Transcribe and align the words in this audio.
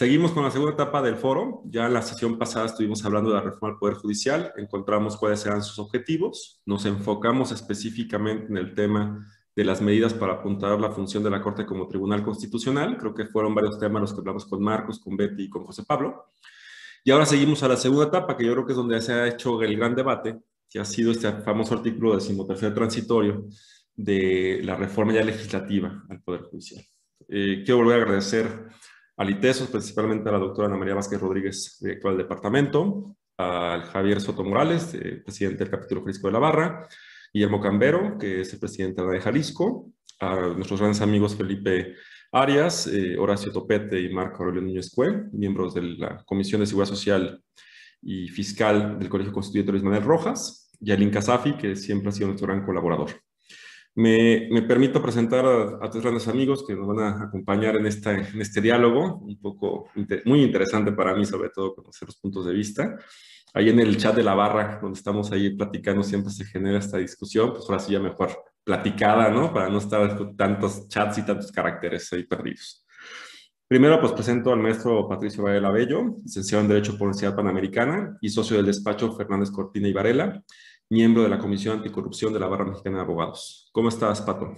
Seguimos 0.00 0.32
con 0.32 0.42
la 0.44 0.50
segunda 0.50 0.72
etapa 0.72 1.02
del 1.02 1.16
foro. 1.16 1.60
Ya 1.66 1.84
en 1.84 1.92
la 1.92 2.00
sesión 2.00 2.38
pasada 2.38 2.64
estuvimos 2.64 3.04
hablando 3.04 3.28
de 3.28 3.36
la 3.36 3.42
reforma 3.42 3.74
al 3.74 3.78
Poder 3.78 3.96
Judicial, 3.96 4.50
encontramos 4.56 5.18
cuáles 5.18 5.44
eran 5.44 5.62
sus 5.62 5.78
objetivos, 5.78 6.62
nos 6.64 6.86
enfocamos 6.86 7.52
específicamente 7.52 8.46
en 8.46 8.56
el 8.56 8.74
tema 8.74 9.30
de 9.54 9.62
las 9.62 9.82
medidas 9.82 10.14
para 10.14 10.32
apuntar 10.32 10.80
la 10.80 10.90
función 10.90 11.22
de 11.22 11.28
la 11.28 11.42
Corte 11.42 11.66
como 11.66 11.86
Tribunal 11.86 12.22
Constitucional. 12.22 12.96
Creo 12.96 13.14
que 13.14 13.26
fueron 13.26 13.54
varios 13.54 13.78
temas 13.78 14.00
los 14.00 14.14
que 14.14 14.20
hablamos 14.20 14.46
con 14.46 14.62
Marcos, 14.62 15.00
con 15.00 15.18
Betty 15.18 15.42
y 15.42 15.50
con 15.50 15.66
José 15.66 15.82
Pablo. 15.86 16.32
Y 17.04 17.10
ahora 17.10 17.26
seguimos 17.26 17.62
a 17.62 17.68
la 17.68 17.76
segunda 17.76 18.06
etapa, 18.06 18.38
que 18.38 18.46
yo 18.46 18.54
creo 18.54 18.64
que 18.64 18.72
es 18.72 18.78
donde 18.78 19.02
se 19.02 19.12
ha 19.12 19.28
hecho 19.28 19.60
el 19.60 19.76
gran 19.76 19.94
debate, 19.94 20.40
que 20.70 20.78
ha 20.78 20.84
sido 20.86 21.12
este 21.12 21.30
famoso 21.42 21.74
artículo 21.74 22.14
decimotercer 22.14 22.72
transitorio 22.72 23.48
de 23.94 24.62
la 24.64 24.76
reforma 24.76 25.12
ya 25.12 25.22
legislativa 25.22 26.04
al 26.08 26.22
Poder 26.22 26.44
Judicial. 26.44 26.82
Eh, 27.28 27.62
quiero 27.66 27.80
volver 27.80 28.00
a 28.00 28.02
agradecer 28.02 28.70
al 29.20 29.28
ITESOS, 29.28 29.68
principalmente 29.68 30.30
a 30.30 30.32
la 30.32 30.38
doctora 30.38 30.66
Ana 30.66 30.78
María 30.78 30.94
Vázquez 30.94 31.20
Rodríguez, 31.20 31.76
directora 31.78 32.14
del 32.14 32.22
departamento, 32.22 33.16
al 33.36 33.82
Javier 33.82 34.18
Soto 34.18 34.42
Morales, 34.42 34.94
eh, 34.94 35.20
presidente 35.22 35.58
del 35.58 35.70
capítulo 35.70 36.00
Jalisco 36.00 36.28
de 36.28 36.32
la 36.32 36.38
Barra, 36.38 36.88
Guillermo 37.30 37.60
Cambero, 37.60 38.16
que 38.16 38.40
es 38.40 38.52
el 38.54 38.58
presidente 38.58 39.02
de 39.02 39.20
Jalisco, 39.20 39.92
a 40.20 40.36
nuestros 40.56 40.80
grandes 40.80 41.02
amigos 41.02 41.36
Felipe 41.36 41.96
Arias, 42.32 42.86
eh, 42.86 43.18
Horacio 43.18 43.52
Topete 43.52 44.00
y 44.00 44.08
Marco 44.08 44.42
Aurelio 44.42 44.62
Núñez 44.62 44.90
Cue, 44.90 45.24
miembros 45.32 45.74
de 45.74 45.82
la 45.82 46.24
Comisión 46.24 46.62
de 46.62 46.66
Seguridad 46.66 46.88
Social 46.88 47.44
y 48.00 48.26
Fiscal 48.28 48.98
del 48.98 49.10
Colegio 49.10 49.34
Constituyente 49.34 49.72
Luis 49.72 49.84
Manuel 49.84 50.02
Rojas, 50.02 50.72
y 50.80 50.92
a 50.92 50.96
Lin 50.96 51.10
Casafi, 51.10 51.58
que 51.58 51.76
siempre 51.76 52.08
ha 52.08 52.12
sido 52.12 52.28
nuestro 52.28 52.46
gran 52.46 52.64
colaborador. 52.64 53.10
Me, 53.94 54.62
permito 54.68 55.02
presentar 55.02 55.44
a, 55.44 55.90
tres 55.90 56.02
grandes 56.02 56.28
amigos 56.28 56.64
que 56.66 56.74
nos 56.74 56.86
van 56.86 57.00
a 57.00 57.24
acompañar 57.24 57.76
en, 57.76 57.86
este 57.86 58.60
diálogo, 58.60 59.18
un 59.18 59.40
poco 59.40 59.90
muy 60.24 60.42
interesante 60.42 60.92
para 60.92 61.14
mí, 61.14 61.24
sobre 61.26 61.50
todo 61.50 61.74
conocer 61.74 62.06
los 62.08 62.16
puntos 62.16 62.46
de 62.46 62.52
vista. 62.52 62.96
Ahí 63.52 63.68
en 63.68 63.80
el 63.80 63.96
chat 63.96 64.14
de 64.14 64.22
la 64.22 64.34
barra, 64.34 64.78
donde 64.80 64.96
estamos 64.96 65.32
ahí 65.32 65.56
platicando, 65.56 66.04
siempre 66.04 66.30
se 66.30 66.44
genera 66.44 66.78
esta 66.78 66.98
discusión, 66.98 67.50
pues 67.52 67.64
ahora 67.68 67.80
sí 67.80 67.92
ya 67.92 68.00
mejor 68.00 68.30
platicada, 68.62 69.28
¿no? 69.28 69.52
Para 69.52 69.68
no 69.68 69.78
estar 69.78 70.16
con 70.16 70.36
tantos 70.36 70.86
chats 70.86 71.18
y 71.18 71.22
tantos 71.22 71.50
caracteres 71.50 72.12
ahí 72.12 72.24
perdidos. 72.24 72.86
Primero, 73.66 74.00
pues 74.00 74.12
presento 74.12 74.52
al 74.52 74.60
maestro 74.60 75.08
Patricio 75.08 75.44
Varela 75.44 75.70
Bello, 75.70 76.16
licenciado 76.24 76.62
en 76.62 76.68
Derecho 76.68 76.92
por 76.92 77.02
Universidad 77.02 77.36
Panamericana 77.36 78.18
y 78.20 78.28
socio 78.28 78.56
del 78.56 78.66
despacho 78.66 79.12
Fernández 79.12 79.50
Cortina 79.50 79.86
y 79.88 79.92
Varela, 79.92 80.42
miembro 80.90 81.22
de 81.22 81.28
la 81.28 81.38
Comisión 81.38 81.78
Anticorrupción 81.78 82.32
de 82.32 82.40
la 82.40 82.48
Barra 82.48 82.64
Mexicana 82.64 82.96
de 82.96 83.02
Abogados. 83.02 83.70
¿Cómo 83.72 83.88
estás, 83.88 84.20
Pato? 84.20 84.54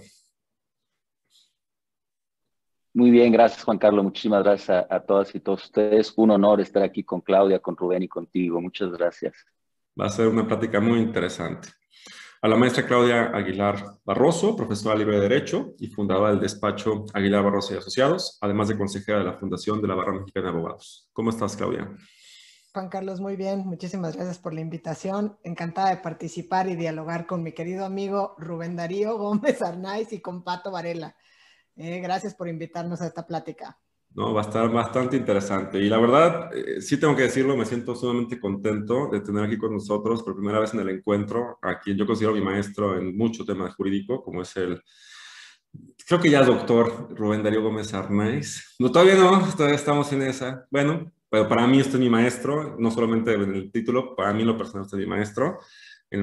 Muy 2.95 3.11
bien, 3.11 3.31
gracias 3.31 3.63
Juan 3.63 3.77
Carlos, 3.77 4.03
muchísimas 4.03 4.43
gracias 4.43 4.85
a, 4.89 4.99
todas 4.99 5.33
y 5.33 5.39
todos 5.39 5.63
ustedes. 5.63 6.13
Un 6.15 6.31
honor 6.31 6.59
estar 6.59 6.83
aquí 6.83 7.03
con 7.03 7.21
Claudia, 7.21 7.59
con 7.59 7.77
Rubén 7.77 8.03
y 8.03 8.07
contigo. 8.07 8.59
Muchas 8.59 8.91
gracias. 8.91 9.33
Va 9.99 10.07
a 10.07 10.09
ser 10.09 10.27
una 10.27 10.47
plática 10.47 10.79
muy 10.79 10.99
interesante. 10.99 11.69
A 12.41 12.47
la 12.47 12.55
maestra 12.55 12.85
Claudia 12.85 13.31
Aguilar 13.33 13.99
Barroso, 14.03 14.55
profesora 14.55 14.95
libre 14.95 15.15
de 15.15 15.21
Derecho 15.21 15.73
y 15.79 15.87
fundadora 15.87 16.31
del 16.31 16.39
despacho 16.39 17.05
Aguilar 17.13 17.43
Barroso 17.43 17.73
y 17.73 17.77
Asociados, 17.77 18.37
además 18.41 18.67
de 18.67 18.77
consejera 18.77 19.19
de 19.19 19.25
la 19.25 19.33
Fundación 19.33 19.81
de 19.81 19.87
la 19.87 19.95
Barra 19.95 20.13
Mexicana 20.13 20.47
de 20.47 20.57
Abogados. 20.57 21.09
¿Cómo 21.13 21.29
estás, 21.29 21.55
Claudia? 21.55 21.95
Juan 22.73 22.89
Carlos, 22.89 23.19
muy 23.19 23.35
bien. 23.35 23.67
Muchísimas 23.67 24.15
gracias 24.15 24.39
por 24.39 24.51
la 24.51 24.61
invitación. 24.61 25.37
Encantada 25.43 25.91
de 25.91 25.97
participar 25.97 26.67
y 26.67 26.75
dialogar 26.75 27.27
con 27.27 27.43
mi 27.43 27.51
querido 27.51 27.85
amigo 27.85 28.33
Rubén 28.39 28.75
Darío 28.75 29.15
Gómez 29.15 29.61
Arnaiz 29.61 30.11
y 30.11 30.21
con 30.21 30.43
Pato 30.43 30.71
Varela. 30.71 31.15
Eh, 31.75 31.99
gracias 31.99 32.33
por 32.33 32.47
invitarnos 32.47 32.99
a 33.01 33.05
esta 33.05 33.27
plática. 33.27 33.77
No, 34.15 34.33
va 34.33 34.41
a 34.41 34.45
estar 34.45 34.71
bastante 34.71 35.15
interesante. 35.15 35.77
Y 35.77 35.87
la 35.87 35.99
verdad, 35.99 36.49
eh, 36.51 36.81
sí 36.81 36.99
tengo 36.99 37.15
que 37.15 37.23
decirlo, 37.23 37.55
me 37.55 37.65
siento 37.65 37.95
sumamente 37.95 38.39
contento 38.39 39.07
de 39.11 39.21
tener 39.21 39.43
aquí 39.43 39.57
con 39.59 39.73
nosotros 39.73 40.23
por 40.23 40.35
primera 40.35 40.59
vez 40.59 40.73
en 40.73 40.79
el 40.79 40.89
encuentro 40.89 41.59
a 41.61 41.79
quien 41.79 41.95
yo 41.95 42.07
considero 42.07 42.33
mi 42.33 42.41
maestro 42.41 42.97
en 42.97 43.15
mucho 43.15 43.45
tema 43.45 43.69
jurídico, 43.71 44.23
como 44.23 44.41
es 44.41 44.55
el, 44.57 44.81
creo 46.07 46.19
que 46.19 46.31
ya 46.31 46.43
doctor 46.43 47.15
Rubén 47.15 47.43
Darío 47.43 47.61
Gómez 47.61 47.93
Arnaiz. 47.93 48.75
No, 48.79 48.91
todavía 48.91 49.15
no, 49.15 49.47
todavía 49.55 49.75
estamos 49.75 50.11
en 50.11 50.23
esa. 50.23 50.65
Bueno, 50.71 51.11
pero 51.33 51.49
para 51.49 51.65
mí 51.65 51.79
este 51.79 51.93
es 51.93 51.99
mi 51.99 52.11
maestro, 52.11 52.75
no 52.77 52.91
solamente 52.91 53.33
en 53.33 53.55
el 53.55 53.71
título, 53.71 54.15
para 54.15 54.31
mí 54.33 54.43
lo 54.43 54.55
personal 54.55 54.85
este 54.85 54.97
es 54.97 54.99
mi 54.99 55.07
maestro, 55.07 55.57
el, 56.11 56.21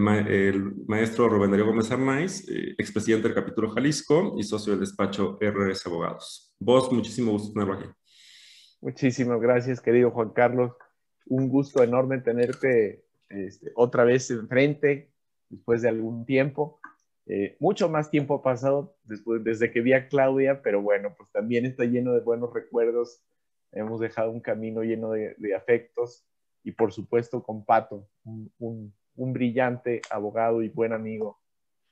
maestro 0.87 1.29
Rubén 1.29 1.51
Darío 1.51 1.67
Gómez 1.67 1.91
Arnaiz, 1.91 2.49
eh, 2.49 2.77
expresidente 2.79 3.27
del 3.27 3.35
capítulo 3.35 3.71
Jalisco 3.71 4.37
y 4.39 4.45
socio 4.45 4.71
del 4.71 4.83
despacho 4.83 5.37
RS 5.41 5.85
Abogados. 5.89 6.55
Vos, 6.61 6.93
muchísimo 6.93 7.33
gusto 7.33 7.53
tenerlo 7.53 7.75
aquí. 7.75 7.87
Muchísimas 8.81 9.41
gracias, 9.41 9.81
querido 9.81 10.13
Juan 10.13 10.31
Carlos. 10.31 10.75
Un 11.27 11.49
gusto 11.49 11.83
enorme 11.83 12.19
tenerte 12.19 13.03
este, 13.31 13.73
otra 13.75 14.05
vez 14.05 14.31
enfrente 14.31 15.11
después 15.49 15.83
de 15.83 15.89
algún 15.89 16.25
tiempo. 16.25 16.79
Eh, 17.27 17.57
mucho 17.59 17.89
más 17.89 18.13
tiempo 18.13 18.37
ha 18.37 18.43
pasado 18.45 18.95
desde 19.03 19.73
que 19.73 19.81
vi 19.81 19.93
a 19.93 20.07
Claudia, 20.07 20.63
pero 20.63 20.81
bueno, 20.81 21.17
pues 21.19 21.29
también 21.33 21.67
está 21.67 21.85
lleno 21.85 22.13
de 22.13 22.21
buenos 22.21 22.55
recuerdos 22.55 23.25
hemos 23.73 24.01
dejado 24.01 24.31
un 24.31 24.41
camino 24.41 24.83
lleno 24.83 25.11
de, 25.11 25.55
afectos 25.57 26.25
y 26.63 26.73
por 26.73 26.93
supuesto 26.93 27.43
con 27.43 27.65
Pato, 27.65 28.09
un, 28.25 28.95
brillante 29.15 30.01
abogado 30.11 30.63
y 30.63 30.69
buen 30.69 30.93
amigo. 30.93 31.41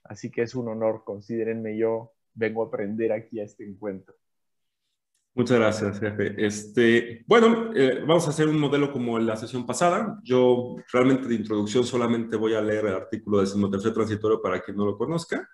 Así 0.05 0.31
que 0.31 0.43
es 0.43 0.55
un 0.55 0.69
honor, 0.69 1.03
considérenme 1.05 1.77
yo, 1.77 2.13
vengo 2.35 2.63
a 2.63 2.67
aprender 2.67 3.13
aquí 3.13 3.41
a 3.41 3.45
este 3.45 3.67
encuentro. 3.67 4.15
Muchas 5.35 5.59
gracias, 5.59 6.01
jefe. 6.01 6.35
Este, 6.45 7.25
bueno, 7.27 7.71
eh, 7.75 8.01
vamos 8.01 8.27
a 8.27 8.31
hacer 8.31 8.49
un 8.49 8.59
modelo 8.59 8.91
como 8.91 9.19
la 9.19 9.37
sesión 9.37 9.67
pasada. 9.67 10.19
Yo 10.25 10.77
realmente 10.93 11.29
de 11.29 11.35
introducción 11.35 11.85
solamente 11.85 12.37
voy 12.37 12.55
a 12.55 12.61
leer 12.61 12.87
el 12.87 12.95
artículo 12.95 13.39
del 13.39 13.71
tercer 13.71 13.93
transitorio 13.93 14.43
para 14.43 14.61
quien 14.61 14.77
no 14.77 14.87
lo 14.87 14.97
conozca. 14.97 15.49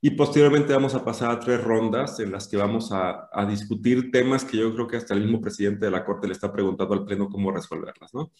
Y 0.00 0.10
posteriormente 0.10 0.72
vamos 0.72 0.94
a 0.94 1.04
pasar 1.04 1.30
a 1.30 1.40
tres 1.40 1.62
rondas 1.62 2.20
en 2.20 2.30
las 2.30 2.46
que 2.48 2.56
vamos 2.56 2.90
a, 2.92 3.28
discutir 3.48 4.10
temas 4.10 4.44
que 4.44 4.58
yo 4.58 4.72
creo 4.74 4.86
que 4.86 4.96
hasta 4.96 5.14
el 5.14 5.22
mismo 5.22 5.40
presidente 5.40 5.86
de 5.86 5.90
la 5.90 6.04
Corte 6.04 6.26
le 6.26 6.34
está 6.34 6.52
preguntando 6.52 6.94
al 6.94 7.04
Pleno 7.04 7.28
cómo 7.28 7.50
resolverlas, 7.50 8.12
¿no? 8.12 8.32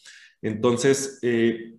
Entonces, 0.43 1.19
eh, 1.23 1.79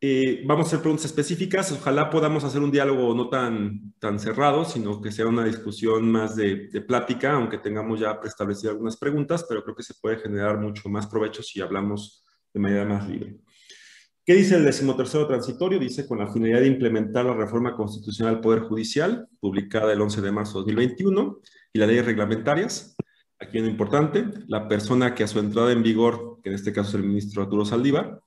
eh, 0.00 0.42
vamos 0.46 0.64
a 0.64 0.68
hacer 0.68 0.80
preguntas 0.80 1.04
específicas. 1.06 1.70
Ojalá 1.70 2.10
podamos 2.10 2.42
hacer 2.42 2.60
un 2.60 2.72
diálogo 2.72 3.14
no 3.14 3.28
tan, 3.28 3.94
tan 4.00 4.18
cerrado, 4.18 4.64
sino 4.64 5.00
que 5.00 5.12
sea 5.12 5.26
una 5.26 5.44
discusión 5.44 6.10
más 6.10 6.34
de, 6.34 6.68
de 6.68 6.80
plática, 6.80 7.34
aunque 7.34 7.58
tengamos 7.58 8.00
ya 8.00 8.18
preestablecido 8.18 8.72
algunas 8.72 8.96
preguntas, 8.96 9.44
pero 9.48 9.62
creo 9.62 9.76
que 9.76 9.84
se 9.84 9.94
puede 9.94 10.16
generar 10.18 10.58
mucho 10.58 10.88
más 10.88 11.06
provecho 11.06 11.42
si 11.42 11.60
hablamos 11.60 12.24
de 12.52 12.60
manera 12.60 12.84
más 12.84 13.08
libre. 13.08 13.36
¿Qué 14.24 14.34
dice 14.34 14.54
el 14.54 14.64
decimotercero 14.64 15.26
transitorio? 15.26 15.80
Dice, 15.80 16.06
con 16.06 16.18
la 16.18 16.32
finalidad 16.32 16.60
de 16.60 16.68
implementar 16.68 17.24
la 17.24 17.34
reforma 17.34 17.74
constitucional 17.74 18.34
del 18.34 18.40
Poder 18.40 18.60
Judicial, 18.60 19.26
publicada 19.40 19.92
el 19.92 20.00
11 20.00 20.20
de 20.20 20.30
marzo 20.30 20.60
de 20.60 20.72
2021, 20.72 21.40
y 21.72 21.78
las 21.80 21.88
leyes 21.88 22.06
reglamentarias. 22.06 22.94
Aquí 23.40 23.58
es 23.58 23.64
importante, 23.64 24.24
la 24.46 24.68
persona 24.68 25.16
que 25.16 25.24
a 25.24 25.26
su 25.26 25.40
entrada 25.40 25.72
en 25.72 25.82
vigor, 25.82 26.38
que 26.40 26.50
en 26.50 26.54
este 26.54 26.72
caso 26.72 26.90
es 26.90 26.94
el 26.94 27.02
ministro 27.02 27.42
Arturo 27.42 27.64
Saldívar, 27.64 28.20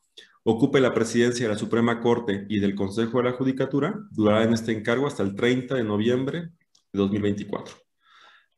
ocupe 0.43 0.81
la 0.81 0.93
presidencia 0.93 1.47
de 1.47 1.53
la 1.53 1.57
Suprema 1.57 2.01
Corte 2.01 2.45
y 2.49 2.59
del 2.59 2.75
Consejo 2.75 3.19
de 3.19 3.29
la 3.29 3.31
Judicatura, 3.31 3.97
durará 4.11 4.43
en 4.43 4.51
este 4.51 4.73
encargo 4.73 5.07
hasta 5.07 5.23
el 5.23 5.33
30 5.33 5.75
de 5.75 5.83
noviembre 5.85 6.39
de 6.91 6.99
2024. 6.99 7.73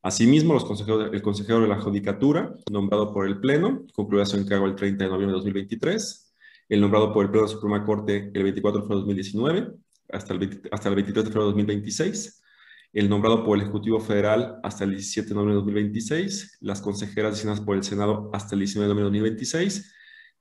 Asimismo, 0.02 0.56
los 0.56 0.66
consejeros, 0.66 1.12
el 1.14 1.22
consejero 1.22 1.60
de 1.62 1.68
la 1.68 1.80
Judicatura, 1.80 2.56
nombrado 2.72 3.14
por 3.14 3.28
el 3.28 3.40
Pleno, 3.40 3.86
concluirá 3.94 4.26
su 4.26 4.38
encargo 4.38 4.66
el 4.66 4.74
30 4.74 5.04
de 5.04 5.10
noviembre 5.12 5.34
de 5.34 5.44
2023 5.44 6.27
el 6.70 6.82
nombrado 6.82 7.14
por 7.14 7.26
el 7.26 7.32
Pleno 7.32 7.46
de 7.46 7.52
la 7.52 7.56
Suprema 7.56 7.86
Corte 7.86 8.32
el 8.34 8.44
24 8.44 8.82
de 8.82 8.88
febrero 8.88 9.02
de 9.02 9.06
2019 9.06 9.74
hasta 10.10 10.34
el, 10.34 10.62
hasta 10.72 10.90
el 10.90 10.96
23 10.96 11.26
de 11.26 11.32
febrero 11.32 11.48
de 11.48 11.64
2026, 11.64 12.42
el 12.94 13.10
nombrado 13.10 13.44
por 13.44 13.58
el 13.58 13.64
Ejecutivo 13.64 14.00
Federal 14.00 14.60
hasta 14.64 14.84
el 14.84 14.92
17 14.92 15.30
de 15.30 15.36
noviembre 15.36 15.56
de 15.56 15.60
2026, 15.62 16.58
las 16.62 16.82
consejeras 16.82 17.34
designadas 17.34 17.62
por 17.62 17.76
el 17.76 17.84
Senado 17.84 18.30
hasta 18.34 18.56
el 18.56 18.60
19 18.60 18.88
de 18.88 18.94
noviembre 18.94 19.20
de 19.20 19.22
2026 19.22 19.94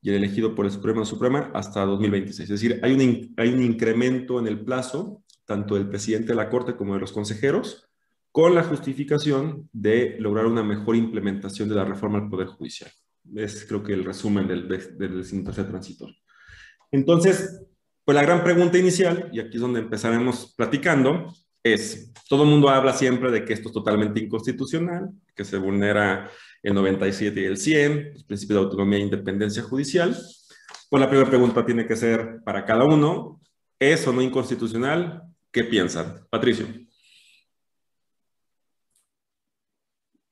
y 0.03 0.11
el 0.11 0.17
elegido 0.17 0.55
por 0.55 0.67
el 0.67 0.71
Supremo 0.71 1.01
de 1.01 1.07
Suprema 1.07 1.51
hasta 1.55 1.85
2026. 1.85 2.51
Es 2.51 2.61
decir, 2.61 2.81
hay 2.83 2.93
un, 2.93 3.35
hay 3.37 3.49
un 3.53 3.63
incremento 3.63 4.39
en 4.39 4.47
el 4.47 4.65
plazo, 4.65 5.23
tanto 5.45 5.75
del 5.75 5.89
presidente 5.89 6.29
de 6.29 6.37
la 6.37 6.49
Corte 6.49 6.77
como 6.77 6.95
de 6.95 7.01
los 7.01 7.13
consejeros, 7.13 7.89
con 8.31 8.55
la 8.55 8.63
justificación 8.63 9.69
de 9.73 10.17
lograr 10.21 10.47
una 10.47 10.63
mejor 10.63 10.95
implementación 10.95 11.69
de 11.69 11.75
la 11.75 11.85
reforma 11.85 12.19
al 12.19 12.29
Poder 12.29 12.49
Judicial. 12.49 12.91
Es 13.35 13.65
creo 13.67 13.83
que 13.83 13.93
el 13.93 14.05
resumen 14.05 14.47
del, 14.47 14.69
del 14.69 15.19
decimotercer 15.19 15.67
transitorio. 15.69 16.17
Entonces, 16.91 17.61
pues 18.05 18.15
la 18.15 18.23
gran 18.23 18.45
pregunta 18.45 18.79
inicial, 18.79 19.29
y 19.33 19.41
aquí 19.41 19.57
es 19.57 19.61
donde 19.61 19.81
empezaremos 19.81 20.55
platicando, 20.57 21.33
es, 21.63 22.13
todo 22.29 22.45
el 22.45 22.51
mundo 22.51 22.69
habla 22.69 22.93
siempre 22.93 23.31
de 23.31 23.45
que 23.45 23.53
esto 23.53 23.69
es 23.69 23.75
totalmente 23.75 24.21
inconstitucional, 24.21 25.11
que 25.35 25.45
se 25.45 25.57
vulnera 25.57 26.31
el 26.63 26.75
97 26.75 27.41
y 27.41 27.45
el 27.45 27.57
100, 27.57 28.13
los 28.13 28.25
principios 28.25 28.61
de 28.61 28.65
autonomía 28.65 28.99
e 28.99 29.03
independencia 29.03 29.63
judicial. 29.63 30.17
Pues 30.89 31.01
la 31.01 31.09
primera 31.09 31.29
pregunta 31.29 31.67
tiene 31.67 31.87
que 31.87 31.97
ser 31.97 32.41
para 32.45 32.65
cada 32.65 32.85
uno, 32.85 33.41
¿es 33.79 34.07
o 34.07 34.13
no 34.13 34.23
inconstitucional? 34.23 35.23
¿Qué 35.51 35.65
piensan? 35.65 36.27
Patricio. 36.31 36.67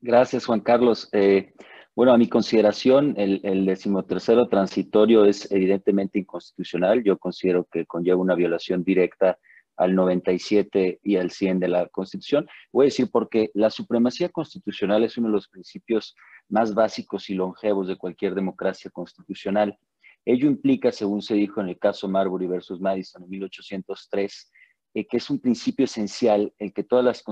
Gracias, 0.01 0.45
Juan 0.47 0.61
Carlos. 0.61 1.09
Eh, 1.13 1.55
bueno, 1.97 2.13
a 2.13 2.19
mi 2.19 2.29
consideración, 2.29 3.15
el, 3.17 3.41
el 3.45 3.67
decimotercero 3.67 4.49
transitorio 4.49 5.25
es 5.25 5.51
evidentemente 5.53 6.19
inconstitucional. 6.19 7.05
Yo 7.05 7.19
considero 7.19 7.65
que 7.65 7.87
conlleva 7.87 8.21
una 8.21 8.35
violación 8.35 8.83
directa 8.83 9.39
al 9.77 9.95
97 9.95 11.01
y 11.03 11.17
al 11.17 11.31
100 11.31 11.61
de 11.61 11.69
la 11.69 11.87
Constitución. 11.89 12.49
Voy 12.73 12.85
a 12.85 12.89
decir 12.89 13.09
porque 13.11 13.51
la 13.55 13.71
supremacía 13.71 14.29
constitucional 14.29 15.05
es 15.05 15.17
uno 15.19 15.29
de 15.29 15.35
los 15.35 15.49
principios 15.49 16.15
más 16.49 16.75
básicos 16.75 17.31
y 17.31 17.35
longevos 17.35 17.89
de 17.89 17.97
cualquier 17.97 18.35
democracia 18.35 18.91
constitucional. 18.91 19.79
Ello 20.25 20.49
implica, 20.49 20.91
según 20.93 21.23
se 21.23 21.35
dijo 21.35 21.61
en 21.61 21.69
el 21.69 21.79
caso 21.79 22.09
Marbury 22.09 22.47
versus 22.47 22.81
Madison 22.81 23.25
en 23.25 23.31
1803, 23.31 24.53
eh, 24.95 25.07
que 25.07 25.17
es 25.17 25.29
un 25.29 25.41
principio 25.41 25.85
esencial 25.85 26.53
el 26.59 26.73
que 26.73 26.85
todas 26.85 27.05
las 27.05 27.23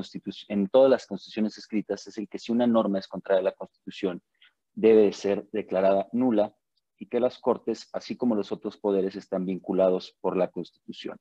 en 0.48 0.68
todas 0.68 0.90
las 0.90 1.06
constituciones 1.06 1.56
escritas 1.58 2.06
es 2.06 2.18
el 2.18 2.28
que 2.28 2.38
si 2.38 2.52
una 2.52 2.66
norma 2.66 2.98
es 2.98 3.06
contraria 3.06 3.40
a 3.40 3.44
la 3.44 3.52
Constitución, 3.52 4.20
debe 4.74 5.02
de 5.02 5.12
ser 5.12 5.46
declarada 5.52 6.08
nula 6.12 6.54
y 6.98 7.06
que 7.06 7.20
las 7.20 7.38
Cortes, 7.38 7.88
así 7.92 8.16
como 8.16 8.34
los 8.34 8.52
otros 8.52 8.76
poderes, 8.76 9.16
están 9.16 9.44
vinculados 9.44 10.16
por 10.20 10.36
la 10.36 10.48
Constitución. 10.48 11.18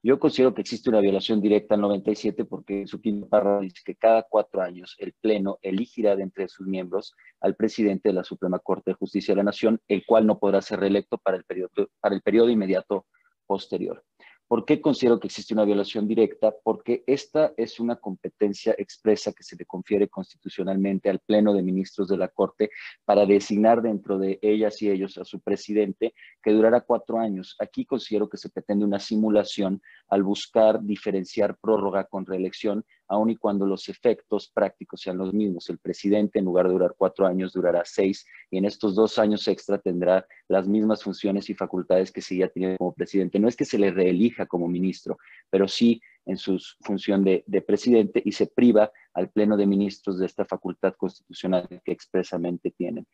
Yo 0.00 0.20
considero 0.20 0.54
que 0.54 0.60
existe 0.60 0.88
una 0.90 1.00
violación 1.00 1.40
directa 1.40 1.74
al 1.74 1.80
97 1.80 2.44
porque 2.44 2.82
en 2.82 2.86
su 2.86 3.00
quinto 3.00 3.28
párrafo 3.28 3.62
dice 3.62 3.82
que 3.84 3.96
cada 3.96 4.22
cuatro 4.22 4.62
años 4.62 4.94
el 4.98 5.12
Pleno 5.20 5.58
elegirá 5.60 6.14
de 6.14 6.22
entre 6.22 6.48
sus 6.48 6.68
miembros 6.68 7.16
al 7.40 7.56
presidente 7.56 8.10
de 8.10 8.12
la 8.12 8.22
Suprema 8.22 8.60
Corte 8.60 8.92
de 8.92 8.94
Justicia 8.94 9.32
de 9.32 9.38
la 9.38 9.42
Nación, 9.42 9.80
el 9.88 10.06
cual 10.06 10.24
no 10.24 10.38
podrá 10.38 10.62
ser 10.62 10.78
reelecto 10.78 11.18
para 11.18 11.36
el 11.36 11.44
periodo, 11.44 11.90
para 12.00 12.14
el 12.14 12.22
periodo 12.22 12.48
inmediato 12.48 13.06
posterior. 13.44 14.04
¿Por 14.48 14.64
qué 14.64 14.80
considero 14.80 15.20
que 15.20 15.26
existe 15.26 15.52
una 15.52 15.66
violación 15.66 16.08
directa? 16.08 16.54
Porque 16.64 17.04
esta 17.06 17.52
es 17.58 17.78
una 17.78 17.96
competencia 17.96 18.74
expresa 18.78 19.34
que 19.34 19.42
se 19.42 19.56
le 19.56 19.66
confiere 19.66 20.08
constitucionalmente 20.08 21.10
al 21.10 21.18
Pleno 21.18 21.52
de 21.52 21.62
Ministros 21.62 22.08
de 22.08 22.16
la 22.16 22.28
Corte 22.28 22.70
para 23.04 23.26
designar 23.26 23.82
dentro 23.82 24.18
de 24.18 24.38
ellas 24.40 24.80
y 24.80 24.88
ellos 24.88 25.18
a 25.18 25.26
su 25.26 25.40
presidente, 25.40 26.14
que 26.42 26.52
durará 26.52 26.80
cuatro 26.80 27.18
años. 27.18 27.56
Aquí 27.58 27.84
considero 27.84 28.30
que 28.30 28.38
se 28.38 28.48
pretende 28.48 28.86
una 28.86 29.00
simulación 29.00 29.82
al 30.08 30.22
buscar 30.22 30.82
diferenciar 30.82 31.58
prórroga 31.58 32.04
con 32.04 32.24
reelección 32.24 32.86
aun 33.08 33.30
y 33.30 33.36
cuando 33.36 33.66
los 33.66 33.88
efectos 33.88 34.50
prácticos 34.54 35.00
sean 35.00 35.18
los 35.18 35.32
mismos. 35.32 35.68
El 35.70 35.78
presidente, 35.78 36.38
en 36.38 36.44
lugar 36.44 36.66
de 36.66 36.72
durar 36.72 36.94
cuatro 36.96 37.26
años, 37.26 37.52
durará 37.52 37.82
seis 37.84 38.26
y 38.50 38.58
en 38.58 38.64
estos 38.64 38.94
dos 38.94 39.18
años 39.18 39.48
extra 39.48 39.78
tendrá 39.78 40.26
las 40.48 40.68
mismas 40.68 41.02
funciones 41.02 41.48
y 41.50 41.54
facultades 41.54 42.12
que 42.12 42.20
ya 42.20 42.48
tenía 42.48 42.76
como 42.76 42.94
presidente. 42.94 43.38
No 43.38 43.48
es 43.48 43.56
que 43.56 43.64
se 43.64 43.78
le 43.78 43.90
reelija 43.90 44.46
como 44.46 44.68
ministro, 44.68 45.18
pero 45.50 45.66
sí 45.66 46.00
en 46.28 46.36
su 46.36 46.58
función 46.82 47.24
de, 47.24 47.42
presidente 47.66 48.22
y 48.24 48.32
se 48.32 48.46
priva 48.46 48.92
al 49.14 49.30
Pleno 49.30 49.56
de 49.56 49.66
Ministros 49.66 50.18
de 50.18 50.26
esta 50.26 50.44
facultad 50.44 50.94
constitucional 50.94 51.66
que 51.82 51.92
expresamente 51.92 52.70
tienen. 52.70 53.06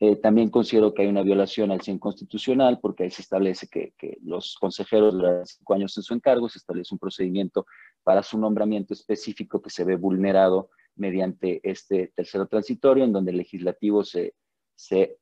Eh, 0.00 0.16
también 0.16 0.50
considero 0.50 0.92
que 0.92 1.02
hay 1.02 1.08
una 1.08 1.22
violación 1.22 1.70
al 1.70 1.82
100 1.82 1.98
constitucional 1.98 2.80
porque 2.80 3.04
ahí 3.04 3.10
se 3.10 3.22
establece 3.22 3.68
que, 3.68 3.92
los 4.22 4.56
consejeros 4.58 5.14
duran 5.14 5.46
cinco 5.46 5.74
años 5.74 5.96
en 5.96 6.02
su 6.02 6.14
encargo, 6.14 6.48
se 6.48 6.58
establece 6.58 6.94
un 6.94 6.98
procedimiento 6.98 7.66
para 8.04 8.22
su 8.22 8.38
nombramiento 8.38 8.94
específico 8.94 9.60
que 9.60 9.70
se 9.70 9.84
ve 9.84 9.96
vulnerado 9.96 10.70
mediante 10.96 11.60
este 11.68 12.12
tercero 12.14 12.46
transitorio 12.46 13.04
en 13.04 13.12
donde 13.12 13.32
el 13.32 13.38
legislativo 13.38 14.04
se, 14.04 14.34
se 14.76 15.18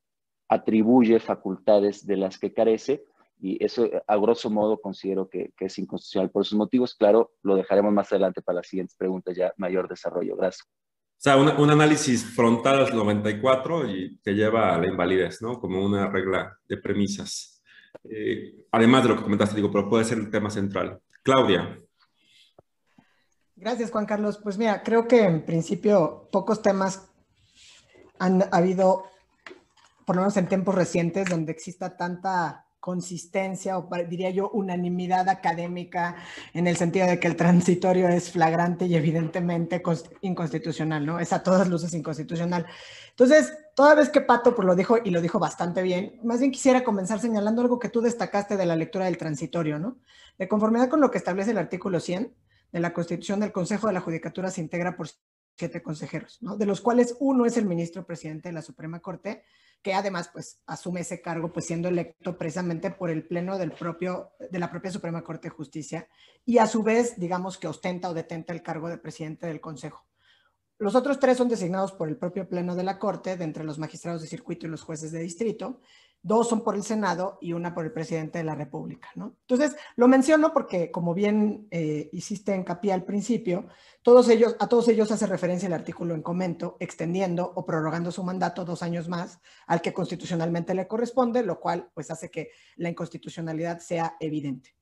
atribuye 0.49 1.19
facultades 1.21 2.07
de 2.07 2.17
las 2.17 2.39
que 2.39 2.53
carece 2.53 3.05
y 3.41 3.65
eso 3.65 3.89
a 4.07 4.17
grosso 4.17 4.51
modo 4.51 4.81
considero 4.81 5.29
que, 5.29 5.53
que 5.57 5.65
es 5.67 5.79
inconstitucional 5.79 6.31
por 6.31 6.43
esos 6.43 6.59
motivos. 6.59 6.95
Claro, 6.95 7.33
lo 7.43 7.57
dejaremos 7.57 7.93
más 7.93 8.13
adelante 8.13 8.43
para 8.43 8.57
las 8.57 8.69
siguientes 8.69 8.97
preguntas 8.97 9.37
ya 9.37 9.53
mayor 9.57 9.89
desarrollo. 9.89 10.37
Gracias. 10.37 10.69
O 10.69 11.25
sea, 11.25 11.37
un, 11.37 11.71
análisis 11.71 12.25
frontal 12.25 12.85
al 12.85 12.97
94 12.97 13.89
y 13.89 14.19
te 14.19 14.35
lleva 14.35 14.75
a 14.75 14.79
la 14.79 14.89
invalidez, 14.89 15.41
¿no? 15.41 15.61
Como 15.61 15.85
una 15.85 16.09
regla 16.09 16.59
de 16.69 16.79
premisas. 16.79 17.63
Eh, 18.03 18.55
además 18.73 19.05
de 19.05 19.11
lo 19.11 19.17
que 19.17 19.23
comentaste, 19.23 19.55
digo, 19.55 19.71
pero 19.71 19.89
puede 19.89 20.05
ser 20.05 20.19
el 20.19 20.31
tema 20.31 20.51
central. 20.51 20.99
Claudia. 21.23 21.79
Gracias, 23.63 23.93
Juan 23.93 24.07
Carlos. 24.07 24.41
Pues 24.43 24.59
mira, 24.59 24.83
creo 24.83 25.07
que 25.07 25.23
en 25.23 25.45
principio 25.45 26.29
pocos 26.33 26.63
temas 26.63 27.09
han 28.19 28.45
habido, 28.51 29.05
por 30.05 30.17
lo 30.17 30.23
menos 30.23 30.37
en 30.37 30.49
tiempos 30.49 30.75
recientes, 30.75 31.31
donde 31.31 31.53
exista 31.53 31.97
tanta 31.97 32.67
consistencia 32.81 33.79
o 33.79 33.89
diría 34.09 34.31
yo 34.31 34.51
unanimidad 34.51 35.29
académica 35.29 36.17
en 36.53 36.67
el 36.67 36.77
sentido 36.77 37.07
de 37.07 37.21
que 37.21 37.29
el 37.29 37.37
transitorio 37.37 38.09
es 38.09 38.33
flagrante 38.33 38.87
y 38.87 38.97
evidentemente 38.97 39.81
inconstitucional, 40.23 41.07
¿no? 41.07 41.21
Es 41.21 41.33
a 41.33 41.45
todas 41.45 41.69
luces 41.69 41.95
inconstitucional. 41.95 42.67
Entonces, 43.11 43.57
toda 43.77 43.95
vez 43.95 44.09
que 44.09 44.23
Pato 44.23 44.57
pues 44.57 44.67
lo 44.67 44.75
dijo 44.75 44.97
y 45.05 45.11
lo 45.11 45.21
dijo 45.21 45.39
bastante 45.39 45.83
bien, 45.83 46.19
más 46.25 46.41
bien 46.41 46.51
quisiera 46.51 46.83
comenzar 46.83 47.21
señalando 47.21 47.63
algo 47.63 47.79
que 47.79 47.91
tú 47.91 48.01
destacaste 48.01 48.57
de 48.57 48.67
la 48.67 48.75
lectura 48.75 49.05
del 49.05 49.19
transitorio, 49.19 49.79
¿no? 49.79 49.99
De 50.37 50.49
conformidad 50.49 50.89
con 50.89 51.01
lo 51.01 51.13
que 51.13 51.19
establece 51.19 51.53
el 51.53 51.59
artículo 51.59 52.01
100 52.01 52.35
de 52.73 52.81
la 52.81 52.93
Constitución 52.93 53.41
del 53.41 53.53
Consejo 53.53 53.87
de 53.87 53.93
la 53.93 54.01
Judicatura 54.01 54.51
se 54.51 54.63
integra 54.63 54.97
por 54.97 55.09
siete 55.57 55.83
consejeros, 55.83 56.39
¿no? 56.41 56.57
De 56.57 56.67
los 56.67 56.81
cuales 56.81 57.15
uno 57.21 57.45
es 57.45 57.57
el 57.57 57.67
ministro 57.67 58.07
presidente 58.07 58.49
de 58.49 58.55
la 58.55 58.63
Suprema 58.63 59.01
Corte, 59.01 59.45
que 59.83 59.95
además 59.95 60.31
pues 60.33 60.63
asume 60.67 61.01
ese 61.01 61.21
cargo 61.21 61.53
pues 61.53 61.67
siendo 61.67 61.89
electo 61.89 62.39
precisamente 62.39 62.91
por 62.91 63.11
el 63.11 63.27
pleno 63.27 63.59
del 63.59 63.73
propio, 63.73 64.31
de 64.51 64.59
la 64.59 64.71
propia 64.71 64.91
Suprema 64.91 65.23
Corte 65.23 65.49
de 65.49 65.55
Justicia 65.55 66.09
y 66.45 66.59
a 66.59 66.67
su 66.67 66.83
vez 66.83 67.19
digamos 67.19 67.59
que 67.59 67.69
ostenta 67.69 68.09
o 68.09 68.15
detenta 68.15 68.53
el 68.53 68.63
cargo 68.63 68.89
de 68.89 68.99
presidente 68.99 69.47
del 69.47 69.61
Consejo. 69.61 70.07
Los 70.79 70.95
otros 70.95 71.21
tres 71.21 71.37
son 71.37 71.49
designados 71.49 71.93
por 71.93 72.09
el 72.09 72.17
propio 72.17 72.49
pleno 72.49 72.75
de 72.75 72.83
la 72.83 72.99
Corte, 72.99 73.37
de 73.37 73.45
entre 73.45 73.63
los 73.63 73.79
magistrados 73.79 74.23
de 74.23 74.29
circuito 74.29 74.67
y 74.67 74.71
los 74.71 74.83
jueces 74.83 75.13
de 75.13 75.21
distrito, 75.21 75.81
dos 76.23 76.49
son 76.49 76.63
por 76.63 76.77
el 76.77 76.83
Senado 76.83 77.39
y 77.41 77.53
una 77.53 77.75
por 77.75 77.85
el 77.85 77.93
presidente 77.93 78.39
de 78.39 78.45
la 78.45 78.55
República, 78.55 79.09
¿no? 79.17 79.35
Entonces, 79.41 79.77
lo 79.97 80.09
menciono 80.09 80.53
porque, 80.53 80.91
como 80.91 81.15
bien 81.15 81.67
eh, 81.71 82.09
hiciste 82.13 82.55
hincapié 82.55 82.93
al 82.93 83.05
principio, 83.05 83.67
todos 84.03 84.29
ellos, 84.29 84.57
a 84.59 84.69
todos 84.69 84.89
ellos 84.89 85.13
hace 85.13 85.27
referencia 85.29 85.69
el 85.69 85.73
artículo 85.73 86.15
en 86.15 86.23
comento, 86.23 86.77
extendiendo 86.81 87.53
o 87.55 87.65
prorrogando 87.65 88.11
su 88.11 88.25
mandato 88.25 88.65
dos 88.65 88.83
años 88.83 89.09
más 89.09 89.39
al 89.69 89.81
que 89.81 89.93
constitucionalmente 89.93 90.75
le 90.75 90.89
corresponde, 90.89 91.45
lo 91.45 91.61
cual 91.61 91.89
pues 91.95 92.11
hace 92.11 92.29
que 92.29 92.51
la 92.77 92.89
inconstitucionalidad 92.89 93.79
sea 93.79 94.17
evidente. 94.19 94.75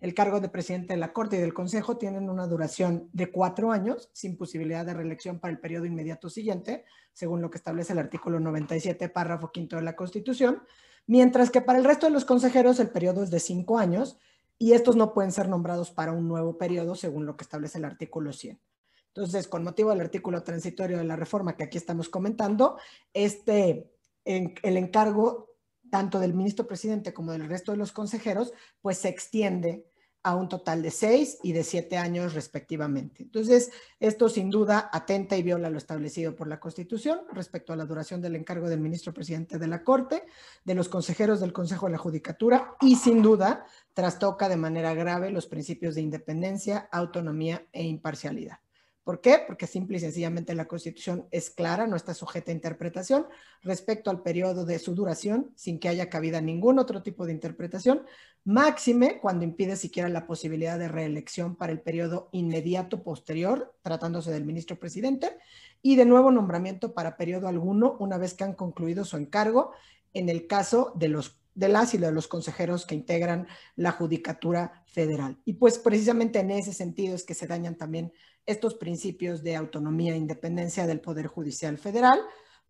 El 0.00 0.14
cargo 0.14 0.40
de 0.40 0.48
presidente 0.48 0.94
de 0.94 1.00
la 1.00 1.12
Corte 1.12 1.36
y 1.36 1.40
del 1.40 1.52
Consejo 1.52 1.98
tienen 1.98 2.30
una 2.30 2.46
duración 2.46 3.10
de 3.12 3.30
cuatro 3.30 3.70
años, 3.70 4.08
sin 4.14 4.38
posibilidad 4.38 4.86
de 4.86 4.94
reelección 4.94 5.40
para 5.40 5.52
el 5.52 5.60
periodo 5.60 5.84
inmediato 5.84 6.30
siguiente, 6.30 6.86
según 7.12 7.42
lo 7.42 7.50
que 7.50 7.58
establece 7.58 7.92
el 7.92 7.98
artículo 7.98 8.40
97, 8.40 9.10
párrafo 9.10 9.52
quinto 9.52 9.76
de 9.76 9.82
la 9.82 9.94
Constitución, 9.94 10.62
mientras 11.06 11.50
que 11.50 11.60
para 11.60 11.78
el 11.78 11.84
resto 11.84 12.06
de 12.06 12.12
los 12.12 12.24
consejeros 12.24 12.80
el 12.80 12.88
periodo 12.88 13.22
es 13.22 13.30
de 13.30 13.40
cinco 13.40 13.78
años 13.78 14.18
y 14.58 14.72
estos 14.72 14.96
no 14.96 15.12
pueden 15.12 15.32
ser 15.32 15.48
nombrados 15.48 15.90
para 15.90 16.12
un 16.12 16.28
nuevo 16.28 16.58
periodo, 16.58 16.94
según 16.94 17.26
lo 17.26 17.36
que 17.36 17.44
establece 17.44 17.78
el 17.78 17.84
artículo 17.84 18.32
100. 18.32 18.60
Entonces, 19.08 19.46
con 19.46 19.62
motivo 19.62 19.90
del 19.90 20.00
artículo 20.00 20.42
transitorio 20.42 20.98
de 20.98 21.04
la 21.04 21.16
reforma 21.16 21.56
que 21.56 21.64
aquí 21.64 21.78
estamos 21.78 22.08
comentando, 22.08 22.78
este, 23.12 23.92
el 24.24 24.76
encargo 24.76 25.54
tanto 25.90 26.18
del 26.18 26.34
ministro 26.34 26.66
presidente 26.66 27.14
como 27.14 27.32
del 27.32 27.48
resto 27.48 27.70
de 27.70 27.78
los 27.78 27.92
consejeros, 27.92 28.52
pues 28.80 28.98
se 28.98 29.08
extiende 29.08 29.86
a 30.24 30.34
un 30.34 30.48
total 30.48 30.82
de 30.82 30.90
seis 30.90 31.38
y 31.42 31.52
de 31.52 31.62
siete 31.62 31.98
años 31.98 32.34
respectivamente. 32.34 33.22
Entonces, 33.22 33.70
esto 34.00 34.28
sin 34.28 34.50
duda 34.50 34.88
atenta 34.90 35.36
y 35.36 35.42
viola 35.42 35.70
lo 35.70 35.78
establecido 35.78 36.34
por 36.34 36.48
la 36.48 36.58
Constitución 36.58 37.20
respecto 37.30 37.72
a 37.72 37.76
la 37.76 37.84
duración 37.84 38.22
del 38.22 38.34
encargo 38.34 38.68
del 38.68 38.80
ministro 38.80 39.12
presidente 39.12 39.58
de 39.58 39.66
la 39.66 39.84
Corte, 39.84 40.24
de 40.64 40.74
los 40.74 40.88
consejeros 40.88 41.40
del 41.40 41.52
Consejo 41.52 41.86
de 41.86 41.92
la 41.92 41.98
Judicatura 41.98 42.74
y 42.80 42.96
sin 42.96 43.22
duda 43.22 43.66
trastoca 43.92 44.48
de 44.48 44.56
manera 44.56 44.94
grave 44.94 45.30
los 45.30 45.46
principios 45.46 45.94
de 45.94 46.00
independencia, 46.00 46.88
autonomía 46.90 47.66
e 47.70 47.84
imparcialidad. 47.84 48.58
¿Por 49.04 49.20
qué? 49.20 49.38
Porque 49.46 49.66
simple 49.66 49.98
y 49.98 50.00
sencillamente 50.00 50.54
la 50.54 50.64
Constitución 50.64 51.28
es 51.30 51.50
clara, 51.50 51.86
no 51.86 51.94
está 51.94 52.14
sujeta 52.14 52.50
a 52.50 52.54
interpretación 52.54 53.26
respecto 53.62 54.10
al 54.10 54.22
periodo 54.22 54.64
de 54.64 54.78
su 54.78 54.94
duración, 54.94 55.52
sin 55.56 55.78
que 55.78 55.90
haya 55.90 56.08
cabida 56.08 56.40
ningún 56.40 56.78
otro 56.78 57.02
tipo 57.02 57.26
de 57.26 57.32
interpretación, 57.32 58.06
máxime 58.44 59.20
cuando 59.20 59.44
impide 59.44 59.76
siquiera 59.76 60.08
la 60.08 60.26
posibilidad 60.26 60.78
de 60.78 60.88
reelección 60.88 61.54
para 61.54 61.72
el 61.72 61.82
periodo 61.82 62.30
inmediato 62.32 63.02
posterior, 63.02 63.74
tratándose 63.82 64.30
del 64.30 64.46
ministro 64.46 64.78
presidente, 64.78 65.36
y 65.82 65.96
de 65.96 66.06
nuevo 66.06 66.30
nombramiento 66.30 66.94
para 66.94 67.18
periodo 67.18 67.46
alguno 67.46 67.96
una 68.00 68.16
vez 68.16 68.32
que 68.32 68.44
han 68.44 68.54
concluido 68.54 69.04
su 69.04 69.18
encargo 69.18 69.72
en 70.14 70.30
el 70.30 70.46
caso 70.46 70.92
de 70.96 71.08
los 71.08 71.38
de 71.54 71.68
las 71.68 71.94
y 71.94 71.98
de 71.98 72.10
los 72.10 72.26
consejeros 72.26 72.84
que 72.84 72.96
integran 72.96 73.46
la 73.76 73.92
Judicatura 73.92 74.82
Federal. 74.86 75.38
Y 75.44 75.54
pues 75.54 75.78
precisamente 75.78 76.40
en 76.40 76.50
ese 76.50 76.72
sentido 76.72 77.14
es 77.14 77.22
que 77.22 77.34
se 77.34 77.46
dañan 77.46 77.76
también 77.76 78.12
estos 78.46 78.74
principios 78.74 79.42
de 79.42 79.56
autonomía 79.56 80.14
e 80.14 80.18
independencia 80.18 80.86
del 80.86 81.00
Poder 81.00 81.26
Judicial 81.26 81.78
Federal, 81.78 82.20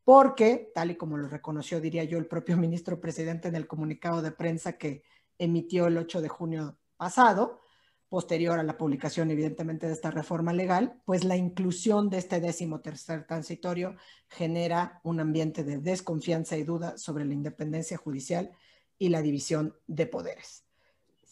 porque, 0.05 0.71
tal 0.75 0.91
y 0.91 0.97
como 0.97 1.17
lo 1.17 1.29
reconoció, 1.29 1.81
diría 1.81 2.05
yo, 2.05 2.19
el 2.19 2.27
propio 2.27 2.57
ministro 2.59 3.01
presidente 3.01 3.49
en 3.49 3.57
el 3.57 3.67
comunicado 3.67 4.23
de 4.23 4.33
prensa 4.33 4.79
que 4.79 5.03
emitió 5.39 5.87
el 5.87 5.99
8 5.99 6.21
de 6.21 6.29
junio 6.29 6.79
pasado, 6.97 7.61
posterior 8.09 8.61
a 8.61 8.63
la 8.63 8.79
publicación, 8.79 9.31
evidentemente, 9.31 9.89
de 9.89 9.93
esta 9.93 10.11
reforma 10.11 10.53
legal, 10.53 11.01
pues 11.05 11.25
la 11.25 11.37
inclusión 11.37 12.11
de 12.11 12.19
este 12.19 12.39
décimo 12.39 12.81
tercer 12.81 13.27
transitorio 13.27 13.97
genera 14.29 15.01
un 15.03 15.19
ambiente 15.19 15.65
de 15.65 15.79
desconfianza 15.79 16.57
y 16.57 16.63
duda 16.63 16.97
sobre 16.97 17.25
la 17.25 17.35
independencia 17.35 17.97
judicial 17.97 18.53
y 18.99 19.09
la 19.09 19.21
división 19.21 19.77
de 19.89 20.07
poderes. 20.07 20.64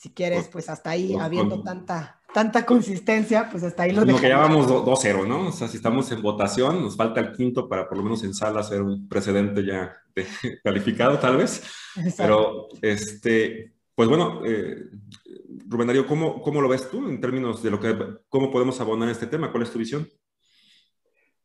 Si 0.02 0.10
quieres, 0.10 0.48
pues 0.48 0.68
hasta 0.68 0.90
ahí, 0.90 1.14
habiendo 1.14 1.62
tanta, 1.62 2.20
tanta 2.34 2.66
consistencia, 2.66 3.48
pues 3.48 3.62
hasta 3.62 3.84
ahí 3.84 3.92
lo 3.92 4.00
dejamos. 4.00 4.20
que 4.20 4.28
ya 4.30 4.36
vamos 4.36 4.66
2-0, 4.66 5.28
¿no? 5.28 5.46
O 5.46 5.52
sea, 5.52 5.68
si 5.68 5.76
estamos 5.76 6.10
en 6.10 6.20
votación, 6.20 6.82
nos 6.82 6.96
falta 6.96 7.20
el 7.20 7.30
quinto 7.30 7.68
para 7.68 7.88
por 7.88 7.98
lo 7.98 8.02
menos 8.02 8.24
en 8.24 8.34
sala 8.34 8.62
hacer 8.62 8.82
un 8.82 9.08
precedente 9.08 9.64
ya 9.64 9.96
calificado, 10.64 11.20
tal 11.20 11.36
vez. 11.36 11.62
Pero, 12.16 12.66
este, 12.80 13.74
pues 13.94 14.08
bueno, 14.08 14.40
eh, 14.44 14.86
Rubén 15.68 15.86
Darío, 15.86 16.04
¿cómo, 16.08 16.42
¿cómo 16.42 16.60
lo 16.60 16.68
ves 16.68 16.90
tú 16.90 17.08
en 17.08 17.20
términos 17.20 17.62
de 17.62 17.70
lo 17.70 17.78
que, 17.78 17.96
cómo 18.28 18.50
podemos 18.50 18.80
abonar 18.80 19.08
este 19.08 19.28
tema? 19.28 19.52
¿Cuál 19.52 19.62
es 19.62 19.70
tu 19.70 19.78
visión? 19.78 20.08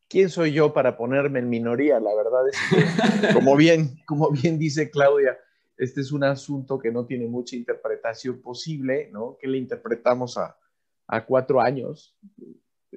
¿quién 0.10 0.30
soy 0.30 0.54
yo 0.54 0.74
para 0.74 0.98
ponerme 0.98 1.40
en 1.40 1.50
minoría? 1.50 2.00
La 2.00 2.16
verdad 2.16 2.48
es 2.50 2.58
que, 2.70 3.34
como 3.34 3.56
bien, 3.56 4.02
como 4.06 4.32
bien 4.32 4.58
dice 4.58 4.90
Claudia, 4.90 5.38
este 5.78 6.02
es 6.02 6.12
un 6.12 6.24
asunto 6.24 6.80
que 6.80 6.92
no 6.92 7.06
tiene 7.06 7.28
mucha 7.28 7.56
interpretación 7.56 8.42
posible, 8.42 9.10
¿no? 9.12 9.38
Que 9.40 9.48
le 9.48 9.60
interpretamos 9.60 10.38
a, 10.38 10.58
cuatro 11.26 11.62
años. 11.62 12.18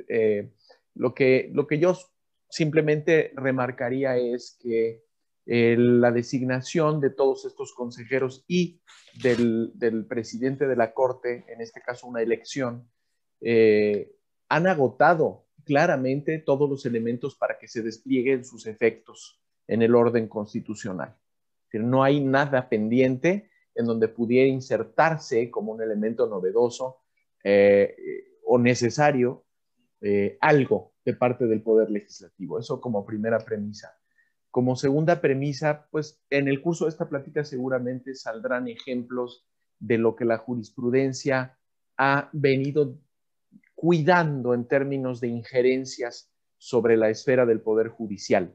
Eh, 0.08 0.50
lo, 0.94 1.14
que, 1.14 1.50
lo 1.52 1.66
que 1.66 1.78
yo 1.78 1.96
simplemente 2.48 3.32
remarcaría 3.36 4.16
es 4.16 4.58
que 4.60 5.04
eh, 5.46 5.76
la 5.78 6.10
designación 6.10 7.00
de 7.00 7.10
todos 7.10 7.44
estos 7.44 7.72
consejeros 7.74 8.44
y 8.48 8.80
del, 9.22 10.06
presidente 10.08 10.66
de 10.66 10.76
la 10.76 10.92
Corte, 10.92 11.44
en 11.48 11.60
este 11.60 11.82
caso 11.82 12.06
una 12.06 12.22
elección, 12.22 12.90
eh, 13.40 14.10
han 14.48 14.66
agotado 14.66 15.46
claramente 15.64 16.38
todos 16.38 16.68
los 16.68 16.84
elementos 16.86 17.36
para 17.36 17.58
que 17.58 17.68
se 17.68 17.82
desplieguen 17.82 18.44
sus 18.44 18.66
efectos 18.66 19.40
en 19.68 19.82
el 19.82 19.94
orden 19.94 20.26
constitucional 20.26 21.16
no 21.78 22.02
hay 22.02 22.20
nada 22.20 22.68
pendiente 22.68 23.50
en 23.74 23.86
donde 23.86 24.08
pudiera 24.08 24.48
insertarse 24.48 25.50
como 25.50 25.72
un 25.72 25.82
elemento 25.82 26.26
novedoso 26.26 27.02
eh, 27.44 27.94
o 28.44 28.58
necesario 28.58 29.44
eh, 30.00 30.36
algo 30.40 30.94
de 31.04 31.14
parte 31.14 31.46
del 31.46 31.62
Poder 31.62 31.90
Legislativo. 31.90 32.58
Eso 32.58 32.80
como 32.80 33.04
primera 33.04 33.38
premisa. 33.38 33.96
Como 34.50 34.74
segunda 34.74 35.20
premisa, 35.20 35.86
pues 35.90 36.20
en 36.28 36.48
el 36.48 36.60
curso 36.60 36.84
de 36.84 36.90
esta 36.90 37.08
plática 37.08 37.44
seguramente 37.44 38.14
saldrán 38.14 38.66
ejemplos 38.66 39.46
de 39.78 39.98
lo 39.98 40.16
que 40.16 40.24
la 40.24 40.38
jurisprudencia 40.38 41.56
ha 41.96 42.28
venido 42.32 42.98
cuidando 43.74 44.54
en 44.54 44.66
términos 44.66 45.20
de 45.20 45.28
injerencias 45.28 46.30
sobre 46.58 46.96
la 46.96 47.08
esfera 47.08 47.46
del 47.46 47.60
Poder 47.60 47.88
Judicial. 47.88 48.54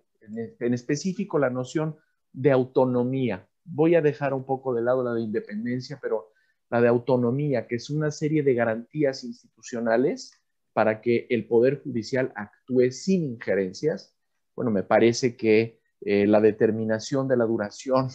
En, 0.60 0.74
específico, 0.74 1.40
la 1.40 1.50
noción 1.50 1.98
de 2.36 2.52
autonomía. 2.52 3.48
Voy 3.64 3.96
a 3.96 4.02
dejar 4.02 4.34
un 4.34 4.46
poco 4.46 4.74
de 4.74 4.84
lado 4.84 5.04
la 5.04 5.14
de 5.14 5.22
independencia, 5.22 5.98
pero 6.02 6.32
la 6.70 6.82
de 6.82 6.88
autonomía, 6.88 7.68
que 7.68 7.76
es 7.76 7.90
una 7.90 8.12
serie 8.12 8.44
de 8.44 8.54
garantías 8.54 9.24
institucionales 9.24 10.32
para 10.74 11.02
que 11.02 11.26
el 11.30 11.48
Poder 11.48 11.82
Judicial 11.82 12.34
actúe 12.36 12.92
sin 12.92 13.24
injerencias. 13.24 14.14
Bueno, 14.56 14.72
me 14.72 14.84
parece 14.84 15.36
que 15.38 15.80
eh, 16.02 16.28
la 16.28 16.42
determinación 16.42 17.28
de 17.28 17.38
la 17.38 17.46
duración 17.46 18.10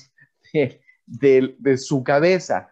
de, 1.06 1.76
su 1.78 2.04
cabeza 2.04 2.70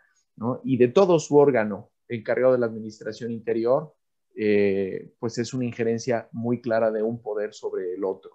y 0.64 0.76
de 0.76 0.88
todo 0.88 1.18
su 1.18 1.36
órgano 1.36 1.90
encargado 2.08 2.52
de 2.52 2.58
la 2.58 2.66
administración 2.66 3.32
interior, 3.32 3.94
eh, 4.36 5.12
pues 5.18 5.38
es 5.38 5.52
una 5.54 5.64
injerencia 5.64 6.28
muy 6.32 6.60
clara 6.60 6.90
de 6.90 7.02
un 7.02 7.20
poder 7.20 7.54
sobre 7.54 7.94
el 7.94 8.04
otro. 8.04 8.32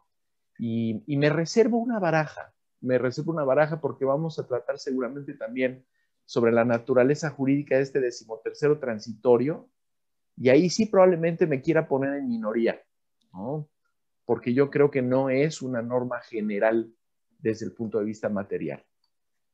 y 0.57 1.17
me 1.17 1.29
reservo 1.29 1.77
una 1.77 1.99
baraja 1.99 2.53
me 2.83 2.97
reservo 2.97 3.31
una 3.31 3.43
baraja 3.43 3.81
porque 3.81 4.05
vamos 4.05 4.37
a 4.39 4.47
tratar 4.47 4.77
seguramente 4.77 5.33
también 5.33 5.85
sobre 6.25 6.51
la 6.51 6.65
naturaleza 6.65 7.29
jurídica 7.29 7.75
de 7.75 7.83
este 7.83 7.99
decimotercero 7.99 8.79
transitorio, 8.79 9.69
y 10.35 10.49
ahí 10.49 10.69
sí 10.69 10.85
probablemente 10.85 11.45
me 11.47 11.61
quiera 11.61 11.87
poner 11.87 12.15
en 12.15 12.27
minoría, 12.27 12.81
¿no? 13.33 13.69
porque 14.25 14.53
yo 14.53 14.69
creo 14.69 14.89
que 14.89 15.01
no 15.01 15.29
es 15.29 15.61
una 15.61 15.81
norma 15.81 16.21
general 16.21 16.93
desde 17.39 17.65
el 17.65 17.73
punto 17.73 17.99
de 17.99 18.05
vista 18.05 18.29
material. 18.29 18.83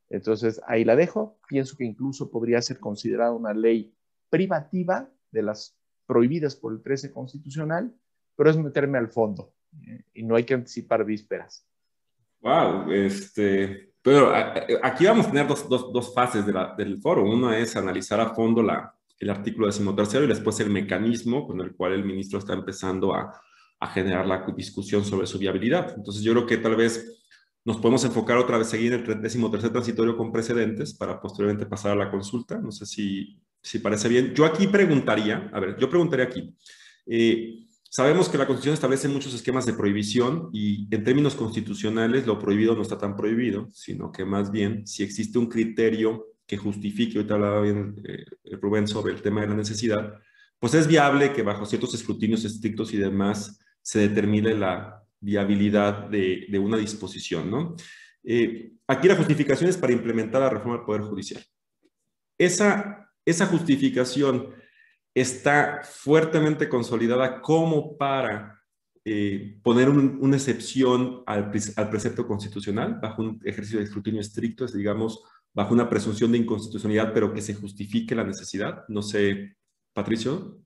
Entonces, 0.10 0.62
ahí 0.68 0.84
la 0.84 0.96
dejo. 0.96 1.40
Pienso 1.48 1.76
que 1.78 1.86
incluso 1.86 2.32
podría 2.32 2.62
ser 2.62 2.80
considerada 2.80 3.32
una 3.32 3.54
ley 3.54 3.96
privativa 4.30 5.10
de 5.32 5.44
las 5.44 5.78
prohibidas 6.06 6.56
por 6.56 6.74
el 6.74 6.82
13 6.82 7.12
constitucional, 7.12 7.96
pero 8.36 8.50
es 8.50 8.58
meterme 8.58 8.98
al 8.98 9.10
fondo 9.10 9.54
¿eh? 9.88 10.04
y 10.14 10.24
no 10.24 10.36
hay 10.36 10.46
que 10.46 10.56
anticipar 10.56 11.04
vísperas. 11.06 11.68
Wow, 12.42 12.92
este, 12.92 13.92
pero 14.02 14.32
aquí 14.82 15.06
vamos 15.06 15.28
a 15.28 15.30
tener 15.32 15.48
dos, 15.48 15.68
dos, 15.68 15.92
dos 15.92 16.14
fases 16.14 16.46
de 16.46 16.54
la, 16.54 16.74
del 16.78 17.00
foro. 17.00 17.24
Una 17.24 17.58
es 17.58 17.76
analizar 17.76 18.20
a 18.22 18.34
fondo 18.34 18.64
la, 18.64 18.94
el 19.20 19.30
artículo 19.30 19.68
decimotercero 19.68 20.24
y 20.24 20.28
después 20.28 20.60
el 20.60 20.70
mecanismo 20.70 21.46
con 21.46 21.60
el 21.62 21.76
cual 21.76 21.94
el 21.94 22.06
ministro 22.06 22.40
está 22.40 22.54
empezando 22.54 23.14
a, 23.14 23.34
a 23.80 23.88
generar 23.88 24.26
la 24.26 24.46
discusión 24.56 25.04
sobre 25.04 25.28
su 25.28 25.38
viabilidad. 25.38 25.94
Entonces 25.96 26.24
yo 26.24 26.32
creo 26.34 26.46
que 26.46 26.58
tal 26.58 26.76
vez 26.76 27.24
nos 27.66 27.78
podemos 27.78 28.04
enfocar 28.06 28.38
otra 28.38 28.58
vez, 28.58 28.68
seguir 28.68 28.94
el 28.94 29.22
decimotercer 29.22 29.72
transitorio 29.72 30.16
con 30.16 30.32
precedentes 30.32 30.94
para 30.94 31.20
posteriormente 31.20 31.66
pasar 31.66 31.92
a 31.92 31.96
la 31.96 32.10
consulta. 32.10 32.58
No 32.58 32.72
sé 32.72 32.86
si, 32.86 33.38
si 33.62 33.80
parece 33.80 34.08
bien. 34.08 34.34
Yo 34.34 34.46
aquí 34.46 34.68
preguntaría, 34.68 35.50
a 35.54 35.60
ver, 35.60 35.78
yo 35.78 35.90
preguntaría 35.90 36.26
aquí, 36.26 36.56
eh, 37.06 37.68
Sabemos 37.92 38.30
que 38.30 38.38
la 38.38 38.46
Constitución 38.46 38.76
establece 38.76 39.08
muchos 39.08 39.34
esquemas 39.34 39.66
de 39.66 39.74
prohibición 39.74 40.50
y 40.54 40.88
en 40.94 41.04
términos 41.04 41.34
constitucionales 41.34 42.28
lo 42.28 42.38
prohibido 42.38 42.76
no 42.76 42.84
está 42.84 43.00
tan 43.00 43.16
prohibido, 43.16 43.68
sino 43.72 44.12
que 44.12 44.24
más 44.26 44.52
bien 44.52 44.86
si 44.86 45.02
existe 45.02 45.40
un 45.40 45.48
criterio 45.48 46.28
que 46.46 46.56
justifique, 46.56 47.18
ahorita 47.18 47.34
hablaba 47.34 47.62
bien 47.62 47.96
eh, 48.06 48.26
Rubén 48.62 48.88
sobre 48.88 49.14
el 49.14 49.24
tema 49.24 49.42
de 49.42 49.48
la 49.48 49.56
necesidad, 49.56 50.14
pues 50.60 50.76
es 50.76 50.88
viable 50.88 51.34
que 51.34 51.42
bajo 51.42 51.66
ciertos 51.66 51.96
escrutinios 51.96 52.46
estrictos 52.46 52.94
y 52.94 52.98
demás 52.98 53.60
se 53.82 54.00
determine 54.00 54.54
la 54.54 55.04
viabilidad 55.20 56.10
de, 56.10 56.48
una 56.60 56.78
disposición, 56.78 57.50
¿no? 57.50 57.76
Eh, 58.24 58.74
aquí 58.88 59.08
la 59.08 59.16
justificación 59.16 59.68
es 59.68 59.78
para 59.78 59.94
implementar 59.94 60.42
la 60.42 60.50
reforma 60.50 60.78
del 60.78 60.86
Poder 60.86 61.02
Judicial. 61.02 61.44
Esa, 62.38 63.12
esa 63.26 63.48
justificación 63.48 64.54
está 65.14 65.82
fuertemente 65.84 66.70
consolidada 66.70 67.42
como 67.42 67.98
para 67.98 68.60
eh, 69.06 69.58
poner 69.64 69.90
una 69.90 70.36
excepción 70.36 71.24
al, 71.26 71.50
precepto 71.50 72.28
constitucional 72.28 73.00
bajo 73.02 73.22
un 73.22 73.42
ejercicio 73.44 73.80
de 73.80 73.86
escrutinio 73.86 74.22
estricto, 74.22 74.66
es 74.66 74.74
digamos, 74.74 75.24
bajo 75.54 75.74
una 75.74 75.90
presunción 75.90 76.32
de 76.32 76.38
inconstitucionalidad, 76.38 77.14
pero 77.14 77.34
que 77.34 77.42
se 77.42 77.56
justifique 77.56 78.14
la 78.14 78.24
necesidad. 78.24 78.84
No 78.88 79.02
sé, 79.02 79.56
Patricio. 79.94 80.60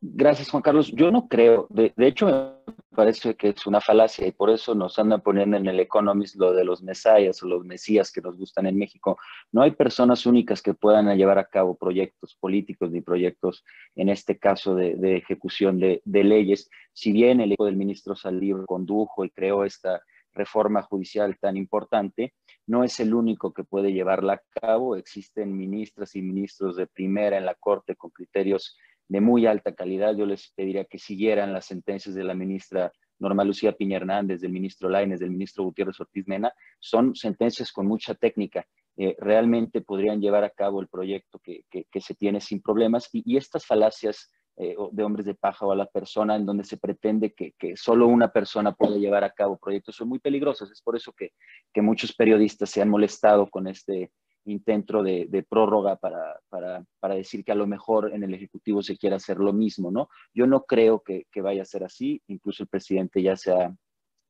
Gracias, 0.00 0.50
Juan 0.50 0.62
Carlos. 0.62 0.92
Yo 0.92 1.10
no 1.10 1.26
creo, 1.26 1.66
de, 1.70 1.92
hecho 1.96 2.62
parece 2.94 3.34
que 3.34 3.48
es 3.48 3.66
una 3.66 3.80
falacia 3.80 4.26
y 4.26 4.32
por 4.32 4.50
eso 4.50 4.74
nos 4.74 4.98
andan 4.98 5.20
poniendo 5.20 5.56
en 5.56 5.66
el 5.66 5.80
Economist 5.80 6.36
lo 6.36 6.52
de 6.52 6.64
los 6.64 6.82
mesías 6.82 7.42
o 7.42 7.46
los 7.46 7.64
mesías 7.64 8.12
que 8.12 8.20
nos 8.20 8.36
gustan 8.36 8.66
en 8.66 8.76
México. 8.76 9.18
No 9.50 9.62
hay 9.62 9.72
personas 9.72 10.26
únicas 10.26 10.62
que 10.62 10.74
puedan 10.74 11.14
llevar 11.16 11.38
a 11.38 11.46
cabo 11.46 11.76
proyectos 11.76 12.36
políticos 12.36 12.90
ni 12.90 13.00
proyectos, 13.00 13.64
en 13.96 14.08
este 14.08 14.38
caso, 14.38 14.74
de, 14.74 15.16
ejecución 15.16 15.80
de, 15.80 16.00
leyes. 16.04 16.70
Si 16.92 17.12
bien 17.12 17.40
el 17.40 17.52
equipo 17.52 17.66
del 17.66 17.76
ministro 17.76 18.14
Saldívar 18.14 18.66
condujo 18.66 19.24
y 19.24 19.30
creó 19.30 19.64
esta 19.64 20.02
reforma 20.34 20.82
judicial 20.82 21.36
tan 21.38 21.56
importante, 21.56 22.34
no 22.66 22.84
es 22.84 23.00
el 23.00 23.14
único 23.14 23.52
que 23.52 23.64
puede 23.64 23.92
llevarla 23.92 24.34
a 24.34 24.60
cabo. 24.60 24.96
Existen 24.96 25.56
ministras 25.56 26.14
y 26.14 26.22
ministros 26.22 26.76
de 26.76 26.86
primera 26.86 27.36
en 27.36 27.46
la 27.46 27.54
Corte 27.54 27.96
con 27.96 28.10
criterios 28.10 28.76
de 29.08 29.20
muy 29.20 29.46
alta 29.46 29.74
calidad. 29.74 30.16
Yo 30.16 30.26
les 30.26 30.52
pediría 30.54 30.84
que 30.84 30.98
siguieran 30.98 31.52
las 31.52 31.66
sentencias 31.66 32.14
de 32.14 32.24
la 32.24 32.34
ministra 32.34 32.92
Norma 33.18 33.44
Lucía 33.44 33.72
Piña 33.72 33.96
Hernández, 33.96 34.40
del 34.40 34.52
ministro 34.52 34.88
Laines, 34.88 35.20
del 35.20 35.30
ministro 35.30 35.64
Gutiérrez 35.64 35.98
Ortiz 36.00 36.26
Mena. 36.26 36.52
Son 36.80 37.14
sentencias 37.14 37.72
con 37.72 37.86
mucha 37.86 38.14
técnica. 38.14 38.66
Eh, 38.96 39.16
realmente 39.18 39.80
podrían 39.80 40.20
llevar 40.20 40.44
a 40.44 40.50
cabo 40.50 40.80
el 40.80 40.88
proyecto 40.88 41.38
que, 41.38 41.64
se 42.00 42.14
tiene 42.14 42.40
sin 42.40 42.60
problemas. 42.60 43.08
Y, 43.12 43.36
estas 43.36 43.64
falacias 43.64 44.30
eh, 44.56 44.74
de 44.90 45.02
hombres 45.02 45.24
de 45.24 45.34
paja 45.34 45.64
o 45.64 45.72
a 45.72 45.76
la 45.76 45.86
persona 45.86 46.36
en 46.36 46.44
donde 46.44 46.64
se 46.64 46.76
pretende 46.76 47.32
que, 47.32 47.54
solo 47.76 48.06
una 48.06 48.32
persona 48.32 48.72
puede 48.72 48.98
llevar 48.98 49.24
a 49.24 49.30
cabo 49.30 49.56
proyectos 49.56 49.96
son 49.96 50.08
muy 50.08 50.18
peligrosas. 50.18 50.70
Es 50.70 50.82
por 50.82 50.96
eso 50.96 51.12
que, 51.12 51.32
muchos 51.80 52.12
periodistas 52.14 52.70
se 52.70 52.82
han 52.82 52.88
molestado 52.88 53.48
con 53.48 53.66
este 53.66 54.10
intento 54.44 55.02
de, 55.02 55.46
prórroga 55.48 55.96
para, 55.96 56.38
para, 56.48 57.14
decir 57.14 57.44
que 57.44 57.52
a 57.52 57.56
lo 57.56 57.66
mejor 57.66 58.12
en 58.12 58.22
el 58.22 58.34
Ejecutivo 58.34 58.82
se 58.82 58.96
quiere 58.96 59.16
hacer 59.16 59.38
lo 59.38 59.52
mismo, 59.52 59.90
¿no? 59.90 60.08
Yo 60.34 60.46
no 60.46 60.64
creo 60.64 61.02
que, 61.02 61.26
vaya 61.36 61.62
a 61.62 61.66
ser 61.66 61.84
así, 61.84 62.20
incluso 62.26 62.62
el 62.62 62.68
presidente 62.68 63.22
ya 63.22 63.36
se 63.36 63.52
ha, 63.52 63.74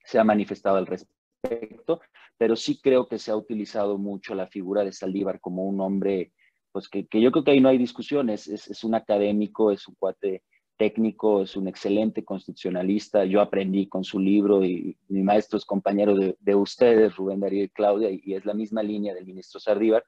se 0.04 0.19
ha 0.19 0.25
manifestado 0.25 0.76
al 0.76 0.87
respecto, 0.87 2.00
pero 2.37 2.57
sí 2.57 2.81
creo 2.81 3.09
que 3.09 3.19
se 3.19 3.31
ha 3.31 3.37
utilizado 3.37 3.99
mucho 3.99 4.35
la 4.35 4.47
figura 4.47 4.85
de 4.85 4.92
Saldívar 4.92 5.40
como 5.40 5.64
un 5.64 5.81
hombre, 5.81 6.33
pues 6.73 6.88
que, 6.88 7.07
yo 7.12 7.31
creo 7.33 7.45
que 7.45 7.50
ahí 7.52 7.61
no 7.61 7.69
hay 7.69 7.78
discusiones, 7.78 8.49
es, 8.49 8.69
es 8.69 8.85
un 8.85 8.95
académico, 8.95 9.71
es 9.71 9.87
un 9.88 9.95
cuate 9.99 10.42
técnico, 10.82 11.42
es 11.42 11.54
un 11.54 11.68
excelente 11.68 12.24
constitucionalista. 12.24 13.24
Yo 13.24 13.40
aprendí 13.40 13.86
con 13.86 14.02
su 14.02 14.18
libro 14.18 14.64
y 14.64 14.96
mi 15.06 15.22
maestro 15.22 15.56
es 15.56 15.64
compañero 15.64 16.16
de, 16.16 16.54
ustedes, 16.56 17.14
Rubén 17.14 17.38
Darío 17.38 17.62
y 17.62 17.68
Claudia, 17.68 18.10
y, 18.10 18.34
es 18.34 18.44
la 18.44 18.52
misma 18.52 18.82
línea 18.82 19.14
del 19.14 19.24
ministro 19.24 19.60
Sardívar. 19.60 20.04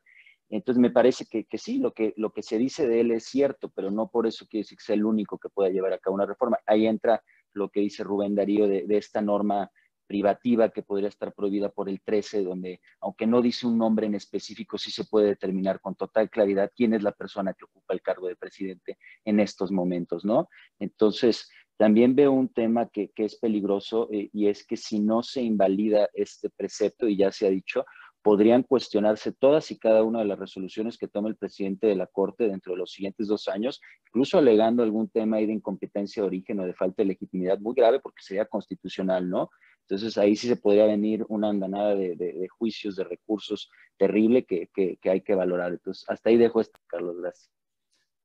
Entonces 0.51 0.81
me 0.81 0.91
parece 0.91 1.27
que, 1.27 1.47
sí, 1.59 1.79
lo 1.79 1.93
que, 1.93 2.13
lo 2.17 2.33
que 2.33 2.43
se 2.43 2.59
dice 2.59 2.89
de 2.89 3.03
él 3.03 3.13
es 3.13 3.25
cierto, 3.27 3.69
pero 3.69 3.93
no 3.93 4.09
por 4.09 4.27
eso 4.27 4.47
quiere 4.49 4.65
decir 4.65 4.77
que 4.79 4.85
sea 4.85 4.97
el 4.97 5.05
único 5.05 5.39
que 5.39 5.49
pueda 5.49 5.71
llevar 5.71 5.93
a 5.93 5.99
cabo 5.99 6.17
una 6.17 6.27
reforma. 6.27 6.59
Ahí 6.67 6.89
entra 6.89 7.23
lo 7.53 7.69
que 7.69 7.79
dice 7.79 8.03
Rubén 8.03 8.35
Darío 8.35 8.67
de, 8.67 8.85
de 8.85 8.97
esta 8.97 9.21
norma 9.21 9.71
privativa 10.07 10.71
que 10.71 10.83
podría 10.83 11.09
estar 11.09 11.33
prohibida 11.33 11.71
por 11.71 11.89
el 11.89 12.01
13, 12.01 12.43
donde 12.45 12.81
aunque 13.01 13.27
no 13.27 13.43
dice 13.43 13.67
un 13.67 13.79
nombre 13.79 14.07
en 14.07 14.15
específico, 14.15 14.79
sí 14.79 14.91
se 14.91 15.05
puede 15.05 15.29
determinar 15.29 15.81
con 15.81 15.95
total 15.95 16.31
claridad 16.31 16.73
quién 16.75 16.95
es 16.95 17.03
la 17.03 17.13
persona 17.13 17.55
que 17.55 17.65
ocupa 17.65 17.95
el 17.95 18.03
cargo 18.03 18.29
de 18.29 18.37
presidente 18.37 18.99
en 19.25 19.41
estos 19.41 19.71
momentos, 19.71 20.25
¿no? 20.25 20.49
Entonces, 20.79 21.49
también 21.77 22.15
veo 22.15 22.33
un 22.33 22.49
tema 22.49 22.89
que, 22.89 23.11
es 23.17 23.37
peligroso 23.37 24.09
eh, 24.13 24.31
y 24.33 24.47
es 24.47 24.65
que 24.67 24.77
si 24.77 25.01
no 25.01 25.23
se 25.23 25.43
invalida 25.43 26.09
este 26.15 26.51
precepto, 26.51 27.09
y 27.09 27.17
ya 27.17 27.33
se 27.33 27.47
ha 27.47 27.51
dicho, 27.51 27.85
podrían 28.23 28.63
cuestionarse 28.63 29.33
todas 29.33 29.71
y 29.71 29.79
cada 29.79 30.03
una 30.03 30.21
de 30.21 30.25
las 30.25 30.39
resoluciones 30.39 30.97
que 30.97 31.09
tome 31.09 31.29
el 31.29 31.37
presidente 31.37 31.87
de 31.87 31.95
la 31.95 32.07
Corte 32.07 32.49
dentro 32.49 32.73
de 32.73 32.79
los 32.79 32.91
siguientes 32.91 33.27
dos 33.27 33.49
años, 33.49 33.83
incluso 34.07 34.39
alegando 34.39 34.83
algún 34.83 35.11
tema 35.11 35.37
de 35.37 35.53
incompetencia 35.53 36.23
de 36.23 36.29
origen 36.29 36.61
o 36.61 36.65
de 36.65 36.73
falta 36.73 37.03
de 37.03 37.09
legitimidad 37.09 37.59
muy 37.59 37.75
grave 37.75 38.01
porque 38.01 38.23
sería 38.23 38.47
constitucional, 38.47 39.29
¿no? 39.29 39.51
Entonces 39.89 40.17
ahí 40.17 40.35
sí 40.35 40.49
se 40.49 40.57
podría 40.57 40.87
venir 40.87 41.27
una 41.29 41.51
andanada 41.51 41.95
de, 41.95 42.49
juicios, 42.59 42.97
de 42.97 43.05
recursos 43.05 43.71
terrible 43.99 44.45
que, 44.45 44.71
hay 45.05 45.21
que 45.21 45.35
valorar. 45.35 45.73
Entonces 45.73 46.05
hasta 46.09 46.31
ahí 46.31 46.39
dejo 46.39 46.61
esto, 46.61 46.79
Carlos. 46.87 47.17
Gracias. 47.21 47.51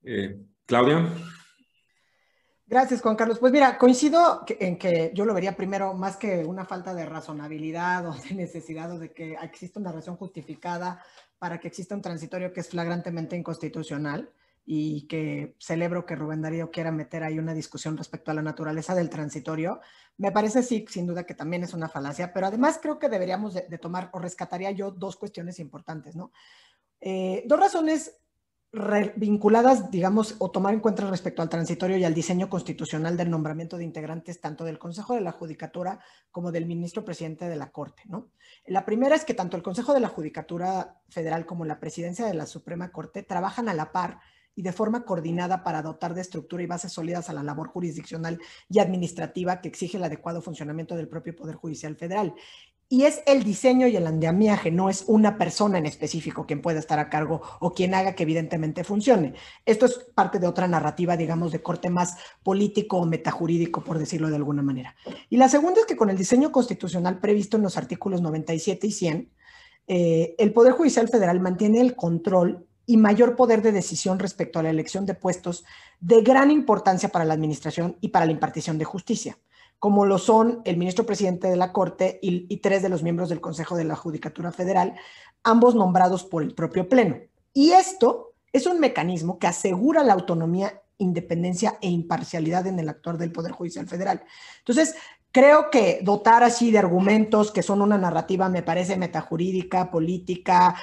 Eh, 0.03 0.39
Claudia. 0.65 1.11
Gracias, 2.65 3.01
Juan 3.01 3.15
Carlos. 3.15 3.39
Pues 3.39 3.51
mira, 3.51 3.77
coincido 3.77 4.45
en 4.47 4.77
que 4.77 5.11
yo 5.13 5.25
lo 5.25 5.33
vería 5.33 5.57
primero 5.57 5.95
más 5.95 6.17
que 6.17 6.45
una 6.45 6.65
falta 6.65 6.93
de 6.93 7.05
razonabilidad 7.05 8.07
o 8.09 8.13
de 8.13 8.35
necesidad 8.35 8.91
o 8.91 8.99
de 8.99 9.11
que 9.11 9.33
exista 9.41 9.79
una 9.79 9.91
razón 9.91 10.15
justificada 10.15 11.03
para 11.39 11.59
que 11.59 11.67
exista 11.67 11.95
un 11.95 12.01
transitorio 12.01 12.53
que 12.53 12.59
es 12.61 12.69
flagrantemente 12.69 13.35
inconstitucional 13.35 14.31
y 14.71 15.07
que 15.07 15.55
celebro 15.57 16.05
que 16.05 16.15
Rubén 16.15 16.43
Darío 16.43 16.69
quiera 16.69 16.91
meter 16.91 17.23
ahí 17.23 17.39
una 17.39 17.55
discusión 17.55 17.97
respecto 17.97 18.29
a 18.29 18.35
la 18.35 18.43
naturaleza 18.43 18.93
del 18.93 19.09
transitorio. 19.09 19.79
Me 20.17 20.31
parece 20.31 20.61
sí, 20.61 20.85
sin 20.87 21.07
duda 21.07 21.23
que 21.23 21.33
también 21.33 21.63
es 21.63 21.73
una 21.73 21.89
falacia, 21.89 22.31
pero 22.31 22.45
además 22.45 22.77
creo 22.79 22.99
que 22.99 23.09
deberíamos 23.09 23.55
de, 23.55 23.77
tomar 23.79 24.11
o 24.13 24.19
rescataría 24.19 24.69
yo 24.69 24.91
dos 24.91 25.15
cuestiones 25.15 25.57
importantes, 25.57 26.15
¿no? 26.15 26.31
Eh, 27.01 27.41
dos 27.47 27.59
razones 27.59 28.21
vinculadas, 29.15 29.89
digamos, 29.89 30.35
o 30.37 30.51
tomar 30.51 30.75
en 30.75 30.81
cuenta 30.81 31.09
respecto 31.09 31.41
al 31.41 31.49
transitorio 31.49 31.97
y 31.97 32.03
al 32.03 32.13
diseño 32.13 32.47
constitucional 32.47 33.17
del 33.17 33.31
nombramiento 33.31 33.75
de 33.75 33.85
integrantes 33.85 34.39
tanto 34.39 34.65
del 34.65 34.77
Consejo 34.77 35.15
de 35.15 35.21
la 35.21 35.31
Judicatura 35.31 35.99
como 36.29 36.51
del 36.51 36.67
ministro 36.67 37.03
presidente 37.03 37.49
de 37.49 37.55
la 37.55 37.71
Corte, 37.71 38.03
¿no? 38.05 38.29
La 38.67 38.85
primera 38.85 39.15
es 39.15 39.25
que 39.25 39.33
tanto 39.33 39.57
el 39.57 39.63
Consejo 39.63 39.95
de 39.95 39.99
la 39.99 40.09
Judicatura 40.09 41.01
Federal 41.09 41.47
como 41.47 41.65
la 41.65 41.79
presidencia 41.79 42.27
de 42.27 42.35
la 42.35 42.45
Suprema 42.45 42.91
Corte 42.91 43.23
trabajan 43.23 43.67
a 43.67 43.73
la 43.73 43.91
par 43.91 44.19
y 44.55 44.61
de 44.61 44.73
forma 44.73 45.05
coordinada 45.05 45.63
para 45.63 45.81
dotar 45.81 46.13
de 46.13 46.21
estructura 46.21 46.63
y 46.63 46.67
bases 46.67 46.91
sólidas 46.91 47.29
a 47.29 47.33
la 47.33 47.43
labor 47.43 47.69
jurisdiccional 47.69 48.39
y 48.69 48.79
administrativa 48.79 49.61
que 49.61 49.69
exige 49.69 49.97
el 49.97 50.03
adecuado 50.03 50.41
funcionamiento 50.41 50.95
del 50.95 51.07
propio 51.07 51.35
Poder 51.35 51.55
Judicial 51.55 51.95
Federal. 51.95 52.33
Y 52.91 53.03
es 53.03 53.21
el 53.27 53.43
diseño 53.43 53.85
y 53.85 53.95
el 53.95 54.07
andamiaje, 54.07 54.71
no 54.71 54.89
es 54.89 55.03
una 55.05 55.37
persona 55.37 55.77
en 55.77 55.85
específico 55.85 56.47
quien 56.47 56.59
pueda 56.59 56.79
estar 56.79 56.97
a 56.97 57.07
cargo 57.07 57.39
o 57.59 57.71
quien 57.71 57.93
haga 57.93 58.15
que 58.15 58.23
evidentemente 58.23 58.83
funcione. 58.83 59.35
Esto 59.63 59.85
es 59.85 60.07
parte 60.15 60.39
de 60.39 60.47
otra 60.47 60.67
narrativa, 60.67 61.15
digamos, 61.15 61.51
de 61.51 61.61
corte 61.61 61.91
más 61.91 62.17
político 62.41 62.97
o 62.97 63.05
metajurídico, 63.05 63.83
por 63.83 63.99
decirlo 63.99 64.29
de 64.29 64.37
alguna 64.37 64.63
manera. 64.63 64.95
Y 65.29 65.37
la 65.37 65.49
segunda 65.49 65.81
es 65.81 65.85
que 65.85 65.95
con 65.95 66.09
el 66.09 66.17
diseño 66.17 66.51
constitucional 66.51 67.19
previsto 67.19 67.57
en 67.57 67.63
los 67.63 67.77
artículos 67.77 68.23
97 68.23 68.87
y 68.87 68.91
100, 68.91 69.31
eh, 69.85 70.35
el 70.39 70.51
Poder 70.51 70.73
Judicial 70.73 71.07
Federal 71.09 71.39
mantiene 71.39 71.81
el 71.81 71.95
control 71.95 72.67
y 72.89 72.97
mayor 72.97 73.35
poder 73.35 73.61
de 73.61 73.71
decisión 73.71 74.17
respecto 74.17 74.57
a 74.57 74.63
la 74.63 74.71
elección 74.71 75.05
de 75.05 75.13
puestos 75.13 75.63
de 75.99 76.23
gran 76.23 76.49
importancia 76.49 77.09
para 77.09 77.23
la 77.23 77.35
administración 77.35 77.97
y 78.01 78.07
para 78.07 78.25
la 78.25 78.31
impartición 78.31 78.79
de 78.79 78.85
justicia, 78.85 79.37
como 79.77 80.07
lo 80.07 80.17
son 80.17 80.63
el 80.65 80.75
ministro 80.75 81.05
presidente 81.05 81.47
de 81.49 81.55
la 81.55 81.71
Corte 81.71 82.17
y, 82.19 82.57
tres 82.57 82.81
de 82.81 82.89
los 82.89 83.03
miembros 83.03 83.29
del 83.29 83.41
Consejo 83.41 83.77
de 83.77 83.83
la 83.83 83.95
Judicatura 83.95 84.51
Federal, 84.51 84.95
ambos 85.43 85.75
nombrados 85.75 86.23
por 86.23 86.41
el 86.41 86.55
propio 86.55 86.89
Pleno. 86.89 87.17
Y 87.53 87.73
esto 87.73 88.33
es 88.51 88.65
un 88.65 88.79
mecanismo 88.79 89.37
que 89.37 89.45
asegura 89.45 90.03
la 90.03 90.13
autonomía 90.13 90.81
independencia 90.97 91.77
e 91.81 91.89
imparcialidad 91.91 92.65
en 92.65 92.79
el 92.79 92.89
actuar 92.89 93.19
del 93.19 93.31
Poder 93.31 93.51
Judicial 93.51 93.87
Federal. 93.87 94.23
Entonces, 94.57 94.95
Creo 95.31 95.69
que 95.69 95.99
dotar 96.01 96.43
así 96.43 96.71
de 96.71 96.79
argumentos 96.79 97.51
que 97.51 97.61
son 97.61 97.81
una 97.81 97.97
narrativa, 97.97 98.49
me 98.49 98.63
parece, 98.63 98.97
metajurídica, 98.97 99.91
política, 99.91 100.75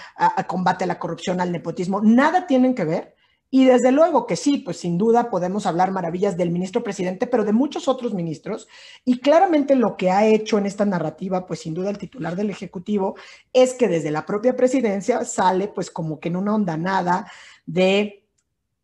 combate 0.46 0.84
a 0.84 0.86
la 0.86 0.98
corrupción, 1.00 1.40
al 1.40 1.50
nepotismo, 1.50 2.00
nada 2.00 2.46
tienen 2.46 2.74
que 2.74 2.84
ver. 2.84 3.16
Y 3.48 3.64
desde 3.64 3.92
luego 3.92 4.26
que 4.26 4.36
sí, 4.36 4.58
pues 4.58 4.78
sin 4.78 4.98
duda 4.98 5.30
podemos 5.30 5.66
hablar 5.66 5.90
maravillas 5.92 6.36
del 6.36 6.50
ministro 6.50 6.82
presidente, 6.82 7.26
pero 7.26 7.44
de 7.44 7.52
muchos 7.52 7.88
otros 7.88 8.12
ministros. 8.12 8.68
Y 9.04 9.18
claramente 9.20 9.76
lo 9.76 9.96
que 9.96 10.10
ha 10.10 10.26
hecho 10.26 10.58
en 10.58 10.66
esta 10.66 10.84
narrativa, 10.84 11.46
pues 11.46 11.60
sin 11.60 11.72
duda 11.72 11.90
el 11.90 11.98
titular 11.98 12.36
del 12.36 12.50
Ejecutivo, 12.50 13.14
es 13.52 13.74
que 13.74 13.88
desde 13.88 14.10
la 14.10 14.26
propia 14.26 14.56
presidencia 14.56 15.24
sale 15.24 15.68
pues 15.68 15.90
como 15.90 16.18
que 16.18 16.28
en 16.28 16.36
una 16.36 16.54
ondanada 16.54 17.30
de 17.66 18.25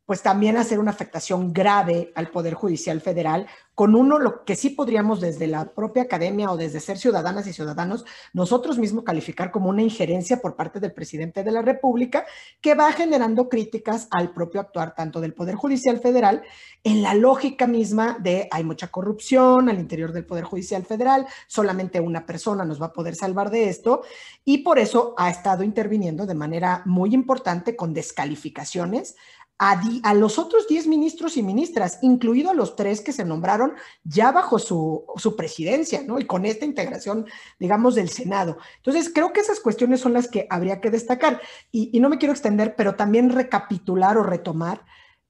pues 0.06 0.22
también 0.22 0.56
hacer 0.56 0.78
una 0.78 0.90
afectación 0.90 1.52
grave 1.52 2.12
al 2.14 2.28
Poder 2.28 2.54
Judicial 2.54 3.00
Federal, 3.00 3.46
con 3.74 3.94
uno 3.94 4.18
lo 4.18 4.44
que 4.44 4.56
sí 4.56 4.70
podríamos 4.70 5.20
desde 5.20 5.46
la 5.46 5.64
propia 5.64 6.02
academia 6.02 6.50
o 6.50 6.56
desde 6.56 6.80
ser 6.80 6.98
ciudadanas 6.98 7.46
y 7.46 7.52
ciudadanos, 7.52 8.04
nosotros 8.32 8.78
mismos 8.78 9.04
calificar 9.04 9.50
como 9.50 9.70
una 9.70 9.82
injerencia 9.82 10.42
por 10.42 10.56
parte 10.56 10.80
del 10.80 10.92
presidente 10.92 11.42
de 11.42 11.52
la 11.52 11.62
República, 11.62 12.26
que 12.60 12.74
va 12.74 12.92
generando 12.92 13.48
críticas 13.48 14.08
al 14.10 14.32
propio 14.34 14.60
actuar 14.60 14.94
tanto 14.94 15.20
del 15.20 15.34
Poder 15.34 15.54
Judicial 15.54 16.00
Federal 16.00 16.42
en 16.84 17.02
la 17.02 17.14
lógica 17.14 17.66
misma 17.66 18.18
de 18.20 18.48
hay 18.50 18.64
mucha 18.64 18.88
corrupción 18.88 19.68
al 19.68 19.78
interior 19.78 20.12
del 20.12 20.26
Poder 20.26 20.44
Judicial 20.44 20.84
Federal, 20.84 21.26
solamente 21.46 22.00
una 22.00 22.26
persona 22.26 22.64
nos 22.64 22.82
va 22.82 22.86
a 22.86 22.92
poder 22.92 23.14
salvar 23.14 23.50
de 23.50 23.68
esto, 23.68 24.02
y 24.44 24.58
por 24.58 24.78
eso 24.78 25.14
ha 25.16 25.30
estado 25.30 25.62
interviniendo 25.62 26.26
de 26.26 26.34
manera 26.34 26.82
muy 26.84 27.14
importante 27.14 27.76
con 27.76 27.94
descalificaciones 27.94 29.16
a, 29.58 30.14
los 30.14 30.38
otros 30.38 30.66
10 30.66 30.88
ministros 30.88 31.36
y 31.36 31.42
ministras, 31.42 31.98
incluidos 32.02 32.56
los 32.56 32.74
tres 32.74 33.00
que 33.00 33.12
se 33.12 33.24
nombraron 33.24 33.74
ya 34.02 34.32
bajo 34.32 34.58
su, 34.58 35.04
presidencia, 35.36 36.02
¿no? 36.02 36.18
Y 36.18 36.26
con 36.26 36.44
esta 36.44 36.64
integración, 36.64 37.26
digamos, 37.60 37.94
del 37.94 38.08
Senado. 38.08 38.58
Entonces, 38.78 39.10
creo 39.14 39.32
que 39.32 39.40
esas 39.40 39.60
cuestiones 39.60 40.00
son 40.00 40.14
las 40.14 40.26
que 40.26 40.48
habría 40.50 40.80
que 40.80 40.90
destacar. 40.90 41.40
Y, 41.70 42.00
no 42.00 42.08
me 42.08 42.18
quiero 42.18 42.32
extender, 42.32 42.74
pero 42.74 42.96
también 42.96 43.30
recapitular 43.30 44.18
o 44.18 44.24
retomar 44.24 44.84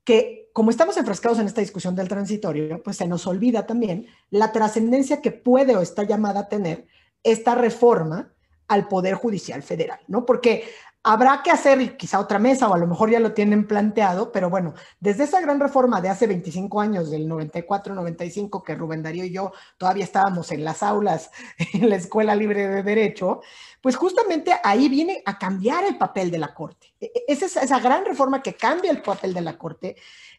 que 0.04 0.48
como 0.54 0.70
estamos 0.70 0.96
enfrascados 0.96 1.38
en 1.38 1.46
esta 1.46 1.60
discusión 1.60 1.94
del 1.94 2.08
transitorio, 2.08 2.82
pues 2.82 2.96
se 2.96 3.06
nos 3.06 3.26
olvida 3.26 3.66
también 3.66 4.06
la 4.30 4.52
trascendencia 4.52 5.20
que 5.20 5.30
puede 5.30 5.76
o 5.76 5.80
está 5.80 6.04
llamada 6.04 6.40
a 6.40 6.48
tener 6.48 6.86
esta 7.22 7.54
reforma 7.54 8.32
al 8.68 8.88
Poder 8.88 9.14
Judicial 9.14 9.62
Federal, 9.62 10.00
¿no? 10.08 10.24
Porque 10.24 10.64
Habrá 11.04 11.42
que 11.42 11.50
hacer 11.50 11.96
quizá 11.96 12.20
otra 12.20 12.38
mesa 12.38 12.68
o 12.68 12.74
a 12.74 12.78
lo 12.78 12.86
mejor 12.86 13.10
ya 13.10 13.18
lo 13.18 13.32
tienen 13.32 13.66
planteado, 13.66 14.30
pero 14.30 14.48
bueno, 14.50 14.74
desde 15.00 15.24
esa 15.24 15.40
gran 15.40 15.58
reforma 15.58 16.00
de 16.00 16.08
hace 16.08 16.28
25 16.28 16.80
años, 16.80 17.10
del 17.10 17.28
94-95, 17.28 18.62
que 18.62 18.76
Rubén 18.76 19.02
Darío 19.02 19.24
y 19.24 19.32
yo 19.32 19.52
todavía 19.78 20.04
estábamos 20.04 20.52
en 20.52 20.64
las 20.64 20.82
aulas 20.84 21.32
en 21.74 21.90
la 21.90 21.96
Escuela 21.96 22.36
Libre 22.36 22.68
de 22.68 22.84
Derecho, 22.84 23.40
pues 23.80 23.96
justamente 23.96 24.52
ahí 24.62 24.88
viene 24.88 25.24
a 25.26 25.38
cambiar 25.38 25.84
el 25.84 25.98
papel 25.98 26.30
de 26.30 26.38
la 26.38 26.54
Corte. 26.54 26.94
E, 27.00 27.06
e, 27.06 27.24
esa 27.26 27.46
es 27.46 27.56
esa 27.56 27.80
gran 27.80 28.04
reforma 28.04 28.40
que 28.40 28.54
cambia 28.54 28.92
el 28.92 29.02
papel 29.02 29.34
de 29.34 29.40
la 29.40 29.58
Corte 29.58 29.96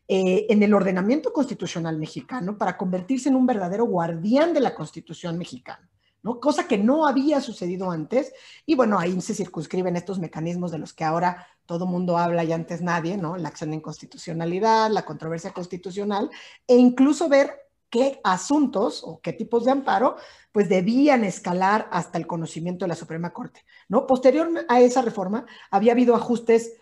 eh, 0.08 0.46
en 0.50 0.64
el 0.64 0.74
ordenamiento 0.74 1.34
constitucional 1.34 1.98
mexicano 1.98 2.58
para 2.58 2.78
convertirse 2.78 3.28
en 3.28 3.36
un 3.36 3.46
verdadero 3.46 3.84
guardián 3.86 4.54
de 4.54 4.62
la 4.62 4.74
Constitución 4.74 5.38
mexicana. 5.38 5.90
¿No? 6.24 6.40
Cosa 6.40 6.68
que 6.68 6.78
no 6.78 7.06
había 7.06 7.42
sucedido 7.42 7.92
antes. 7.92 8.34
Y 8.66 8.76
bueno, 8.76 8.98
ahí 8.98 9.20
se 9.22 9.36
circunscriben 9.36 9.96
estos 9.96 10.18
mecanismos 10.18 10.72
de 10.72 10.80
los 10.80 10.94
que 10.94 11.04
ahora 11.04 11.46
todo 11.66 11.86
mundo 11.86 12.18
habla 12.18 12.44
y 12.44 12.52
antes 12.52 12.82
nadie, 12.82 13.18
¿no? 13.18 13.38
La 13.38 13.50
acción 13.50 13.70
de 13.70 13.76
inconstitucionalidad, 13.76 14.90
la 14.90 15.06
controversia 15.06 15.52
constitucional, 15.52 16.30
e 16.68 16.76
incluso 16.76 17.30
ver 17.30 17.60
qué 17.90 18.20
asuntos 18.24 19.04
o 19.04 19.22
qué 19.22 19.34
tipos 19.34 19.66
de 19.66 19.72
amparo 19.72 20.16
pues 20.52 20.68
debían 20.68 21.24
escalar 21.24 21.88
hasta 21.92 22.18
el 22.18 22.26
conocimiento 22.26 22.86
de 22.86 22.90
la 22.90 22.96
Suprema 22.96 23.32
Corte, 23.34 23.66
¿no? 23.88 24.08
Posterior 24.08 24.50
a 24.68 24.82
esa 24.82 25.04
reforma 25.04 25.46
había 25.70 25.92
habido 25.92 26.16
ajustes 26.16 26.74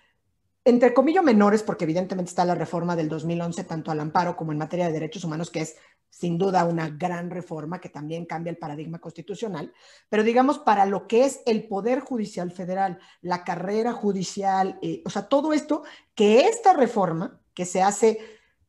entre 0.63 0.93
comillas 0.93 1.23
menores, 1.23 1.63
porque 1.63 1.85
evidentemente 1.85 2.29
está 2.29 2.45
la 2.45 2.55
reforma 2.55 2.95
del 2.95 3.09
2011, 3.09 3.63
tanto 3.63 3.91
al 3.91 3.99
amparo 3.99 4.35
como 4.35 4.51
en 4.51 4.59
materia 4.59 4.87
de 4.87 4.93
derechos 4.93 5.23
humanos, 5.23 5.49
que 5.49 5.61
es 5.61 5.75
sin 6.11 6.37
duda 6.37 6.65
una 6.65 6.89
gran 6.89 7.31
reforma 7.31 7.79
que 7.79 7.89
también 7.89 8.25
cambia 8.25 8.51
el 8.51 8.57
paradigma 8.57 8.99
constitucional, 8.99 9.73
pero 10.09 10.23
digamos 10.23 10.59
para 10.59 10.85
lo 10.85 11.07
que 11.07 11.25
es 11.25 11.41
el 11.45 11.67
Poder 11.67 12.01
Judicial 12.01 12.51
Federal, 12.51 12.99
la 13.21 13.43
carrera 13.43 13.93
judicial, 13.93 14.77
eh, 14.81 15.01
o 15.05 15.09
sea, 15.09 15.29
todo 15.29 15.53
esto, 15.53 15.83
que 16.13 16.41
esta 16.41 16.73
reforma 16.73 17.39
que 17.53 17.65
se 17.65 17.81
hace 17.81 18.19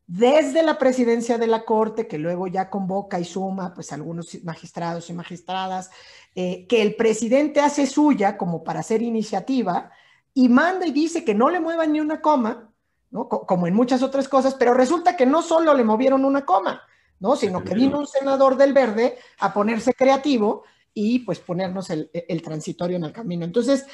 desde 0.07 0.63
la 0.63 0.79
presidencia 0.79 1.37
de 1.37 1.47
la 1.47 1.65
Corte, 1.65 2.07
que 2.07 2.19
luego 2.19 2.47
ya 2.47 2.71
convoca 2.71 3.19
y 3.19 3.25
suma 3.25 3.75
pues 3.75 3.93
algunos 3.93 4.43
magistrados 4.45 5.11
y 5.11 5.13
magistradas, 5.13 5.91
eh, 6.35 6.67
que 6.69 6.81
el 6.81 6.95
presidente 6.95 7.61
hace 7.61 7.87
suya 7.87 8.37
como 8.37 8.63
para 8.63 8.81
hacer 8.81 9.03
iniciativa 9.03 9.91
y 10.35 10.49
manda 10.49 10.87
y 10.87 10.93
dice 10.93 11.25
que 11.25 11.35
no 11.35 11.51
le 11.51 11.61
muevan 11.61 11.93
ni 11.93 12.01
una 12.01 12.21
coma, 12.21 12.73
¿no? 13.11 13.29
como 13.29 13.67
en 13.67 13.75
muchas 13.75 14.03
otras 14.03 14.29
cosas, 14.29 14.55
pero 14.55 14.75
resulta 14.75 15.17
que 15.17 15.27
no 15.27 15.43
solo 15.43 15.75
le 15.75 15.85
movieron 15.85 16.25
una 16.25 16.45
coma, 16.47 16.83
¿no? 17.21 17.37
Sino 17.37 17.63
que 17.63 17.75
vino 17.75 17.99
un 17.99 18.07
senador 18.07 18.57
del 18.57 18.73
verde 18.73 19.19
a 19.39 19.53
ponerse 19.53 19.95
creativo 19.95 20.65
y 20.95 21.21
pues 21.21 21.39
ponernos 21.39 21.91
el, 21.91 22.11
transitorio 22.43 22.97
en 22.97 23.05
el 23.05 23.13
camino. 23.13 23.45
Entonces, 23.45 23.87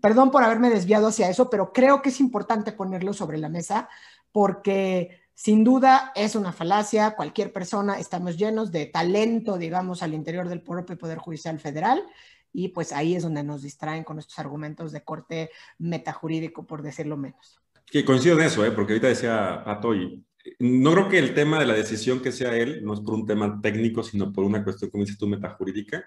perdón 0.00 0.30
por 0.30 0.42
haberme 0.42 0.70
desviado 0.70 1.08
hacia 1.08 1.28
eso, 1.28 1.50
pero 1.50 1.72
creo 1.72 2.02
que 2.02 2.10
es 2.10 2.20
importante 2.20 2.72
ponerlo 2.72 3.12
sobre 3.12 3.38
la 3.38 3.48
mesa 3.48 3.88
porque 4.30 5.20
sin 5.34 5.64
duda 5.64 6.12
es 6.14 6.36
una 6.36 6.52
falacia. 6.52 7.16
Cualquier 7.16 7.52
persona, 7.52 7.98
estamos 7.98 8.36
llenos 8.36 8.70
de 8.70 8.86
talento, 8.86 9.58
digamos, 9.58 10.02
al 10.02 10.14
interior 10.14 10.48
del 10.48 10.62
propio 10.62 10.96
Poder 10.96 11.18
Judicial 11.18 11.58
Federal 11.58 12.04
y 12.56 12.68
pues 12.68 12.90
ahí 12.92 13.14
es 13.14 13.22
donde 13.22 13.42
nos 13.42 13.60
distraen 13.60 14.02
con 14.02 14.18
estos 14.18 14.38
argumentos 14.38 14.90
de 14.90 15.04
corte 15.04 15.50
metajurídico, 15.78 16.66
por 16.66 16.82
decirlo 16.82 17.18
menos. 17.18 17.60
Que 17.84 18.02
coincido 18.02 18.40
en 18.40 18.46
eso, 18.46 18.64
¿eh? 18.64 18.70
porque 18.70 18.94
ahorita 18.94 19.08
decía 19.08 19.62
Pato, 19.62 19.94
y 19.94 20.24
no 20.58 20.92
creo 20.92 21.08
que 21.10 21.18
el 21.18 21.34
tema 21.34 21.58
de 21.58 21.66
la 21.66 21.74
decisión 21.74 22.22
que 22.22 22.32
sea 22.32 22.56
él 22.56 22.82
no 22.82 22.94
es 22.94 23.00
por 23.00 23.12
un 23.12 23.26
tema 23.26 23.60
técnico, 23.60 24.02
sino 24.02 24.32
por 24.32 24.44
una 24.44 24.64
cuestión, 24.64 24.90
como 24.90 25.04
dices 25.04 25.18
tú, 25.18 25.28
metajurídica. 25.28 26.02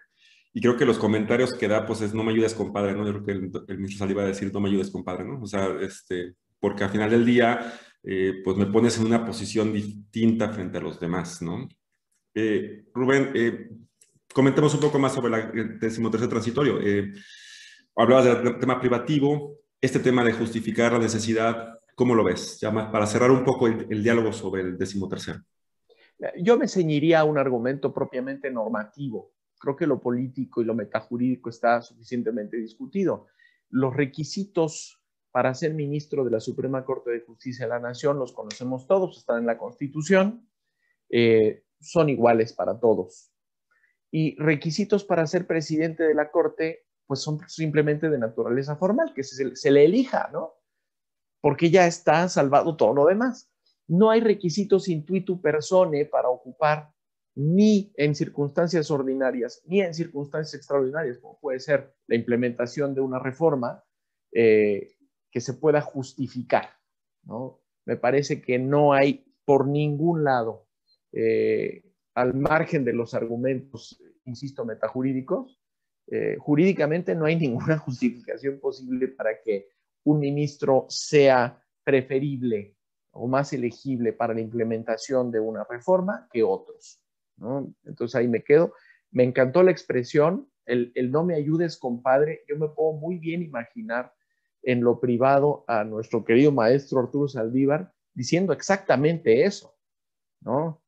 Y 0.52 0.60
creo 0.60 0.76
que 0.76 0.86
los 0.86 0.98
comentarios 0.98 1.54
que 1.54 1.68
da, 1.68 1.86
pues 1.86 2.02
es 2.02 2.16
no 2.16 2.24
me 2.24 2.32
ayudes, 2.32 2.56
compadre, 2.56 2.94
¿no? 2.94 3.06
Yo 3.06 3.22
creo 3.22 3.26
que 3.26 3.32
el, 3.72 3.78
ministro 3.78 4.00
Salí 4.00 4.16
va 4.16 4.24
a 4.24 4.28
decir 4.28 4.52
no 4.52 4.60
me 4.60 4.70
ayudes, 4.70 4.90
compadre, 4.90 5.26
¿no? 5.26 5.40
O 5.40 5.46
sea, 5.46 5.70
este, 5.80 6.34
porque 6.60 6.84
al 6.84 6.90
final 6.90 7.12
del 7.12 7.28
día, 7.28 7.80
eh, 8.02 8.42
pues 8.44 8.58
me 8.58 8.66
pones 8.66 8.98
en 8.98 9.06
una 9.06 9.24
posición 9.24 9.72
distinta 9.72 10.50
frente 10.50 10.80
a 10.80 10.82
los 10.82 11.00
demás, 11.00 11.44
¿no? 11.44 11.70
Eh, 12.34 12.86
Rubén, 12.92 13.32
eh, 13.36 13.70
comentemos 14.34 14.74
un 14.74 14.80
poco 14.80 15.00
más 15.00 15.14
sobre 15.14 15.52
el 15.54 15.80
decimotercer 15.80 16.30
transitorio. 16.30 16.80
hablabas 17.96 18.44
del 18.44 18.60
tema 18.60 18.80
privativo, 18.80 19.58
este 19.82 20.00
tema 20.00 20.24
de 20.24 20.34
justificar 20.34 20.92
la 20.94 21.00
necesidad 21.00 21.80
¿Cómo 22.00 22.16
lo 22.16 22.24
ves? 22.24 22.58
Ya 22.62 22.72
más 22.72 22.90
para 22.94 23.06
cerrar 23.06 23.30
un 23.30 23.44
poco 23.44 23.68
el, 23.68 24.02
diálogo 24.02 24.32
sobre 24.32 24.62
el 24.62 24.78
decimotercero. 24.78 25.42
Yo 26.42 26.58
me 26.58 26.70
ceñiría 26.70 27.20
a 27.20 27.24
un 27.26 27.38
argumento 27.38 27.94
propiamente 27.94 28.50
normativo. 28.50 29.34
Creo 29.60 29.76
que 29.76 29.86
lo 29.86 30.00
político 30.00 30.62
y 30.62 30.66
lo 30.66 30.74
metajurídico 30.74 31.50
está 31.50 31.82
suficientemente 31.82 32.56
discutido. 32.56 33.28
Los 33.70 33.94
requisitos 33.94 35.04
para 35.32 35.54
ser 35.54 35.74
ministro 35.74 36.24
de 36.24 36.32
la 36.32 36.40
Suprema 36.40 36.86
Corte 36.86 37.12
de 37.12 37.20
Justicia 37.20 37.66
de 37.66 37.72
la 37.72 37.82
Nación 37.82 38.18
los 38.18 38.32
conocemos 38.32 38.88
todos, 38.88 39.18
están 39.18 39.40
en 39.40 39.48
la 39.48 39.58
Constitución, 39.58 40.48
eh, 41.10 41.64
son 41.82 42.08
iguales 42.08 42.54
para 42.54 42.80
todos. 42.80 43.30
Y 44.12 44.36
requisitos 44.38 45.04
para 45.04 45.28
ser 45.28 45.46
presidente 45.46 46.04
de 46.04 46.14
la 46.14 46.32
Corte, 46.32 46.86
pues 47.06 47.22
son 47.22 47.40
simplemente 47.48 48.10
de 48.10 48.18
naturaleza 48.18 48.76
formal, 48.76 49.14
que 49.14 49.24
se, 49.24 49.72
le 49.72 49.86
elija, 49.86 50.30
¿no? 50.32 50.54
porque 51.42 51.70
ya 51.70 51.88
está 51.88 52.28
salvado 52.28 52.76
todo 52.76 52.94
lo 52.94 53.06
demás. 53.06 53.52
No 53.88 54.12
hay 54.12 54.22
requisitos 54.22 54.88
intuitu 54.88 55.42
persone 55.42 56.06
para 56.06 56.30
ocupar 56.30 56.92
ni 57.36 57.94
en 57.96 58.16
circunstancias 58.16 58.92
ordinarias 58.92 59.62
ni 59.66 59.82
en 59.82 59.94
circunstancias 59.94 60.56
extraordinarias, 60.56 61.20
como 61.20 61.40
puede 61.40 61.60
ser 61.60 61.96
la 62.08 62.16
implementación 62.16 62.94
de 62.94 63.02
una 63.02 63.20
reforma 63.20 63.84
eh, 64.34 64.96
que 65.32 65.42
se 65.42 65.54
pueda 65.54 65.82
justificar. 65.82 66.70
¿no? 67.24 67.62
Me 67.86 67.96
parece 67.96 68.42
que 68.42 68.60
no 68.60 68.94
hay 68.94 69.26
por 69.46 69.68
ningún 69.68 70.24
lado, 70.24 70.68
eh, 71.12 71.89
al 72.20 72.34
margen 72.34 72.84
de 72.84 72.92
los 72.92 73.14
argumentos, 73.14 74.02
insisto, 74.26 74.66
metajurídicos, 74.66 75.58
eh, 76.08 76.36
jurídicamente 76.38 77.16
no 77.16 77.26
hay 77.26 77.38
ninguna 77.38 77.78
justificación 77.86 78.60
posible 78.60 79.08
para 79.08 79.42
que 79.42 79.70
un 80.04 80.20
ministro 80.20 80.86
sea 80.90 81.64
preferible 81.84 82.76
o 83.12 83.28
más 83.28 83.54
elegible 83.54 84.12
para 84.12 84.34
la 84.34 84.42
implementación 84.42 85.32
de 85.32 85.40
una 85.40 85.64
reforma 85.70 86.28
que 86.32 86.44
otros. 86.44 87.02
Entonces 87.86 88.16
ahí 88.16 88.28
me 88.28 88.44
quedo. 88.44 88.74
Me 89.12 89.24
encantó 89.24 89.64
la 89.64 89.72
expresión, 89.72 90.50
el, 90.66 90.92
no 91.12 91.24
me 91.24 91.36
ayudes, 91.36 91.78
compadre. 91.78 92.42
Yo 92.50 92.58
me 92.58 92.68
puedo 92.68 92.94
muy 92.94 93.18
bien 93.18 93.42
imaginar 93.42 94.14
en 94.62 94.82
lo 94.82 95.00
privado 95.00 95.64
a 95.68 95.86
nuestro 95.86 96.26
querido 96.26 96.52
maestro 96.52 97.00
Arturo 97.00 97.30
Saldívar 97.30 97.94
diciendo 98.14 98.52
exactamente 98.52 99.46
eso. 99.46 99.74
¿no? 100.42 100.82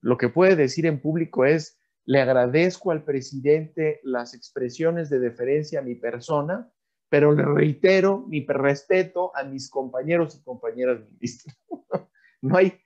Lo 0.00 0.16
que 0.16 0.28
puede 0.28 0.56
decir 0.56 0.86
en 0.86 1.00
público 1.00 1.44
es, 1.44 1.78
le 2.04 2.20
agradezco 2.20 2.92
al 2.92 3.04
presidente 3.04 4.00
las 4.04 4.34
expresiones 4.34 5.10
de 5.10 5.18
deferencia 5.18 5.80
a 5.80 5.82
mi 5.82 5.96
persona, 5.96 6.70
pero 7.08 7.32
le 7.32 7.44
reitero 7.44 8.24
mi 8.28 8.44
respeto 8.46 9.34
a 9.36 9.44
mis 9.44 9.68
compañeros 9.68 10.36
y 10.36 10.42
compañeras 10.42 11.00
ministros. 11.10 11.56
no 12.42 12.56
hay, 12.56 12.78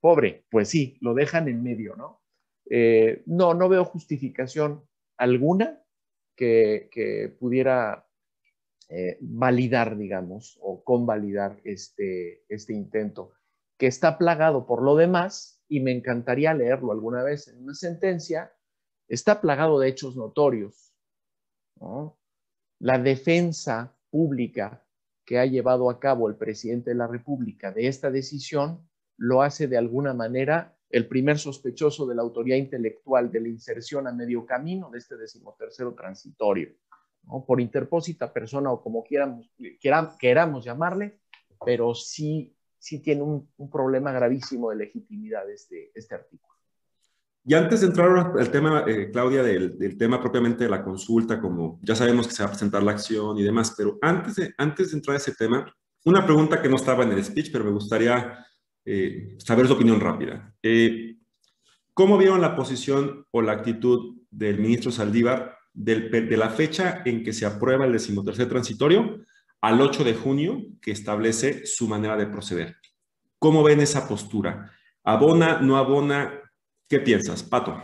pobre, 0.00 0.46
pues 0.50 0.68
sí, 0.68 0.98
lo 1.00 1.14
dejan 1.14 1.48
en 1.48 1.62
medio, 1.62 1.96
¿no? 1.96 2.22
Eh, 2.70 3.22
no, 3.26 3.54
no 3.54 3.68
veo 3.68 3.84
justificación 3.84 4.84
alguna 5.16 5.82
que, 6.36 7.36
pudiera 7.38 8.06
eh, 8.88 9.18
validar, 9.20 9.96
digamos, 9.96 10.58
o 10.60 10.82
convalidar 10.82 11.60
este, 11.64 12.44
este 12.48 12.72
intento, 12.72 13.32
que 13.78 13.86
está 13.86 14.18
plagado 14.18 14.66
por 14.66 14.82
lo 14.82 14.96
demás, 14.96 15.53
y 15.68 15.80
me 15.80 15.92
encantaría 15.92 16.54
leerlo 16.54 16.92
alguna 16.92 17.22
vez 17.22 17.48
en 17.48 17.62
una 17.62 17.74
sentencia, 17.74 18.52
está 19.08 19.40
plagado 19.40 19.78
de 19.78 19.88
hechos 19.88 20.16
notorios, 20.16 20.94
¿no? 21.80 22.18
la 22.78 22.98
defensa 22.98 23.96
pública 24.10 24.84
que 25.24 25.38
ha 25.38 25.46
llevado 25.46 25.88
a 25.88 25.98
cabo 25.98 26.28
el 26.28 26.36
presidente 26.36 26.90
de 26.90 26.96
la 26.96 27.06
República 27.06 27.72
de 27.72 27.88
esta 27.88 28.10
decisión 28.10 28.86
lo 29.16 29.42
hace 29.42 29.68
de 29.68 29.78
alguna 29.78 30.12
manera 30.12 30.76
el 30.90 31.08
primer 31.08 31.38
sospechoso 31.38 32.06
de 32.06 32.14
la 32.14 32.22
autoría 32.22 32.56
intelectual 32.56 33.30
de 33.32 33.40
la 33.40 33.48
inserción 33.48 34.06
a 34.06 34.12
medio 34.12 34.44
camino 34.46 34.90
de 34.90 34.98
este 34.98 35.16
decimotercero 35.16 35.94
transitorio, 35.94 36.72
por 37.46 37.60
interpósita 37.60 38.32
persona 38.32 38.70
o 38.70 38.82
como 38.82 39.02
quieramos, 39.02 39.50
queramos 40.20 40.64
llamarle, 40.64 41.18
pero 41.64 41.94
sí, 41.94 42.54
sí 42.84 42.98
tiene 42.98 43.22
un, 43.22 43.48
problema 43.72 44.12
gravísimo 44.12 44.68
de 44.68 44.76
legitimidad 44.76 45.50
este, 45.50 45.90
este 45.94 46.16
artículo. 46.16 46.52
Y 47.46 47.54
antes 47.54 47.80
de 47.80 47.86
entrar 47.86 48.10
al 48.38 48.50
tema, 48.50 48.84
eh, 48.86 49.10
Claudia, 49.10 49.42
del, 49.42 49.96
tema 49.96 50.20
propiamente 50.20 50.64
de 50.64 50.70
la 50.70 50.84
consulta, 50.84 51.40
como 51.40 51.80
ya 51.82 51.94
sabemos 51.94 52.28
que 52.28 52.34
se 52.34 52.42
va 52.42 52.48
a 52.48 52.52
presentar 52.52 52.82
la 52.82 52.92
acción 52.92 53.38
y 53.38 53.42
demás, 53.42 53.74
pero 53.74 53.98
antes 54.02 54.36
de, 54.36 54.54
antes 54.58 54.90
de 54.90 54.98
entrar 54.98 55.14
a 55.14 55.16
ese 55.16 55.34
tema, 55.34 55.74
una 56.04 56.26
pregunta 56.26 56.60
que 56.60 56.68
no 56.68 56.76
estaba 56.76 57.04
en 57.04 57.12
el 57.12 57.24
speech, 57.24 57.50
pero 57.50 57.64
me 57.64 57.70
gustaría 57.70 58.44
eh, 58.84 59.34
saber 59.38 59.66
su 59.66 59.72
opinión 59.72 59.98
rápida. 59.98 60.54
Eh, 60.62 61.16
¿Cómo 61.94 62.18
vieron 62.18 62.42
la 62.42 62.54
posición 62.54 63.26
o 63.30 63.40
la 63.40 63.52
actitud 63.52 64.16
del 64.30 64.58
ministro 64.58 64.90
Saldívar 64.90 65.56
de 65.72 66.36
la 66.36 66.50
fecha 66.50 67.02
en 67.06 67.24
que 67.24 67.32
se 67.32 67.46
aprueba 67.46 67.86
el 67.86 67.92
decimotercer 67.92 68.46
transitorio 68.46 69.24
al 69.64 69.80
8 69.80 70.04
de 70.04 70.12
junio, 70.12 70.62
que 70.82 70.90
establece 70.90 71.64
su 71.64 71.88
manera 71.88 72.18
de 72.18 72.26
proceder. 72.26 72.76
¿Cómo 73.38 73.62
ven 73.62 73.80
esa 73.80 74.06
postura? 74.06 74.70
¿Abona, 75.02 75.62
no 75.62 75.78
abona? 75.78 76.38
¿Qué 76.86 77.00
piensas, 77.00 77.42
Pato? 77.42 77.82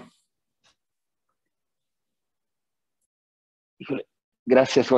Híjole, 3.79 4.07
gracias, 4.45 4.91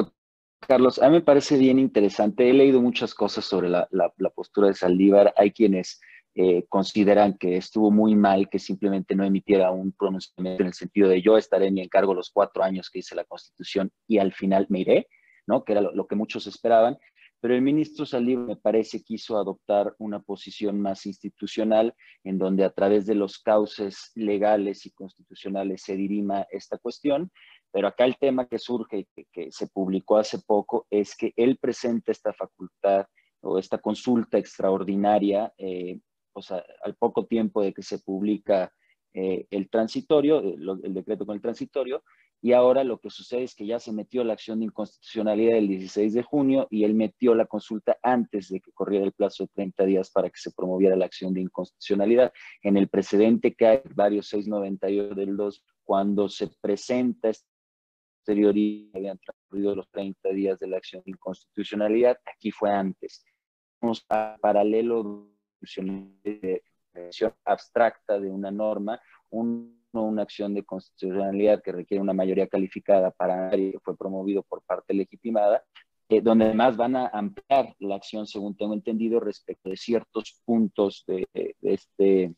Carlos. 0.59 1.01
A 1.01 1.07
mí 1.07 1.13
me 1.13 1.21
parece 1.21 1.57
bien 1.57 1.79
interesante. 1.79 2.51
He 2.51 2.53
leído 2.53 2.83
muchas 2.83 3.15
cosas 3.15 3.45
sobre 3.45 3.69
la, 3.69 3.89
postura 4.35 4.67
de 4.67 4.75
Saldívar. 4.75 5.33
Hay 5.37 5.53
quienes 5.53 6.01
eh, 6.35 6.65
consideran 6.69 7.39
que 7.39 7.59
estuvo 7.59 7.93
muy 7.93 8.17
mal 8.17 8.51
que 8.51 8.59
simplemente 8.59 9.15
no 9.15 9.25
emitiera 9.25 9.71
un 9.71 9.93
pronunciamiento 9.93 10.65
en 10.65 10.67
el 10.67 10.75
sentido 10.75 11.09
de 11.09 11.23
yo 11.23 11.39
estaré 11.39 11.69
en 11.69 11.75
mi 11.75 11.83
encargo 11.83 12.13
los 12.13 12.31
cuatro 12.31 12.65
años 12.65 12.91
que 12.91 12.99
dice 12.99 13.15
la 13.15 13.25
Constitución 13.25 13.93
y 14.09 14.19
al 14.19 14.33
final 14.33 14.67
me 14.69 14.81
iré, 14.81 15.09
¿no? 15.47 15.65
Que 15.65 15.73
era 15.73 15.81
lo, 15.81 16.07
que 16.07 16.17
muchos 16.17 16.47
esperaban. 16.47 16.99
Pero 17.41 17.55
el 17.55 17.63
ministro 17.63 18.07
Saldívar 18.07 18.47
me 18.47 18.57
parece 18.57 19.03
quiso 19.03 19.37
adoptar 19.37 19.95
una 19.99 20.21
posición 20.21 20.81
más 20.81 21.07
institucional 21.07 21.95
en 22.23 22.39
donde 22.39 22.65
a 22.65 22.71
través 22.71 23.05
de 23.07 23.17
los 23.17 23.41
cauces 23.41 24.13
legales 24.15 24.87
y 24.87 24.93
constitucionales 24.93 25.83
se 25.83 25.97
dirima 25.97 26.47
esta 26.51 26.79
cuestión 26.79 27.33
pero 27.73 27.89
acá 27.89 28.05
el 28.05 28.19
tema 28.19 28.47
que 28.47 28.59
surge, 28.59 29.09
que, 29.17 29.25
que 29.33 29.51
se 29.51 29.67
publicó 29.67 30.19
hace 30.19 30.39
poco, 30.47 30.87
es 30.91 31.17
que 31.17 31.33
él 31.37 31.57
presenta 31.59 32.13
esta 32.13 32.35
facultad 32.35 33.07
o 33.41 33.59
esta 33.59 33.79
consulta 33.79 34.39
extraordinaria, 34.39 35.53
eh, 35.57 35.99
o 36.35 36.43
sea, 36.43 36.63
al 36.85 36.95
poco 36.97 37.27
tiempo 37.27 37.63
de 37.63 37.73
que 37.73 37.83
se 37.83 37.99
publica 37.99 38.71
eh, 39.15 39.47
el 39.51 39.71
transitorio, 39.71 40.43
eh, 40.43 40.57
el, 40.85 40.95
decreto 40.95 41.25
con 41.25 41.37
el 41.37 41.43
transitorio, 41.43 42.05
y 42.45 42.53
ahora 42.53 42.83
lo 42.83 42.99
que 42.99 43.09
sucede 43.09 43.45
es 43.45 43.55
que 43.55 43.65
ya 43.65 43.79
se 43.79 43.93
metió 43.93 44.25
la 44.25 44.33
acción 44.33 44.59
de 44.59 44.65
inconstitucionalidad 44.65 45.57
el 45.57 45.69
16 45.69 46.13
de 46.13 46.23
junio 46.25 46.67
y 46.71 46.83
él 46.83 46.93
metió 46.93 47.37
la 47.37 47.47
consulta 47.47 47.97
antes 48.03 48.49
de 48.49 48.61
que 48.61 48.73
corriera 48.73 49.05
el 49.05 49.13
plazo 49.13 49.45
de 49.45 49.51
30 49.55 49.85
días 49.85 50.11
para 50.11 50.29
que 50.29 50.41
se 50.41 50.51
promoviera 50.51 50.97
la 50.97 51.05
acción 51.05 51.33
de 51.33 51.41
inconstitucionalidad. 51.41 52.33
En 52.63 52.77
el 52.77 52.89
precedente 52.89 53.55
que 53.55 53.67
hay, 53.67 53.81
varios 53.95 54.27
698 54.27 55.15
del 55.15 55.37
2, 55.37 55.65
cuando 55.85 56.29
se 56.29 56.49
presenta 56.61 57.29
este 57.29 57.47
posteriori 58.25 58.91
habían 58.93 59.19
transcurrido 59.19 59.77
los 59.77 59.89
30 59.91 60.29
días 60.31 60.59
de 60.59 60.67
la 60.67 60.79
acción 60.79 61.03
de 61.05 61.13
inconstitucionalidad, 61.13 62.19
aquí 62.27 62.51
fue 62.51 62.71
antes. 62.71 63.25
Vamos 63.81 64.05
a 64.09 64.37
paralelo 64.41 65.29
de 66.25 66.63
abstracta 67.45 68.19
de 68.19 68.31
una 68.31 68.51
norma, 68.51 69.01
una 70.01 70.23
acción 70.23 70.55
de 70.55 70.65
constitucionalidad 70.65 71.63
que 71.63 71.73
requiere 71.73 72.01
una 72.01 72.13
mayoría 72.13 72.49
calificada 72.49 73.11
para 73.11 73.51
que 73.51 73.79
fue 73.83 73.97
promovido 73.97 74.43
por 74.43 74.63
parte 74.63 74.95
legitimada, 74.95 75.63
eh, 76.09 76.21
donde 76.21 76.47
además 76.47 76.77
van 76.77 76.97
a 76.97 77.09
ampliar 77.09 77.75
la 77.79 77.97
acción, 77.97 78.27
según 78.27 78.57
tengo 78.57 78.75
entendido, 78.75 79.21
respecto 79.21 79.71
de 79.71 79.77
ciertos 79.77 80.41
puntos 80.45 81.05
de, 81.07 81.27
este, 81.63 82.35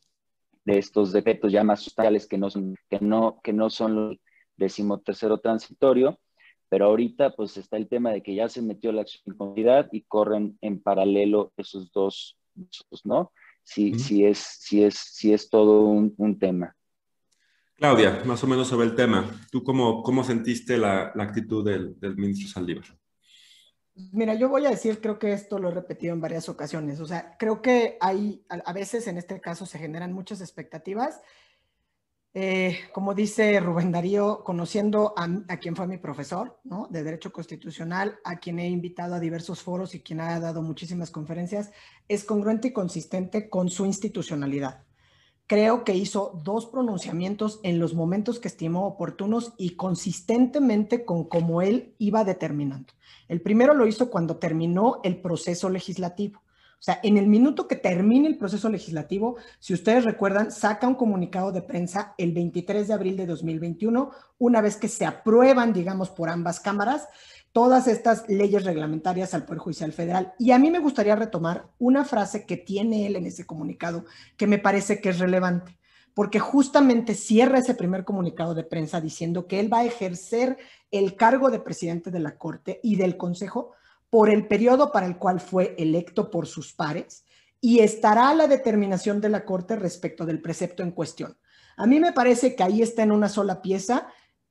de 0.64 0.78
estos 0.78 1.12
defectos 1.12 1.52
ya 1.52 1.62
más 1.62 1.80
sustanciales 1.80 2.26
que 2.26 2.38
no 2.38 2.50
son, 2.50 2.76
que 2.90 2.98
no, 3.00 3.40
que 3.42 3.52
no 3.52 3.70
son 3.70 3.94
los 3.94 4.18
decimotercero 4.56 5.38
transitorio, 5.38 6.18
pero 6.68 6.86
ahorita 6.86 7.34
pues 7.34 7.56
está 7.56 7.76
el 7.76 7.88
tema 7.88 8.10
de 8.10 8.22
que 8.22 8.34
ya 8.34 8.48
se 8.48 8.62
metió 8.62 8.92
la 8.92 9.02
acción 9.02 9.36
comunidad 9.36 9.88
y 9.92 10.02
corren 10.02 10.58
en 10.60 10.82
paralelo 10.82 11.52
esos 11.56 11.92
dos, 11.92 12.36
¿no? 13.04 13.32
Sí, 13.62 13.98
sí, 13.98 14.24
es, 14.24 14.38
sí, 14.38 14.82
es, 14.82 14.94
sí 14.94 15.32
es 15.32 15.48
todo 15.48 15.80
un, 15.82 16.38
tema. 16.38 16.76
Claudia, 17.76 18.22
más 18.24 18.42
o 18.44 18.46
menos 18.46 18.68
sobre 18.68 18.87
el 18.87 18.94
tema, 18.94 19.24
¿tú 19.50 19.62
cómo, 19.64 20.02
cómo 20.02 20.22
sentiste 20.24 20.78
la, 20.78 21.12
la 21.14 21.24
actitud 21.24 21.64
del, 21.64 21.98
del 21.98 22.16
ministro 22.16 22.48
Saldívar? 22.48 22.84
Mira, 24.12 24.34
yo 24.34 24.48
voy 24.48 24.66
a 24.66 24.70
decir, 24.70 25.00
creo 25.00 25.18
que 25.18 25.32
esto 25.32 25.58
lo 25.58 25.68
he 25.68 25.74
repetido 25.74 26.14
en 26.14 26.20
varias 26.20 26.48
ocasiones, 26.48 27.00
o 27.00 27.06
sea, 27.06 27.37
creo 27.38 27.62
que 27.62 27.96
hay, 28.00 28.44
a 28.48 28.72
veces 28.72 29.06
en 29.06 29.18
este 29.18 29.40
caso 29.40 29.66
se 29.66 29.78
generan 29.78 30.12
muchas 30.12 30.40
expectativas 30.40 31.20
eh, 32.37 32.80
como 32.92 33.14
dice 33.14 33.60
Rubén 33.60 33.92
Darío, 33.92 34.42
conociendo 34.42 35.14
a, 35.16 35.56
quien 35.58 35.76
fue 35.76 35.87
mi 35.87 35.98
profesor 35.98 36.58
¿no? 36.64 36.88
de 36.90 37.04
Derecho 37.04 37.32
Constitucional, 37.32 38.18
a 38.24 38.40
quien 38.40 38.58
he 38.58 38.68
invitado 38.68 39.14
a 39.14 39.20
diversos 39.20 39.62
foros 39.62 39.94
y 39.94 40.00
quien 40.00 40.20
ha 40.20 40.40
dado 40.40 40.60
muchísimas 40.60 41.12
conferencias, 41.12 41.70
es 42.08 42.24
congruente 42.24 42.68
y 42.68 42.72
consistente 42.72 43.48
con 43.48 43.70
su 43.70 43.87
institucionalidad. 43.87 44.82
Creo 45.46 45.85
que 45.85 45.94
hizo 45.94 46.40
dos 46.42 46.66
pronunciamientos 46.66 47.61
en 47.62 47.78
los 47.78 47.94
momentos 47.94 48.38
que 48.38 48.48
estimó 48.48 48.87
oportunos 48.87 49.52
y 49.59 49.76
consistentemente 49.76 51.04
con 51.04 51.24
cómo 51.24 51.61
él 51.61 51.94
iba 51.98 52.24
determinando. 52.24 52.92
El 53.28 53.42
primero 53.42 53.74
lo 53.74 53.87
hizo 53.87 54.11
cuando 54.11 54.37
terminó 54.37 55.00
el 55.04 55.20
proceso 55.20 55.68
legislativo 55.68 56.44
o 56.74 56.83
sea, 56.85 57.00
en 57.02 57.16
el 57.16 57.28
minuto 57.28 57.66
que 57.66 57.76
termine 57.76 58.28
el 58.28 58.37
proceso 58.37 58.68
legislativo, 58.68 59.37
si 59.59 59.72
ustedes 59.72 60.04
recuerdan, 60.04 60.52
saca 60.52 60.87
un 60.87 60.96
comunicado 60.96 61.50
de 61.50 61.62
prensa 61.62 62.14
el 62.18 62.33
23 62.33 62.87
de 62.87 62.92
abril 62.92 63.16
de 63.16 63.24
2021, 63.24 64.11
una 64.37 64.61
vez 64.61 64.76
que 64.76 64.88
se 64.88 65.07
aprueban, 65.07 65.72
digamos, 65.72 66.11
por 66.11 66.28
ambas 66.28 66.61
cámaras 66.61 67.09
todas 67.54 67.86
estas 67.86 68.28
leyes 68.28 68.64
reglamentarias 68.64 69.32
al 69.32 69.44
Poder 69.44 69.60
Judicial 69.60 69.92
Federal. 69.92 70.34
Y 70.40 70.50
a 70.50 70.58
mí 70.58 70.72
me 70.72 70.80
gustaría 70.80 71.14
retomar 71.14 71.68
una 71.78 72.04
frase 72.04 72.46
que 72.46 72.56
tiene 72.56 73.06
él 73.06 73.14
en 73.14 73.26
ese 73.26 73.46
comunicado 73.46 74.04
que 74.36 74.48
me 74.48 74.58
parece 74.58 75.00
que 75.00 75.10
es 75.10 75.20
relevante, 75.20 75.78
porque 76.14 76.40
justamente 76.40 77.14
cierra 77.14 77.60
ese 77.60 77.76
primer 77.76 78.04
comunicado 78.04 78.56
de 78.56 78.64
prensa 78.64 79.00
diciendo 79.00 79.46
que 79.46 79.60
él 79.60 79.72
va 79.72 79.78
a 79.78 79.84
ejercer 79.84 80.58
el 80.90 81.14
cargo 81.14 81.48
de 81.48 81.60
presidente 81.60 82.10
de 82.10 82.18
la 82.18 82.36
Corte 82.38 82.80
y 82.82 82.96
del 82.96 83.16
Consejo 83.16 83.70
por 84.10 84.30
el 84.30 84.48
periodo 84.48 84.90
para 84.90 85.06
el 85.06 85.16
cual 85.16 85.38
fue 85.38 85.76
electo 85.78 86.32
por 86.32 86.48
sus 86.48 86.72
pares 86.72 87.24
y 87.60 87.78
estará 87.78 88.34
la 88.34 88.48
determinación 88.48 89.20
de 89.20 89.28
la 89.28 89.44
Corte 89.44 89.76
respecto 89.76 90.26
del 90.26 90.42
precepto 90.42 90.82
en 90.82 90.90
cuestión. 90.90 91.38
A 91.76 91.86
mí 91.86 92.00
me 92.00 92.12
parece 92.12 92.56
que 92.56 92.64
ahí 92.64 92.82
está 92.82 93.04
en 93.04 93.12
una 93.12 93.28
sola 93.28 93.62
pieza 93.62 94.08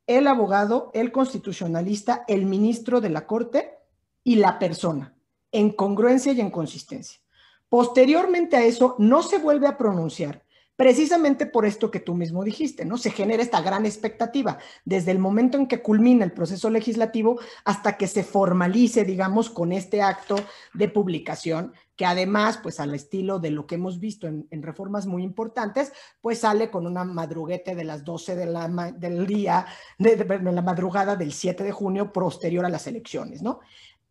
el 0.07 0.27
abogado, 0.27 0.91
el 0.93 1.11
constitucionalista, 1.11 2.23
el 2.27 2.45
ministro 2.45 3.01
de 3.01 3.09
la 3.09 3.25
Corte 3.25 3.77
y 4.23 4.35
la 4.35 4.59
persona, 4.59 5.15
en 5.51 5.71
congruencia 5.71 6.33
y 6.33 6.41
en 6.41 6.51
consistencia. 6.51 7.19
Posteriormente 7.69 8.55
a 8.55 8.63
eso, 8.63 8.95
no 8.99 9.23
se 9.23 9.39
vuelve 9.39 9.67
a 9.67 9.77
pronunciar 9.77 10.43
precisamente 10.75 11.45
por 11.45 11.65
esto 11.65 11.91
que 11.91 11.99
tú 11.99 12.15
mismo 12.15 12.43
dijiste, 12.43 12.85
¿no? 12.85 12.97
Se 12.97 13.11
genera 13.11 13.43
esta 13.43 13.61
gran 13.61 13.85
expectativa 13.85 14.57
desde 14.85 15.11
el 15.11 15.19
momento 15.19 15.57
en 15.57 15.67
que 15.67 15.81
culmina 15.81 16.25
el 16.25 16.31
proceso 16.31 16.69
legislativo 16.69 17.39
hasta 17.63 17.97
que 17.97 18.07
se 18.07 18.23
formalice, 18.23 19.05
digamos, 19.05 19.49
con 19.49 19.71
este 19.71 20.01
acto 20.01 20.35
de 20.73 20.89
publicación, 20.89 21.73
que 21.95 22.05
además, 22.05 22.59
pues 22.61 22.79
al 22.79 22.95
estilo 22.95 23.39
de 23.39 23.51
lo 23.51 23.67
que 23.67 23.75
hemos 23.75 23.99
visto 23.99 24.27
en, 24.27 24.47
reformas 24.63 25.05
muy 25.05 25.23
importantes, 25.23 25.91
pues 26.21 26.39
sale 26.39 26.71
con 26.71 26.87
una 26.87 27.03
madruguete 27.03 27.75
de 27.75 27.83
las 27.83 28.03
12 28.03 28.35
de 28.35 28.45
la, 28.45 28.67
del 28.97 29.27
día, 29.27 29.65
de, 29.99 30.15
de 30.15 30.51
la 30.51 30.61
madrugada 30.61 31.15
del 31.15 31.33
7 31.33 31.63
de 31.63 31.71
junio 31.71 32.11
posterior 32.11 32.65
a 32.65 32.69
las 32.69 32.87
elecciones, 32.87 33.41
¿no? 33.41 33.59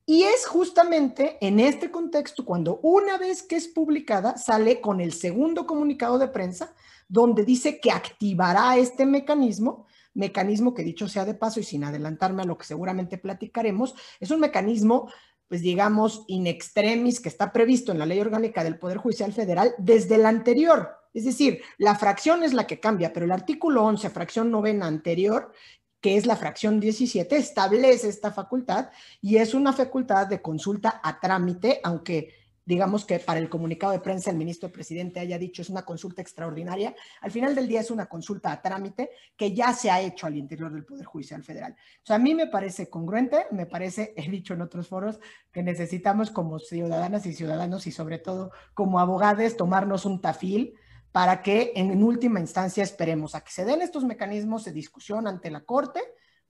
Y 0.05 0.25
es 0.25 0.47
justamente 0.47 1.38
en 1.40 1.61
este 1.61 1.90
contexto 1.90 2.45
cuando 2.45 2.81
una 2.83 3.18
vez 3.18 3.42
que 3.45 3.57
es 3.57 3.68
publicada 3.68 4.37
sale 4.37 4.81
con 4.81 5.01
el 5.01 5.12
segundo 5.12 5.64
comunicado 5.64 6.18
de 6.18 6.27
prensa 6.27 6.75
donde 7.09 7.45
dice 7.45 7.79
que 7.79 7.92
activará 7.92 8.77
este 8.79 9.07
mecanismo, 9.07 9.87
mecanismo 10.14 10.75
que 10.75 10.83
dicho 10.83 11.09
sea 11.09 11.25
de 11.25 11.35
paso 11.35 11.61
y 11.61 11.62
sin 11.62 11.85
adelantarme 11.85 12.42
a 12.42 12.47
lo 12.47 12.59
que 12.59 12.64
seguramente 12.64 13.16
platicaremos, 13.18 13.95
es 14.18 14.31
un 14.31 14.40
mecanismo 14.40 15.12
pues 15.53 15.61
digamos, 15.61 16.25
in 16.29 16.47
extremis 16.47 17.21
que 17.21 17.29
está 17.29 17.53
previsto 17.53 17.93
en 17.93 17.99
la 17.99 18.07
ley 18.07 18.19
orgánica 18.19 18.65
del 18.65 18.79
Poder 18.79 18.97
Judicial 18.97 19.35
Federal 19.35 19.75
desde 19.77 20.15
el 20.15 20.25
anterior. 20.25 20.97
Es 21.12 21.27
decir, 21.27 21.61
la 21.77 21.95
fracción 21.95 22.43
es 22.43 22.55
la 22.55 22.67
que 22.67 22.81
cambia, 22.81 23.12
pero 23.12 23.27
el 23.27 23.33
artículo 23.33 23.85
11, 23.85 24.09
fracción 24.09 24.51
novena 24.51 24.87
anterior, 24.87 25.53
que 26.01 26.17
es 26.17 26.25
la 26.25 26.37
fracción 26.37 26.81
17, 26.81 27.37
establece 27.37 28.09
esta 28.09 28.33
facultad 28.33 28.88
y 29.21 29.37
es 29.37 29.53
una 29.53 29.75
facultad 29.75 30.27
de 30.27 30.41
consulta 30.41 31.03
a 31.05 31.21
trámite, 31.21 31.83
aunque 31.85 32.35
digamos 32.64 33.05
que 33.05 33.18
para 33.18 33.40
el 33.40 33.48
comunicado 33.48 33.92
de 33.92 34.01
prensa 34.01 34.31
el 34.31 34.37
ministro 34.37 34.70
presidente 34.70 35.20
haya 35.20 35.38
dicho 35.38 35.62
es 35.62 35.70
una 35.70 35.83
consulta 35.83 36.22
extraordinaria, 36.22 36.94
al 37.20 37.31
final 37.31 37.55
del 37.55 37.66
día 37.66 37.81
es 37.81 37.90
una 37.90 38.07
consulta 38.07 38.53
a 38.53 38.62
trámite 38.62 39.11
que 39.37 39.53
ya 39.53 39.72
se 39.72 39.90
ha 39.90 40.01
hecho 40.01 40.27
al 40.27 40.37
interior 40.37 40.72
del 40.72 40.85
Poder 40.85 41.05
Judicial 41.05 41.42
Federal. 41.42 41.72
O 42.03 42.07
sea, 42.07 42.16
a 42.16 42.20
mí 42.20 42.35
me 42.35 42.46
parece 42.46 42.88
congruente, 42.88 43.46
me 43.51 43.66
parece, 43.66 44.14
he 44.16 44.31
dicho 44.31 44.55
en 44.55 44.62
otros 44.62 44.88
foros, 44.88 45.18
que 45.51 45.62
necesitamos 45.62 46.31
como 46.31 46.59
ciudadanas 46.59 47.27
y 47.27 47.35
ciudadanos 47.35 47.87
y 47.87 47.92
sobre 47.92 48.18
todo 48.18 48.53
como 48.75 49.01
abogados 49.01 49.57
tomarnos 49.57 50.05
un 50.05 50.20
tafil 50.20 50.75
para 51.12 51.42
que 51.42 51.72
en, 51.77 52.03
última 52.03 52.40
instancia 52.40 52.83
esperemos 52.83 53.35
a 53.35 53.42
que 53.42 53.53
se 53.53 53.64
den 53.64 53.83
estos 53.83 54.05
mecanismos 54.05 54.64
de 54.64 54.72
discusión 54.72 55.27
ante 55.27 55.51
la 55.51 55.61
Corte, 55.61 56.01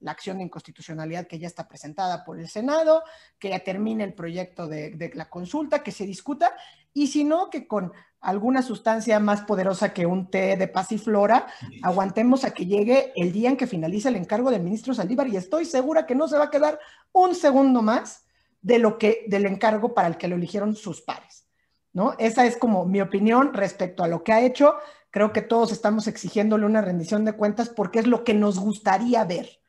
la 0.03 0.11
acción 0.11 0.37
de 0.37 0.43
inconstitucionalidad 0.43 1.27
que 1.27 1.39
ya 1.39 1.47
está 1.47 1.67
presentada 1.67 2.23
por 2.23 2.37
el 2.37 2.49
Senado, 2.49 3.03
que 3.39 3.49
ya 3.49 3.59
termine 3.59 4.03
el 4.03 4.13
proyecto 4.13 4.67
de, 4.67 5.11
la 5.15 5.29
consulta, 5.29 5.81
que 5.81 5.91
se 5.91 6.05
discuta, 6.05 6.53
y 6.93 7.07
si 7.07 7.23
no, 7.23 7.49
que 7.49 7.67
con 7.67 7.93
alguna 8.19 8.61
sustancia 8.61 9.19
más 9.19 9.41
poderosa 9.41 9.93
que 9.93 10.05
un 10.05 10.29
té 10.29 10.57
de 10.57 10.67
paz 10.67 10.91
y 10.91 10.97
flora, 10.97 11.47
aguantemos 11.81 12.43
a 12.43 12.51
que 12.51 12.65
llegue 12.65 13.13
el 13.15 13.31
día 13.31 13.49
en 13.49 13.57
que 13.57 13.65
finalice 13.65 14.09
el 14.09 14.17
encargo 14.17 14.51
del 14.51 14.61
ministro 14.61 14.93
Saldívar, 14.93 15.27
y 15.29 15.37
estoy 15.37 15.65
segura 15.65 16.05
que 16.05 16.15
no 16.15 16.27
se 16.27 16.37
va 16.37 16.45
a 16.45 16.51
quedar 16.51 16.79
un 17.13 17.33
segundo 17.33 17.81
más 17.81 18.25
de 18.61 18.79
lo 18.79 18.97
que, 18.97 19.23
del 19.27 19.45
encargo 19.45 19.93
para 19.93 20.09
el 20.09 20.17
que 20.17 20.27
lo 20.27 20.35
eligieron 20.35 20.75
sus 20.75 21.01
pares. 21.01 21.45
¿no? 21.93 22.15
Esa 22.17 22.45
es 22.45 22.57
como 22.57 22.85
mi 22.85 22.99
opinión 22.99 23.53
respecto 23.53 24.03
a 24.03 24.07
lo 24.07 24.23
que 24.23 24.33
ha 24.33 24.41
hecho. 24.41 24.75
Creo 25.11 25.31
que 25.31 25.41
todos 25.41 25.71
estamos 25.71 26.07
exigiéndole 26.07 26.65
una 26.65 26.81
rendición 26.81 27.23
de 27.23 27.33
cuentas 27.33 27.69
porque 27.69 27.99
es 27.99 28.07
lo 28.07 28.23
que 28.23 28.33
nos 28.33 28.59
gustaría 28.59 29.23
ver. 29.23 29.62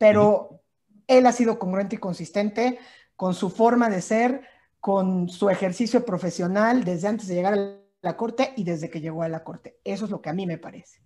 Pero 0.00 0.62
él 1.06 1.26
ha 1.26 1.32
sido 1.32 1.58
congruente 1.58 1.96
y 1.96 1.98
consistente 1.98 2.78
con 3.16 3.34
su 3.34 3.50
forma 3.50 3.90
de 3.90 4.00
ser, 4.00 4.40
con 4.80 5.28
su 5.28 5.50
ejercicio 5.50 6.06
profesional 6.06 6.84
desde 6.84 7.08
antes 7.08 7.28
de 7.28 7.34
llegar 7.34 7.52
a 7.52 7.76
la 8.00 8.16
corte 8.16 8.54
y 8.56 8.64
desde 8.64 8.88
que 8.88 9.02
llegó 9.02 9.22
a 9.22 9.28
la 9.28 9.44
corte. 9.44 9.78
Eso 9.84 10.06
es 10.06 10.10
lo 10.10 10.22
que 10.22 10.30
a 10.30 10.32
mí 10.32 10.46
me 10.46 10.56
parece. 10.56 11.02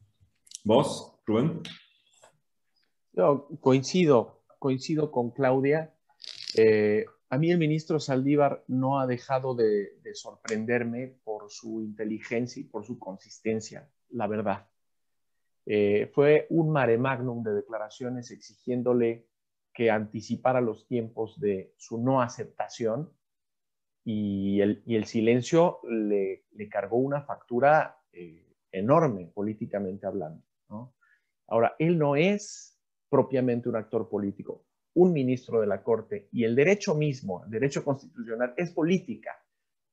¿Vos, 0.63 1.19
Rubén? 1.27 1.61
Yo 3.15 3.49
coincido, 3.61 4.45
coincido 4.61 5.11
con 5.11 5.33
Claudia. 5.33 5.93
Eh, 6.57 7.05
a 7.31 7.37
mí 7.37 7.51
el 7.51 7.59
ministro 7.59 7.99
Saldívar 7.99 8.63
no 8.69 9.01
ha 9.01 9.09
dejado 9.09 9.57
de, 9.57 9.91
sorprenderme 10.15 11.17
por 11.25 11.51
su 11.51 11.83
inteligencia 11.83 12.61
y 12.61 12.65
por 12.65 12.85
su 12.85 12.97
consistencia, 13.01 13.91
la 14.11 14.29
verdad. 14.29 14.69
Eh, 15.67 16.11
fue 16.15 16.47
un 16.51 16.71
mare 16.71 16.99
magnum 16.99 17.43
de 17.43 17.55
declaraciones 17.55 18.31
exigiéndole 18.31 19.27
que 19.73 19.91
anticipara 19.91 20.61
los 20.61 20.87
tiempos 20.87 21.41
de 21.41 21.73
su 21.77 21.99
no 21.99 22.21
aceptación 22.21 23.11
y 24.05 24.61
el, 24.61 25.05
silencio 25.07 25.81
le, 25.89 26.45
cargó 26.71 26.99
una 26.99 27.23
factura 27.23 27.99
eh, 28.13 28.55
enorme 28.71 29.27
políticamente 29.35 30.07
hablando. 30.07 30.43
Ahora, 31.47 31.75
él 31.79 31.99
no 31.99 32.17
es 32.17 32.79
propiamente 33.09 33.69
un 33.69 33.77
actor 33.77 34.09
político, 34.09 34.67
un 34.95 35.13
ministro 35.13 35.61
de 35.61 35.67
la 35.67 35.83
Corte 35.83 36.29
y 36.33 36.45
el 36.45 36.55
derecho 36.55 36.95
mismo, 36.95 37.45
el 37.45 37.51
derecho 37.51 37.85
constitucional, 37.85 38.55
es 38.57 38.71
política, 38.73 39.33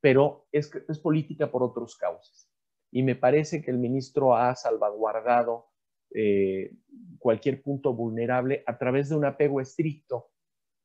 pero 0.00 0.48
es, 0.52 0.70
es 0.88 0.98
política 0.98 1.50
por 1.50 1.62
otros 1.62 1.96
causas. 1.96 2.51
Y 2.92 3.02
me 3.02 3.16
parece 3.16 3.62
que 3.62 3.72
el 3.72 3.78
ministro 3.78 4.36
ha 4.36 4.54
salvaguardado 4.54 5.66
eh, 6.14 6.70
cualquier 7.18 7.62
punto 7.62 7.94
vulnerable 7.94 8.62
a 8.66 8.78
través 8.78 9.08
de 9.08 9.16
un 9.16 9.24
apego 9.24 9.60
estricto 9.60 10.28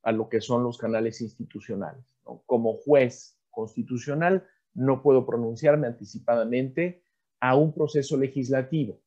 a 0.02 0.12
lo 0.12 0.30
que 0.30 0.42
son 0.42 0.64
los 0.64 0.80
canales 0.80 1.22
institucionales. 1.22 2.18
Como 2.46 2.78
juez 2.78 3.38
constitucional 3.52 4.48
no 4.74 5.04
puedo 5.04 5.26
pronunciarme 5.26 5.88
anticipadamente 5.88 7.04
a 7.40 7.56
un 7.56 7.74
proceso 7.74 8.18
legislativo 8.18 9.02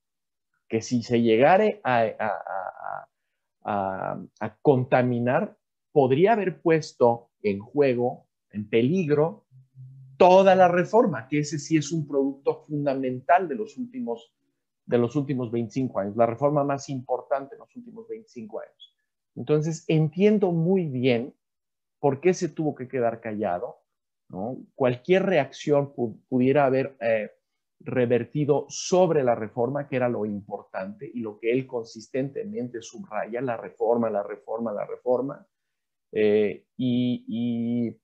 que 0.70 0.80
si 0.82 1.02
se 1.02 1.20
llegare 1.20 1.80
a, 1.82 2.14
a, 3.64 4.56
contaminar, 4.62 5.58
podría 5.92 6.32
haber 6.32 6.62
puesto 6.62 7.30
en 7.42 7.58
juego, 7.58 8.28
en 8.50 8.70
peligro, 8.70 9.46
toda 10.20 10.54
la 10.54 10.68
reforma, 10.68 11.26
que 11.28 11.38
ese 11.38 11.58
sí 11.58 11.78
es 11.78 11.90
un 11.92 12.06
producto 12.06 12.62
fundamental 12.66 13.48
de 13.48 13.54
los 13.54 13.78
últimos, 13.78 14.30
de 14.84 14.98
los 14.98 15.16
últimos 15.16 15.50
25 15.50 15.98
años, 15.98 16.14
la 16.14 16.26
reforma 16.26 16.62
más 16.62 16.90
importante 16.90 17.54
en 17.54 17.60
los 17.60 17.74
últimos 17.74 18.06
25 18.06 18.60
años. 18.60 18.94
Entonces, 19.34 19.82
entiendo 19.88 20.52
muy 20.52 20.84
bien 20.84 21.34
por 22.00 22.20
qué 22.20 22.34
se 22.34 22.50
tuvo 22.50 22.74
que 22.74 22.86
quedar 22.86 23.22
callado. 23.22 23.78
¿no? 24.28 24.58
Cualquier 24.74 25.24
reacción 25.24 25.94
pudiera 26.28 26.66
haber 26.66 26.98
eh, 27.00 27.30
revertido 27.80 28.66
sobre 28.68 29.24
la 29.24 29.34
reforma, 29.34 29.88
que 29.88 29.96
era 29.96 30.10
lo 30.10 30.26
importante 30.26 31.10
y 31.12 31.20
lo 31.20 31.38
que 31.38 31.50
él 31.50 31.66
consistentemente 31.66 32.82
subraya, 32.82 33.40
la 33.40 33.56
reforma, 33.56 34.10
la 34.10 34.22
reforma, 34.22 34.70
la 34.70 34.84
reforma. 34.84 35.46
Eh, 36.12 36.66
y, 36.76 37.24
y, 37.26 37.96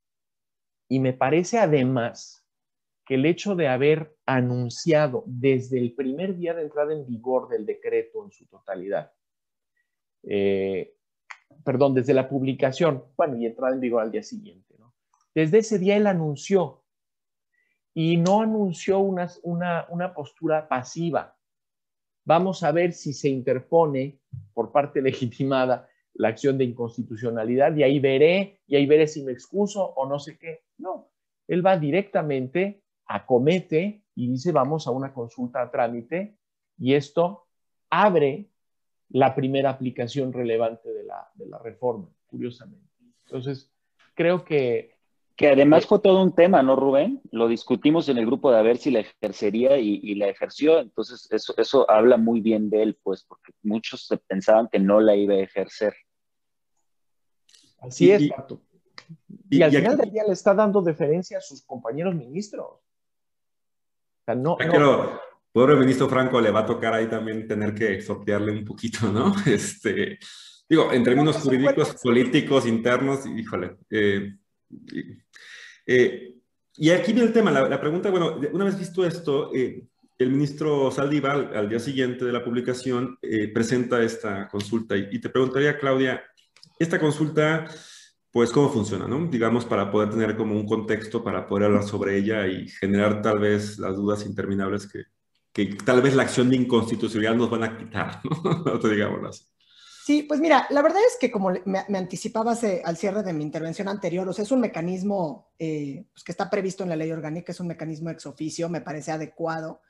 me 0.88 1.12
parece 1.12 1.58
además 1.58 2.46
que 3.04 3.14
el 3.14 3.26
hecho 3.26 3.54
de 3.54 3.68
haber 3.68 4.16
anunciado 4.26 5.24
desde 5.26 5.78
el 5.78 5.94
primer 5.94 6.36
día 6.36 6.54
de 6.54 6.62
entrada 6.62 6.92
en 6.92 7.06
vigor 7.06 7.48
del 7.48 7.64
decreto 7.64 8.24
en 8.24 8.32
su 8.32 8.46
totalidad, 8.46 9.12
eh, 10.24 10.94
perdón, 11.64 11.94
desde 11.94 12.14
la 12.14 12.28
publicación, 12.28 13.04
bueno, 13.16 13.36
y 13.36 13.46
entrada 13.46 13.74
en 13.74 13.80
vigor 13.80 14.02
al 14.02 14.10
día 14.10 14.22
siguiente. 14.22 14.66
Desde 15.36 15.58
ese 15.58 15.78
día 15.78 15.98
él 15.98 16.06
anunció 16.06 16.82
y 17.92 18.16
no 18.16 18.40
anunció 18.40 19.00
una, 19.00 19.28
una, 19.42 20.14
postura 20.14 20.66
pasiva. 20.66 21.36
Vamos 22.24 22.62
a 22.62 22.72
ver 22.72 22.94
si 22.94 23.12
se 23.12 23.28
interpone 23.28 24.18
por 24.54 24.72
parte 24.72 25.02
legitimada 25.02 25.88
la 26.18 26.28
acción 26.28 26.58
de 26.58 26.64
inconstitucionalidad 26.64 27.74
y 27.76 27.82
ahí 27.82 27.98
veré, 27.98 28.60
y 28.66 28.76
ahí 28.76 28.86
veré 28.86 29.06
si 29.06 29.22
me 29.22 29.32
excuso 29.32 29.84
o 29.84 30.08
no 30.08 30.18
sé 30.18 30.38
qué. 30.38 30.64
No, 30.78 31.10
él 31.46 31.64
va 31.64 31.76
directamente, 31.76 32.82
acomete 33.06 34.02
y 34.14 34.28
dice 34.28 34.52
vamos 34.52 34.86
a 34.86 34.90
una 34.90 35.12
consulta 35.12 35.62
a 35.62 35.70
trámite 35.70 36.38
y 36.78 36.94
esto 36.94 37.46
abre 37.90 38.48
la 39.10 39.34
primera 39.34 39.70
aplicación 39.70 40.32
relevante 40.32 40.92
de 40.92 41.04
la, 41.04 41.28
de 41.34 41.46
la 41.46 41.58
reforma, 41.58 42.08
curiosamente. 42.26 42.90
Entonces, 43.24 43.72
creo 44.14 44.44
que 44.44 44.96
que 45.36 45.48
además 45.48 45.84
fue 45.84 45.98
todo 45.98 46.22
un 46.22 46.34
tema, 46.34 46.62
¿no, 46.62 46.76
Rubén? 46.76 47.20
Lo 47.30 47.46
discutimos 47.46 48.08
en 48.08 48.16
el 48.16 48.24
grupo 48.24 48.50
de 48.50 48.58
a 48.58 48.62
ver 48.62 48.78
si 48.78 48.90
la 48.90 49.00
ejercería 49.00 49.76
y, 49.76 50.14
la 50.14 50.28
ejerció. 50.28 50.80
Entonces, 50.80 51.28
eso, 51.30 51.52
eso 51.58 51.88
habla 51.90 52.16
muy 52.16 52.40
bien 52.40 52.70
de 52.70 52.82
él, 52.82 52.98
pues, 53.02 53.22
porque 53.24 53.52
muchos 53.62 54.08
pensaban 54.26 54.68
que 54.72 54.78
no 54.78 54.98
la 54.98 55.14
iba 55.14 55.34
a 55.34 55.40
ejercer. 55.40 55.94
Así 57.78 58.10
es, 58.10 58.28
Pato. 58.28 58.60
Y, 59.48 59.62
al 59.62 59.70
final 59.70 59.96
del 59.96 60.10
día 60.10 60.24
le 60.24 60.32
está 60.32 60.54
dando 60.54 60.82
deferencia 60.82 61.38
a 61.38 61.40
sus 61.40 61.62
compañeros 61.62 62.14
ministros. 62.14 62.66
O 62.66 62.82
sea, 64.24 64.34
no, 64.34 64.56
no. 64.58 65.20
pobre 65.52 65.76
ministro 65.76 66.08
Franco 66.08 66.40
le 66.40 66.50
va 66.50 66.60
a 66.60 66.66
tocar 66.66 66.94
ahí 66.94 67.06
también 67.08 67.46
tener 67.46 67.74
que 67.74 68.00
sortearle 68.00 68.52
un 68.52 68.64
poquito, 68.64 69.10
¿no? 69.12 69.32
Este, 69.46 70.18
digo, 70.68 70.92
en 70.92 71.04
términos 71.04 71.36
jurídicos, 71.36 71.94
políticos, 72.02 72.66
internos, 72.66 73.24
híjole. 73.26 73.76
Eh, 73.90 74.34
eh, 75.86 76.36
y 76.78 76.90
aquí 76.90 77.12
viene 77.12 77.28
el 77.28 77.32
tema, 77.32 77.50
la, 77.50 77.80
pregunta, 77.80 78.10
bueno, 78.10 78.38
una 78.52 78.64
vez 78.64 78.78
visto 78.78 79.04
esto, 79.06 79.50
eh, 79.54 79.86
el 80.18 80.30
ministro 80.30 80.90
Saldívar 80.90 81.52
al 81.54 81.68
día 81.68 81.78
siguiente 81.78 82.24
de 82.24 82.32
la 82.32 82.44
publicación 82.44 83.18
eh, 83.22 83.48
presenta 83.48 84.02
esta 84.02 84.48
consulta 84.48 84.96
y, 84.96 85.18
te 85.18 85.30
preguntaría, 85.30 85.78
Claudia, 85.78 86.22
esta 86.78 87.00
consulta, 87.00 87.66
pues, 88.30 88.50
¿cómo 88.50 88.68
funciona, 88.68 89.06
no? 89.08 89.26
Digamos, 89.26 89.64
para 89.64 89.90
poder 89.90 90.10
tener 90.10 90.36
como 90.36 90.54
un 90.54 90.66
contexto, 90.66 91.24
para 91.24 91.46
poder 91.46 91.64
hablar 91.64 91.84
sobre 91.84 92.18
ella 92.18 92.46
y 92.46 92.68
generar 92.68 93.22
tal 93.22 93.38
vez 93.38 93.78
las 93.78 93.96
dudas 93.96 94.26
interminables 94.26 94.86
que, 94.86 95.04
que 95.52 95.74
tal 95.84 96.02
vez 96.02 96.14
la 96.14 96.24
acción 96.24 96.50
de 96.50 96.56
inconstitucionalidad 96.56 97.34
nos 97.34 97.48
van 97.48 97.64
a 97.64 97.78
quitar, 97.78 98.20
¿no? 98.64 98.78
te 98.78 98.90
digamos 98.90 99.24
así. 99.26 99.46
Sí, 100.04 100.22
pues 100.22 100.38
mira, 100.38 100.68
la 100.70 100.82
verdad 100.82 101.00
es 101.04 101.16
que 101.18 101.32
como 101.32 101.50
me, 101.64 101.98
anticipaba 101.98 102.54
al 102.84 102.96
cierre 102.96 103.24
de 103.24 103.32
mi 103.32 103.42
intervención 103.42 103.88
anterior, 103.88 104.28
o 104.28 104.32
sea, 104.32 104.44
es 104.44 104.52
un 104.52 104.60
mecanismo 104.60 105.48
eh, 105.58 106.04
pues 106.12 106.22
que 106.22 106.30
está 106.30 106.48
previsto 106.48 106.84
en 106.84 106.90
la 106.90 106.96
ley 106.96 107.10
orgánica, 107.10 107.50
es 107.50 107.58
un 107.58 107.66
mecanismo 107.66 108.10
ex 108.10 108.24
oficio, 108.26 108.68
me 108.68 108.82
parece 108.82 109.10
adecuado, 109.10 109.80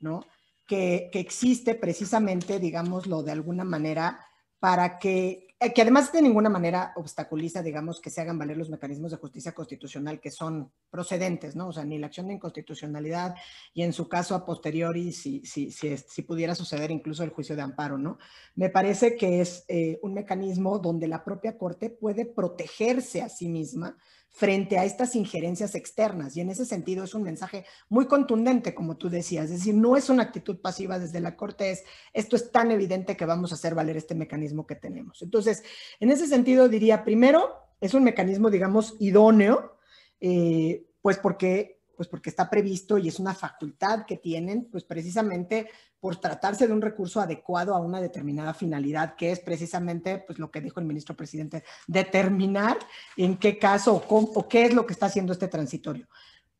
¿no? 0.00 0.26
Que, 0.66 1.08
que 1.10 1.20
existe 1.20 1.74
precisamente, 1.74 2.58
digámoslo 2.58 3.22
de 3.22 3.32
alguna 3.32 3.64
manera, 3.64 4.20
para 4.58 4.98
que 4.98 5.51
que 5.70 5.82
además 5.82 6.12
de 6.12 6.22
ninguna 6.22 6.48
manera 6.48 6.92
obstaculiza, 6.96 7.62
digamos, 7.62 8.00
que 8.00 8.10
se 8.10 8.20
hagan 8.20 8.38
valer 8.38 8.56
los 8.56 8.70
mecanismos 8.70 9.12
de 9.12 9.18
justicia 9.18 9.52
constitucional 9.52 10.20
que 10.20 10.30
son 10.30 10.72
procedentes, 10.90 11.54
¿no? 11.54 11.68
O 11.68 11.72
sea, 11.72 11.84
ni 11.84 11.98
la 11.98 12.06
acción 12.08 12.28
de 12.28 12.34
inconstitucionalidad 12.34 13.34
y 13.72 13.82
en 13.82 13.92
su 13.92 14.08
caso 14.08 14.34
a 14.34 14.44
posteriori, 14.44 15.12
si, 15.12 15.44
si, 15.44 15.70
si, 15.70 15.96
si 15.96 16.22
pudiera 16.22 16.54
suceder 16.54 16.90
incluso 16.90 17.22
el 17.22 17.30
juicio 17.30 17.54
de 17.54 17.62
amparo, 17.62 17.98
¿no? 17.98 18.18
Me 18.54 18.70
parece 18.70 19.16
que 19.16 19.40
es 19.40 19.64
eh, 19.68 19.98
un 20.02 20.14
mecanismo 20.14 20.78
donde 20.78 21.06
la 21.06 21.24
propia 21.24 21.56
Corte 21.56 21.90
puede 21.90 22.26
protegerse 22.26 23.22
a 23.22 23.28
sí 23.28 23.48
misma 23.48 23.96
frente 24.32 24.78
a 24.78 24.84
estas 24.84 25.14
injerencias 25.14 25.74
externas. 25.74 26.36
Y 26.36 26.40
en 26.40 26.48
ese 26.48 26.64
sentido 26.64 27.04
es 27.04 27.14
un 27.14 27.22
mensaje 27.22 27.66
muy 27.90 28.06
contundente, 28.06 28.74
como 28.74 28.96
tú 28.96 29.10
decías. 29.10 29.44
Es 29.44 29.58
decir, 29.58 29.74
no 29.74 29.96
es 29.96 30.08
una 30.08 30.22
actitud 30.22 30.58
pasiva 30.58 30.98
desde 30.98 31.20
la 31.20 31.36
Corte, 31.36 31.70
es 31.70 31.84
esto 32.14 32.36
es 32.36 32.50
tan 32.50 32.70
evidente 32.70 33.16
que 33.16 33.26
vamos 33.26 33.52
a 33.52 33.56
hacer 33.56 33.74
valer 33.74 33.96
este 33.96 34.14
mecanismo 34.14 34.66
que 34.66 34.74
tenemos. 34.74 35.20
Entonces, 35.22 35.62
en 36.00 36.10
ese 36.10 36.26
sentido 36.26 36.68
diría, 36.68 37.04
primero, 37.04 37.54
es 37.80 37.92
un 37.94 38.04
mecanismo, 38.04 38.48
digamos, 38.48 38.96
idóneo, 39.00 39.76
eh, 40.20 40.86
pues 41.02 41.18
porque 41.18 41.81
pues 41.96 42.08
porque 42.08 42.30
está 42.30 42.48
previsto 42.48 42.98
y 42.98 43.08
es 43.08 43.18
una 43.18 43.34
facultad 43.34 44.04
que 44.06 44.16
tienen, 44.16 44.68
pues 44.70 44.84
precisamente 44.84 45.68
por 46.02 46.16
tratarse 46.16 46.66
de 46.66 46.72
un 46.72 46.82
recurso 46.82 47.20
adecuado 47.20 47.74
a 47.74 47.80
una 47.80 48.00
determinada 48.00 48.54
finalidad, 48.54 49.14
que 49.14 49.30
es 49.30 49.38
precisamente 49.38 50.18
pues 50.26 50.38
lo 50.38 50.50
que 50.50 50.60
dijo 50.60 50.80
el 50.80 50.86
ministro 50.86 51.16
presidente, 51.16 51.62
determinar 51.86 52.76
en 53.16 53.36
qué 53.36 53.56
caso 53.56 54.04
o, 54.08 54.48
qué 54.48 54.64
es 54.64 54.74
lo 54.74 54.84
que 54.84 54.94
está 54.94 55.06
haciendo 55.06 55.32
este 55.32 55.46
transitorio. 55.46 56.08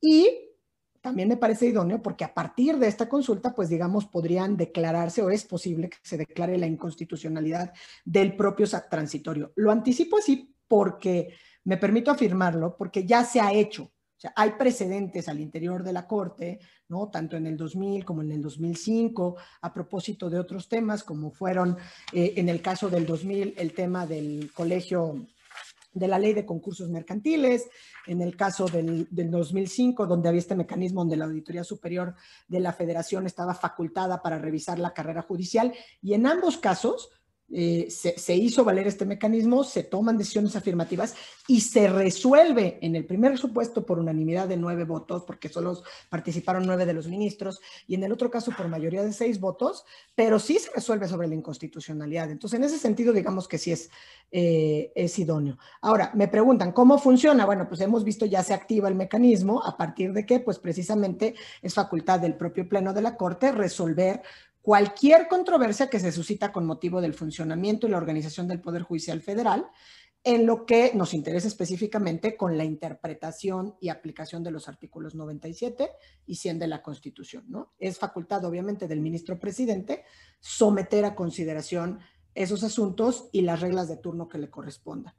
Y 0.01 0.29
también 1.01 1.29
me 1.29 1.37
parece 1.37 1.67
idóneo 1.67 2.01
porque 2.01 2.25
a 2.25 2.33
partir 2.33 2.79
de 2.79 2.87
esta 2.87 3.09
consulta, 3.09 3.53
pues 3.53 3.69
digamos, 3.69 4.07
podrían 4.07 4.57
declararse 4.57 5.23
o 5.23 5.31
es 5.31 5.45
posible 5.45 5.91
que 5.91 5.97
se 6.05 6.17
declare 6.17 6.57
la 6.57 6.69
inconstitucionalidad 6.69 7.73
del 8.05 8.37
propio 8.37 8.67
transitorio. 8.89 9.53
Lo 9.57 9.73
anticipo 9.73 10.19
así 10.19 10.55
porque, 10.69 11.35
me 11.65 11.77
permito 11.77 12.13
afirmarlo, 12.13 12.77
porque 12.77 13.05
ya 13.05 13.25
se 13.25 13.41
ha 13.41 13.53
hecho. 13.53 13.93
O 14.23 14.29
sea, 14.29 14.33
hay 14.37 14.53
precedentes 14.53 15.29
al 15.29 15.41
interior 15.41 15.83
de 15.83 15.93
la 15.93 16.07
Corte, 16.07 16.61
¿no? 16.87 17.09
Tanto 17.09 17.37
en 17.37 17.45
el 17.49 17.57
2000 17.57 18.05
como 18.05 18.23
en 18.23 18.31
el 18.31 18.41
2005, 18.41 19.37
a 19.63 19.75
propósito 19.75 20.31
de 20.31 20.39
otros 20.39 20.69
temas, 20.69 21.03
como 21.03 21.33
fueron 21.33 21.77
eh, 22.13 22.35
en 22.37 22.49
el 22.49 22.63
caso 22.63 22.89
del 22.89 23.05
2000 23.05 23.55
el 23.57 23.75
tema 23.75 24.07
del 24.07 24.53
colegio 24.55 25.27
de 25.93 26.07
la 26.07 26.21
ley 26.21 26.35
de 26.35 26.47
concursos 26.47 26.89
mercantiles, 26.89 27.69
en 28.07 28.23
el 28.23 28.37
caso 28.37 28.67
del, 28.67 29.09
2005, 29.11 30.07
donde 30.07 30.29
había 30.29 30.39
este 30.39 30.55
mecanismo 30.55 31.01
donde 31.01 31.17
la 31.17 31.25
Auditoría 31.25 31.65
Superior 31.65 32.15
de 32.47 32.61
la 32.61 32.73
Federación 32.73 33.27
estaba 33.27 33.55
facultada 33.55 34.23
para 34.23 34.39
revisar 34.39 34.79
la 34.79 34.95
carrera 34.95 35.23
judicial, 35.23 35.73
y 36.01 36.15
en 36.15 36.29
ambos 36.29 36.59
casos 36.59 37.11
eh, 37.55 37.89
se, 37.91 38.35
hizo 38.35 38.65
valer 38.65 38.87
este 38.87 39.05
mecanismo, 39.05 39.63
se 39.63 39.83
toman 39.83 40.17
decisiones 40.17 40.57
afirmativas 40.57 41.15
y 41.47 41.61
se 41.61 41.87
resuelve 41.87 42.79
en 42.81 42.97
el 42.97 43.05
primer 43.05 43.37
supuesto 43.37 43.85
por 43.85 43.99
unanimidad 43.99 44.49
de 44.49 44.57
nueve 44.57 44.85
votos, 44.85 45.25
porque 45.25 45.51
solo 45.51 45.83
participaron 46.09 46.65
nueve 46.65 46.87
de 46.87 46.95
los 46.95 47.09
ministros, 47.09 47.61
y 47.87 47.95
en 47.95 48.05
el 48.05 48.13
otro 48.13 48.31
caso 48.31 48.53
por 48.57 48.69
mayoría 48.69 49.03
de 49.03 49.13
seis 49.13 49.39
votos, 49.39 49.85
pero 50.15 50.39
sí 50.39 50.59
se 50.59 50.71
resuelve 50.73 51.07
sobre 51.09 51.29
la 51.29 51.35
inconstitucionalidad. 51.35 52.31
Entonces, 52.31 52.59
en 52.59 52.65
ese 52.65 52.79
sentido, 52.79 53.13
digamos 53.13 53.47
que 53.49 53.59
sí 53.59 53.73
es, 53.73 53.91
eh, 54.31 54.91
es 54.95 55.19
idóneo. 55.19 55.59
Ahora, 55.83 56.11
me 56.15 56.29
preguntan, 56.29 56.73
¿cómo 56.73 56.99
funciona? 56.99 57.45
Bueno, 57.45 57.69
pues 57.69 57.83
hemos 57.83 58.03
visto 58.03 58.25
ya 58.25 58.43
se 58.43 58.55
activa 58.55 58.89
el 58.89 58.95
mecanismo, 58.95 59.63
a 59.63 59.77
partir 59.77 60.15
de 60.15 60.25
que, 60.25 60.41
pues 60.41 60.59
precisamente 60.59 61.35
es 61.61 61.75
facultad 61.75 62.21
del 62.21 62.35
propio 62.35 62.67
Pleno 62.67 62.95
de 62.95 63.03
la 63.03 63.17
Corte 63.17 63.53
resolver 63.53 64.23
cualquier 64.63 65.29
controversia 65.29 65.91
que 65.91 66.01
se 66.01 66.13
suscita 66.13 66.53
con 66.53 66.65
motivo 66.65 67.01
del 67.01 67.15
funcionamiento 67.15 67.87
y 67.87 67.91
la 67.91 67.99
organización 67.99 68.49
del 68.49 68.61
Poder 68.61 68.83
Judicial 68.83 69.21
Federal, 69.21 69.67
en 70.25 70.47
lo 70.47 70.67
que 70.67 70.93
nos 70.95 71.15
interesa 71.15 71.49
específicamente 71.49 72.37
con 72.37 72.57
la 72.57 72.65
interpretación 72.65 73.75
y 73.81 73.89
aplicación 73.89 74.45
de 74.45 74.53
los 74.53 74.69
artículos 74.69 75.17
97 75.17 75.91
y 76.27 76.37
100 76.37 76.61
de 76.61 76.69
la 76.69 76.81
Constitución. 76.81 77.45
¿no? 77.49 77.73
Es 77.79 77.99
facultad, 77.99 78.45
obviamente, 78.45 78.87
del 78.87 79.01
ministro 79.01 79.41
presidente 79.41 80.05
someter 80.39 81.05
a 81.05 81.17
consideración 81.17 81.99
esos 82.35 82.63
asuntos 82.63 83.29
y 83.33 83.43
las 83.43 83.61
reglas 83.61 83.89
de 83.89 83.97
turno 83.97 84.29
que 84.29 84.39
le 84.39 84.49
correspondan. 84.49 85.15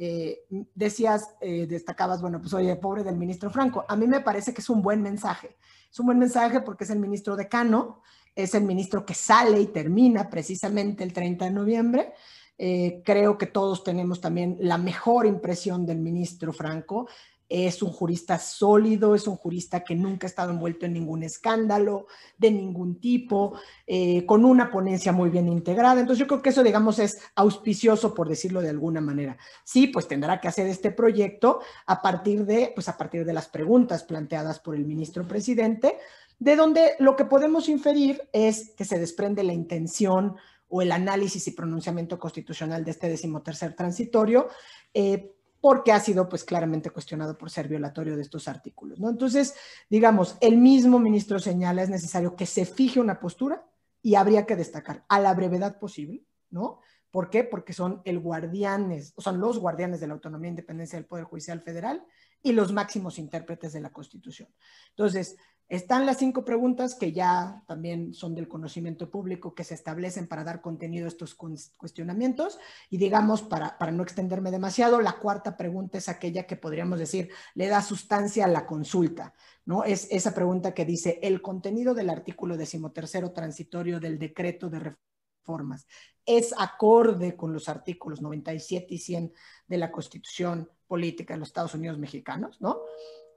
Eh, 0.00 0.44
decías, 0.74 1.34
eh, 1.40 1.66
destacabas, 1.66 2.20
bueno, 2.20 2.40
pues 2.40 2.52
oye, 2.54 2.74
pobre 2.76 3.02
del 3.02 3.16
ministro 3.16 3.50
Franco. 3.50 3.84
A 3.88 3.96
mí 3.96 4.06
me 4.06 4.20
parece 4.20 4.52
que 4.52 4.60
es 4.60 4.70
un 4.70 4.82
buen 4.82 5.02
mensaje. 5.02 5.56
Es 5.90 5.98
un 5.98 6.06
buen 6.06 6.18
mensaje 6.18 6.60
porque 6.60 6.84
es 6.84 6.90
el 6.90 6.98
ministro 6.98 7.36
decano, 7.36 8.02
es 8.38 8.54
el 8.54 8.62
ministro 8.62 9.04
que 9.04 9.14
sale 9.14 9.60
y 9.60 9.66
termina 9.66 10.30
precisamente 10.30 11.02
el 11.02 11.12
30 11.12 11.46
de 11.46 11.50
noviembre. 11.50 12.12
Eh, 12.56 13.02
creo 13.04 13.36
que 13.36 13.46
todos 13.46 13.82
tenemos 13.82 14.20
también 14.20 14.56
la 14.60 14.78
mejor 14.78 15.26
impresión 15.26 15.84
del 15.84 15.98
ministro 15.98 16.52
Franco. 16.52 17.08
Es 17.48 17.82
un 17.82 17.90
jurista 17.90 18.38
sólido, 18.38 19.16
es 19.16 19.26
un 19.26 19.34
jurista 19.34 19.82
que 19.82 19.96
nunca 19.96 20.26
ha 20.26 20.30
estado 20.30 20.52
envuelto 20.52 20.86
en 20.86 20.92
ningún 20.92 21.24
escándalo 21.24 22.06
de 22.36 22.52
ningún 22.52 23.00
tipo, 23.00 23.58
eh, 23.88 24.24
con 24.24 24.44
una 24.44 24.70
ponencia 24.70 25.10
muy 25.10 25.30
bien 25.30 25.48
integrada. 25.48 25.98
Entonces 25.98 26.20
yo 26.20 26.28
creo 26.28 26.40
que 26.40 26.50
eso, 26.50 26.62
digamos, 26.62 27.00
es 27.00 27.18
auspicioso, 27.34 28.14
por 28.14 28.28
decirlo 28.28 28.60
de 28.60 28.70
alguna 28.70 29.00
manera. 29.00 29.36
Sí, 29.64 29.88
pues 29.88 30.06
tendrá 30.06 30.40
que 30.40 30.46
hacer 30.46 30.68
este 30.68 30.92
proyecto 30.92 31.58
a 31.86 32.00
partir 32.02 32.44
de, 32.44 32.70
pues 32.72 32.88
a 32.88 32.96
partir 32.96 33.24
de 33.24 33.32
las 33.32 33.48
preguntas 33.48 34.04
planteadas 34.04 34.60
por 34.60 34.76
el 34.76 34.84
ministro 34.84 35.26
presidente, 35.26 35.98
de 36.38 36.56
donde 36.56 36.94
lo 36.98 37.16
que 37.16 37.24
podemos 37.24 37.68
inferir 37.68 38.28
es 38.32 38.70
que 38.76 38.84
se 38.84 38.98
desprende 38.98 39.42
la 39.42 39.52
intención 39.52 40.36
o 40.68 40.82
el 40.82 40.92
análisis 40.92 41.46
y 41.48 41.52
pronunciamiento 41.52 42.18
constitucional 42.18 42.84
de 42.84 42.90
este 42.90 43.08
decimotercer 43.08 43.74
transitorio, 43.74 44.48
eh, 44.92 45.34
porque 45.60 45.92
ha 45.92 45.98
sido 45.98 46.28
pues 46.28 46.44
claramente 46.44 46.90
cuestionado 46.90 47.36
por 47.36 47.50
ser 47.50 47.66
violatorio 47.68 48.14
de 48.16 48.22
estos 48.22 48.46
artículos. 48.46 49.00
¿no? 49.00 49.08
Entonces, 49.08 49.54
digamos, 49.90 50.36
el 50.40 50.56
mismo 50.56 50.98
ministro 51.00 51.38
señala 51.38 51.82
es 51.82 51.90
necesario 51.90 52.36
que 52.36 52.46
se 52.46 52.64
fije 52.64 53.00
una 53.00 53.18
postura 53.18 53.66
y 54.02 54.14
habría 54.14 54.46
que 54.46 54.56
destacar 54.56 55.04
a 55.08 55.18
la 55.18 55.34
brevedad 55.34 55.78
posible, 55.80 56.24
¿no? 56.50 56.80
¿Por 57.10 57.30
qué? 57.30 57.42
Porque 57.42 57.72
son 57.72 58.02
el 58.04 58.20
guardianes, 58.20 59.14
son 59.16 59.40
los 59.40 59.58
guardianes 59.58 59.98
de 59.98 60.06
la 60.06 60.12
autonomía 60.12 60.48
e 60.48 60.50
independencia 60.50 60.98
del 60.98 61.06
Poder 61.06 61.24
Judicial 61.24 61.60
Federal 61.62 62.04
y 62.42 62.52
los 62.52 62.72
máximos 62.72 63.18
intérpretes 63.18 63.72
de 63.72 63.80
la 63.80 63.90
Constitución. 63.90 64.48
Entonces, 64.90 65.36
están 65.68 66.06
las 66.06 66.16
cinco 66.16 66.46
preguntas 66.46 66.94
que 66.94 67.12
ya 67.12 67.62
también 67.66 68.14
son 68.14 68.34
del 68.34 68.48
conocimiento 68.48 69.10
público 69.10 69.54
que 69.54 69.64
se 69.64 69.74
establecen 69.74 70.26
para 70.26 70.42
dar 70.42 70.62
contenido 70.62 71.04
a 71.04 71.08
estos 71.08 71.34
cuestionamientos. 71.34 72.58
Y 72.88 72.96
digamos, 72.96 73.42
para, 73.42 73.76
para 73.76 73.92
no 73.92 74.02
extenderme 74.02 74.50
demasiado, 74.50 75.00
la 75.02 75.18
cuarta 75.18 75.58
pregunta 75.58 75.98
es 75.98 76.08
aquella 76.08 76.46
que 76.46 76.56
podríamos 76.56 76.98
decir 76.98 77.30
le 77.54 77.68
da 77.68 77.82
sustancia 77.82 78.46
a 78.46 78.48
la 78.48 78.64
consulta, 78.64 79.34
¿no? 79.66 79.84
Es 79.84 80.08
esa 80.10 80.34
pregunta 80.34 80.72
que 80.72 80.86
dice, 80.86 81.18
el 81.22 81.42
contenido 81.42 81.92
del 81.92 82.08
artículo 82.08 82.56
decimotercero 82.56 83.32
transitorio 83.32 84.00
del 84.00 84.18
decreto 84.18 84.70
de 84.70 84.78
reformas 84.78 85.86
es 86.24 86.54
acorde 86.58 87.36
con 87.36 87.52
los 87.52 87.68
artículos 87.68 88.22
97 88.22 88.86
y 88.94 88.98
100 88.98 89.32
de 89.66 89.76
la 89.78 89.90
Constitución 89.90 90.70
Política 90.86 91.34
de 91.34 91.40
los 91.40 91.48
Estados 91.48 91.74
Unidos 91.74 91.98
Mexicanos, 91.98 92.58
¿no? 92.60 92.80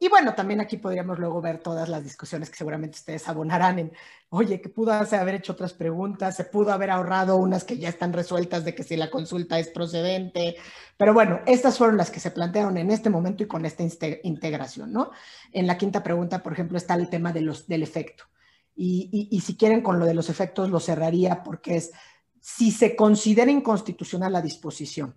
Y 0.04 0.10
bueno, 0.10 0.34
también 0.34 0.60
aquí 0.60 0.78
podríamos 0.78 1.20
luego 1.20 1.42
ver 1.42 1.60
todas 1.60 1.88
las 1.88 2.04
discusiones 2.04 2.50
que 2.50 2.58
seguramente 2.58 2.98
ustedes 2.98 3.30
abonarán 3.30 3.78
en, 3.78 3.92
oye, 4.30 4.60
que 4.60 4.68
pudo 4.68 4.92
haber 4.94 5.36
hecho 5.36 5.54
otras 5.54 5.74
preguntas, 5.74 6.36
se 6.36 6.44
pudo 6.44 6.74
haber 6.74 6.90
ahorrado 6.90 7.38
unas 7.38 7.64
que 7.64 7.78
ya 7.78 7.90
están 7.90 8.12
resueltas 8.12 8.66
de 8.66 8.74
que 8.74 8.82
si 8.82 8.98
la 8.98 9.12
consulta 9.12 9.60
es 9.60 9.68
procedente. 9.68 10.56
Pero 10.98 11.14
bueno, 11.14 11.42
estas 11.46 11.78
fueron 11.78 11.98
las 11.98 12.10
que 12.10 12.20
se 12.20 12.32
plantearon 12.32 12.78
en 12.78 12.90
este 12.90 13.12
momento 13.12 13.44
y 13.44 13.48
con 13.48 13.64
esta 13.64 13.84
integración, 14.24 14.92
¿no? 14.92 15.12
En 15.52 15.68
la 15.68 15.78
quinta 15.78 16.02
pregunta, 16.02 16.42
por 16.42 16.54
ejemplo, 16.54 16.80
está 16.80 16.96
el 16.96 17.08
tema 17.08 17.32
de 17.32 17.42
los, 17.42 17.68
del 17.68 17.84
efecto. 17.84 18.24
Y, 18.76 19.28
y 19.30 19.42
si 19.42 19.56
quieren 19.56 19.84
con 19.84 20.00
lo 20.00 20.08
de 20.08 20.16
los 20.16 20.32
efectos, 20.32 20.72
lo 20.72 20.80
cerraría 20.80 21.44
porque 21.44 21.76
es, 21.76 21.92
si 22.40 22.72
se 22.72 22.96
considera 22.96 23.52
inconstitucional 23.52 24.34
la 24.34 24.42
disposición 24.42 25.16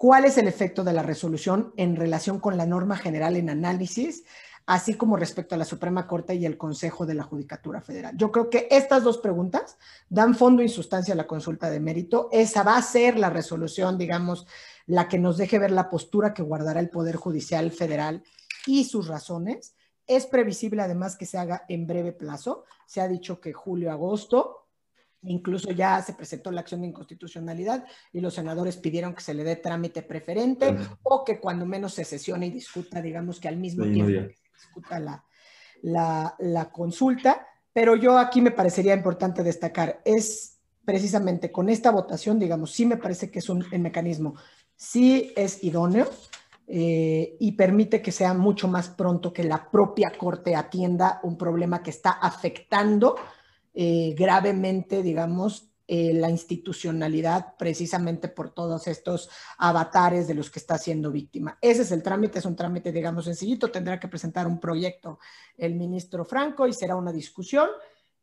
cuál 0.00 0.24
es 0.24 0.38
el 0.38 0.48
efecto 0.48 0.82
de 0.82 0.94
la 0.94 1.02
resolución 1.02 1.74
en 1.76 1.94
relación 1.94 2.40
con 2.40 2.56
la 2.56 2.64
norma 2.64 2.96
general 2.96 3.36
en 3.36 3.50
análisis, 3.50 4.24
así 4.64 4.94
como 4.94 5.14
respecto 5.18 5.54
a 5.54 5.58
la 5.58 5.66
Suprema 5.66 6.06
Corte 6.06 6.34
y 6.34 6.46
el 6.46 6.56
Consejo 6.56 7.04
de 7.04 7.12
la 7.12 7.22
Judicatura 7.22 7.82
Federal. 7.82 8.16
Yo 8.16 8.32
creo 8.32 8.48
que 8.48 8.66
estas 8.70 9.04
dos 9.04 9.18
preguntas 9.18 9.76
dan 10.08 10.34
fondo 10.34 10.62
y 10.62 10.70
sustancia 10.70 11.12
a 11.12 11.18
la 11.18 11.26
consulta 11.26 11.68
de 11.68 11.80
mérito. 11.80 12.30
Esa 12.32 12.62
va 12.62 12.78
a 12.78 12.82
ser 12.82 13.18
la 13.18 13.28
resolución, 13.28 13.98
digamos, 13.98 14.46
la 14.86 15.06
que 15.06 15.18
nos 15.18 15.36
deje 15.36 15.58
ver 15.58 15.70
la 15.70 15.90
postura 15.90 16.32
que 16.32 16.42
guardará 16.42 16.80
el 16.80 16.88
Poder 16.88 17.16
Judicial 17.16 17.70
Federal 17.70 18.22
y 18.66 18.84
sus 18.84 19.06
razones. 19.06 19.74
Es 20.06 20.24
previsible 20.24 20.80
además 20.80 21.18
que 21.18 21.26
se 21.26 21.36
haga 21.36 21.66
en 21.68 21.86
breve 21.86 22.12
plazo. 22.12 22.64
Se 22.86 23.02
ha 23.02 23.06
dicho 23.06 23.38
que 23.38 23.52
julio-agosto 23.52 24.59
Incluso 25.22 25.70
ya 25.70 26.00
se 26.00 26.14
presentó 26.14 26.50
la 26.50 26.62
acción 26.62 26.80
de 26.80 26.88
inconstitucionalidad 26.88 27.84
y 28.12 28.20
los 28.20 28.34
senadores 28.34 28.78
pidieron 28.78 29.14
que 29.14 29.20
se 29.20 29.34
le 29.34 29.44
dé 29.44 29.56
trámite 29.56 30.02
preferente 30.02 30.74
o 31.02 31.24
que 31.24 31.38
cuando 31.38 31.66
menos 31.66 31.92
se 31.92 32.04
sesione 32.04 32.46
y 32.46 32.50
discuta, 32.50 33.02
digamos 33.02 33.38
que 33.38 33.48
al 33.48 33.58
mismo 33.58 33.84
tiempo 33.84 34.28
que 34.28 34.34
se 34.34 34.50
discuta 34.54 34.98
la, 34.98 35.24
la, 36.38 36.70
consulta. 36.72 37.46
Pero 37.72 37.96
yo 37.96 38.18
aquí 38.18 38.40
me 38.40 38.50
parecería 38.50 38.94
importante 38.94 39.42
destacar, 39.42 40.00
es 40.04 40.58
precisamente 40.84 41.52
con 41.52 41.68
esta 41.68 41.90
votación, 41.90 42.38
digamos, 42.38 42.72
sí 42.72 42.86
me 42.86 42.96
parece 42.96 43.30
que 43.30 43.40
es 43.40 43.48
un 43.48 43.64
mecanismo, 43.78 44.34
sí 44.74 45.32
es 45.36 45.62
idóneo, 45.62 46.08
eh, 46.72 47.36
y 47.40 47.52
permite 47.52 48.00
que 48.00 48.12
sea 48.12 48.32
mucho 48.32 48.68
más 48.68 48.88
pronto 48.88 49.32
que 49.32 49.42
la 49.42 49.68
propia 49.70 50.12
Corte 50.16 50.54
atienda 50.54 51.18
un 51.24 51.36
problema 51.36 51.82
que 51.82 51.90
está 51.90 52.10
afectando 52.10 53.16
eh, 53.74 54.14
gravemente, 54.16 55.02
digamos, 55.02 55.70
eh, 55.92 56.14
la 56.14 56.30
institucionalidad 56.30 57.56
precisamente 57.58 58.28
por 58.28 58.50
todos 58.54 58.86
estos 58.86 59.28
avatares 59.58 60.28
de 60.28 60.34
los 60.34 60.48
que 60.48 60.60
está 60.60 60.78
siendo 60.78 61.10
víctima. 61.10 61.58
Ese 61.60 61.82
es 61.82 61.90
el 61.90 62.04
trámite, 62.04 62.38
es 62.38 62.44
un 62.44 62.54
trámite, 62.54 62.92
digamos, 62.92 63.24
sencillito. 63.24 63.72
Tendrá 63.72 63.98
que 63.98 64.06
presentar 64.06 64.46
un 64.46 64.60
proyecto 64.60 65.18
el 65.58 65.74
ministro 65.74 66.24
Franco 66.24 66.68
y 66.68 66.72
será 66.72 66.94
una 66.94 67.10
discusión. 67.10 67.68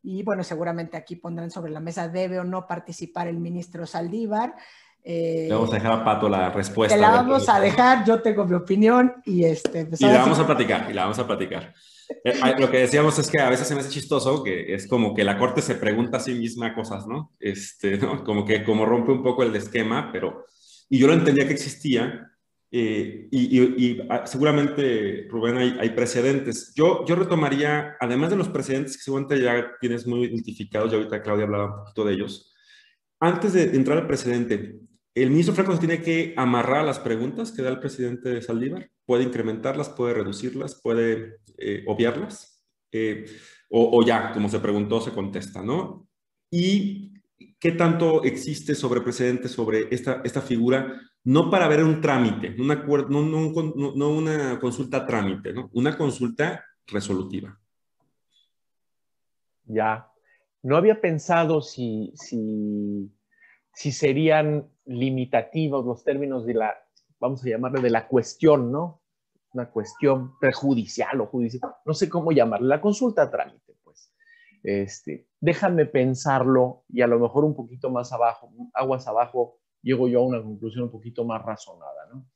Y 0.02 0.22
bueno, 0.22 0.44
seguramente 0.44 0.96
aquí 0.96 1.16
pondrán 1.16 1.50
sobre 1.50 1.70
la 1.70 1.80
mesa, 1.80 2.08
debe 2.08 2.38
o 2.38 2.44
no 2.44 2.66
participar 2.66 3.28
el 3.28 3.36
ministro 3.36 3.86
Saldívar. 3.86 4.54
Le 5.08 5.48
vamos 5.50 5.70
a 5.70 5.76
dejar 5.76 5.92
a 5.92 6.04
Pato 6.04 6.28
la 6.28 6.50
respuesta. 6.50 6.94
la 6.96 7.10
vamos 7.10 7.48
a 7.48 7.58
dejar, 7.60 8.04
yo 8.04 8.20
tengo 8.20 8.44
mi 8.44 8.54
opinión 8.54 9.14
y 9.24 9.44
este... 9.44 9.86
Pues 9.86 10.02
y 10.02 10.04
la 10.04 10.18
vamos 10.18 10.38
a 10.38 10.46
platicar, 10.46 10.86
y 10.90 10.92
la 10.92 11.04
vamos 11.04 11.18
a 11.18 11.26
platicar. 11.26 11.74
Eh, 12.24 12.34
lo 12.58 12.70
que 12.70 12.80
decíamos 12.80 13.18
es 13.18 13.30
que 13.30 13.40
a 13.40 13.48
veces 13.48 13.66
se 13.66 13.74
me 13.74 13.80
hace 13.80 13.88
chistoso 13.88 14.44
que 14.44 14.74
es 14.74 14.86
como 14.86 15.14
que 15.14 15.24
la 15.24 15.38
corte 15.38 15.62
se 15.62 15.76
pregunta 15.76 16.18
a 16.18 16.20
sí 16.20 16.34
misma 16.34 16.74
cosas, 16.74 17.06
¿no? 17.06 17.32
Este, 17.40 17.96
¿no? 17.98 18.22
Como 18.22 18.44
que 18.44 18.62
como 18.64 18.84
rompe 18.84 19.12
un 19.12 19.22
poco 19.22 19.42
el 19.42 19.56
esquema, 19.56 20.10
pero... 20.12 20.44
Y 20.90 20.98
yo 20.98 21.06
lo 21.06 21.14
entendía 21.14 21.46
que 21.46 21.54
existía, 21.54 22.30
eh, 22.70 23.28
y, 23.30 23.58
y, 23.60 24.06
ah, 24.10 24.26
seguramente, 24.26 25.26
Rubén, 25.30 25.56
hay, 25.56 25.76
hay, 25.80 25.90
precedentes. 25.90 26.72
Yo, 26.74 27.04
yo 27.06 27.14
retomaría, 27.14 27.96
además 27.98 28.28
de 28.30 28.36
los 28.36 28.48
precedentes 28.48 28.96
que 28.96 29.04
seguramente 29.04 29.40
ya 29.40 29.72
tienes 29.80 30.06
muy 30.06 30.24
identificados, 30.24 30.90
ya 30.90 30.98
ahorita 30.98 31.22
Claudia 31.22 31.44
hablaba 31.44 31.66
un 31.66 31.78
poquito 31.84 32.04
de 32.04 32.14
ellos, 32.14 32.54
antes 33.20 33.52
de 33.52 33.64
entrar 33.74 33.98
al 33.98 34.06
precedente, 34.06 34.80
el 35.22 35.30
ministro 35.30 35.54
Franco 35.54 35.72
se 35.72 35.78
tiene 35.78 36.02
que 36.02 36.34
amarrar 36.36 36.84
las 36.84 36.98
preguntas 36.98 37.52
que 37.52 37.62
da 37.62 37.70
el 37.70 37.80
presidente 37.80 38.40
Saldívar, 38.42 38.90
puede 39.06 39.24
incrementarlas, 39.24 39.88
puede 39.88 40.14
reducirlas, 40.14 40.80
puede 40.82 41.38
eh, 41.56 41.84
obviarlas, 41.86 42.64
eh, 42.92 43.24
o, 43.70 44.02
ya, 44.04 44.32
como 44.32 44.48
se 44.48 44.60
preguntó, 44.60 45.00
se 45.00 45.12
contesta, 45.12 45.62
¿no? 45.62 46.08
Y 46.50 47.12
qué 47.60 47.72
tanto 47.72 48.24
existe 48.24 48.74
sobre 48.74 49.02
precedente 49.02 49.48
sobre 49.48 49.88
esta, 49.90 50.22
esta 50.24 50.40
figura, 50.40 51.00
no 51.24 51.50
para 51.50 51.68
ver 51.68 51.84
un 51.84 52.00
trámite, 52.00 52.54
no, 52.56 52.64
no 53.94 54.08
una 54.10 54.58
consulta 54.58 55.06
trámite, 55.06 55.52
¿no? 55.52 55.68
Una 55.74 55.98
consulta 55.98 56.64
resolutiva. 56.86 57.58
Ya, 59.66 60.10
no 60.62 60.76
había 60.76 61.00
pensado 61.00 61.60
si, 61.60 62.12
si, 62.14 63.10
si 63.78 63.92
serían 63.92 64.68
limitativos 64.86 65.86
los 65.86 66.02
términos 66.02 66.44
de 66.44 66.54
la, 66.54 66.74
vamos 67.20 67.44
a 67.44 67.48
llamarle 67.48 67.80
de 67.80 67.90
la 67.90 68.08
cuestión, 68.08 68.72
¿no? 68.72 69.04
Una 69.52 69.70
cuestión 69.70 70.36
prejudicial 70.40 71.20
o 71.20 71.26
judicial, 71.26 71.76
no 71.84 71.94
sé 71.94 72.08
cómo 72.08 72.32
llamarle, 72.32 72.66
la 72.66 72.80
consulta 72.80 73.22
a 73.22 73.30
trámite, 73.30 73.76
pues. 73.84 74.12
Este, 74.64 75.28
déjame 75.38 75.86
pensarlo 75.86 76.86
y 76.88 77.02
a 77.02 77.06
lo 77.06 77.20
mejor 77.20 77.44
un 77.44 77.54
poquito 77.54 77.88
más 77.88 78.12
abajo, 78.12 78.52
aguas 78.74 79.06
abajo, 79.06 79.60
llego 79.80 80.08
yo 80.08 80.22
a 80.22 80.26
una 80.26 80.42
conclusión 80.42 80.82
un 80.82 80.90
poquito 80.90 81.24
más 81.24 81.40
razonada, 81.44 82.08
¿no? 82.12 82.26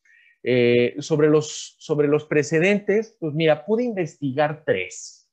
Eh, 0.44 0.94
sobre, 1.00 1.28
los, 1.28 1.74
sobre 1.80 2.06
los 2.06 2.24
precedentes, 2.24 3.16
pues 3.18 3.34
mira, 3.34 3.66
pude 3.66 3.82
investigar 3.82 4.62
tres. 4.64 5.28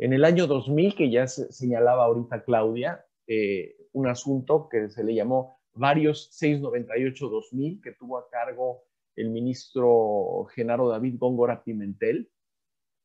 En 0.00 0.12
el 0.12 0.24
año 0.24 0.48
2000, 0.48 0.96
que 0.96 1.12
ya 1.12 1.28
señalaba 1.28 2.06
ahorita 2.06 2.42
Claudia, 2.42 3.04
eh, 3.28 3.76
un 3.92 4.06
asunto 4.06 4.68
que 4.68 4.88
se 4.90 5.04
le 5.04 5.14
llamó 5.14 5.58
varios 5.74 6.30
698-2000 6.40 7.80
que 7.82 7.92
tuvo 7.92 8.18
a 8.18 8.28
cargo 8.28 8.84
el 9.16 9.30
ministro 9.30 10.46
Genaro 10.54 10.88
David 10.88 11.16
Góngora 11.18 11.62
Pimentel 11.64 12.30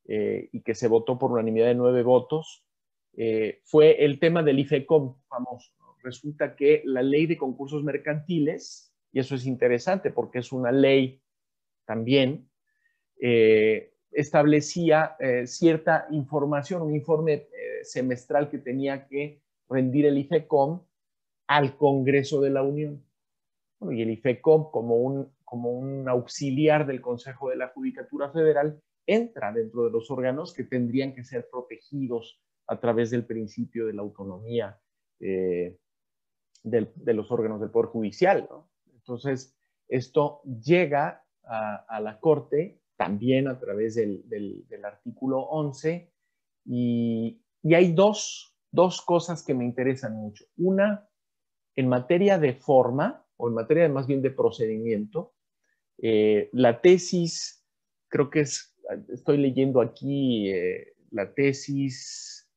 eh, 0.06 0.50
y 0.52 0.62
que 0.62 0.76
se 0.76 0.88
votó 0.88 1.18
por 1.18 1.32
unanimidad 1.32 1.68
de 1.68 1.76
nueve 1.76 2.04
votos, 2.04 2.66
eh, 3.16 3.62
fue 3.64 4.04
el 4.04 4.20
tema 4.20 4.44
del 4.44 4.60
IFECOM 4.60 5.16
famoso. 5.28 5.72
Resulta 6.04 6.56
que 6.56 6.82
la 6.86 7.02
ley 7.02 7.26
de 7.26 7.38
concursos 7.38 7.84
mercantiles, 7.84 8.94
y 9.12 9.20
eso 9.20 9.36
es 9.36 9.46
interesante 9.46 10.12
porque 10.12 10.40
es 10.40 10.52
una 10.52 10.72
ley 10.72 11.22
también, 11.86 12.50
eh, 13.20 13.94
establecía 14.12 15.16
cierta 15.46 16.06
información, 16.12 16.84
un 16.84 16.94
informe 16.94 17.48
semestral 17.82 18.50
que 18.50 18.60
tenía 18.60 19.08
que 19.08 19.43
rendir 19.70 20.05
el 20.05 20.18
IFECOM 20.18 20.82
al 21.47 21.78
Congreso 21.78 22.41
de 22.41 22.49
la 22.49 22.64
Unión. 22.64 23.03
y 23.82 24.01
el 24.01 24.11
IFECOM, 24.11 24.72
como 24.72 24.95
un, 24.95 25.34
como 25.43 25.72
un 25.72 26.07
auxiliar 26.07 26.88
del 26.88 27.01
Consejo 27.01 27.49
de 27.49 27.57
la 27.57 27.70
Judicatura 27.70 28.32
Federal, 28.32 28.82
entra 29.05 29.51
dentro 29.51 29.84
de 29.84 29.91
los 29.91 30.09
órganos 30.09 30.53
que 30.53 30.64
tendrían 30.64 31.14
que 31.14 31.24
ser 31.24 31.49
protegidos 31.51 32.39
a 32.68 32.80
través 32.80 33.11
del 33.11 33.26
principio 33.26 33.86
de 33.86 33.93
la 33.93 34.01
autonomía 34.01 34.80
eh, 35.20 35.78
de 36.64 37.14
los 37.14 37.30
órganos 37.30 37.59
del 37.59 37.72
Poder 37.72 37.89
Judicial. 37.89 38.47
Entonces, 38.93 39.53
esto 39.89 40.41
llega 40.43 41.26
a, 41.43 41.99
la 41.99 42.20
Corte 42.20 42.80
también 42.95 43.47
a 43.47 43.59
través 43.59 43.95
del, 43.95 44.86
artículo 44.86 45.41
11 45.41 46.09
y, 46.66 47.41
y 47.61 47.74
hay 47.74 47.91
dos, 47.91 48.53
dos 48.74 49.02
cosas 49.02 49.44
que 49.44 49.54
me 49.54 49.64
interesan 49.64 50.16
mucho. 50.16 50.44
Una, 50.58 51.08
en 51.76 51.88
materia 51.88 52.40
de 52.40 52.54
forma, 52.54 53.24
o 53.38 53.48
en 53.48 53.54
materia 53.54 53.88
más 53.88 54.08
bien 54.08 54.24
de 54.24 54.32
procedimiento, 54.32 55.36
eh, 56.00 56.50
la 56.52 56.82
tesis, 56.82 57.64
creo 58.10 58.32
que 58.32 58.42
es, 58.42 58.76
estoy 59.14 59.38
leyendo 59.38 59.80
aquí 59.80 60.50
eh, 60.50 60.96
la 61.12 61.34
tesis 61.34 62.50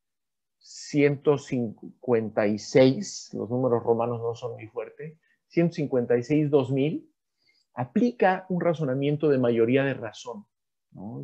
156, 0.57 3.29
los 3.33 3.49
números 3.49 3.83
romanos 3.83 4.19
no 4.19 4.33
son 4.33 4.53
muy 4.53 4.65
fuertes, 4.67 5.19
156-2000, 5.53 7.05
aplica 7.75 8.47
un 8.49 8.59
razonamiento 8.59 9.29
de 9.29 9.37
mayoría 9.37 9.83
de 9.83 9.93
razón. 9.93 10.47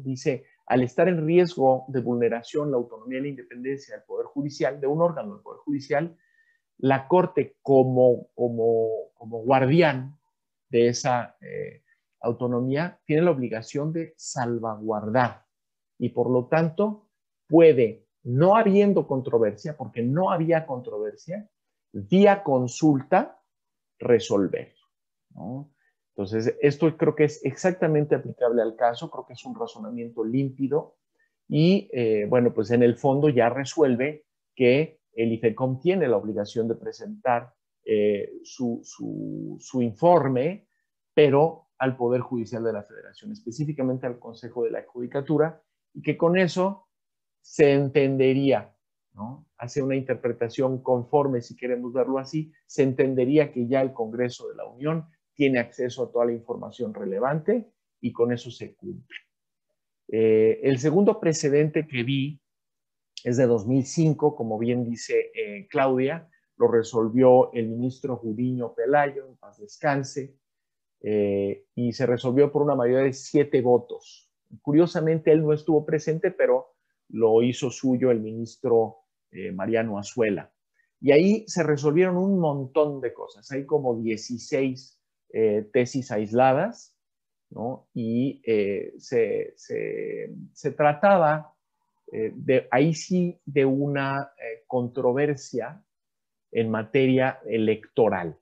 Dice, 0.04 0.46
al 0.66 0.84
estar 0.84 1.08
en 1.08 1.26
riesgo 1.26 1.86
de 1.88 2.02
vulneración 2.02 2.72
la 2.72 2.78
autonomía 2.78 3.20
y 3.20 3.24
la 3.24 3.28
independencia 3.30 3.96
del 3.96 4.06
Poder 4.06 4.28
Judicial, 4.28 4.80
de 4.80 4.88
un 4.88 5.02
órgano 5.02 5.34
del 5.34 5.44
Poder 5.44 5.60
Judicial, 5.60 6.16
la 6.78 7.08
Corte 7.08 7.58
como, 7.62 8.30
como, 8.34 9.12
guardián 9.18 10.18
de 10.70 10.88
esa 10.88 11.38
eh, 11.42 11.84
autonomía 12.22 13.00
tiene 13.06 13.24
la 13.24 13.32
obligación 13.32 13.94
de 13.94 14.14
salvaguardar 14.18 15.46
y 15.98 16.10
por 16.10 16.30
lo 16.30 16.48
tanto 16.48 17.10
puede, 17.48 18.08
no 18.24 18.56
habiendo 18.56 19.08
controversia, 19.08 19.78
porque 19.78 20.02
no 20.02 20.32
había 20.32 20.66
controversia, 20.66 21.50
vía 21.92 22.44
consulta 22.44 23.40
resolver. 24.00 24.74
Entonces, 26.16 26.56
esto 26.62 26.96
creo 26.96 27.16
que 27.16 27.24
es 27.24 27.44
exactamente 27.44 28.16
aplicable 28.16 28.62
al 28.62 28.76
caso, 28.76 29.10
creo 29.10 29.26
que 29.26 29.34
es 29.34 29.44
un 29.46 29.56
razonamiento 29.56 30.24
límpido 30.24 30.96
y, 31.48 31.90
eh, 31.92 32.26
bueno, 32.30 32.54
pues 32.54 32.70
en 32.72 32.84
el 32.84 32.96
fondo 32.96 33.30
ya 33.30 33.50
resuelve 33.50 34.26
que 34.56 35.00
el 35.14 35.32
IFECOM 35.34 35.80
tiene 35.80 36.08
la 36.08 36.18
obligación 36.18 36.68
de 36.68 36.76
presentar 36.76 37.54
eh, 37.86 38.32
su, 38.44 38.82
informe, 39.82 40.68
pero 41.14 41.68
al 41.78 41.98
Poder 41.98 42.22
Judicial 42.22 42.64
de 42.64 42.74
la 42.74 42.84
Federación, 42.84 43.32
específicamente 43.32 44.06
al 44.06 44.20
Consejo 44.20 44.64
de 44.64 44.72
la 44.72 44.84
Judicatura, 44.84 45.62
y 45.94 46.02
que 46.02 46.16
con 46.16 46.38
eso 46.38 46.88
se 47.42 47.74
entendería, 47.74 48.74
¿no? 49.14 49.48
hace 49.58 49.82
una 49.82 49.96
interpretación 49.96 50.82
conforme, 50.82 51.42
si 51.42 51.56
queremos 51.56 51.92
verlo 51.92 52.20
así, 52.20 52.52
se 52.66 52.84
entendería 52.84 53.52
que 53.52 53.68
ya 53.68 53.82
el 53.82 53.94
Congreso 53.94 54.48
de 54.48 54.56
la 54.56 54.66
Unión 54.66 55.08
tiene 55.34 55.60
acceso 55.60 56.04
a 56.04 56.12
toda 56.12 56.26
la 56.26 56.34
información 56.34 56.94
relevante 56.94 57.72
y 58.02 58.12
con 58.12 58.32
eso 58.32 58.52
se 58.52 58.76
cumple. 58.76 59.18
Eh, 60.08 60.60
el 60.64 60.80
segundo 60.80 61.20
precedente 61.20 61.88
que 61.88 62.04
vi 62.04 62.40
es 63.24 63.38
de 63.38 63.46
2005, 63.46 64.36
como 64.36 64.60
bien 64.60 64.84
dice 64.84 65.32
eh, 65.34 65.68
Claudia, 65.70 66.30
lo 66.58 66.68
resolvió 66.68 67.52
el 67.54 67.68
ministro 67.68 68.18
Judiño 68.18 68.74
Pelayo, 68.74 69.28
en 69.28 69.38
paz 69.38 69.60
descanse, 69.60 70.36
eh, 71.02 71.66
y 71.76 71.92
se 71.94 72.06
resolvió 72.06 72.52
por 72.52 72.62
una 72.62 72.76
mayoría 72.76 73.06
de 73.06 73.14
siete 73.14 73.62
votos. 73.62 74.32
Curiosamente, 74.62 75.32
él 75.32 75.42
no 75.42 75.54
estuvo 75.54 75.86
presente, 75.86 76.32
pero 76.32 76.76
lo 77.10 77.42
hizo 77.42 77.70
suyo 77.70 78.12
el 78.12 78.22
ministro 78.22 79.00
eh, 79.32 79.52
Mariano 79.52 79.98
Azuela. 79.98 80.52
Y 81.02 81.12
ahí 81.12 81.44
se 81.48 81.64
resolvieron 81.64 82.16
un 82.18 82.40
montón 82.40 83.02
de 83.02 83.14
cosas. 83.14 83.52
Hay 83.52 83.66
como 83.66 84.00
16 84.00 85.00
tesis 85.72 86.12
aisladas, 86.12 86.96
¿no? 87.50 87.88
Y 87.94 88.42
se, 88.98 89.54
se 89.56 90.72
trataba 90.78 91.54
eh, 92.16 92.32
de, 92.36 92.68
ahí 92.70 92.94
sí 92.94 93.40
de 93.44 93.66
una 93.66 94.32
eh, 94.38 94.64
controversia 94.68 95.84
en 96.52 96.70
materia 96.70 97.40
electoral. 97.44 98.38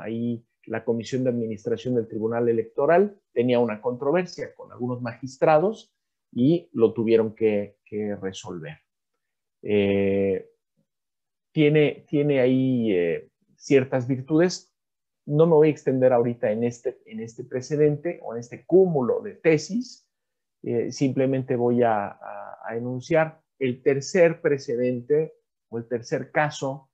Ahí 0.00 0.44
la 0.66 0.84
Comisión 0.84 1.22
de 1.22 1.30
Administración 1.30 1.94
del 1.94 2.08
Tribunal 2.08 2.48
Electoral 2.48 3.16
tenía 3.32 3.60
una 3.60 3.80
controversia 3.80 4.52
con 4.56 4.72
algunos 4.72 5.00
magistrados 5.00 5.94
y 6.32 6.68
lo 6.72 6.92
tuvieron 6.92 7.36
que, 7.36 7.76
resolver. 8.20 8.78
Eh, 9.62 10.48
tiene, 11.52 12.04
tiene 12.08 12.40
ahí 12.40 12.90
ciertas 13.54 14.08
virtudes. 14.08 14.71
No 15.26 15.46
me 15.46 15.54
voy 15.54 15.68
a 15.68 15.70
extender 15.70 16.12
ahorita 16.12 16.50
en 16.50 16.64
este, 16.64 17.00
en 17.06 17.20
este 17.20 17.44
precedente 17.44 18.20
o 18.22 18.34
en 18.34 18.40
este 18.40 18.64
cúmulo 18.64 19.20
de 19.20 19.34
tesis, 19.34 20.08
eh, 20.62 20.92
simplemente 20.92 21.56
voy 21.56 21.82
a, 21.82 22.18
enunciar 22.70 23.42
el 23.58 23.82
tercer 23.82 24.40
precedente 24.40 25.34
o 25.68 25.78
el 25.78 25.86
tercer 25.88 26.30
caso. 26.30 26.88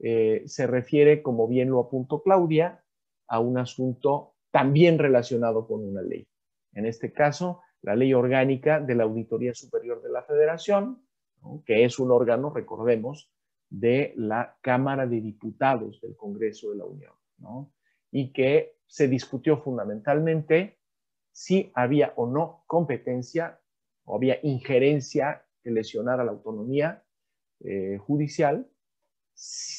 Eh, 0.00 0.42
se 0.46 0.66
refiere, 0.66 1.22
como 1.22 1.46
bien 1.46 1.70
lo 1.70 1.80
apuntó 1.80 2.22
Claudia, 2.22 2.82
a 3.28 3.38
un 3.38 3.58
asunto 3.58 4.34
también 4.50 4.98
relacionado 4.98 5.66
con 5.66 5.84
una 5.86 6.02
ley. 6.02 6.26
En 6.72 6.86
este 6.86 7.12
caso, 7.12 7.60
la 7.82 7.94
ley 7.94 8.14
orgánica 8.14 8.80
de 8.80 8.94
la 8.94 9.04
Auditoría 9.04 9.54
Superior 9.54 10.02
de 10.02 10.10
la 10.10 10.22
Federación, 10.22 11.06
que 11.64 11.84
es 11.84 11.98
un 11.98 12.10
órgano, 12.10 12.50
recordemos, 12.50 13.30
de 13.68 14.12
la 14.16 14.56
Cámara 14.60 15.06
de 15.06 15.20
Diputados 15.20 16.00
del 16.00 16.16
Congreso 16.16 16.70
de 16.70 16.76
la 16.76 16.84
Unión, 16.84 17.12
y 18.10 18.32
que 18.32 18.76
se 18.86 19.08
discutió 19.08 19.58
fundamentalmente 19.58 20.78
si 21.32 21.72
había 21.74 22.12
o 22.16 22.26
no 22.26 22.64
competencia 22.66 23.60
o 24.04 24.16
había 24.16 24.38
injerencia 24.42 25.46
que 25.62 25.70
lesionara 25.70 26.24
la 26.24 26.32
autonomía 26.32 27.04
eh, 27.60 27.96
judicial 27.98 28.68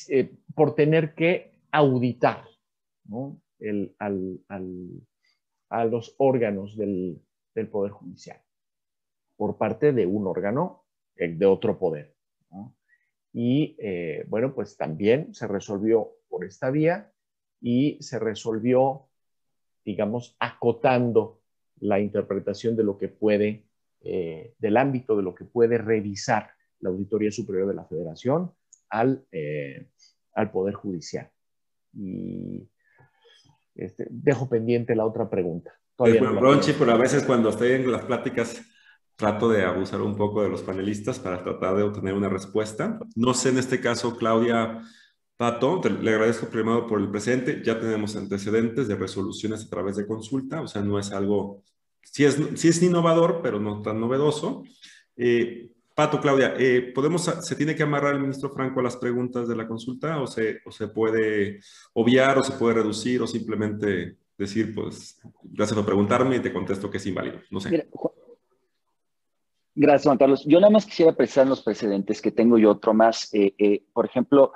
eh, 0.10 0.36
por 0.56 0.74
tener 0.76 1.14
que 1.14 1.60
auditar 1.72 2.46
a 5.70 5.86
los 5.86 6.16
órganos 6.18 6.78
del, 6.78 7.22
Poder 7.72 7.92
Judicial 7.92 8.42
por 9.36 9.58
parte 9.58 9.94
de 9.94 10.08
un 10.08 10.26
órgano 10.26 10.86
de 11.16 11.46
otro 11.46 11.78
poder. 11.78 12.16
Y 13.32 13.76
eh, 13.80 14.26
bueno, 14.28 14.54
pues 14.54 14.76
también 14.78 15.34
se 15.34 15.48
resolvió 15.48 16.14
por 16.30 16.46
esta 16.46 16.72
vía 16.72 17.12
y 17.64 17.98
se 18.02 18.20
resolvió, 18.20 19.08
digamos, 19.86 20.36
acotando 20.38 21.40
la 21.80 22.00
interpretación 22.00 22.76
de 22.76 22.84
lo 22.84 22.98
que 22.98 23.08
puede, 23.08 23.64
eh, 24.02 24.54
del 24.60 24.76
ámbito 24.76 25.16
de 25.16 25.24
lo 25.24 25.34
que 25.34 25.46
puede 25.46 25.78
revisar 25.78 26.52
la 26.82 26.90
Auditoría 26.90 27.32
Superior 27.32 27.70
de 27.70 27.74
la 27.74 27.86
Federación 27.86 28.52
al, 28.90 29.26
al 30.34 30.52
Poder 30.52 30.74
Judicial. 30.74 31.32
Y 31.94 32.68
este, 33.76 34.08
dejo 34.10 34.50
pendiente 34.50 34.94
la 34.94 35.06
otra 35.06 35.30
pregunta. 35.30 35.72
Todavía 35.96 36.22
Ronchi, 36.22 36.74
pero 36.78 36.92
a 36.92 36.98
veces 36.98 37.24
cuando 37.24 37.50
estoy 37.50 37.72
en 37.72 37.90
las 37.90 38.04
pláticas 38.04 38.62
trato 39.16 39.48
de 39.48 39.64
abusar 39.64 40.02
un 40.02 40.18
poco 40.18 40.44
de 40.44 40.50
los 40.50 40.64
panelistas 40.64 41.20
para 41.20 41.42
tratar 41.42 41.78
de 41.78 41.84
obtener 41.84 42.14
una 42.14 42.28
respuesta. 42.28 43.00
No 43.16 43.34
sé 43.34 43.50
en 43.50 43.60
este 43.60 43.80
caso, 43.80 44.18
Claudia 44.18 44.82
Pato, 45.38 45.82
le 45.84 46.12
agradezco 46.12 46.48
primero 46.48 46.88
por 46.88 47.00
el 47.02 47.10
presente. 47.10 47.62
Ya 47.64 47.80
tenemos 47.80 48.16
antecedentes 48.16 48.88
de 48.88 48.96
resoluciones 48.96 49.66
a 49.66 49.70
través 49.70 49.96
de 49.96 50.08
consulta, 50.08 50.62
o 50.62 50.68
sea, 50.68 50.82
no 50.82 51.00
es 51.00 51.12
algo, 51.12 51.64
sí 52.02 52.24
es, 52.26 52.40
sí 52.56 52.68
es 52.70 52.82
innovador, 52.82 53.42
pero 53.42 53.60
no 53.60 53.82
tan 53.82 54.00
novedoso. 54.00 54.64
Eh, 55.16 55.70
Pato, 55.96 56.20
Claudia, 56.20 56.56
eh, 56.58 56.92
¿podemos, 56.94 57.24
¿se 57.24 57.56
tiene 57.56 57.76
que 57.76 57.84
amarrar 57.84 58.16
el 58.16 58.22
ministro 58.22 58.50
Franco 58.50 58.80
a 58.80 58.84
las 58.84 58.98
preguntas 58.98 59.48
de 59.48 59.56
la 59.56 59.68
consulta 59.68 60.20
o 60.20 60.26
se, 60.26 60.60
o 60.66 60.72
se 60.72 60.88
puede 60.88 61.60
obviar 61.94 62.38
o 62.40 62.44
se 62.44 62.54
puede 62.54 62.76
reducir 62.76 63.22
o 63.22 63.28
simplemente 63.28 64.18
decir, 64.36 64.74
pues, 64.74 65.20
gracias 65.44 65.76
por 65.76 65.86
preguntarme 65.86 66.38
y 66.38 66.40
te 66.40 66.52
contesto 66.52 66.90
que 66.90 66.98
es 66.98 67.06
inválido? 67.06 67.40
No 67.52 67.60
sé. 67.60 67.88
gracias, 69.76 70.04
Juan 70.04 70.18
Carlos. 70.18 70.44
Yo 70.48 70.60
nada 70.60 70.72
más 70.72 70.86
quisiera 70.86 71.16
precisar 71.16 71.46
los 71.46 71.62
precedentes 71.62 72.22
que 72.22 72.32
tengo 72.32 72.58
yo 72.58 72.72
otro 72.72 72.96
más. 72.96 73.30
Eh, 73.32 73.84
por 73.94 74.08
ejemplo, 74.08 74.52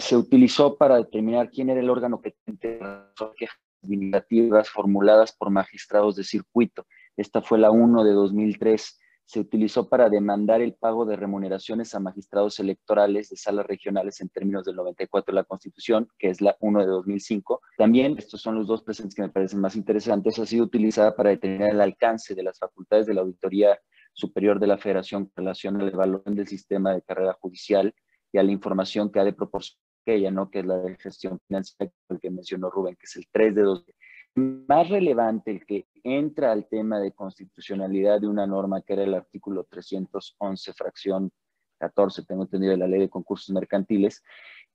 se 0.00 0.16
utilizó 0.16 0.76
para 0.76 0.96
determinar 0.96 1.50
quién 1.50 1.70
era 1.70 1.80
el 1.80 1.90
órgano 1.90 2.20
que 2.20 2.34
quejas 2.60 3.58
administrativas 3.82 4.70
formuladas 4.70 5.32
por 5.32 5.50
magistrados 5.50 6.16
de 6.16 6.24
circuito. 6.24 6.86
Esta 7.16 7.42
fue 7.42 7.58
la 7.58 7.70
1 7.70 8.04
de 8.04 8.12
2003 8.12 8.98
se 9.26 9.40
utilizó 9.40 9.88
para 9.88 10.10
demandar 10.10 10.60
el 10.60 10.74
pago 10.74 11.06
de 11.06 11.16
remuneraciones 11.16 11.94
a 11.94 12.00
magistrados 12.00 12.58
electorales 12.60 13.30
de 13.30 13.36
salas 13.36 13.66
regionales 13.66 14.20
en 14.20 14.28
términos 14.28 14.64
del 14.64 14.76
94 14.76 15.32
de 15.32 15.36
la 15.36 15.44
Constitución, 15.44 16.08
que 16.18 16.28
es 16.28 16.40
la 16.40 16.56
1 16.60 16.80
de 16.80 16.86
2005. 16.86 17.60
También, 17.78 18.16
estos 18.18 18.42
son 18.42 18.56
los 18.56 18.66
dos 18.66 18.82
presentes 18.82 19.14
que 19.14 19.22
me 19.22 19.30
parecen 19.30 19.60
más 19.60 19.76
interesantes, 19.76 20.38
ha 20.38 20.46
sido 20.46 20.64
utilizada 20.64 21.16
para 21.16 21.30
determinar 21.30 21.70
el 21.70 21.80
alcance 21.80 22.34
de 22.34 22.42
las 22.42 22.58
facultades 22.58 23.06
de 23.06 23.14
la 23.14 23.22
Auditoría 23.22 23.78
Superior 24.12 24.60
de 24.60 24.66
la 24.66 24.78
Federación 24.78 25.22
en 25.22 25.32
relación 25.34 25.80
a 25.80 25.84
la 25.84 25.90
evaluación 25.90 26.34
del 26.36 26.46
sistema 26.46 26.92
de 26.92 27.02
carrera 27.02 27.32
judicial 27.40 27.94
y 28.34 28.38
a 28.38 28.42
la 28.42 28.50
información 28.50 29.12
que 29.12 29.20
ha 29.20 29.24
de 29.24 29.32
proporcionar 29.32 29.80
ella, 30.06 30.30
¿no? 30.32 30.50
que 30.50 30.58
es 30.58 30.66
la 30.66 30.78
de 30.78 30.96
gestión 30.96 31.40
financiera, 31.46 31.90
que 32.20 32.30
mencionó 32.30 32.68
Rubén, 32.68 32.96
que 32.96 33.04
es 33.04 33.16
el 33.16 33.26
3 33.30 33.54
de 33.54 33.62
2 33.62 33.86
más 34.34 34.88
relevante, 34.88 35.52
el 35.52 35.64
que 35.64 35.86
entra 36.02 36.50
al 36.50 36.66
tema 36.68 36.98
de 36.98 37.12
constitucionalidad 37.12 38.20
de 38.20 38.26
una 38.26 38.44
norma 38.44 38.82
que 38.82 38.94
era 38.94 39.04
el 39.04 39.14
artículo 39.14 39.64
311, 39.70 40.72
fracción 40.72 41.30
14, 41.78 42.24
tengo 42.24 42.42
entendido, 42.42 42.72
de 42.72 42.78
la 42.78 42.88
ley 42.88 43.00
de 43.00 43.08
concursos 43.08 43.54
mercantiles, 43.54 44.20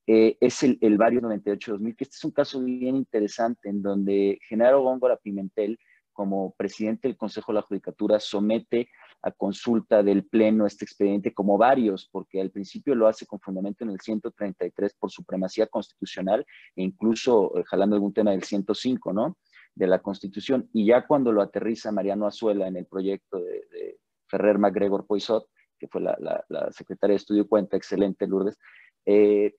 eh, 0.07 0.38
es 0.39 0.64
el, 0.64 0.78
el 0.80 0.97
Vario 0.97 1.20
98-2000, 1.20 1.95
que 1.97 2.05
este 2.05 2.16
es 2.16 2.24
un 2.24 2.32
caso 2.32 2.64
bien 2.64 2.95
interesante 2.95 3.68
en 3.68 3.82
donde 3.82 4.39
Genaro 4.47 4.82
Góngora 4.84 5.18
Pimentel, 5.18 5.78
como 6.14 6.55
presidente 6.55 7.10
del 7.10 7.18
Consejo 7.18 7.51
de 7.51 7.57
la 7.57 7.62
Judicatura, 7.62 8.20
somete 8.22 8.89
a 9.22 9.32
consulta 9.32 10.01
del 10.03 10.26
Pleno 10.26 10.65
este 10.65 10.86
expediente 10.86 11.34
como 11.34 11.57
varios, 11.57 12.07
porque 12.11 12.39
al 12.39 12.51
principio 12.51 12.95
lo 12.95 13.07
hace 13.07 13.26
con 13.26 13.39
fundamento 13.39 13.84
en 13.84 13.91
el 13.91 13.99
133 13.99 14.95
por 14.95 15.11
supremacía 15.11 15.67
constitucional 15.67 16.45
e 16.76 16.84
incluso 16.84 17.57
eh, 17.57 17.63
jalando 17.65 17.95
algún 17.95 18.13
tema 18.13 18.32
del 18.32 18.43
105, 18.43 19.13
¿no? 19.13 19.38
de 19.76 19.88
la 19.88 19.99
Constitución. 19.99 20.70
Y 20.74 20.86
ya 20.86 21.07
cuando 21.07 21.32
lo 21.32 21.41
aterriza 21.41 21.91
Mariano 21.91 22.28
Azuela 22.28 22.67
en 22.67 22.78
el 22.78 22.86
proyecto 22.86 23.39
de, 23.39 23.97
Ferrer 24.28 24.59
MacGregor 24.59 25.07
Poisot, 25.07 25.47
que 25.80 25.88
fue 25.88 26.01
la, 26.01 26.45
secretaria 26.70 27.13
de 27.13 27.17
Estudio 27.17 27.47
Cuenta, 27.47 27.78
excelente 27.78 28.28
Lourdes, 28.28 28.59
eh, 29.07 29.55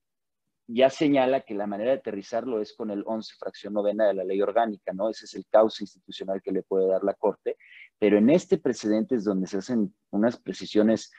ya 0.73 0.91
señala 0.91 1.41
que 1.41 1.55
la 1.55 1.67
manera 1.67 1.91
de 1.93 1.99
aterrizarlo 1.99 2.61
es 2.61 2.75
con 2.75 2.91
el 2.91 3.03
11 3.07 3.35
fracción 3.39 3.75
novena 3.75 4.07
de 4.07 4.15
la 4.15 4.25
ley 4.25 4.41
orgánica, 4.41 4.93
¿no? 4.93 5.09
Ese 5.09 5.25
es 5.25 5.35
el 5.35 5.47
cauce 5.47 5.83
institucional 5.85 6.41
que 6.43 6.53
le 6.53 6.63
puede 6.63 6.87
dar 6.87 7.03
la 7.03 7.15
Corte, 7.15 7.57
pero 7.99 8.19
en 8.19 8.31
este 8.31 8.59
precedente 8.59 9.17
es 9.17 9.25
donde 9.25 9.47
se 9.47 9.59
hacen 9.59 9.95
unas 10.11 10.39
precisiones 10.39 11.11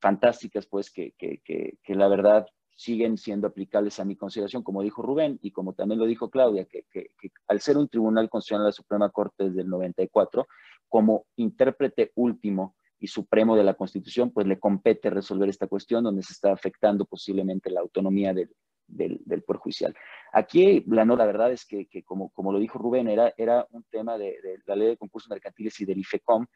fantásticas, 0.00 0.66
pues, 0.66 0.90
que, 0.90 1.12
que, 1.18 1.40
que 1.42 1.94
la 1.94 2.08
verdad 2.08 2.46
siguen 2.78 3.18
siendo 3.18 3.48
aplicables 3.48 3.98
a 3.98 4.04
mi 4.04 4.14
consideración, 4.14 4.62
como 4.62 4.82
dijo 4.82 5.02
Rubén 5.02 5.38
y 5.42 5.50
como 5.50 5.72
también 5.72 5.98
lo 5.98 6.06
dijo 6.06 6.30
Claudia, 6.30 6.64
que, 6.64 6.84
al 7.48 7.60
ser 7.60 7.76
un 7.76 7.88
tribunal 7.88 8.30
constitucional 8.30 8.66
de 8.66 8.68
la 8.68 8.72
Suprema 8.72 9.10
Corte 9.10 9.44
desde 9.44 9.62
el 9.62 9.68
94, 9.68 10.46
como 10.88 11.26
intérprete 11.34 12.12
último 12.14 12.76
y 13.00 13.08
supremo 13.08 13.56
de 13.56 13.64
la 13.64 13.74
Constitución, 13.74 14.30
pues 14.30 14.46
le 14.46 14.60
compete 14.60 15.10
resolver 15.10 15.48
esta 15.48 15.66
cuestión 15.66 16.04
donde 16.04 16.22
se 16.22 16.32
está 16.32 16.52
afectando 16.52 17.04
posiblemente 17.04 17.68
la 17.68 17.80
autonomía 17.80 18.32
del, 18.32 18.48
del, 18.88 19.20
del. 19.24 19.44
Aquí, 20.32 20.84
la, 20.88 21.04
no, 21.04 21.16
la 21.16 21.26
verdad 21.26 21.52
es 21.52 21.64
que, 21.64 21.88
como, 22.04 22.52
lo 22.52 22.58
dijo 22.58 22.78
Rubén, 22.78 23.08
era, 23.08 23.66
un 23.70 23.84
tema 23.84 24.18
de, 24.18 24.36
la 24.66 24.76
ley 24.76 24.88
de 24.88 24.96
concursos 24.96 25.30
mercantiles 25.30 25.80
y 25.80 25.84
del 25.84 25.98
IFECOM, 25.98 26.46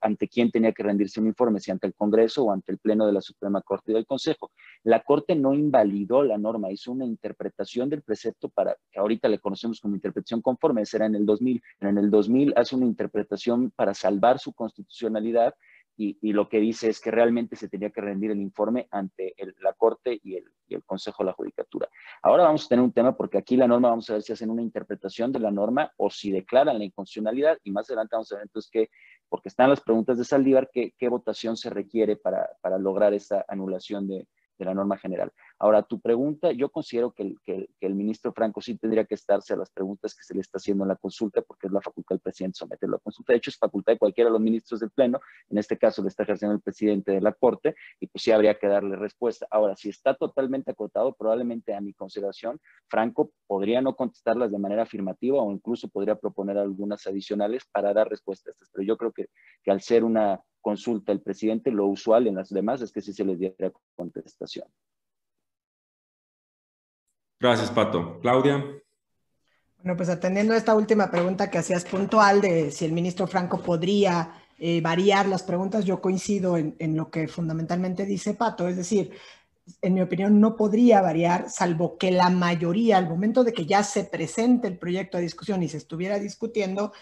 ante 0.00 0.28
quién 0.28 0.50
tenía 0.50 0.72
que 0.72 0.82
rendirse 0.82 1.20
un 1.20 1.26
informe, 1.26 1.60
si 1.60 1.70
ante 1.70 1.86
el 1.86 1.94
Congreso 1.94 2.44
o 2.44 2.52
ante 2.52 2.72
el 2.72 2.78
Pleno 2.78 3.06
de 3.06 3.12
la 3.12 3.20
Suprema 3.20 3.62
Corte 3.62 3.92
y 3.92 3.94
del 3.94 4.06
Consejo. 4.06 4.52
La 4.82 5.02
Corte 5.02 5.34
no 5.34 5.54
invalidó 5.54 6.22
la 6.22 6.38
norma, 6.38 6.70
hizo 6.70 6.92
una 6.92 7.04
interpretación 7.04 7.88
del 7.88 8.02
precepto 8.02 8.48
para, 8.48 8.76
que 8.90 8.98
ahorita 8.98 9.28
le 9.28 9.38
conocemos 9.38 9.80
como 9.80 9.94
interpretación 9.94 10.42
conforme, 10.42 10.82
esa 10.82 10.98
era 10.98 11.06
en 11.06 11.14
el 11.14 11.26
2000. 11.26 11.62
En 11.80 11.98
el 11.98 12.10
2000 12.10 12.54
hace 12.56 12.76
una 12.76 12.86
interpretación 12.86 13.70
para 13.70 13.94
salvar 13.94 14.38
su 14.38 14.52
constitucionalidad 14.52 15.54
y, 15.96 16.32
lo 16.32 16.48
que 16.48 16.60
dice 16.60 16.88
es 16.90 17.00
que 17.00 17.10
realmente 17.10 17.56
se 17.56 17.68
tenía 17.68 17.90
que 17.90 18.00
rendir 18.00 18.30
el 18.30 18.40
informe 18.40 18.86
ante 18.90 19.34
la 19.60 19.72
Corte 19.72 20.20
y 20.22 20.36
el, 20.36 20.44
Consejo 20.84 21.22
de 21.22 21.28
la 21.28 21.32
Judicatura. 21.32 21.88
Ahora 22.22 22.44
vamos 22.44 22.66
a 22.66 22.68
tener 22.68 22.84
un 22.84 22.92
tema 22.92 23.16
porque 23.16 23.38
aquí 23.38 23.56
la 23.56 23.68
norma, 23.68 23.88
vamos 23.88 24.10
a 24.10 24.14
ver 24.14 24.22
si 24.22 24.32
hacen 24.32 24.50
una 24.50 24.62
interpretación 24.62 25.32
de 25.32 25.38
la 25.38 25.50
norma 25.50 25.92
o 25.96 26.10
si 26.10 26.30
declaran 26.30 26.78
la 26.78 26.84
inconstitucionalidad 26.84 27.56
y 27.62 27.70
más 27.70 27.88
adelante 27.88 28.16
vamos 28.16 28.30
a 28.32 28.36
ver 28.36 28.44
entonces 28.44 28.70
que, 28.70 28.90
porque 29.28 29.48
están 29.48 29.70
las 29.70 29.80
preguntas 29.80 30.18
de 30.18 30.24
Saldívar, 30.24 30.68
qué, 30.72 31.08
votación 31.08 31.56
se 31.56 31.70
requiere 31.70 32.16
para, 32.16 32.48
lograr 32.78 33.14
esa 33.14 33.44
anulación 33.48 34.08
de 34.08 34.26
la 34.58 34.74
norma 34.74 34.98
general. 34.98 35.32
Ahora, 35.58 35.82
tu 35.82 35.98
pregunta, 36.00 36.52
yo 36.52 36.68
considero 36.68 37.12
que 37.12 37.22
el, 37.22 37.40
que, 37.42 37.70
el, 37.80 37.94
ministro 37.94 38.30
Franco 38.32 38.60
sí 38.60 38.76
tendría 38.76 39.06
que 39.06 39.14
estarse 39.14 39.54
a 39.54 39.56
las 39.56 39.70
preguntas 39.70 40.14
que 40.14 40.22
se 40.22 40.34
le 40.34 40.40
está 40.40 40.58
haciendo 40.58 40.84
en 40.84 40.88
la 40.88 40.96
consulta, 40.96 41.40
porque 41.40 41.66
es 41.66 41.72
la 41.72 41.80
facultad 41.80 42.16
del 42.16 42.20
presidente 42.20 42.58
someterlo 42.58 42.96
a 42.96 42.98
consulta. 42.98 43.32
De 43.32 43.38
hecho, 43.38 43.48
es 43.48 43.56
facultad 43.56 43.94
de 43.94 43.98
cualquiera 43.98 44.28
de 44.28 44.32
los 44.32 44.40
ministros 44.40 44.80
del 44.80 44.90
Pleno, 44.90 45.18
en 45.48 45.56
este 45.56 45.78
caso 45.78 46.02
le 46.02 46.08
está 46.08 46.24
ejerciendo 46.24 46.54
el 46.54 46.60
presidente 46.60 47.12
de 47.12 47.22
la 47.22 47.32
Corte, 47.32 47.74
y 48.00 48.06
pues 48.06 48.22
sí 48.22 48.32
habría 48.32 48.58
que 48.58 48.66
darle 48.66 48.96
respuesta. 48.96 49.46
Ahora, 49.50 49.76
si 49.76 49.88
está 49.88 50.14
totalmente 50.14 50.72
acotado, 50.72 51.14
probablemente 51.14 51.72
a 51.72 51.80
mi 51.80 51.94
consideración, 51.94 52.60
Franco 52.88 53.32
podría 53.46 53.80
no 53.80 53.96
contestarlas 53.96 54.50
de 54.50 54.58
manera 54.58 54.82
afirmativa 54.82 55.40
o 55.40 55.50
incluso 55.50 55.88
podría 55.88 56.16
proponer 56.16 56.58
algunas 56.58 57.06
adicionales 57.06 57.64
para 57.72 57.94
dar 57.94 58.10
respuesta 58.10 58.50
a 58.50 58.52
estas. 58.52 58.68
Pero 58.70 58.84
yo 58.84 58.98
creo 58.98 59.12
que, 59.12 59.28
que 59.62 59.70
al 59.70 59.80
ser 59.80 60.04
una 60.04 60.38
consulta 60.60 61.12
el 61.12 61.22
presidente, 61.22 61.70
lo 61.70 61.86
usual 61.86 62.26
en 62.26 62.34
las 62.34 62.50
demás 62.50 62.82
es 62.82 62.92
que 62.92 63.00
sí 63.00 63.14
se 63.14 63.24
les 63.24 63.38
diera 63.38 63.72
contestación. 63.94 64.66
Gracias, 67.38 67.70
Pato. 67.70 68.18
Claudia. 68.20 68.64
Bueno, 69.78 69.96
pues 69.96 70.08
atendiendo 70.08 70.54
a 70.54 70.56
esta 70.56 70.74
última 70.74 71.10
pregunta 71.10 71.50
que 71.50 71.58
hacías 71.58 71.84
puntual 71.84 72.40
de 72.40 72.70
si 72.70 72.84
el 72.84 72.92
ministro 72.92 73.26
Franco 73.26 73.62
podría 73.62 74.32
eh, 74.58 74.80
variar 74.80 75.28
las 75.28 75.42
preguntas, 75.42 75.84
yo 75.84 76.00
coincido 76.00 76.56
en, 76.56 76.74
en, 76.78 76.96
lo 76.96 77.10
que 77.10 77.28
fundamentalmente 77.28 78.06
dice 78.06 78.34
Pato, 78.34 78.66
es 78.66 78.76
decir, 78.76 79.12
en 79.82 79.94
mi 79.94 80.00
opinión, 80.00 80.40
no 80.40 80.56
podría 80.56 81.00
variar, 81.00 81.50
salvo 81.50 81.98
que 81.98 82.10
la 82.10 82.30
mayoría, 82.30 82.98
al 82.98 83.08
momento 83.08 83.42
de 83.42 83.52
que 83.52 83.66
ya 83.66 83.82
se 83.82 84.04
presente 84.04 84.68
el 84.68 84.78
proyecto 84.78 85.18
a 85.18 85.20
discusión 85.20 85.62
y 85.62 85.68
se 85.68 85.76
estuviera 85.76 86.18
discutiendo, 86.18 86.92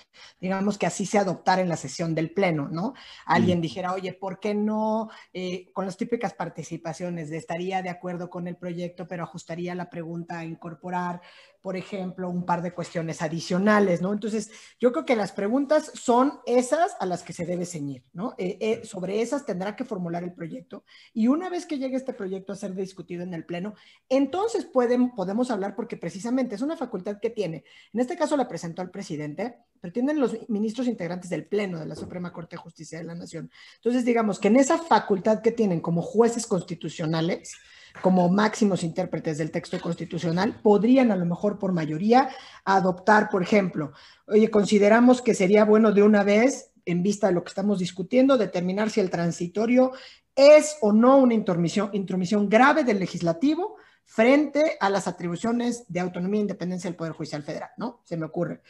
digamos 0.40 0.78
que 0.78 0.86
así 0.86 1.04
se 1.04 1.18
adoptara 1.18 1.60
en 1.60 1.68
la 1.68 1.76
sesión 1.76 2.14
del 2.14 2.30
Pleno, 2.30 2.68
¿no? 2.68 2.94
Alguien 3.26 3.58
mm. 3.58 3.62
dijera, 3.62 3.92
oye, 3.92 4.14
¿por 4.14 4.40
qué 4.40 4.54
no, 4.54 5.10
eh, 5.32 5.70
con 5.72 5.84
las 5.84 5.96
típicas 5.96 6.32
participaciones, 6.32 7.28
de 7.28 7.36
estaría 7.36 7.82
de 7.82 7.90
acuerdo 7.90 8.30
con 8.30 8.48
el 8.48 8.56
proyecto, 8.56 9.06
pero 9.06 9.24
ajustaría 9.24 9.74
la 9.74 9.90
pregunta 9.90 10.38
a 10.38 10.44
incorporar 10.44 11.20
por 11.64 11.78
ejemplo, 11.78 12.28
un 12.28 12.44
par 12.44 12.60
de 12.60 12.74
cuestiones 12.74 13.22
adicionales, 13.22 14.02
¿no? 14.02 14.12
Entonces, 14.12 14.50
yo 14.78 14.92
creo 14.92 15.06
que 15.06 15.16
las 15.16 15.32
preguntas 15.32 15.90
son 15.94 16.40
esas 16.44 16.94
a 17.00 17.06
las 17.06 17.22
que 17.22 17.32
se 17.32 17.46
debe 17.46 17.64
ceñir, 17.64 18.04
¿no? 18.12 18.34
Eh, 18.36 18.58
eh, 18.60 18.84
sobre 18.84 19.22
esas 19.22 19.46
tendrá 19.46 19.74
que 19.74 19.86
formular 19.86 20.22
el 20.24 20.34
proyecto 20.34 20.84
y 21.14 21.28
una 21.28 21.48
vez 21.48 21.64
que 21.64 21.78
llegue 21.78 21.96
este 21.96 22.12
proyecto 22.12 22.52
a 22.52 22.56
ser 22.56 22.74
discutido 22.74 23.22
en 23.22 23.32
el 23.32 23.46
Pleno, 23.46 23.76
entonces 24.10 24.66
pueden, 24.66 25.14
podemos 25.14 25.50
hablar 25.50 25.74
porque 25.74 25.96
precisamente 25.96 26.54
es 26.54 26.60
una 26.60 26.76
facultad 26.76 27.18
que 27.18 27.30
tiene, 27.30 27.64
en 27.94 28.00
este 28.00 28.18
caso 28.18 28.36
la 28.36 28.46
presentó 28.46 28.82
al 28.82 28.90
presidente, 28.90 29.56
pero 29.80 29.90
tienen 29.90 30.20
los 30.20 30.36
ministros 30.50 30.86
integrantes 30.86 31.30
del 31.30 31.46
Pleno 31.46 31.80
de 31.80 31.86
la 31.86 31.96
Suprema 31.96 32.30
Corte 32.30 32.56
de 32.56 32.62
Justicia 32.62 32.98
de 32.98 33.04
la 33.04 33.14
Nación. 33.14 33.50
Entonces, 33.76 34.04
digamos 34.04 34.38
que 34.38 34.48
en 34.48 34.56
esa 34.56 34.76
facultad 34.76 35.40
que 35.40 35.50
tienen 35.50 35.80
como 35.80 36.02
jueces 36.02 36.46
constitucionales, 36.46 37.54
como 38.02 38.28
máximos 38.28 38.82
intérpretes 38.82 39.38
del 39.38 39.50
texto 39.50 39.80
constitucional, 39.80 40.60
podrían 40.62 41.10
a 41.10 41.16
lo 41.16 41.24
mejor 41.26 41.58
por 41.58 41.72
mayoría 41.72 42.28
adoptar, 42.64 43.28
por 43.30 43.42
ejemplo, 43.42 43.92
oye, 44.26 44.50
consideramos 44.50 45.22
que 45.22 45.34
sería 45.34 45.64
bueno 45.64 45.92
de 45.92 46.02
una 46.02 46.24
vez, 46.24 46.72
en 46.86 47.02
vista 47.02 47.28
de 47.28 47.34
lo 47.34 47.44
que 47.44 47.48
estamos 47.48 47.78
discutiendo, 47.78 48.36
determinar 48.36 48.90
si 48.90 49.00
el 49.00 49.10
transitorio 49.10 49.92
es 50.36 50.76
o 50.80 50.92
no 50.92 51.18
una 51.18 51.34
intromisión, 51.34 51.90
intromisión 51.92 52.48
grave 52.48 52.84
del 52.84 52.98
legislativo 52.98 53.76
frente 54.04 54.76
a 54.80 54.90
las 54.90 55.06
atribuciones 55.08 55.84
de 55.88 56.00
autonomía 56.00 56.40
e 56.40 56.42
independencia 56.42 56.90
del 56.90 56.96
Poder 56.96 57.12
Judicial 57.12 57.42
Federal, 57.42 57.70
¿no? 57.78 58.00
Se 58.04 58.16
me 58.16 58.26
ocurre. 58.26 58.60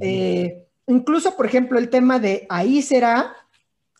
Eh, 0.00 0.68
incluso, 0.86 1.34
por 1.36 1.46
ejemplo, 1.46 1.78
el 1.78 1.90
tema 1.90 2.18
de 2.18 2.46
ahí 2.48 2.82
será 2.82 3.34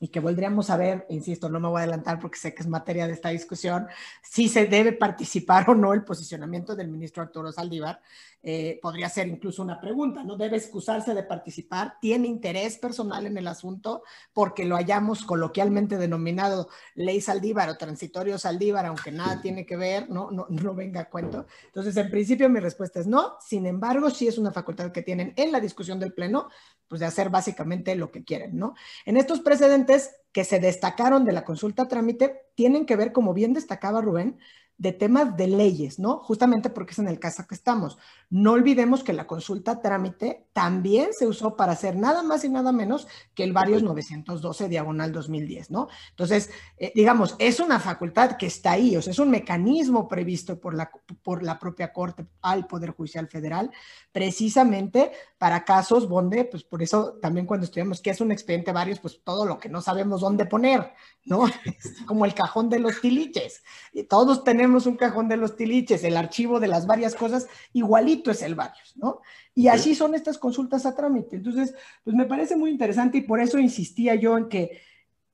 y 0.00 0.08
que 0.08 0.20
volveríamos 0.20 0.70
a 0.70 0.76
ver, 0.76 1.06
insisto, 1.08 1.48
no 1.48 1.58
me 1.58 1.68
voy 1.68 1.80
a 1.80 1.84
adelantar 1.84 2.18
porque 2.18 2.38
sé 2.38 2.54
que 2.54 2.62
es 2.62 2.68
materia 2.68 3.06
de 3.06 3.14
esta 3.14 3.30
discusión, 3.30 3.86
si 4.22 4.48
se 4.48 4.66
debe 4.66 4.92
participar 4.92 5.70
o 5.70 5.74
no 5.74 5.94
el 5.94 6.04
posicionamiento 6.04 6.76
del 6.76 6.88
ministro 6.88 7.22
Arturo 7.22 7.50
Saldívar. 7.52 8.00
Eh, 8.48 8.78
podría 8.80 9.08
ser 9.08 9.26
incluso 9.26 9.60
una 9.60 9.80
pregunta, 9.80 10.22
¿no? 10.22 10.36
¿Debe 10.36 10.56
excusarse 10.56 11.14
de 11.14 11.24
participar? 11.24 11.96
¿Tiene 12.00 12.28
interés 12.28 12.78
personal 12.78 13.26
en 13.26 13.36
el 13.36 13.48
asunto? 13.48 14.04
Porque 14.32 14.64
lo 14.64 14.76
hayamos 14.76 15.24
coloquialmente 15.24 15.96
denominado 15.96 16.68
ley 16.94 17.20
Saldívar 17.20 17.68
o 17.70 17.76
transitorio 17.76 18.38
Saldívar, 18.38 18.86
aunque 18.86 19.10
nada 19.10 19.40
tiene 19.40 19.66
que 19.66 19.76
ver, 19.76 20.08
¿no? 20.10 20.30
No, 20.30 20.46
no 20.48 20.74
venga 20.74 21.00
a 21.00 21.10
cuento. 21.10 21.46
Entonces, 21.66 21.96
en 21.96 22.08
principio 22.08 22.48
mi 22.48 22.60
respuesta 22.60 23.00
es 23.00 23.08
no. 23.08 23.36
Sin 23.40 23.66
embargo, 23.66 24.10
sí 24.10 24.28
es 24.28 24.38
una 24.38 24.52
facultad 24.52 24.92
que 24.92 25.02
tienen 25.02 25.32
en 25.36 25.50
la 25.50 25.58
discusión 25.58 25.98
del 25.98 26.12
Pleno, 26.12 26.48
pues 26.86 27.00
de 27.00 27.06
hacer 27.06 27.30
básicamente 27.30 27.96
lo 27.96 28.12
que 28.12 28.22
quieren, 28.22 28.56
¿no? 28.56 28.74
En 29.04 29.16
estos 29.16 29.40
precedentes 29.40 29.85
que 30.32 30.44
se 30.44 30.60
destacaron 30.60 31.24
de 31.24 31.32
la 31.32 31.44
consulta 31.44 31.88
trámite, 31.88 32.42
tienen 32.54 32.84
que 32.84 32.96
ver, 32.96 33.12
como 33.12 33.32
bien 33.32 33.54
destacaba 33.54 34.02
Rubén, 34.02 34.38
de 34.78 34.92
temas 34.92 35.36
de 35.36 35.46
leyes, 35.46 35.98
¿no? 35.98 36.18
Justamente 36.18 36.68
porque 36.68 36.92
es 36.92 36.98
en 36.98 37.08
el 37.08 37.18
caso 37.18 37.46
que 37.46 37.54
estamos. 37.54 37.98
No 38.28 38.52
olvidemos 38.52 39.04
que 39.04 39.12
la 39.12 39.26
consulta 39.26 39.80
trámite 39.80 40.48
también 40.52 41.10
se 41.16 41.28
usó 41.28 41.54
para 41.54 41.72
hacer 41.72 41.96
nada 41.96 42.24
más 42.24 42.44
y 42.44 42.48
nada 42.48 42.72
menos 42.72 43.06
que 43.34 43.44
el 43.44 43.52
varios 43.52 43.84
912 43.84 44.68
diagonal 44.68 45.12
2010, 45.12 45.70
¿no? 45.70 45.88
Entonces, 46.10 46.50
eh, 46.76 46.92
digamos, 46.94 47.36
es 47.38 47.60
una 47.60 47.78
facultad 47.78 48.36
que 48.36 48.46
está 48.46 48.72
ahí, 48.72 48.96
o 48.96 49.02
sea, 49.02 49.12
es 49.12 49.18
un 49.20 49.30
mecanismo 49.30 50.08
previsto 50.08 50.58
por 50.58 50.74
la, 50.74 50.90
por 51.22 51.44
la 51.44 51.58
propia 51.58 51.92
Corte 51.92 52.26
al 52.42 52.66
Poder 52.66 52.90
Judicial 52.90 53.28
Federal, 53.28 53.70
precisamente 54.10 55.12
para 55.38 55.64
casos 55.64 56.08
donde, 56.08 56.44
pues 56.44 56.64
por 56.64 56.82
eso 56.82 57.18
también 57.22 57.46
cuando 57.46 57.64
estudiamos 57.64 58.00
qué 58.00 58.10
es 58.10 58.20
un 58.20 58.32
expediente 58.32 58.72
varios, 58.72 58.98
pues 58.98 59.20
todo 59.22 59.46
lo 59.46 59.58
que 59.58 59.68
no 59.68 59.80
sabemos 59.80 60.20
dónde 60.20 60.46
poner, 60.46 60.92
¿no? 61.24 61.46
Es 61.64 62.02
como 62.06 62.24
el 62.24 62.34
cajón 62.34 62.70
de 62.70 62.80
los 62.80 63.00
tiliches. 63.00 63.62
Y 63.92 64.04
todos 64.04 64.42
tenemos 64.42 64.86
un 64.86 64.96
cajón 64.96 65.28
de 65.28 65.36
los 65.36 65.54
tiliches, 65.54 66.02
el 66.02 66.16
archivo 66.16 66.58
de 66.58 66.68
las 66.68 66.86
varias 66.86 67.14
cosas, 67.14 67.46
igualito 67.72 68.15
es 68.24 68.42
el 68.42 68.54
varios, 68.54 68.96
¿no? 68.96 69.20
Y 69.54 69.68
así 69.68 69.94
son 69.94 70.14
estas 70.14 70.38
consultas 70.38 70.86
a 70.86 70.94
trámite. 70.94 71.36
Entonces, 71.36 71.74
pues 72.04 72.14
me 72.16 72.26
parece 72.26 72.56
muy 72.56 72.70
interesante 72.70 73.18
y 73.18 73.22
por 73.22 73.40
eso 73.40 73.58
insistía 73.58 74.14
yo 74.14 74.36
en 74.36 74.48
que 74.48 74.82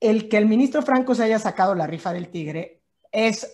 el 0.00 0.28
que 0.28 0.36
el 0.36 0.46
ministro 0.46 0.82
Franco 0.82 1.14
se 1.14 1.24
haya 1.24 1.38
sacado 1.38 1.74
la 1.74 1.86
rifa 1.86 2.12
del 2.12 2.28
tigre 2.28 2.82
es 3.12 3.50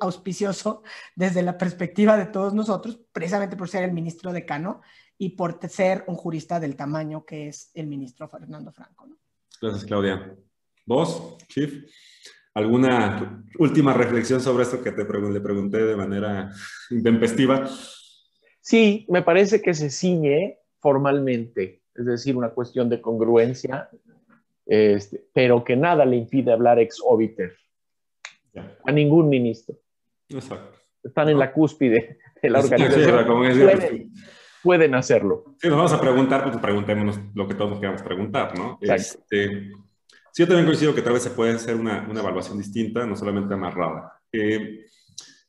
auspicioso 0.00 0.82
desde 1.16 1.42
la 1.42 1.56
perspectiva 1.56 2.16
de 2.16 2.26
todos 2.26 2.54
nosotros, 2.54 2.98
precisamente 3.12 3.56
por 3.56 3.68
ser 3.68 3.84
el 3.84 3.92
ministro 3.92 4.32
decano 4.32 4.80
y 5.18 5.30
por 5.30 5.58
ser 5.68 6.04
un 6.08 6.16
jurista 6.16 6.58
del 6.58 6.74
tamaño 6.74 7.24
que 7.24 7.48
es 7.48 7.70
el 7.74 7.86
ministro 7.86 8.28
Fernando 8.28 8.72
Franco. 8.72 9.06
¿no? 9.06 9.16
Gracias, 9.60 9.84
Claudia. 9.84 10.36
¿Vos, 10.84 11.36
Chief? 11.48 11.84
¿Alguna 12.54 13.44
última 13.58 13.94
reflexión 13.94 14.40
sobre 14.40 14.64
esto 14.64 14.82
que 14.82 14.92
te 14.92 15.04
le 15.04 15.40
pregunté 15.40 15.84
de 15.84 15.96
manera 15.96 16.50
intempestiva? 16.90 17.68
Sí, 18.62 19.04
me 19.08 19.22
parece 19.22 19.60
que 19.60 19.74
se 19.74 19.90
ciñe 19.90 20.58
formalmente, 20.78 21.82
es 21.94 22.06
decir, 22.06 22.36
una 22.36 22.50
cuestión 22.50 22.88
de 22.88 23.00
congruencia, 23.00 23.90
este, 24.64 25.26
pero 25.34 25.64
que 25.64 25.76
nada 25.76 26.04
le 26.04 26.16
impide 26.16 26.52
hablar 26.52 26.78
ex 26.78 27.00
obiter 27.04 27.56
a 28.84 28.92
ningún 28.92 29.28
ministro. 29.28 29.76
Exacto. 30.28 30.78
Están 31.02 31.28
en 31.28 31.38
la 31.38 31.52
cúspide 31.52 32.18
de 32.40 32.50
la 32.50 32.60
organización. 32.60 34.12
pueden, 34.62 34.94
hacerlo. 34.94 35.56
Sí, 35.60 35.68
nos 35.68 35.76
vamos 35.76 35.92
a 35.92 36.00
preguntar, 36.00 36.44
pues 36.44 36.56
preguntémonos 36.58 37.18
lo 37.34 37.48
que 37.48 37.54
todos 37.54 37.70
nos 37.72 37.80
queramos 37.80 38.02
preguntar, 38.02 38.56
¿no? 38.56 38.78
Este, 38.80 39.72
Sí, 40.32 40.42
yo 40.42 40.48
también 40.48 40.64
coincido 40.64 40.94
que 40.94 41.02
tal 41.02 41.12
vez 41.12 41.22
se 41.22 41.30
puede 41.30 41.52
hacer 41.52 41.76
una, 41.76 42.06
una 42.08 42.20
evaluación 42.20 42.56
distinta, 42.56 43.04
no 43.04 43.14
solamente 43.14 43.52
amarrada. 43.52 44.18
Eh, 44.32 44.81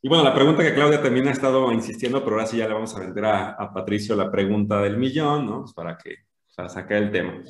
y 0.05 0.09
bueno, 0.09 0.21
la 0.21 0.35
pregunta 0.35 0.63
que 0.63 0.73
Claudia 0.73 1.01
también 1.01 1.29
ha 1.29 1.31
estado 1.31 1.71
insistiendo, 1.71 2.21
pero 2.25 2.35
ahora 2.35 2.45
sí 2.45 2.57
ya 2.57 2.67
le 2.67 2.73
vamos 2.73 2.93
a 2.93 2.99
vender 2.99 3.23
a, 3.23 3.73
Patricio 3.73 4.17
la 4.17 4.29
pregunta 4.29 4.81
del 4.81 4.97
millón, 4.97 5.45
¿no? 5.45 5.61
Pues 5.61 5.73
para 5.73 5.97
que 5.97 6.25
sea, 6.45 6.67
saque 6.67 6.97
el 6.97 7.09
tema. 7.09 7.41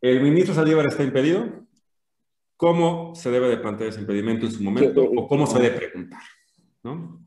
¿El 0.00 0.22
ministro 0.22 0.54
Saldívar 0.54 0.86
está 0.86 1.02
impedido? 1.02 1.66
¿Cómo 2.56 3.16
se 3.16 3.32
debe 3.32 3.48
de 3.48 3.56
plantear 3.56 3.90
ese 3.90 4.00
impedimento 4.00 4.46
en 4.46 4.52
su 4.52 4.62
momento 4.62 5.02
o 5.02 5.26
cómo 5.26 5.44
se 5.44 5.58
debe 5.58 5.76
preguntar? 5.76 6.22
¿no? 6.84 7.26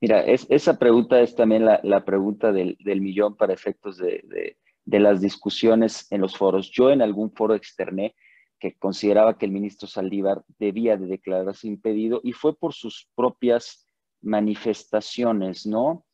Mira, 0.00 0.24
es, 0.24 0.46
esa 0.48 0.78
pregunta 0.78 1.20
es 1.20 1.34
también 1.36 1.66
la, 1.66 2.04
pregunta 2.06 2.50
del, 2.50 2.78
millón 2.82 3.36
para 3.36 3.52
efectos 3.52 3.98
de, 3.98 4.56
de 4.86 5.00
las 5.00 5.20
discusiones 5.20 6.10
en 6.10 6.22
los 6.22 6.34
foros. 6.34 6.70
Yo 6.70 6.90
en 6.90 7.02
algún 7.02 7.30
foro 7.30 7.54
externé 7.54 8.14
que 8.58 8.76
consideraba 8.76 9.38
que 9.38 9.46
el 9.46 9.52
ministro 9.52 9.88
Saldívar 9.88 10.42
debía 10.58 10.96
de 10.96 11.06
declararse 11.06 11.68
impedido 11.68 12.20
y 12.22 12.32
fue 12.32 12.56
por 12.56 12.74
sus 12.74 13.08
propias 13.14 13.86
manifestaciones, 14.20 15.66
¿no? 15.66 16.04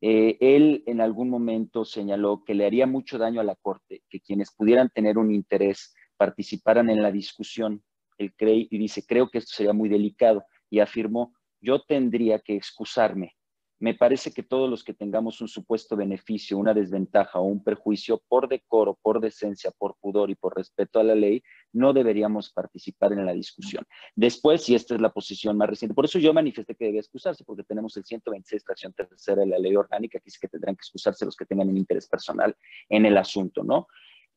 Eh, 0.00 0.36
él 0.40 0.82
en 0.86 1.00
algún 1.00 1.30
momento 1.30 1.84
señaló 1.84 2.42
que 2.44 2.54
le 2.54 2.66
haría 2.66 2.86
mucho 2.86 3.18
daño 3.18 3.40
a 3.40 3.44
la 3.44 3.54
Corte, 3.54 4.02
que 4.08 4.20
quienes 4.20 4.52
pudieran 4.52 4.90
tener 4.90 5.16
un 5.16 5.32
interés 5.32 5.94
participaran 6.16 6.90
en 6.90 7.02
la 7.02 7.12
discusión. 7.12 7.82
Él 8.18 8.34
cree 8.36 8.66
y 8.68 8.78
dice, 8.78 9.04
creo 9.06 9.30
que 9.30 9.38
esto 9.38 9.52
sería 9.54 9.72
muy 9.72 9.88
delicado 9.88 10.44
y 10.68 10.80
afirmó, 10.80 11.34
yo 11.60 11.82
tendría 11.82 12.40
que 12.40 12.56
excusarme 12.56 13.36
me 13.82 13.94
parece 13.94 14.30
que 14.30 14.44
todos 14.44 14.70
los 14.70 14.84
que 14.84 14.94
tengamos 14.94 15.40
un 15.40 15.48
supuesto 15.48 15.96
beneficio, 15.96 16.56
una 16.56 16.72
desventaja 16.72 17.40
o 17.40 17.42
un 17.42 17.64
perjuicio 17.64 18.22
por 18.28 18.48
decoro, 18.48 18.96
por 19.02 19.20
decencia, 19.20 19.72
por 19.72 19.96
pudor 19.96 20.30
y 20.30 20.36
por 20.36 20.56
respeto 20.56 21.00
a 21.00 21.02
la 21.02 21.16
ley, 21.16 21.42
no 21.72 21.92
deberíamos 21.92 22.52
participar 22.52 23.12
en 23.12 23.26
la 23.26 23.32
discusión. 23.32 23.84
Después, 24.14 24.62
si 24.62 24.76
esta 24.76 24.94
es 24.94 25.00
la 25.00 25.12
posición 25.12 25.56
más 25.56 25.68
reciente, 25.68 25.96
por 25.96 26.04
eso 26.04 26.20
yo 26.20 26.32
manifesté 26.32 26.76
que 26.76 26.84
debía 26.84 27.00
excusarse, 27.00 27.42
porque 27.42 27.64
tenemos 27.64 27.96
el 27.96 28.04
126 28.04 28.62
fracción 28.64 28.92
tercera 28.92 29.40
de 29.40 29.48
la 29.48 29.58
ley 29.58 29.74
orgánica, 29.74 30.20
que 30.20 30.26
dice 30.26 30.38
que 30.40 30.46
tendrán 30.46 30.76
que 30.76 30.82
excusarse 30.82 31.24
los 31.24 31.34
que 31.34 31.44
tengan 31.44 31.68
un 31.68 31.76
interés 31.76 32.06
personal 32.06 32.56
en 32.88 33.04
el 33.04 33.18
asunto, 33.18 33.64
¿no? 33.64 33.88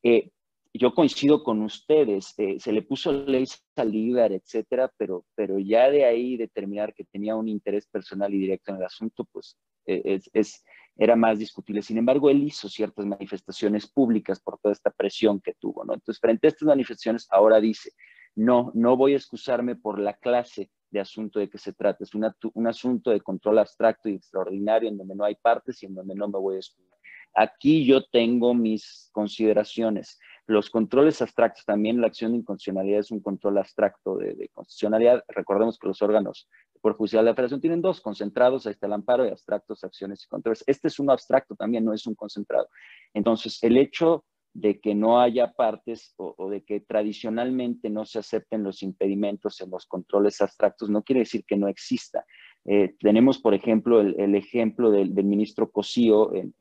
Eh, 0.02 0.32
yo 0.78 0.94
coincido 0.94 1.44
con 1.44 1.62
ustedes, 1.62 2.34
eh, 2.38 2.58
se 2.60 2.72
le 2.72 2.82
puso 2.82 3.12
ley 3.12 3.46
Saldívar, 3.76 4.32
etcétera, 4.32 4.92
pero, 4.98 5.26
pero 5.36 5.60
ya 5.60 5.90
de 5.90 6.06
ahí 6.06 6.38
determinar 6.38 6.94
que 6.94 7.06
tenía 7.06 7.36
un 7.36 7.48
interés 7.48 7.88
personal 7.88 8.34
y 8.34 8.40
directo 8.40 8.72
en 8.72 8.78
el 8.78 8.84
asunto, 8.84 9.26
pues 9.32 9.58
eh, 9.86 10.02
es, 10.04 10.30
es, 10.34 10.64
era 10.98 11.16
más 11.16 11.40
discutible. 11.40 11.82
Sin 11.82 11.98
embargo, 11.98 12.30
él 12.30 12.44
hizo 12.44 12.68
ciertas 12.70 13.06
manifestaciones 13.06 13.88
públicas 13.88 14.40
por 14.40 14.58
toda 14.60 14.74
esta 14.74 14.92
presión 14.92 15.40
que 15.40 15.54
tuvo, 15.54 15.86
¿no? 15.86 15.94
Entonces, 15.94 16.20
frente 16.20 16.48
a 16.48 16.50
estas 16.50 16.68
manifestaciones, 16.68 17.28
ahora 17.32 17.60
dice, 17.60 17.92
no, 18.36 18.72
no 18.74 18.98
voy 18.98 19.14
a 19.14 19.18
excusarme 19.18 19.76
por 19.76 20.00
la 20.00 20.14
clase 20.14 20.70
de 20.90 21.00
asunto 21.00 21.40
de 21.40 21.50
que 21.50 21.58
se 21.58 21.74
trata. 21.74 22.04
Es 22.04 22.14
una, 22.16 22.36
un 22.54 22.68
asunto 22.68 23.12
de 23.12 23.22
control 23.22 23.60
abstracto 23.60 24.10
y 24.10 24.16
extraordinario 24.16 24.90
en 24.90 24.98
donde 24.98 25.16
no 25.16 25.26
hay 25.26 25.36
partes 25.36 25.82
y 25.84 25.86
en 25.86 25.96
donde 25.96 26.16
no 26.16 26.28
me 26.28 26.40
voy 26.40 26.56
a 26.56 26.60
excusar. 26.60 26.98
Aquí 27.34 27.86
yo 27.86 28.06
tengo 28.06 28.54
mis 28.54 29.10
consideraciones. 29.12 30.18
Los 30.48 30.70
controles 30.70 31.22
abstractos, 31.22 31.66
también 31.66 32.00
la 32.00 32.08
acción 32.08 32.32
de 32.32 32.40
inconstitucionalidad 32.40 33.00
es 33.00 33.12
un 33.12 33.20
control 33.20 33.58
abstracto 33.58 34.18
de, 34.18 34.50
constitucionalidad. 34.54 35.24
Recordemos 35.28 35.80
que 35.80 35.88
los 35.88 36.02
órganos 36.02 36.48
por 36.82 36.94
judicial 36.94 37.26
de 37.26 37.32
la 37.32 37.36
federación 37.36 37.62
tienen 37.62 37.82
dos, 37.82 38.00
concentrados, 38.00 38.66
ahí 38.66 38.74
está 38.74 38.86
el 38.86 38.94
amparo, 38.94 39.26
y 39.26 39.30
abstractos, 39.30 39.84
acciones 39.84 40.24
y 40.24 40.28
controles. 40.28 40.64
Este 40.68 40.88
es 40.88 41.00
un 41.00 41.10
abstracto 41.10 41.56
también, 41.56 41.84
no 41.84 41.94
es 41.94 42.06
un 42.06 42.16
concentrado. 42.16 42.68
Entonces, 43.14 43.58
el 43.64 43.78
hecho 43.78 44.24
de 44.54 44.80
que 44.80 44.96
no 44.96 45.20
haya 45.20 45.52
partes 45.52 46.14
o, 46.18 46.36
o, 46.38 46.50
de 46.50 46.64
que 46.64 46.80
tradicionalmente 46.80 47.90
no 47.90 48.06
se 48.06 48.20
acepten 48.20 48.64
los 48.64 48.84
impedimentos 48.84 49.60
en 49.60 49.70
los 49.70 49.86
controles 49.86 50.40
abstractos 50.42 50.90
no 50.90 51.04
quiere 51.04 51.22
decir 51.22 51.44
que 51.46 51.58
no 51.58 51.68
exista. 51.68 52.24
Eh, 52.66 52.96
tenemos, 53.00 53.38
por 53.38 53.54
ejemplo, 53.54 54.02
el, 54.02 54.36
ejemplo 54.36 54.90
del, 54.90 55.12
ministro 55.12 55.70
Cosío 55.70 56.34
en, 56.34 56.56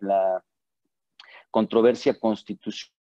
la, 0.00 0.44
controversia 1.50 2.18
constitucional 2.18 3.01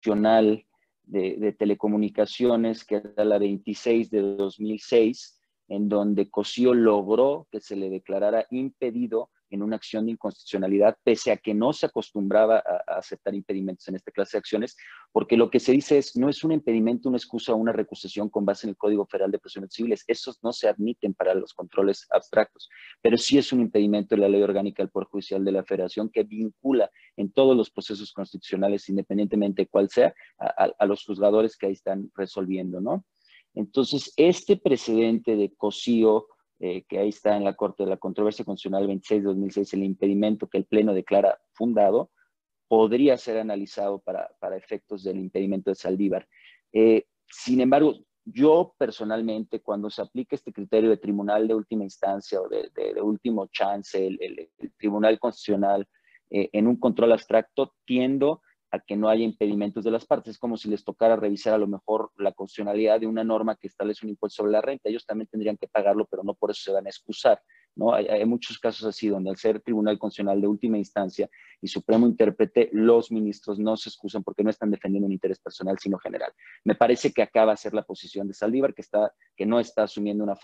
de, 1.05 1.55
telecomunicaciones, 1.59 2.85
que 2.85 2.97
era 2.97 3.25
la 3.25 3.39
26 3.39 4.11
de 4.11 4.23
2006, 4.23 5.41
en 5.69 5.89
donde 5.89 6.31
Cosío 6.31 6.75
logró 6.75 7.47
que 7.51 7.61
se 7.61 7.77
le 7.77 7.91
declarara 7.91 8.47
impedido 8.51 9.31
en 9.51 9.63
una 9.63 9.77
acción 9.77 10.07
de 10.07 10.13
inconstitucionalidad, 10.13 10.97
pese 11.05 11.33
a 11.33 11.37
que 11.37 11.55
no 11.55 11.73
se 11.73 11.87
acostumbraba 11.87 12.59
a, 12.59 12.99
aceptar 12.99 13.35
impedimentos 13.35 13.87
en 13.89 13.97
esta 13.97 14.11
clase 14.11 14.37
de 14.37 14.41
acciones, 14.41 14.77
porque 15.13 15.37
lo 15.37 15.51
que 15.51 15.61
se 15.61 15.73
dice 15.73 15.99
es, 15.99 16.17
no 16.17 16.29
es 16.29 16.45
un 16.45 16.53
impedimento, 16.53 17.09
una 17.09 17.19
excusa 17.19 17.53
o 17.53 17.57
una 17.57 17.73
recusación 17.73 18.29
con 18.29 18.45
base 18.45 18.67
en 18.67 18.71
el 18.71 18.77
Código 18.77 19.07
Federal 19.07 19.31
de 19.31 19.39
Procedimientos 19.39 19.77
Civiles, 19.77 20.05
esos 20.07 20.43
no 20.43 20.53
se 20.53 20.69
admiten 20.69 21.15
para 21.15 21.35
los 21.35 21.55
controles 21.55 22.07
abstractos, 22.11 22.69
pero 23.01 23.17
sí 23.17 23.39
es 23.39 23.53
un 23.53 23.61
impedimento 23.61 24.15
de 24.15 24.21
la 24.23 24.29
Ley 24.29 24.43
Orgánica 24.43 24.83
del 24.83 24.91
Poder 24.91 25.09
Judicial 25.09 25.45
de 25.45 25.53
la 25.53 25.65
Federación 25.65 26.11
que 26.11 26.25
vincula 26.25 26.91
en 27.17 27.31
todos 27.33 27.57
los 27.57 27.71
procesos 27.71 28.13
constitucionales, 28.13 28.89
independientemente 28.89 29.63
de 29.63 29.69
cuál 29.69 29.89
sea, 29.89 30.15
a, 30.39 30.87
los 30.87 31.05
juzgadores 31.05 31.57
que 31.57 31.67
ahí 31.67 31.73
están 31.73 32.11
resolviendo, 32.15 32.81
¿no? 32.81 33.05
Entonces, 33.55 34.13
este 34.17 34.57
precedente 34.57 35.35
de 35.35 35.55
COSIO, 35.57 36.27
eh, 36.59 36.85
que 36.89 36.99
ahí 36.99 37.11
está 37.11 37.37
en 37.37 37.45
la 37.45 37.55
Corte 37.55 37.85
de 37.85 37.91
la 37.91 37.97
Controversia 37.97 38.45
Constitucional 38.45 38.89
26-2006, 38.89 39.75
el 39.75 39.85
impedimento 39.85 40.49
que 40.49 40.59
el 40.59 40.65
Pleno 40.65 40.95
declara 40.95 41.39
fundado, 41.53 42.11
podría 42.69 43.17
ser 43.17 43.39
analizado 43.39 43.99
para, 44.01 44.31
para 44.41 44.57
efectos 44.57 45.05
del 45.05 45.19
impedimento 45.19 45.71
de 45.71 45.77
Saldívar. 45.77 46.27
Eh, 46.73 47.05
sin 47.29 47.61
embargo, 47.61 47.95
yo 48.25 48.75
personalmente, 48.77 49.61
cuando 49.61 49.89
se 49.89 50.03
aplica 50.03 50.35
este 50.35 50.53
criterio 50.53 50.91
de 50.91 50.97
tribunal 50.97 51.47
de 51.47 51.55
última 51.55 51.85
instancia 51.85 52.41
o 52.41 52.49
de, 52.49 53.01
último 53.01 53.47
chance, 53.47 54.05
el, 54.05 54.19
el, 54.21 54.73
Tribunal 54.77 55.19
Constitucional, 55.19 55.87
eh, 56.31 56.49
en 56.53 56.67
un 56.67 56.77
control 56.77 57.13
abstracto, 57.13 57.75
tiendo 57.85 58.43
a 58.71 58.81
que 58.81 58.97
no 58.97 59.09
haya 59.09 59.25
impedimentos 59.25 59.85
de 59.85 59.91
las 59.91 60.07
partes. 60.07 60.33
Es 60.33 60.39
como 60.39 60.57
si 60.57 60.69
les 60.69 60.85
tocara 60.85 61.17
revisar 61.17 61.55
a 61.55 61.59
lo 61.59 61.67
mejor 61.67 62.11
la 62.17 62.33
constitucionalidad 62.33 63.01
de 63.01 63.07
una 63.07 63.25
norma 63.25 63.57
que 63.57 63.69
establece 63.69 64.05
un 64.05 64.11
impuesto 64.11 64.43
sobre 64.43 64.53
la 64.53 64.61
renta. 64.61 64.89
Ellos 64.89 65.07
también 65.07 65.29
tendrían 65.29 65.57
que 65.57 65.69
pagarlo, 65.69 66.07
pero 66.07 66.23
no 66.23 66.35
por 66.35 66.51
eso 66.51 66.63
se 66.65 66.73
van 66.73 66.87
a 66.87 66.91
excusar. 66.91 67.41
¿No? 67.77 67.95
Hay, 67.95 68.25
muchos 68.25 68.59
casos 68.59 68.87
así 68.87 69.09
donde 69.09 69.31
al 69.31 69.37
ser 69.37 69.61
Tribunal 69.61 69.99
Constitucional 69.99 70.41
de 70.41 70.49
última 70.49 70.79
instancia 70.79 71.31
y 71.61 71.69
Supremo 71.69 72.07
intérprete, 72.07 72.69
los 72.73 73.13
ministros 73.13 73.59
no 73.59 73.77
se 73.77 73.89
excusan 73.89 74.23
porque 74.23 74.43
no 74.43 74.51
están 74.51 74.71
defendiendo 74.71 75.07
un 75.07 75.13
interés 75.13 75.39
personal, 75.39 75.79
sino 75.79 75.99
general. 75.99 76.33
Me 76.65 76.75
parece 76.75 77.13
que 77.13 77.23
acaba 77.23 77.53
de 77.53 77.59
ser 77.59 77.75
la 77.75 77.83
posición 77.83 78.29
de 78.29 78.35
Saldívar, 78.35 78.75
que, 78.75 78.83
está, 78.83 79.13
que 79.37 79.47
no 79.47 79.61
está 79.61 79.85
asumiendo 79.85 80.25
una, 80.25 80.37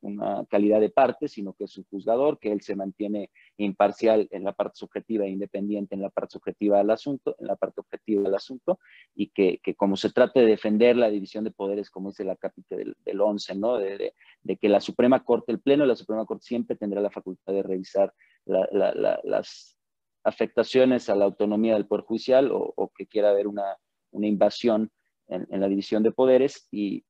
una, 0.00 0.46
calidad 0.48 0.80
de 0.80 0.90
parte, 0.90 1.28
sino 1.28 1.54
que 1.54 1.64
es 1.64 1.76
un 1.76 1.84
juzgador, 1.84 2.38
que 2.38 2.52
él 2.52 2.60
se 2.60 2.76
mantiene 2.76 3.30
imparcial 3.56 4.28
en 4.30 4.44
la 4.44 4.52
parte 4.52 4.76
subjetiva 4.76 5.24
e 5.24 5.30
independiente 5.30 5.94
en 5.94 6.02
la 6.02 6.10
parte 6.10 6.32
subjetiva 6.32 6.78
del 6.78 6.90
asunto, 6.90 7.36
en 7.38 7.46
la 7.46 7.56
parte 7.56 7.80
objetiva 7.80 8.22
del 8.22 8.34
asunto, 8.34 8.78
y 9.14 9.28
que, 9.28 9.60
que 9.62 9.74
como 9.74 9.96
se 9.96 10.10
trata 10.10 10.40
de 10.40 10.46
defender 10.46 10.96
la 10.96 11.10
división 11.10 11.44
de 11.44 11.50
poderes, 11.50 11.90
como 11.90 12.10
dice 12.10 12.24
la 12.24 12.36
capítulo 12.36 12.94
del, 13.04 13.20
11, 13.20 13.54
¿no? 13.54 13.78
De, 13.78 13.96
de, 13.96 14.14
de 14.42 14.56
que 14.56 14.68
la 14.68 14.80
Suprema 14.80 15.24
Corte, 15.24 15.52
el 15.52 15.60
Pleno 15.60 15.84
de 15.84 15.88
la 15.88 15.96
Suprema 15.96 16.26
Corte 16.26 16.44
siempre 16.44 16.73
tendrá 16.76 17.00
la 17.00 17.10
facultad 17.10 17.52
de 17.52 17.62
revisar 17.62 18.12
las 18.46 19.78
afectaciones 20.24 21.08
a 21.08 21.14
la 21.14 21.26
autonomía 21.26 21.74
del 21.74 21.86
Poder 21.86 22.04
Judicial 22.04 22.50
o, 22.52 22.92
que 22.96 23.06
quiera 23.06 23.30
haber 23.30 23.46
una, 23.46 23.76
invasión 24.12 24.90
en, 25.28 25.60
la 25.60 25.68
división 25.68 26.02
de 26.02 26.12
poderes. 26.12 26.68
Y 26.70 27.04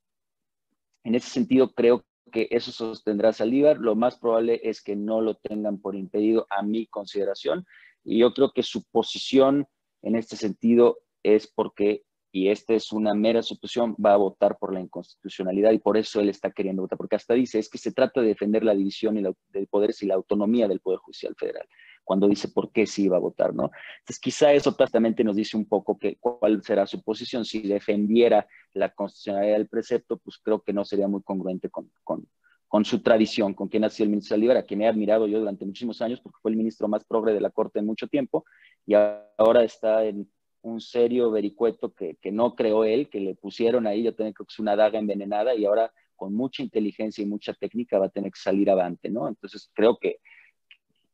en 1.04 1.14
ese 1.14 1.30
sentido 1.30 1.72
creo 1.72 2.04
que 2.32 2.48
eso 2.50 2.72
sostendrá 2.72 3.32
Saldívar. 3.32 3.78
Lo 3.78 3.94
más 3.94 4.18
probable 4.18 4.60
es 4.64 4.82
que 4.82 4.96
no 4.96 5.20
lo 5.20 5.36
tengan 5.36 5.80
por 5.80 5.94
impedido 5.94 6.46
a 6.50 6.62
mi 6.62 6.86
consideración. 6.86 7.64
Y 8.02 8.18
yo 8.18 8.32
creo 8.34 8.52
que 8.52 8.62
su 8.62 8.84
posición 8.90 9.66
en 10.02 10.16
este 10.16 10.36
sentido 10.36 10.98
es 11.22 11.46
porque 11.46 12.04
y 12.34 12.48
esta 12.48 12.74
es 12.74 12.92
una 12.92 13.14
mera 13.14 13.42
suposición, 13.42 13.94
va 14.04 14.14
a 14.14 14.16
votar 14.16 14.58
por 14.58 14.74
la 14.74 14.80
inconstitucionalidad 14.80 15.70
y 15.70 15.78
por 15.78 15.96
eso 15.96 16.18
él 16.18 16.28
está 16.28 16.50
queriendo 16.50 16.82
votar, 16.82 16.98
porque 16.98 17.14
hasta 17.14 17.32
dice, 17.32 17.60
es 17.60 17.68
que 17.68 17.78
se 17.78 17.92
trata 17.92 18.20
de 18.20 18.26
defender 18.26 18.64
la 18.64 18.74
división 18.74 19.16
y 19.16 19.22
de 19.22 19.66
poderes 19.68 20.02
y 20.02 20.06
la 20.06 20.16
autonomía 20.16 20.66
del 20.66 20.80
Poder 20.80 20.98
Judicial 20.98 21.36
Federal, 21.38 21.64
cuando 22.02 22.26
dice 22.26 22.48
por 22.48 22.72
qué 22.72 22.88
sí 22.88 23.04
iba 23.04 23.18
a 23.18 23.20
votar, 23.20 23.54
¿no? 23.54 23.70
Entonces 24.00 24.18
quizá 24.20 24.52
eso 24.52 24.76
prácticamente 24.76 25.22
nos 25.22 25.36
dice 25.36 25.56
un 25.56 25.66
poco 25.66 25.96
que, 25.96 26.16
cuál 26.16 26.60
será 26.64 26.88
su 26.88 27.04
posición, 27.04 27.44
si 27.44 27.60
defendiera 27.60 28.48
la 28.72 28.92
constitucionalidad 28.92 29.58
del 29.58 29.68
precepto, 29.68 30.16
pues 30.16 30.36
creo 30.38 30.60
que 30.60 30.72
no 30.72 30.84
sería 30.84 31.06
muy 31.06 31.22
congruente 31.22 31.70
con, 31.70 31.88
con, 32.02 32.26
con 32.66 32.84
su 32.84 33.00
tradición, 33.00 33.54
con 33.54 33.68
quien 33.68 33.84
ha 33.84 33.90
sido 33.90 34.06
el 34.06 34.10
ministro 34.10 34.34
Saldívar, 34.34 34.56
a 34.56 34.64
quien 34.64 34.82
he 34.82 34.88
admirado 34.88 35.28
yo 35.28 35.38
durante 35.38 35.64
muchísimos 35.64 36.02
años, 36.02 36.20
porque 36.20 36.38
fue 36.42 36.50
el 36.50 36.56
ministro 36.56 36.88
más 36.88 37.04
progre 37.04 37.32
de 37.32 37.40
la 37.40 37.50
Corte 37.50 37.78
en 37.78 37.86
mucho 37.86 38.08
tiempo, 38.08 38.44
y 38.84 38.94
ahora 38.94 39.62
está 39.62 40.04
en 40.04 40.28
un 40.64 40.80
serio 40.80 41.30
vericueto 41.30 41.92
que, 41.92 42.16
que, 42.16 42.32
no 42.32 42.54
creó 42.54 42.84
él, 42.84 43.10
que 43.10 43.20
le 43.20 43.34
pusieron 43.34 43.86
ahí, 43.86 44.02
yo 44.02 44.14
tengo 44.14 44.32
que 44.32 44.44
es 44.48 44.58
una 44.58 44.74
daga 44.74 44.98
envenenada 44.98 45.54
y 45.54 45.66
ahora 45.66 45.92
con 46.16 46.34
mucha 46.34 46.62
inteligencia 46.62 47.22
y 47.22 47.26
mucha 47.26 47.52
técnica 47.52 47.98
va 47.98 48.06
a 48.06 48.10
tener 48.10 48.32
que 48.32 48.40
salir 48.40 48.70
avante, 48.70 49.10
¿no? 49.10 49.28
Entonces 49.28 49.70
creo 49.74 49.98
que 49.98 50.20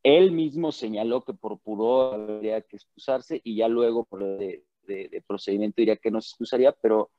él 0.05 0.31
mismo 0.31 0.71
señaló 0.71 1.25
que 1.25 1.35
por 1.35 1.59
pudor 1.59 2.15
habría 2.15 2.61
que 2.63 2.77
excusarse 2.77 3.41
y 3.43 3.57
ya 3.57 3.67
luego 3.67 4.05
por 4.05 4.23
de, 4.39 4.63
de, 4.87 5.23
procedimiento 5.27 5.77
diría 5.79 5.97
que 5.97 6.13
no 6.13 6.21
se 6.21 6.29
excusaría, 6.29 6.73
pero 6.73 7.11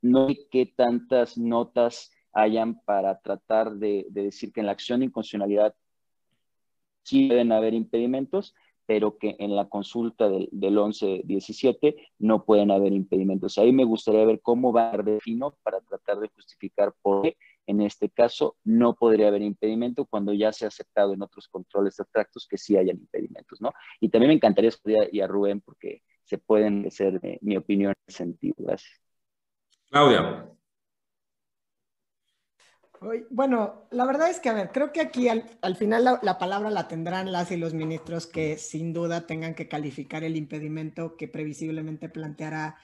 no 0.00 0.28
sé 0.28 0.46
qué 0.50 0.66
tantas 0.66 1.36
notas 1.36 2.12
hayan 2.32 2.80
para 2.84 3.20
tratar 3.20 3.72
de, 3.74 4.06
de 4.10 4.22
decir 4.24 4.52
que 4.52 4.60
en 4.60 4.66
la 4.66 4.72
acción 4.72 5.00
de 5.00 5.06
inconstitucionalidad 5.06 5.74
sí 7.02 7.28
deben 7.28 7.50
haber 7.50 7.74
impedimentos, 7.74 8.54
pero 8.86 9.16
que 9.18 9.36
en 9.38 9.54
la 9.54 9.68
consulta 9.68 10.28
del, 10.28 10.48
del 10.52 10.76
11-17 10.76 11.96
no 12.18 12.44
pueden 12.44 12.70
haber 12.70 12.92
impedimentos. 12.92 13.58
Ahí 13.58 13.72
me 13.72 13.84
gustaría 13.84 14.24
ver 14.24 14.40
cómo 14.40 14.72
va 14.72 14.90
a 14.90 15.20
fino 15.20 15.54
para 15.62 15.80
tratar 15.80 16.20
de 16.20 16.28
justificar 16.28 16.92
por 17.02 17.22
qué 17.22 17.36
en 17.66 17.80
este 17.80 18.10
caso 18.10 18.56
no 18.64 18.94
podría 18.94 19.28
haber 19.28 19.42
impedimento 19.42 20.04
cuando 20.06 20.32
ya 20.32 20.52
se 20.52 20.64
ha 20.64 20.68
aceptado 20.68 21.14
en 21.14 21.22
otros 21.22 21.48
controles 21.48 21.98
abstractos 22.00 22.46
que 22.48 22.58
sí 22.58 22.76
hayan 22.76 22.98
impedimentos, 22.98 23.60
¿no? 23.60 23.72
Y 24.00 24.08
también 24.08 24.28
me 24.28 24.34
encantaría 24.34 24.68
escuchar 24.68 25.08
a 25.22 25.26
Rubén 25.26 25.60
porque 25.60 26.02
se 26.24 26.38
pueden 26.38 26.86
hacer 26.86 27.20
mi 27.40 27.56
opinión 27.56 27.90
en 27.90 28.04
ese 28.06 28.18
sentido. 28.18 28.54
Gracias. 28.58 29.00
Claudia. 29.90 30.48
Bueno, 33.30 33.86
la 33.90 34.04
verdad 34.04 34.30
es 34.30 34.40
que, 34.40 34.48
a 34.48 34.52
ver, 34.52 34.70
creo 34.72 34.92
que 34.92 35.00
aquí 35.00 35.28
al, 35.28 35.76
final 35.76 36.04
la, 36.04 36.20
la, 36.22 36.38
palabra 36.38 36.70
la 36.70 36.88
tendrán 36.88 37.32
las 37.32 37.50
y 37.50 37.56
los 37.56 37.74
ministros 37.74 38.26
que 38.26 38.56
sin 38.58 38.92
duda 38.92 39.26
tengan 39.26 39.54
que 39.54 39.68
calificar 39.68 40.24
el 40.24 40.36
impedimento 40.36 41.16
que 41.16 41.28
previsiblemente 41.28 42.08
planteará 42.08 42.76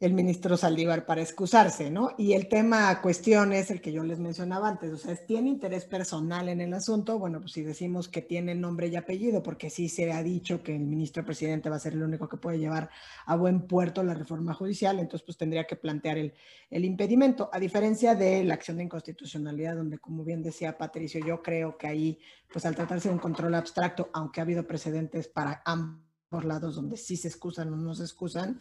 el 0.00 0.12
ministro 0.12 0.56
Saldívar 0.56 1.06
para 1.06 1.22
excusarse, 1.22 1.90
¿no? 1.90 2.14
Y 2.18 2.32
el 2.32 2.48
tema 2.48 3.00
cuestión 3.00 3.52
es 3.52 3.70
el 3.70 3.80
que 3.80 3.92
yo 3.92 4.02
les 4.02 4.18
mencionaba 4.18 4.68
antes, 4.68 4.92
o 4.92 4.96
sea, 4.96 5.14
¿tiene 5.14 5.48
interés 5.48 5.84
personal 5.84 6.48
en 6.48 6.60
el 6.60 6.74
asunto? 6.74 7.18
Bueno, 7.18 7.40
pues 7.40 7.52
si 7.52 7.62
decimos 7.62 8.08
que 8.08 8.20
tiene 8.20 8.54
nombre 8.54 8.88
y 8.88 8.96
apellido, 8.96 9.42
porque 9.42 9.70
sí 9.70 9.88
se 9.88 10.12
ha 10.12 10.22
dicho 10.22 10.62
que 10.62 10.74
el 10.74 10.82
ministro 10.82 11.24
presidente 11.24 11.70
va 11.70 11.76
a 11.76 11.80
ser 11.80 11.92
el 11.92 12.02
único 12.02 12.28
que 12.28 12.36
puede 12.36 12.58
llevar 12.58 12.90
a 13.24 13.36
buen 13.36 13.66
puerto 13.68 14.02
la 14.02 14.14
reforma 14.14 14.52
judicial, 14.52 14.98
entonces 14.98 15.24
pues 15.24 15.38
tendría 15.38 15.64
que 15.64 15.76
plantear 15.76 16.18
el, 16.18 16.34
el 16.70 16.84
impedimento, 16.84 17.48
a 17.52 17.60
diferencia 17.60 18.14
de 18.14 18.42
la 18.42 18.54
acción 18.54 18.78
de 18.78 18.84
inconstitucionalidad, 18.84 19.76
donde 19.76 19.98
como 19.98 20.24
bien 20.24 20.42
decía 20.42 20.76
Patricio, 20.76 21.24
yo 21.24 21.40
creo 21.40 21.78
que 21.78 21.86
ahí, 21.86 22.18
pues 22.52 22.66
al 22.66 22.74
tratarse 22.74 23.08
de 23.08 23.14
un 23.14 23.20
control 23.20 23.54
abstracto, 23.54 24.10
aunque 24.12 24.40
ha 24.40 24.42
habido 24.42 24.66
precedentes 24.66 25.28
para 25.28 25.62
ambos 25.64 26.44
lados 26.44 26.74
donde 26.74 26.96
sí 26.96 27.16
se 27.16 27.28
excusan 27.28 27.72
o 27.72 27.76
no 27.76 27.94
se 27.94 28.02
excusan, 28.02 28.60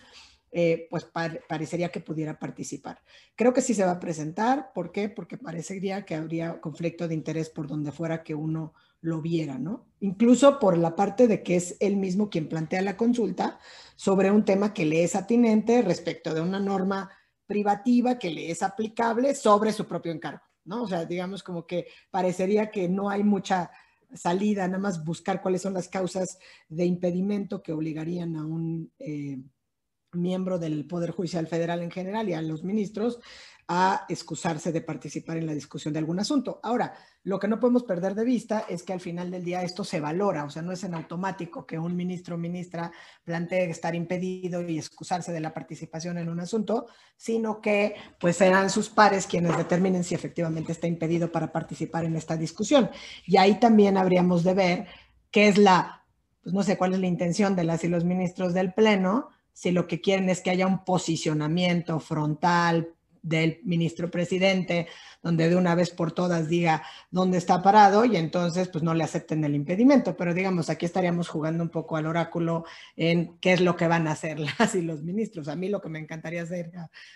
eh, 0.56 0.88
pues 0.88 1.06
parecería 1.50 1.90
que 1.90 2.00
pudiera 2.00 2.38
participar. 2.38 3.02
Creo 3.36 3.54
que 3.54 3.62
sí 3.62 3.74
se 3.74 3.86
va 3.86 3.94
a 3.94 4.00
presentar. 4.00 4.72
¿Por 4.72 4.92
qué? 4.92 5.10
Porque 5.10 5.36
parecería 5.36 6.06
que 6.06 6.14
habría 6.14 6.62
conflicto 6.62 7.08
de 7.08 7.16
interés 7.16 7.50
por 7.50 7.66
donde 7.66 7.92
fuera 7.92 8.22
que 8.22 8.36
uno 8.36 8.76
lo 9.02 9.20
viera, 9.20 9.58
¿no? 9.58 9.88
Incluso 10.00 10.60
por 10.60 10.78
la 10.78 10.96
parte 10.96 11.28
de 11.28 11.42
que 11.42 11.56
es 11.56 11.76
él 11.80 11.98
mismo 11.98 12.30
quien 12.30 12.48
plantea 12.48 12.84
la 12.84 12.96
consulta 12.96 13.58
sobre 13.96 14.30
un 14.30 14.46
tema 14.46 14.76
que 14.76 14.86
le 14.86 15.04
es 15.04 15.16
atinente 15.16 15.82
respecto 15.82 16.36
de 16.36 16.42
una 16.42 16.60
norma 16.60 17.10
privativa 17.48 18.20
que 18.20 18.30
le 18.30 18.52
es 18.52 18.62
aplicable 18.62 19.34
sobre 19.34 19.74
su 19.74 19.88
propio 19.88 20.12
encargo, 20.12 20.44
¿no? 20.66 20.84
O 20.84 20.88
sea, 20.88 21.06
digamos 21.06 21.42
como 21.42 21.66
que 21.66 21.88
parecería 22.12 22.70
que 22.70 22.88
no 22.88 23.10
hay 23.10 23.24
mucha 23.24 23.72
salida, 24.14 24.68
nada 24.68 24.80
más 24.80 25.04
buscar 25.04 25.42
cuáles 25.42 25.64
son 25.64 25.74
las 25.74 25.90
causas 25.90 26.38
de 26.70 26.86
impedimento 26.86 27.64
que 27.64 27.74
obligarían 27.74 28.36
a 28.36 28.46
un... 28.46 28.92
Eh, 29.00 29.40
miembro 30.14 30.60
del 30.60 30.86
Poder 30.86 31.12
Judicial 31.12 31.48
Federal 31.48 31.82
en 31.82 31.92
general 31.92 32.30
y 32.30 32.34
a 32.34 32.42
los 32.42 32.64
ministros 32.64 33.20
a 33.68 34.06
excusarse 34.10 34.72
de 34.72 34.82
participar 34.82 35.38
en 35.38 35.46
la 35.46 35.54
discusión 35.54 35.94
de 35.94 36.00
algún 36.00 36.20
asunto. 36.20 36.60
Ahora, 36.64 36.94
lo 37.24 37.40
que 37.40 37.48
no 37.48 37.60
podemos 37.60 37.84
perder 37.84 38.14
de 38.14 38.26
vista 38.26 38.66
es 38.68 38.84
que 38.84 38.92
al 38.92 39.00
final 39.00 39.32
del 39.32 39.46
día 39.46 39.64
esto 39.64 39.86
se 39.86 40.02
valora, 40.02 40.44
o 40.44 40.50
sea, 40.50 40.62
no 40.62 40.74
es 40.74 40.84
en 40.84 40.94
automático 40.94 41.66
que 41.66 41.80
un 41.80 41.96
ministro 41.96 42.36
o 42.36 42.38
ministra 42.38 42.92
plantee 43.24 43.70
estar 43.70 43.96
impedido 43.96 44.62
y 44.62 44.78
excusarse 44.78 45.32
de 45.32 45.40
la 45.40 45.54
participación 45.54 46.18
en 46.18 46.28
un 46.28 46.42
asunto, 46.42 46.88
sino 47.16 47.62
que 47.62 47.96
pues 48.20 48.38
serán 48.38 48.70
sus 48.70 48.90
pares 48.90 49.28
quienes 49.28 49.56
determinen 49.56 50.04
si 50.04 50.14
efectivamente 50.14 50.74
está 50.74 50.88
impedido 50.88 51.32
para 51.32 51.52
participar 51.52 52.04
en 52.04 52.18
esta 52.18 52.36
discusión. 52.36 52.90
Y 53.26 53.38
ahí 53.38 53.60
también 53.60 53.98
habríamos 53.98 54.44
de 54.44 54.54
ver 54.54 54.88
qué 55.32 55.48
es 55.48 55.58
la, 55.58 56.06
pues 56.42 56.54
no 56.54 56.64
sé 56.64 56.78
cuál 56.78 56.94
es 56.94 57.00
la 57.00 57.08
intención 57.08 57.56
de 57.56 57.64
las 57.64 57.86
y 57.86 57.88
los 57.88 58.04
ministros 58.04 58.54
del 58.54 58.74
Pleno, 58.74 59.30
si 59.54 59.72
lo 59.72 59.88
que 59.88 60.02
quieren 60.02 60.30
es 60.30 60.42
que 60.42 60.50
haya 60.50 60.68
un 60.68 60.84
posicionamiento 60.84 62.00
frontal, 62.00 62.94
del 63.24 63.60
ministro 63.64 64.12
presidente, 64.12 64.88
donde 65.24 65.50
de 65.50 65.56
una 65.56 65.74
vez 65.74 65.90
por 65.90 66.12
todas 66.12 66.50
diga 66.50 66.84
dónde 67.10 67.38
está 67.38 67.62
parado 67.62 68.04
y 68.04 68.18
entonces 68.18 68.68
pues 68.68 68.84
no 68.84 68.94
le 68.94 69.06
acepten 69.06 69.44
el 69.46 69.56
impedimento. 69.56 70.16
Pero 70.16 70.34
digamos, 70.34 70.70
aquí 70.70 70.86
estaríamos 70.86 71.30
jugando 71.30 71.64
un 71.64 71.70
poco 71.70 71.96
al 71.96 72.06
oráculo 72.06 72.66
en 72.98 73.38
qué 73.40 73.54
es 73.54 73.62
lo 73.62 73.76
que 73.78 73.88
van 73.88 74.08
a 74.08 74.12
hacer 74.12 74.40
las 74.60 74.76
y 74.76 74.82
los 74.82 75.02
ministros. 75.02 75.48
A 75.48 75.56
mí 75.56 75.70
lo 75.70 75.82
que 75.82 75.90
me 75.90 76.00
encantaría 76.00 76.44
hacer 76.44 76.72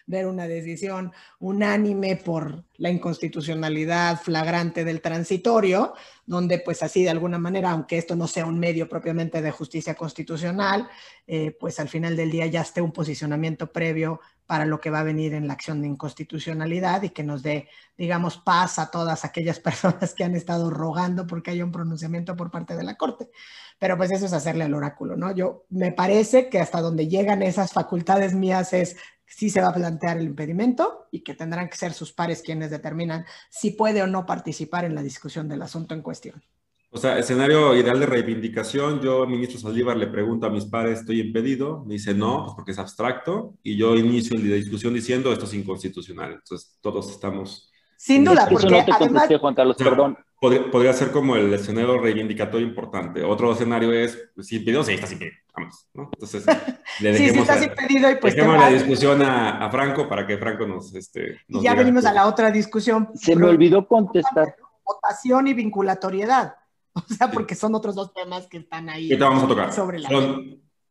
ver 0.05 0.25
una 0.25 0.47
decisión 0.47 1.11
unánime 1.39 2.15
por 2.15 2.63
la 2.77 2.89
inconstitucionalidad 2.89 4.19
flagrante 4.21 4.85
del 4.85 5.01
transitorio, 5.01 5.93
donde 6.25 6.59
pues 6.59 6.83
así 6.83 7.03
de 7.03 7.09
alguna 7.09 7.37
manera, 7.37 7.71
aunque 7.71 7.97
esto 7.97 8.15
no 8.15 8.27
sea 8.27 8.45
un 8.45 8.59
medio 8.59 8.87
propiamente 8.87 9.41
de 9.41 9.51
justicia 9.51 9.95
constitucional, 9.95 10.87
eh, 11.25 11.51
pues 11.59 11.79
al 11.81 11.89
final 11.89 12.15
del 12.15 12.31
día 12.31 12.45
ya 12.45 12.61
esté 12.61 12.81
un 12.81 12.93
posicionamiento 12.93 13.71
previo 13.71 14.21
para 14.47 14.65
lo 14.65 14.79
que 14.79 14.89
va 14.89 15.01
a 15.01 15.03
venir 15.03 15.33
en 15.33 15.45
la 15.45 15.53
acción 15.53 15.81
de 15.81 15.87
inconstitucionalidad 15.87 17.03
y 17.03 17.09
que 17.09 17.23
nos 17.23 17.43
dé, 17.43 17.67
digamos, 17.97 18.37
paz 18.37 18.79
a 18.79 18.89
todas 18.89 19.25
aquellas 19.25 19.59
personas 19.59 20.13
que 20.13 20.23
han 20.23 20.35
estado 20.35 20.69
rogando 20.69 21.27
porque 21.27 21.51
haya 21.51 21.65
un 21.65 21.71
pronunciamiento 21.71 22.35
por 22.35 22.49
parte 22.49 22.75
de 22.75 22.83
la 22.83 22.95
Corte. 22.95 23.29
Pero 23.77 23.97
pues 23.97 24.09
eso 24.11 24.25
es 24.25 24.33
hacerle 24.33 24.63
al 24.63 24.73
oráculo, 24.73 25.17
¿no? 25.17 25.35
Yo 25.35 25.65
me 25.69 25.91
parece 25.91 26.49
que 26.49 26.59
hasta 26.59 26.81
donde 26.81 27.07
llegan 27.07 27.43
esas 27.43 27.73
facultades 27.73 28.33
mías 28.33 28.73
es 28.73 28.95
si 29.25 29.49
se 29.49 29.61
va 29.61 29.67
a 29.67 29.73
plantear 29.73 30.17
el 30.17 30.25
impedimento 30.25 31.07
y 31.11 31.21
que 31.21 31.35
tendrán 31.35 31.69
que 31.69 31.75
ser 31.75 31.93
sus 31.93 32.13
pares 32.13 32.41
quienes 32.41 32.71
determinan 32.71 33.25
si 33.49 33.71
puede 33.71 34.01
o 34.01 34.07
no 34.07 34.25
participar 34.25 34.85
en 34.85 34.95
la 34.95 35.03
discusión 35.03 35.49
del 35.49 35.61
asunto 35.61 35.93
en 35.93 36.01
cuestión. 36.01 36.41
O 36.89 36.97
sea, 36.97 37.19
escenario 37.19 37.75
ideal 37.75 37.99
de 37.99 38.05
reivindicación, 38.05 39.01
yo, 39.01 39.27
ministro 39.27 39.59
Saldívar, 39.59 39.97
le 39.97 40.07
pregunto 40.07 40.47
a 40.47 40.49
mis 40.49 40.65
padres, 40.65 40.99
¿estoy 40.99 41.19
impedido? 41.19 41.83
Me 41.85 41.95
dice, 41.95 42.13
no, 42.13 42.43
pues 42.45 42.55
porque 42.55 42.71
es 42.71 42.79
abstracto. 42.79 43.55
Y 43.61 43.75
yo 43.75 43.95
inicio 43.95 44.37
la 44.37 44.55
discusión 44.55 44.93
diciendo, 44.93 45.33
esto 45.33 45.45
es 45.45 45.53
inconstitucional. 45.53 46.33
Entonces, 46.33 46.77
todos 46.81 47.11
estamos... 47.11 47.71
Sin 47.97 48.23
duda, 48.23 48.47
porque 48.49 48.69
no 48.69 48.85
te 48.85 48.91
contesté, 48.91 49.37
Juan 49.37 49.55
Carlos, 49.55 49.75
perdón. 49.75 50.17
Podría, 50.39 50.93
ser 50.93 51.11
como 51.11 51.35
el 51.35 51.51
escenario 51.51 51.97
reivindicatorio 51.99 52.65
importante. 52.65 53.23
Otro 53.23 53.51
escenario 53.51 53.91
es, 53.91 54.29
pues, 54.35 54.47
si 54.47 54.57
impedido, 54.57 54.83
sí, 54.83 54.93
estás 54.93 55.11
impedido. 55.11 55.35
Vamos, 55.55 55.87
¿no? 55.95 56.09
Entonces, 56.13 56.45
le 57.01 57.11
dejemos, 57.11 57.33
sí, 57.33 57.39
estás 57.39 57.63
impedido 57.63 58.11
y 58.11 58.15
pues 58.17 58.35
dejemos 58.35 58.59
la 58.59 58.69
discusión 58.69 59.21
a, 59.23 59.67
Franco 59.71 60.07
para 60.07 60.27
que 60.27 60.37
Franco 60.37 60.67
nos... 60.67 60.93
Este, 60.93 61.41
y 61.47 61.61
ya 61.61 61.73
venimos 61.73 62.05
a 62.05 62.13
la 62.13 62.27
otra 62.27 62.51
discusión. 62.51 63.09
Se 63.15 63.35
me 63.35 63.47
olvidó 63.47 63.87
contestar. 63.87 64.55
Votación 64.85 65.47
y 65.47 65.53
vinculatoriedad. 65.55 66.55
O 67.09 67.13
sea, 67.13 67.31
porque 67.31 67.55
son 67.55 67.75
otros 67.75 67.95
dos 67.95 68.13
temas 68.13 68.47
que 68.47 68.57
están 68.57 68.89
ahí. 68.89 69.09
te 69.09 69.15
vamos 69.15 69.43
a 69.43 69.47
tocar. 69.47 69.73
Sobre 69.73 69.99
la 69.99 70.09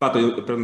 Pato, 0.06 0.18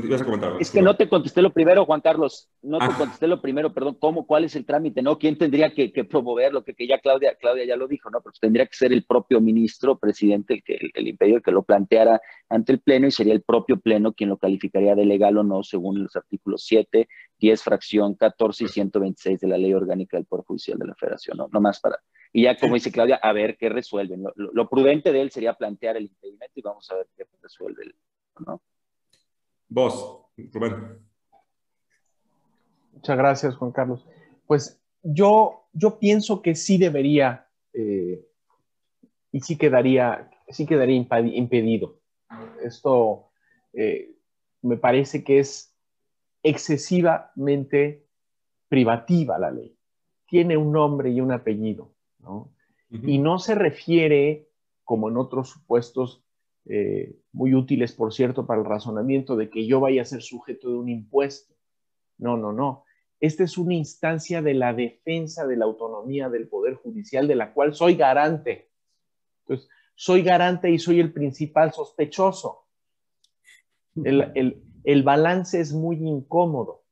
ibas 0.04 0.22
a 0.22 0.24
comentar. 0.24 0.56
Es 0.60 0.70
que 0.70 0.82
no 0.82 0.96
te 0.96 1.08
contesté 1.08 1.42
lo 1.42 1.52
primero, 1.52 1.84
Juan 1.84 2.00
Carlos. 2.00 2.48
No 2.62 2.78
te 2.78 2.84
ah. 2.84 2.94
contesté 2.96 3.26
lo 3.26 3.40
primero, 3.40 3.72
perdón. 3.72 3.96
¿Cómo, 3.98 4.26
¿Cuál 4.26 4.44
es 4.44 4.54
el 4.56 4.64
trámite? 4.64 5.02
¿No? 5.02 5.18
¿Quién 5.18 5.36
tendría 5.36 5.72
que, 5.72 5.90
promoverlo? 6.04 6.62
Que, 6.62 6.74
que 6.74 6.86
ya 6.86 6.98
Claudia, 6.98 7.34
Claudia 7.34 7.64
ya 7.64 7.76
lo 7.76 7.88
dijo, 7.88 8.10
¿no? 8.10 8.20
Pero 8.20 8.34
tendría 8.40 8.66
que 8.66 8.74
ser 8.74 8.92
el 8.92 9.04
propio 9.04 9.40
ministro, 9.40 9.98
presidente, 9.98 10.54
el, 10.54 10.62
que, 10.62 10.78
el, 10.94 11.08
imperio 11.08 11.42
que 11.42 11.50
lo 11.50 11.62
planteara 11.62 12.20
ante 12.48 12.72
el 12.72 12.80
Pleno 12.80 13.06
y 13.06 13.10
sería 13.10 13.34
el 13.34 13.42
propio 13.42 13.80
Pleno 13.80 14.12
quien 14.12 14.30
lo 14.30 14.36
calificaría 14.36 14.94
de 14.94 15.04
legal 15.04 15.36
o 15.38 15.42
no, 15.42 15.62
según 15.62 16.02
los 16.02 16.14
artículos 16.14 16.64
7, 16.64 17.08
10, 17.38 17.62
fracción 17.62 18.14
14 18.14 18.64
y 18.64 18.68
126 18.68 19.40
de 19.40 19.48
la 19.48 19.58
Ley 19.58 19.74
Orgánica 19.74 20.16
del 20.16 20.26
Poder 20.26 20.44
Judicial 20.44 20.78
de 20.78 20.86
la 20.86 20.94
Federación, 20.94 21.36
¿no? 21.36 21.48
No 21.52 21.60
más 21.60 21.80
para, 21.80 21.98
y 22.32 22.44
ya, 22.44 22.56
como 22.56 22.74
dice 22.74 22.90
Claudia, 22.90 23.16
a 23.16 23.32
ver 23.32 23.58
qué 23.58 23.68
resuelven. 23.68 24.24
Lo, 24.34 24.68
prudente 24.68 25.12
de 25.12 25.20
él 25.20 25.30
sería 25.30 25.52
plantear 25.52 25.98
el 25.98 26.04
impedimento 26.04 26.52
y 26.54 26.62
vamos 26.62 26.90
a 26.90 26.96
ver 26.96 27.08
qué 27.14 27.24
resuelve. 27.42 27.92
¿no? 28.46 28.62
Vos, 29.74 30.26
Rubén. 30.52 30.98
Muchas 32.92 33.16
gracias, 33.16 33.56
Juan 33.56 33.72
Carlos. 33.72 34.06
Pues 34.46 34.78
yo, 35.02 35.64
yo 35.72 35.98
pienso 35.98 36.42
que 36.42 36.54
sí 36.54 36.76
debería 36.76 37.48
eh, 37.72 38.22
y 39.30 39.40
sí 39.40 39.56
quedaría, 39.56 40.30
sí 40.48 40.66
quedaría 40.66 40.96
impedido. 40.96 42.00
Esto 42.62 43.30
eh, 43.72 44.14
me 44.60 44.76
parece 44.76 45.24
que 45.24 45.38
es 45.38 45.74
excesivamente 46.42 48.06
privativa 48.68 49.38
la 49.38 49.50
ley. 49.50 49.74
Tiene 50.26 50.58
un 50.58 50.70
nombre 50.70 51.10
y 51.10 51.22
un 51.22 51.32
apellido. 51.32 51.94
Y 52.90 53.18
no 53.18 53.38
se 53.38 53.54
refiere, 53.54 54.50
como 54.84 55.08
en 55.08 55.16
otros 55.16 55.48
supuestos 55.48 56.21
eh, 56.66 57.16
muy 57.32 57.54
útiles, 57.54 57.92
por 57.92 58.12
cierto, 58.12 58.46
para 58.46 58.60
el 58.60 58.66
razonamiento 58.66 59.36
de 59.36 59.50
que 59.50 59.66
yo 59.66 59.80
vaya 59.80 60.02
a 60.02 60.06
ser 60.06 60.22
sujeto 60.22 60.68
de 60.68 60.76
un 60.76 60.88
impuesto. 60.88 61.54
No, 62.18 62.36
no, 62.36 62.52
no. 62.52 62.84
Esta 63.20 63.44
es 63.44 63.56
una 63.58 63.74
instancia 63.74 64.42
de 64.42 64.54
la 64.54 64.74
defensa 64.74 65.46
de 65.46 65.56
la 65.56 65.64
autonomía 65.64 66.28
del 66.28 66.48
Poder 66.48 66.74
Judicial, 66.74 67.28
de 67.28 67.36
la 67.36 67.52
cual 67.52 67.74
soy 67.74 67.94
garante. 67.94 68.70
Entonces, 69.40 69.68
soy 69.94 70.22
garante 70.22 70.70
y 70.70 70.78
soy 70.78 71.00
el 71.00 71.12
principal 71.12 71.72
sospechoso. 71.72 72.66
El, 74.04 74.62
balance 75.04 75.60
es 75.60 75.72
muy 75.72 75.96
incómodo. 75.96 76.84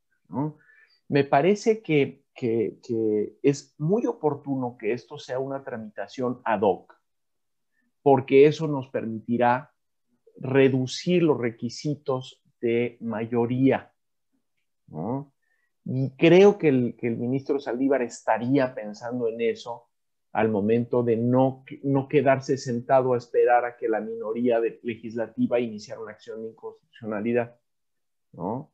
Me 1.09 1.25
parece 1.25 1.81
que 1.81 2.21
que, 2.33 3.37
es 3.43 3.75
muy 3.77 4.05
oportuno 4.05 4.77
que 4.77 4.93
esto 4.93 5.17
sea 5.17 5.39
una 5.39 5.63
tramitación 5.63 6.41
ad 6.43 6.61
hoc, 6.61 6.95
porque 8.01 8.45
eso 8.45 8.67
nos 8.67 8.89
permitirá 8.89 9.71
reducir 10.37 11.23
los 11.23 11.37
requisitos 11.37 12.41
de 12.59 12.97
mayoría. 13.01 13.91
Y 15.85 16.11
creo 16.11 16.57
que 16.57 16.67
el, 16.67 16.95
que 16.97 17.07
el, 17.07 17.17
ministro 17.17 17.59
Saldívar 17.59 18.01
estaría 18.01 18.73
pensando 18.73 19.27
en 19.27 19.41
eso 19.41 19.87
al 20.31 20.49
momento 20.49 21.03
de 21.03 21.17
no, 21.17 21.65
no 21.83 22.07
quedarse 22.07 22.57
sentado 22.57 23.13
a 23.13 23.17
esperar 23.17 23.65
a 23.65 23.75
que 23.75 23.89
la 23.89 23.99
minoría 23.99 24.59
legislativa 24.83 25.59
iniciara 25.59 26.01
una 26.01 26.11
acción 26.11 26.41
de 26.41 26.49
inconstitucionalidad. 26.49 27.59
¿no? 28.33 28.71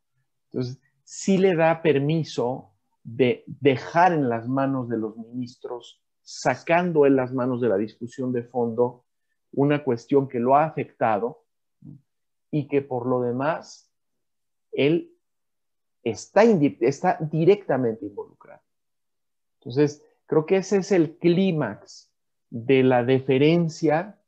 Entonces, 0.51 0.79
sí 1.03 1.37
le 1.37 1.55
da 1.55 1.81
permiso 1.81 2.73
de 3.03 3.43
dejar 3.47 4.13
en 4.13 4.29
las 4.29 4.47
manos 4.47 4.89
de 4.89 4.97
los 4.97 5.15
ministros, 5.17 6.03
sacando 6.21 7.05
en 7.05 7.15
las 7.15 7.33
manos 7.33 7.61
de 7.61 7.69
la 7.69 7.77
discusión 7.77 8.33
de 8.33 8.43
fondo 8.43 9.05
una 9.57 9.83
cuestión 9.83 10.27
que 10.27 10.39
lo 10.39 10.55
ha 10.55 10.65
afectado 10.65 11.43
y 12.51 12.67
que 12.67 12.83
por 12.83 13.07
lo 13.07 13.21
demás 13.21 13.91
él 14.71 15.11
está, 16.03 16.43
está 16.43 17.17
directamente 17.19 18.05
involucrado. 18.05 18.61
Entonces, 19.59 20.05
creo 20.27 20.45
que 20.45 20.57
ese 20.57 20.77
es 20.77 20.91
el 20.91 21.17
clímax 21.17 22.11
de 22.51 22.83
la 22.83 23.03
deferencia 23.03 24.21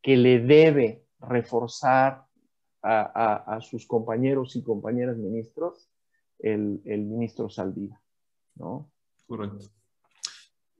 que 0.00 0.16
le 0.16 0.40
debe 0.40 1.04
reforzar 1.20 2.24
a, 2.82 3.58
sus 3.60 3.86
compañeros 3.86 4.56
y 4.56 4.64
compañeras 4.64 5.18
ministros 5.18 5.90
el, 6.38 6.80
el 6.86 7.02
ministro 7.02 7.50
Saldívar. 7.50 8.00
¿no? 8.56 8.90
Correcto. 9.26 9.66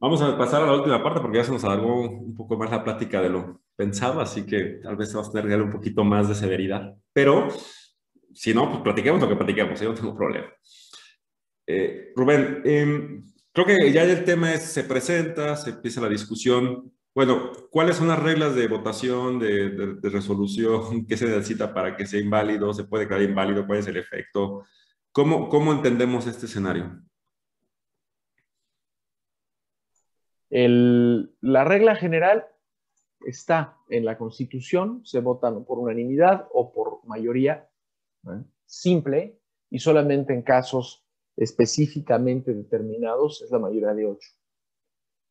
Vamos 0.01 0.20
a 0.22 0.36
pasar 0.36 0.62
a 0.62 0.66
la 0.66 0.74
última 0.74 1.01
parte 1.01 1.20
porque 1.20 1.36
ya 1.36 1.45
se 1.45 1.53
nos 1.53 1.62
alargó 1.62 2.01
un 2.01 2.34
poco 2.34 2.57
más 2.57 2.70
la 2.70 2.82
plática 2.82 3.20
de 3.20 3.28
lo 3.28 3.61
pensado, 3.77 4.20
así 4.20 4.45
que 4.47 4.81
tal 4.83 4.97
vez 4.97 5.12
vamos 5.12 5.29
a 5.29 5.33
tener 5.33 5.45
que 5.47 5.51
darle 5.51 5.64
un 5.66 5.73
poquito 5.73 6.05
más 6.05 6.29
de 6.29 6.35
severidad. 6.35 6.95
Pero 7.12 7.49
si 8.35 8.55
no, 8.55 8.68
pues 8.70 8.83
platiquemos 8.83 9.20
lo 9.20 9.29
que 9.29 9.37
platiquemos, 9.37 9.81
yo 9.81 9.89
no 9.91 9.95
tengo 9.95 10.16
problema. 10.16 10.49
Eh, 11.66 12.12
Rubén, 12.16 12.62
em, 12.64 13.25
creo 13.53 13.66
que 13.66 13.93
ya 13.93 14.05
el 14.05 14.25
tema 14.25 14.53
es, 14.55 14.62
se 14.64 14.85
presenta, 14.85 15.57
se 15.57 15.70
empieza 15.70 16.01
la 16.01 16.09
discusión. 16.09 16.93
Bueno, 17.14 17.53
¿cuáles 17.70 17.97
son 17.97 18.09
las 18.09 18.18
reglas 18.18 18.55
de 18.55 18.68
votación, 18.68 19.39
de, 19.39 19.99
resolución? 20.03 21.07
¿Qué 21.07 21.16
se 21.16 21.27
necesita 21.27 21.73
para 21.75 21.97
que 21.97 22.07
sea 22.07 22.20
inválido? 22.20 22.73
¿Se 22.73 22.85
puede 22.85 23.07
quedar 23.07 23.23
inválido? 23.23 23.66
¿Cuál 23.66 23.81
es 23.81 23.87
el 23.87 23.97
efecto? 23.97 24.64
¿Cómo, 25.12 25.49
cómo 25.49 25.73
entendemos 25.73 26.27
este 26.27 26.47
escenario? 26.47 27.03
la 30.55 31.64
regla 31.64 31.97
general 31.97 32.45
está 33.27 33.77
en 33.89 34.05
la 34.05 34.18
Constitución, 34.18 35.03
se 35.05 35.20
votan 35.20 35.64
por 35.64 35.79
unanimidad 35.79 36.49
o 36.53 36.73
por 36.73 37.05
mayoría 37.07 37.68
simple 38.64 39.41
y 39.70 39.79
solamente 39.79 40.33
en 40.33 40.43
casos 40.43 41.07
específicamente 41.37 42.53
determinados 42.55 43.43
es 43.43 43.51
la 43.51 43.59
mayoría 43.59 43.95
de 43.95 44.07
ocho. 44.07 44.31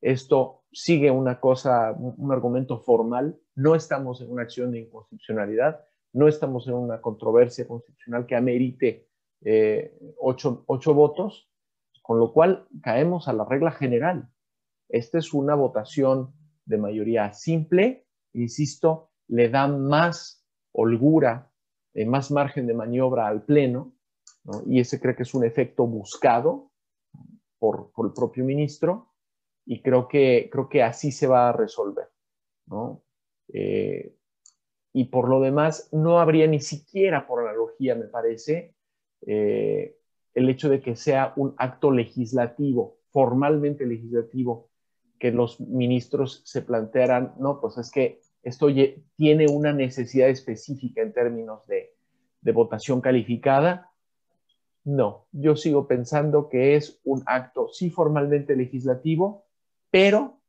Esto 0.02 0.64
sigue 0.72 1.12
una 1.12 1.40
cosa, 1.40 1.94
un 1.94 2.32
argumento 2.32 2.80
formal. 2.80 3.40
No 3.56 3.76
estamos 3.76 4.22
en 4.22 4.32
una 4.32 4.44
acción 4.44 4.72
de 4.72 4.80
inconstitucionalidad, 4.80 5.86
no 6.14 6.28
estamos 6.28 6.68
en 6.68 6.74
una 6.74 7.02
controversia 7.02 7.68
constitucional 7.68 8.26
que 8.26 8.36
amerite 8.36 9.08
eh, 9.44 9.98
ocho, 10.20 10.94
votos, 10.94 11.50
con 12.02 12.20
lo 12.20 12.34
cual 12.34 12.68
caemos 12.82 13.28
a 13.28 13.34
la 13.34 13.46
regla 13.46 13.72
general. 13.72 14.30
Esta 14.90 15.20
es 15.20 15.34
una 15.34 15.56
votación 15.56 16.34
de 16.72 16.78
mayoría 16.78 17.32
simple, 17.34 18.08
insisto, 18.34 19.12
le 19.28 19.50
da 19.50 19.68
más 19.68 20.44
holgura, 20.72 21.52
eh, 21.94 22.06
más 22.06 22.32
margen 22.32 22.66
de 22.66 22.74
maniobra 22.74 23.28
al 23.28 23.44
Pleno, 23.44 23.94
y 24.66 24.80
ese 24.80 25.00
creo 25.00 25.16
que 25.16 25.22
es 25.24 25.36
un 25.36 25.46
efecto 25.46 25.86
buscado 25.86 26.72
por, 27.60 27.92
por 27.92 28.08
el 28.08 28.14
propio 28.14 28.44
ministro, 28.44 29.12
y 29.66 29.82
creo 29.82 30.08
que, 30.08 30.50
creo 30.52 30.68
que 30.68 30.82
así 30.82 31.12
se 31.12 31.28
va 31.28 31.50
a 31.50 31.54
resolver. 31.54 32.08
Eh, 33.54 34.16
y 34.94 35.06
por 35.06 35.30
lo 35.30 35.40
demás, 35.40 35.90
no 35.92 36.20
habría 36.20 36.48
ni 36.48 36.60
siquiera, 36.60 37.28
por 37.28 37.48
analogía, 37.48 37.96
me 37.96 38.06
parece, 38.06 38.76
eh, 39.26 39.98
el 40.34 40.50
hecho 40.50 40.70
de 40.70 40.82
que 40.82 40.96
sea 40.96 41.34
un 41.36 41.54
acto 41.58 41.92
legislativo, 41.92 42.98
formalmente 43.12 43.86
legislativo, 43.86 44.71
que 45.22 45.32
los 45.32 45.62
ministros 45.62 46.42
se 46.46 46.64
plantearan, 46.64 47.36
no, 47.38 47.62
pues 47.62 47.78
es 47.78 47.92
que 47.92 48.22
esto 48.42 48.70
tiene 49.16 49.46
una 49.48 49.72
necesidad 49.72 50.30
específica 50.30 51.04
en 51.04 51.14
términos 51.14 51.68
de, 51.68 51.94
de 52.42 52.52
votación 52.52 53.02
calificada. 53.02 53.92
No, 54.84 55.28
yo 55.32 55.56
sigo 55.56 55.88
pensando 55.88 56.50
que 56.50 56.76
es 56.76 57.00
un 57.04 57.22
acto 57.28 57.68
sí 57.72 57.92
formalmente 57.92 58.56
legislativo, 58.56 59.46
pero 59.92 60.40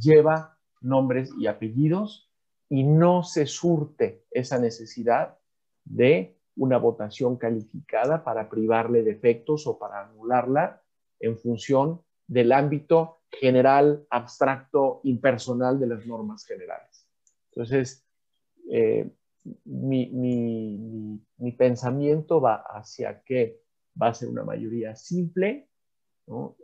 lleva 0.00 0.56
nombres 0.80 1.30
y 1.38 1.46
apellidos 1.46 2.32
y 2.70 2.84
no 2.84 3.24
se 3.24 3.44
surte 3.44 4.24
esa 4.30 4.58
necesidad 4.58 5.36
de 5.84 6.38
una 6.56 6.78
votación 6.78 7.36
calificada 7.36 8.24
para 8.24 8.48
privarle 8.48 9.02
de 9.02 9.10
efectos 9.10 9.66
o 9.66 9.78
para 9.78 10.06
anularla 10.06 10.80
en 11.20 11.36
función 11.36 12.00
del 12.32 12.50
ámbito 12.52 13.20
general, 13.30 14.06
abstracto, 14.08 15.02
impersonal 15.04 15.78
de 15.78 15.86
las 15.86 16.06
normas 16.06 16.46
generales. 16.46 17.06
Entonces, 17.50 18.06
eh, 18.70 19.10
mi, 19.64 20.08
mi, 21.36 21.52
pensamiento 21.52 22.40
va 22.40 22.64
hacia 22.68 23.22
que 23.22 23.60
va 24.00 24.08
a 24.08 24.14
ser 24.14 24.30
una 24.30 24.44
mayoría 24.44 24.96
simple 24.96 25.68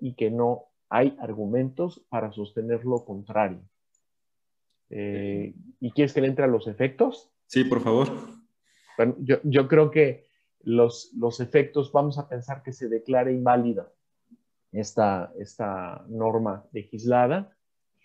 y 0.00 0.14
que 0.14 0.30
no 0.30 0.68
hay 0.88 1.14
argumentos 1.20 2.02
para 2.08 2.32
sostener 2.32 2.86
lo 2.86 3.04
contrario. 3.04 3.60
Eh, 4.88 5.54
¿Y 5.80 5.90
quieres 5.90 6.14
que 6.14 6.22
le 6.22 6.28
entre 6.28 6.44
a 6.44 6.48
los 6.48 6.66
efectos? 6.66 7.30
Sí, 7.46 7.64
por 7.64 7.82
favor. 7.82 8.08
Bueno, 8.96 9.16
yo, 9.20 9.68
creo 9.68 9.90
que 9.90 10.24
los, 10.60 11.12
los, 11.14 11.40
efectos, 11.40 11.92
vamos 11.92 12.18
a 12.18 12.26
pensar 12.26 12.62
que 12.62 12.72
se 12.72 12.88
declare 12.88 13.34
inválida 13.34 13.92
esta, 14.72 15.32
esta 15.38 16.04
norma 16.08 16.64
legislada. 16.72 17.56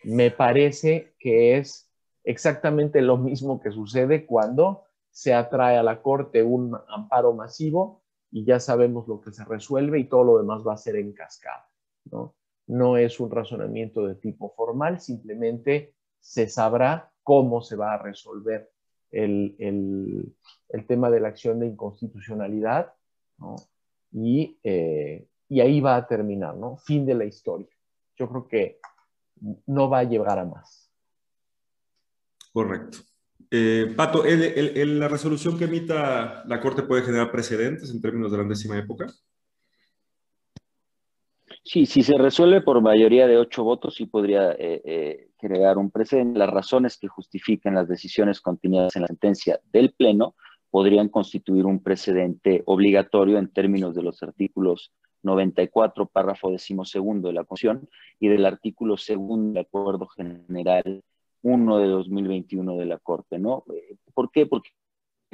Me 0.04 0.32
parece 0.32 1.14
que 1.20 1.58
es 1.58 1.90
exactamente 2.24 3.02
lo 3.02 3.18
mismo 3.18 3.62
que 3.62 3.72
sucede 3.72 4.26
cuando 4.26 4.84
se 5.12 5.34
atrae 5.34 5.78
a 5.78 5.84
la 5.84 6.02
Corte 6.02 6.44
un 6.44 6.78
amparo 6.88 7.34
masivo 7.34 8.04
y 8.32 8.46
ya 8.46 8.60
sabemos 8.60 9.08
lo 9.08 9.22
que 9.22 9.32
se 9.32 9.46
resuelve 9.46 10.00
y 10.00 10.06
todo 10.06 10.24
lo 10.24 10.38
demás 10.40 10.64
va 10.66 10.74
a 10.74 10.78
ser 10.78 10.96
en 10.96 11.14
cascada. 11.14 11.70
¿no? 12.06 12.36
no 12.68 12.98
es 12.98 13.20
un 13.20 13.32
razonamiento 13.32 14.06
de 14.08 14.16
tipo 14.16 14.54
formal, 14.56 15.00
simplemente 15.00 15.94
se 16.20 16.48
sabrá 16.48 17.12
cómo 17.24 17.62
se 17.62 17.76
va 17.76 17.94
a 17.94 17.98
resolver 17.98 18.72
el, 19.12 20.36
tema 20.88 21.10
de 21.10 21.20
la 21.20 21.28
acción 21.28 21.60
de 21.60 21.68
inconstitucionalidad, 21.68 22.94
eh, 24.64 25.28
y, 25.54 25.62
ahí 25.62 25.82
va 25.82 25.96
a 25.96 26.08
terminar, 26.08 26.56
¿no? 26.56 26.78
Fin 26.78 27.06
de 27.06 27.16
la 27.16 27.26
historia. 27.26 27.70
Yo 28.18 28.28
creo 28.30 28.48
que 28.48 28.80
no 29.68 29.90
va 29.90 30.00
a 30.00 30.04
llegar 30.04 30.40
a 30.40 30.46
más. 30.46 30.92
Correcto. 32.52 33.00
Eh, 33.52 33.94
Pato, 33.96 34.24
¿la 34.26 35.08
resolución 35.08 35.58
que 35.58 35.66
emita 35.66 36.44
la 36.46 36.60
Corte 36.60 36.84
puede 36.84 37.04
generar 37.04 37.32
precedentes 37.32 37.92
en 37.92 38.02
términos 38.02 38.32
de 38.32 38.38
la 38.38 38.44
décima 38.46 38.78
época? 38.78 39.08
Sí, 41.64 41.86
si 41.86 42.04
se 42.04 42.18
resuelve 42.18 42.62
por 42.62 42.82
mayoría 42.82 43.28
de 43.28 43.38
ocho 43.38 43.64
votos, 43.64 43.96
sí 43.96 44.06
podría 44.06 44.52
eh, 44.52 44.82
eh, 44.84 45.30
crear 45.38 45.78
un 45.78 45.92
precedente. 45.92 46.40
Las 46.40 46.50
razones 46.50 46.98
que 46.98 47.08
justifiquen 47.08 47.76
las 47.76 47.88
decisiones 47.88 48.42
contenidas 48.42 48.96
en 48.96 49.04
la 49.04 49.08
sentencia 49.08 49.60
del 49.72 49.94
Pleno 49.94 50.36
podrían 50.70 51.10
constituir 51.10 51.66
un 51.66 51.82
precedente 51.82 52.64
obligatorio 52.66 53.38
en 53.38 53.54
términos 53.54 53.96
de 53.96 54.02
los 54.02 54.22
artículos 54.24 54.92
94, 55.24 56.06
párrafo 56.08 56.52
decimosegundo 56.52 57.30
de 57.30 57.34
la 57.34 57.44
Constitución 57.44 57.90
y 58.20 58.28
del 58.28 58.46
artículo 58.46 58.98
segundo 58.98 59.54
del 59.54 59.66
Acuerdo 59.66 60.08
General 60.08 61.04
1 61.42 61.78
de 61.78 61.88
2021 61.88 62.78
de 62.78 62.86
la 62.86 63.00
Corte, 63.00 63.40
¿no? 63.40 63.64
¿Por 64.14 64.32
qué? 64.32 64.46
Porque 64.46 64.70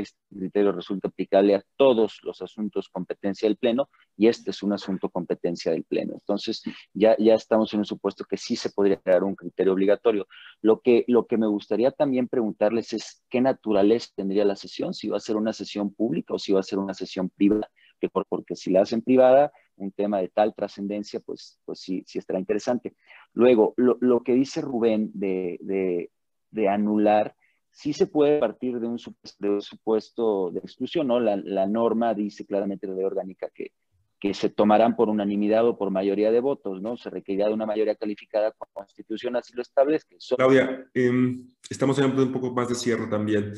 este 0.02 0.18
criterio 0.30 0.72
resulta 0.72 1.08
aplicable 1.08 1.56
a 1.56 1.64
todos 1.76 2.20
los 2.24 2.42
asuntos 2.42 2.90
competencia 2.90 3.48
del 3.48 3.58
Pleno 3.58 3.90
y 4.16 4.28
este 4.28 4.52
es 4.52 4.64
un 4.64 4.74
asunto 4.74 5.10
competencia 5.10 5.72
del 5.72 5.84
Pleno. 5.84 6.14
Entonces, 6.14 6.64
ya, 6.94 7.16
ya 7.18 7.36
estamos 7.36 7.74
en 7.74 7.80
un 7.80 7.86
supuesto 7.86 8.24
que 8.24 8.38
sí 8.38 8.56
se 8.56 8.72
podría 8.72 9.02
dar 9.04 9.24
un 9.24 9.36
criterio 9.36 9.74
obligatorio. 9.74 10.28
Lo 10.62 10.82
que, 10.82 11.06
lo 11.08 11.28
que 11.28 11.38
me 11.38 11.48
gustaría 11.48 11.92
también 11.92 12.28
preguntarles 12.28 12.94
es 12.94 13.24
qué 13.30 13.42
naturaleza 13.42 14.10
tendría 14.16 14.46
la 14.46 14.56
sesión, 14.56 14.94
si 14.94 15.10
va 15.10 15.18
a 15.18 15.22
ser 15.22 15.36
una 15.36 15.54
sesión 15.54 15.94
pública 15.94 16.34
o 16.34 16.40
si 16.40 16.54
va 16.54 16.60
a 16.60 16.64
ser 16.64 16.80
una 16.80 16.94
sesión 16.94 17.30
privada, 17.30 17.70
que 18.00 18.10
porque 18.10 18.56
si 18.56 18.72
la 18.72 18.82
hacen 18.82 19.02
privada, 19.02 19.52
un 19.80 19.92
tema 19.92 20.20
de 20.20 20.30
tal 20.30 20.54
trascendencia, 20.54 21.20
pues, 21.20 21.60
pues 21.66 21.80
sí, 21.80 22.04
sí 22.06 22.20
estará 22.20 22.40
interesante. 22.40 22.96
Luego, 23.34 23.74
lo, 23.78 24.22
que 24.24 24.34
dice 24.34 24.62
Rubén 24.62 25.12
de, 25.14 25.58
de, 25.62 26.12
de 26.52 26.68
anular 26.68 27.36
sí 27.72 27.94
se 27.94 28.08
puede 28.08 28.40
partir 28.40 28.80
de 28.80 28.88
un, 28.88 29.00
supuesto 29.00 30.52
de 30.52 30.60
exclusión, 30.60 31.08
¿no? 31.08 31.20
La, 31.20 31.68
norma 31.68 32.14
dice 32.14 32.46
claramente 32.46 32.88
la 32.88 32.94
ley 32.94 33.06
orgánica 33.06 33.50
que, 33.54 33.72
que 34.20 34.34
se 34.34 34.50
tomarán 34.50 34.96
por 34.96 35.10
unanimidad 35.10 35.68
o 35.68 35.78
por 35.78 35.92
mayoría 35.92 36.32
de 36.32 36.40
votos, 36.40 36.82
¿no? 36.82 36.98
Se 36.98 37.10
requerirá 37.10 37.48
de 37.48 37.54
una 37.54 37.66
mayoría 37.66 37.96
calificada 37.96 38.52
con 38.52 38.68
la 38.68 38.84
Constitución, 38.84 39.36
así 39.36 39.54
lo 39.56 39.62
establezca. 39.62 40.16
Claudia, 40.36 40.88
em, 40.94 41.48
estamos 41.70 41.98
hablando 42.00 42.22
de 42.22 42.28
un 42.28 42.34
poco 42.34 42.52
más 42.52 42.70
de 42.70 42.76
cierre 42.76 43.08
también. 43.08 43.54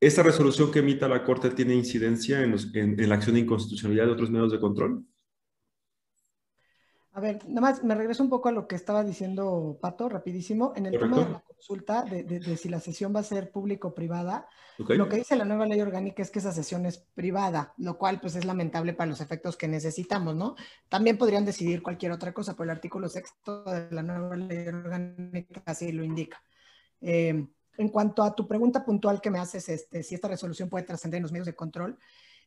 ¿Esta 0.00 0.22
resolución 0.22 0.70
que 0.70 0.80
emita 0.80 1.08
la 1.08 1.24
Corte 1.24 1.50
tiene 1.50 1.74
incidencia 1.74 2.42
en, 2.42 2.54
en 2.74 3.08
la 3.08 3.14
acción 3.14 3.34
de 3.34 3.42
inconstitucionalidad 3.42 4.06
de 4.06 4.12
otros 4.12 4.30
medios 4.30 4.52
de 4.52 4.60
control? 4.60 5.04
A 7.16 7.20
ver, 7.20 7.48
nada 7.48 7.60
más 7.60 7.84
me 7.84 7.94
regreso 7.94 8.24
un 8.24 8.28
poco 8.28 8.48
a 8.48 8.52
lo 8.52 8.66
que 8.66 8.74
estaba 8.74 9.04
diciendo 9.04 9.78
Pato, 9.80 10.08
rapidísimo. 10.08 10.72
En 10.74 10.86
el 10.86 10.98
tema 10.98 11.18
de 11.18 11.30
la 11.30 11.44
consulta, 11.46 12.02
de, 12.02 12.56
si 12.56 12.68
la 12.68 12.80
sesión 12.80 13.14
va 13.14 13.20
a 13.20 13.22
ser 13.22 13.52
público 13.52 13.88
o 13.88 13.94
privada, 13.94 14.48
lo 14.78 15.08
que 15.08 15.18
dice 15.18 15.36
la 15.36 15.44
nueva 15.44 15.64
ley 15.64 15.80
orgánica 15.80 16.22
es 16.22 16.32
que 16.32 16.40
esa 16.40 16.50
sesión 16.50 16.86
es 16.86 16.98
privada, 16.98 17.72
lo 17.76 17.98
cual 17.98 18.18
pues 18.20 18.34
es 18.34 18.44
lamentable 18.44 18.94
para 18.94 19.10
los 19.10 19.20
efectos 19.20 19.56
que 19.56 19.68
necesitamos, 19.68 20.34
¿no? 20.34 20.56
También 20.88 21.16
podrían 21.16 21.44
decidir 21.44 21.84
cualquier 21.84 22.10
otra 22.10 22.34
cosa, 22.34 22.54
pero 22.54 22.64
el 22.64 22.70
artículo 22.70 23.08
sexto 23.08 23.62
de 23.62 23.92
la 23.92 24.02
nueva 24.02 24.34
ley 24.34 24.66
orgánica 24.66 25.62
así 25.66 25.92
lo 25.92 26.02
indica. 26.02 26.42
Eh, 27.00 27.46
en 27.76 27.88
cuanto 27.90 28.24
a 28.24 28.34
tu 28.34 28.48
pregunta 28.48 28.84
puntual 28.84 29.20
que 29.20 29.30
me 29.30 29.38
haces, 29.38 29.68
este, 29.68 30.02
si 30.02 30.16
esta 30.16 30.26
resolución 30.26 30.68
puede 30.68 30.84
trascender 30.84 31.18
en 31.18 31.22
los 31.22 31.32
medios 31.32 31.46
de 31.46 31.54
control, 31.54 31.96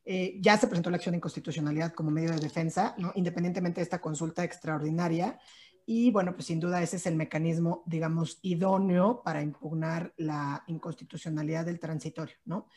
eh, 0.10 0.38
ya 0.40 0.58
se 0.58 0.68
presentó 0.68 0.90
la 0.90 0.96
acción 0.96 1.12
de 1.12 1.18
inconstitucionalidad 1.18 1.92
como 1.92 2.12
medio 2.12 2.32
de 2.32 2.40
defensa, 2.40 2.96
independientemente 3.16 3.82
de 3.82 3.84
esta 3.84 4.00
consulta 4.00 4.42
extraordinaria. 4.42 5.38
Y 5.86 6.12
bueno, 6.12 6.34
pues 6.34 6.46
sin 6.46 6.62
duda 6.62 6.82
ese 6.82 6.96
es 6.96 7.06
el 7.08 7.18
mecanismo, 7.18 7.84
digamos, 7.86 8.40
idóneo 8.42 9.22
para 9.22 9.42
impugnar 9.42 10.14
la 10.16 10.64
inconstitucionalidad 10.68 11.66
del 11.66 11.82
transitorio, 11.82 12.38
¿no? 12.46 12.70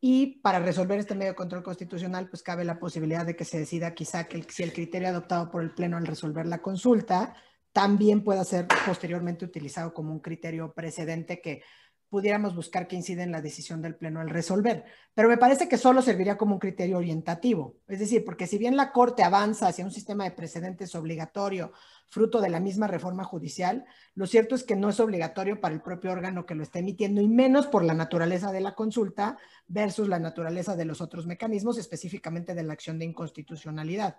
Y 0.00 0.40
para 0.40 0.58
resolver 0.58 0.98
este 0.98 1.14
medio 1.14 1.32
de 1.32 1.36
control 1.36 1.62
constitucional, 1.62 2.30
pues 2.30 2.42
cabe 2.42 2.64
la 2.64 2.78
posibilidad 2.78 3.26
de 3.26 3.36
que 3.36 3.44
se 3.44 3.58
decida 3.58 3.92
quizá 3.92 4.24
que 4.24 4.42
si 4.48 4.62
el 4.62 4.72
criterio 4.72 5.08
adoptado 5.08 5.50
por 5.50 5.62
el 5.62 5.74
Pleno 5.74 5.98
al 5.98 6.06
resolver 6.06 6.46
la 6.46 6.62
consulta 6.62 7.34
también 7.72 8.24
pueda 8.24 8.42
ser 8.44 8.66
posteriormente 8.86 9.44
utilizado 9.44 9.92
como 9.92 10.12
un 10.12 10.20
criterio 10.20 10.72
precedente 10.72 11.42
que 11.42 11.62
pudiéramos 12.10 12.56
buscar 12.56 12.88
que 12.88 12.96
incide 12.96 13.22
en 13.22 13.30
la 13.30 13.40
decisión 13.40 13.80
del 13.80 13.94
Pleno 13.94 14.20
al 14.20 14.28
resolver. 14.28 14.84
Pero 15.14 15.28
me 15.28 15.38
parece 15.38 15.68
que 15.68 15.78
solo 15.78 16.02
serviría 16.02 16.36
como 16.36 16.54
un 16.54 16.58
criterio 16.58 16.98
orientativo. 16.98 17.76
Es 17.86 18.00
decir, 18.00 18.24
porque 18.24 18.48
si 18.48 18.58
bien 18.58 18.76
la 18.76 18.90
Corte 18.90 19.22
avanza 19.22 19.68
hacia 19.68 19.84
un 19.84 19.92
sistema 19.92 20.24
de 20.24 20.32
precedentes 20.32 20.94
obligatorio, 20.96 21.72
fruto 22.08 22.40
de 22.40 22.50
la 22.50 22.58
misma 22.58 22.88
reforma 22.88 23.22
judicial, 23.22 23.84
lo 24.16 24.26
cierto 24.26 24.56
es 24.56 24.64
que 24.64 24.74
no 24.74 24.88
es 24.88 24.98
obligatorio 24.98 25.60
para 25.60 25.74
el 25.74 25.80
propio 25.80 26.10
órgano 26.10 26.44
que 26.44 26.56
lo 26.56 26.64
está 26.64 26.80
emitiendo 26.80 27.20
y 27.20 27.28
menos 27.28 27.68
por 27.68 27.84
la 27.84 27.94
naturaleza 27.94 28.50
de 28.50 28.60
la 28.60 28.74
consulta 28.74 29.38
versus 29.68 30.08
la 30.08 30.18
naturaleza 30.18 30.74
de 30.74 30.84
los 30.84 31.00
otros 31.00 31.26
mecanismos, 31.26 31.78
específicamente 31.78 32.54
de 32.54 32.64
la 32.64 32.72
acción 32.72 32.98
de 32.98 33.04
inconstitucionalidad. 33.04 34.18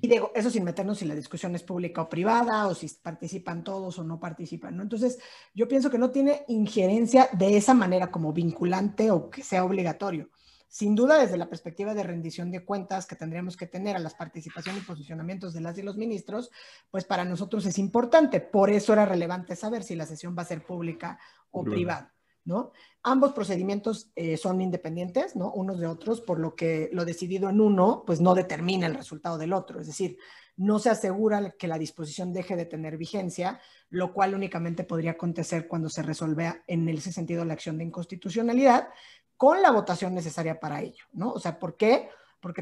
Y 0.00 0.08
digo, 0.08 0.32
eso 0.34 0.50
sin 0.50 0.64
meternos 0.64 0.98
si 0.98 1.04
la 1.04 1.14
discusión 1.14 1.54
es 1.54 1.62
pública 1.62 2.02
o 2.02 2.08
privada, 2.08 2.66
o 2.66 2.74
si 2.74 2.88
participan 3.02 3.64
todos 3.64 3.98
o 3.98 4.04
no 4.04 4.20
participan, 4.20 4.76
¿no? 4.76 4.82
Entonces, 4.82 5.18
yo 5.54 5.68
pienso 5.68 5.90
que 5.90 5.98
no 5.98 6.10
tiene 6.10 6.44
injerencia 6.48 7.28
de 7.32 7.56
esa 7.56 7.74
manera 7.74 8.10
como 8.10 8.32
vinculante 8.32 9.10
o 9.10 9.30
que 9.30 9.42
sea 9.42 9.64
obligatorio. 9.64 10.30
Sin 10.68 10.94
duda, 10.94 11.18
desde 11.18 11.36
la 11.36 11.50
perspectiva 11.50 11.92
de 11.92 12.02
rendición 12.02 12.50
de 12.50 12.64
cuentas 12.64 13.06
que 13.06 13.14
tendríamos 13.14 13.58
que 13.58 13.66
tener 13.66 13.94
a 13.94 13.98
las 13.98 14.14
participaciones 14.14 14.82
y 14.82 14.86
posicionamientos 14.86 15.52
de 15.52 15.60
las 15.60 15.76
y 15.76 15.82
los 15.82 15.98
ministros, 15.98 16.50
pues 16.90 17.04
para 17.04 17.26
nosotros 17.26 17.66
es 17.66 17.78
importante. 17.78 18.40
Por 18.40 18.70
eso 18.70 18.94
era 18.94 19.04
relevante 19.04 19.54
saber 19.54 19.82
si 19.82 19.96
la 19.96 20.06
sesión 20.06 20.34
va 20.36 20.42
a 20.42 20.46
ser 20.46 20.64
pública 20.64 21.18
o 21.50 21.62
privada. 21.62 22.14
¿No? 22.44 22.72
Ambos 23.02 23.32
procedimientos 23.32 24.10
eh, 24.16 24.36
son 24.36 24.60
independientes, 24.60 25.36
¿no? 25.36 25.52
Unos 25.52 25.78
de 25.78 25.86
otros, 25.86 26.20
por 26.20 26.38
lo 26.38 26.54
que 26.54 26.88
lo 26.92 27.04
decidido 27.04 27.50
en 27.50 27.60
uno, 27.60 28.04
pues 28.06 28.20
no 28.20 28.34
determina 28.34 28.86
el 28.86 28.94
resultado 28.94 29.38
del 29.38 29.52
otro. 29.52 29.80
Es 29.80 29.86
decir, 29.86 30.18
no 30.56 30.78
se 30.78 30.90
asegura 30.90 31.52
que 31.58 31.68
la 31.68 31.78
disposición 31.78 32.32
deje 32.32 32.56
de 32.56 32.66
tener 32.66 32.96
vigencia, 32.96 33.60
lo 33.88 34.12
cual 34.12 34.34
únicamente 34.34 34.84
podría 34.84 35.12
acontecer 35.12 35.66
cuando 35.66 35.88
se 35.88 36.02
resuelva 36.02 36.62
en 36.66 36.88
ese 36.88 37.12
sentido 37.12 37.44
la 37.44 37.54
acción 37.54 37.78
de 37.78 37.84
inconstitucionalidad 37.84 38.88
con 39.36 39.62
la 39.62 39.70
votación 39.72 40.14
necesaria 40.14 40.60
para 40.60 40.82
ello, 40.82 41.04
¿no? 41.12 41.32
O 41.32 41.40
sea, 41.40 41.58
¿por 41.58 41.76
qué? 41.76 42.08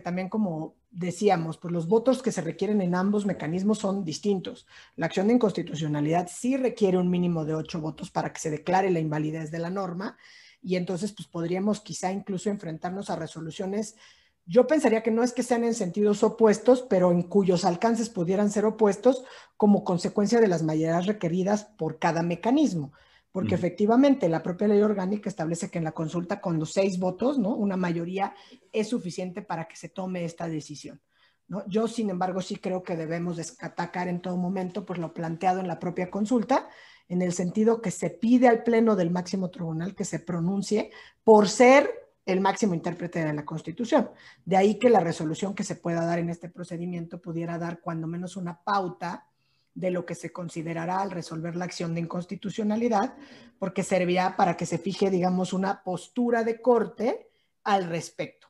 También 0.00 0.28
como 0.28 0.76
decíamos, 0.90 1.56
pues 1.56 1.72
los 1.72 1.88
votos 1.88 2.22
que 2.22 2.32
se 2.32 2.42
requieren 2.42 2.82
en 2.82 2.94
ambos 2.94 3.24
mecanismos 3.24 3.78
son 3.78 4.04
distintos. 4.04 4.66
La 4.94 5.06
acción 5.06 5.26
de 5.26 5.34
inconstitucionalidad 5.34 6.28
sí 6.30 6.58
requiere 6.58 6.98
un 6.98 7.10
mínimo 7.10 7.46
de 7.46 7.54
ocho 7.54 7.80
votos 7.80 8.10
para 8.10 8.30
que 8.30 8.40
se 8.40 8.50
declare 8.50 8.90
la 8.90 9.00
invalidez 9.00 9.50
de 9.50 9.58
la 9.58 9.70
norma 9.70 10.18
y 10.62 10.76
entonces 10.76 11.12
pues 11.12 11.26
podríamos 11.26 11.80
quizá 11.80 12.12
incluso 12.12 12.50
enfrentarnos 12.50 13.08
a 13.08 13.16
resoluciones. 13.16 13.96
Yo 14.44 14.66
pensaría 14.66 15.02
que 15.02 15.10
no 15.10 15.22
es 15.22 15.32
que 15.32 15.42
sean 15.42 15.64
en 15.64 15.74
sentidos 15.74 16.22
opuestos, 16.22 16.82
pero 16.82 17.10
en 17.10 17.22
cuyos 17.22 17.64
alcances 17.64 18.10
pudieran 18.10 18.50
ser 18.50 18.66
opuestos 18.66 19.24
como 19.56 19.82
consecuencia 19.82 20.40
de 20.40 20.48
las 20.48 20.62
mayorías 20.62 21.06
requeridas 21.06 21.64
por 21.64 21.98
cada 21.98 22.22
mecanismo 22.22 22.92
porque 23.32 23.54
efectivamente 23.54 24.28
la 24.28 24.42
propia 24.42 24.68
ley 24.68 24.82
orgánica 24.82 25.28
establece 25.28 25.70
que 25.70 25.78
en 25.78 25.84
la 25.84 25.92
consulta 25.92 26.40
con 26.40 26.58
los 26.58 26.72
seis 26.72 26.98
votos, 26.98 27.38
¿no? 27.38 27.54
Una 27.54 27.76
mayoría 27.76 28.34
es 28.72 28.88
suficiente 28.88 29.42
para 29.42 29.68
que 29.68 29.76
se 29.76 29.88
tome 29.88 30.24
esta 30.24 30.48
decisión. 30.48 31.00
¿no? 31.46 31.64
Yo, 31.68 31.86
sin 31.86 32.10
embargo, 32.10 32.40
sí 32.40 32.56
creo 32.56 32.82
que 32.82 32.96
debemos 32.96 33.38
atacar 33.60 34.08
en 34.08 34.20
todo 34.20 34.36
momento 34.36 34.84
pues, 34.84 34.98
lo 34.98 35.14
planteado 35.14 35.60
en 35.60 35.68
la 35.68 35.78
propia 35.78 36.10
consulta, 36.10 36.68
en 37.08 37.22
el 37.22 37.32
sentido 37.32 37.80
que 37.80 37.90
se 37.90 38.10
pide 38.10 38.48
al 38.48 38.62
Pleno 38.62 38.96
del 38.96 39.10
máximo 39.10 39.50
tribunal 39.50 39.94
que 39.94 40.04
se 40.04 40.20
pronuncie 40.20 40.90
por 41.24 41.48
ser 41.48 41.90
el 42.24 42.40
máximo 42.40 42.74
intérprete 42.74 43.24
de 43.24 43.32
la 43.32 43.44
Constitución. 43.44 44.10
De 44.44 44.56
ahí 44.56 44.78
que 44.78 44.90
la 44.90 45.00
resolución 45.00 45.54
que 45.54 45.64
se 45.64 45.76
pueda 45.76 46.04
dar 46.04 46.18
en 46.18 46.30
este 46.30 46.48
procedimiento 46.48 47.20
pudiera 47.20 47.58
dar 47.58 47.80
cuando 47.80 48.06
menos 48.06 48.36
una 48.36 48.62
pauta 48.62 49.29
de 49.74 49.90
lo 49.90 50.04
que 50.04 50.14
se 50.14 50.32
considerará 50.32 51.00
al 51.00 51.10
resolver 51.10 51.56
la 51.56 51.64
acción 51.64 51.94
de 51.94 52.00
inconstitucionalidad, 52.00 53.14
porque 53.58 53.82
servirá 53.82 54.36
para 54.36 54.56
que 54.56 54.66
se 54.66 54.78
fije, 54.78 55.10
digamos, 55.10 55.52
una 55.52 55.82
postura 55.82 56.44
de 56.44 56.60
corte 56.60 57.30
al 57.64 57.84
respecto. 57.84 58.48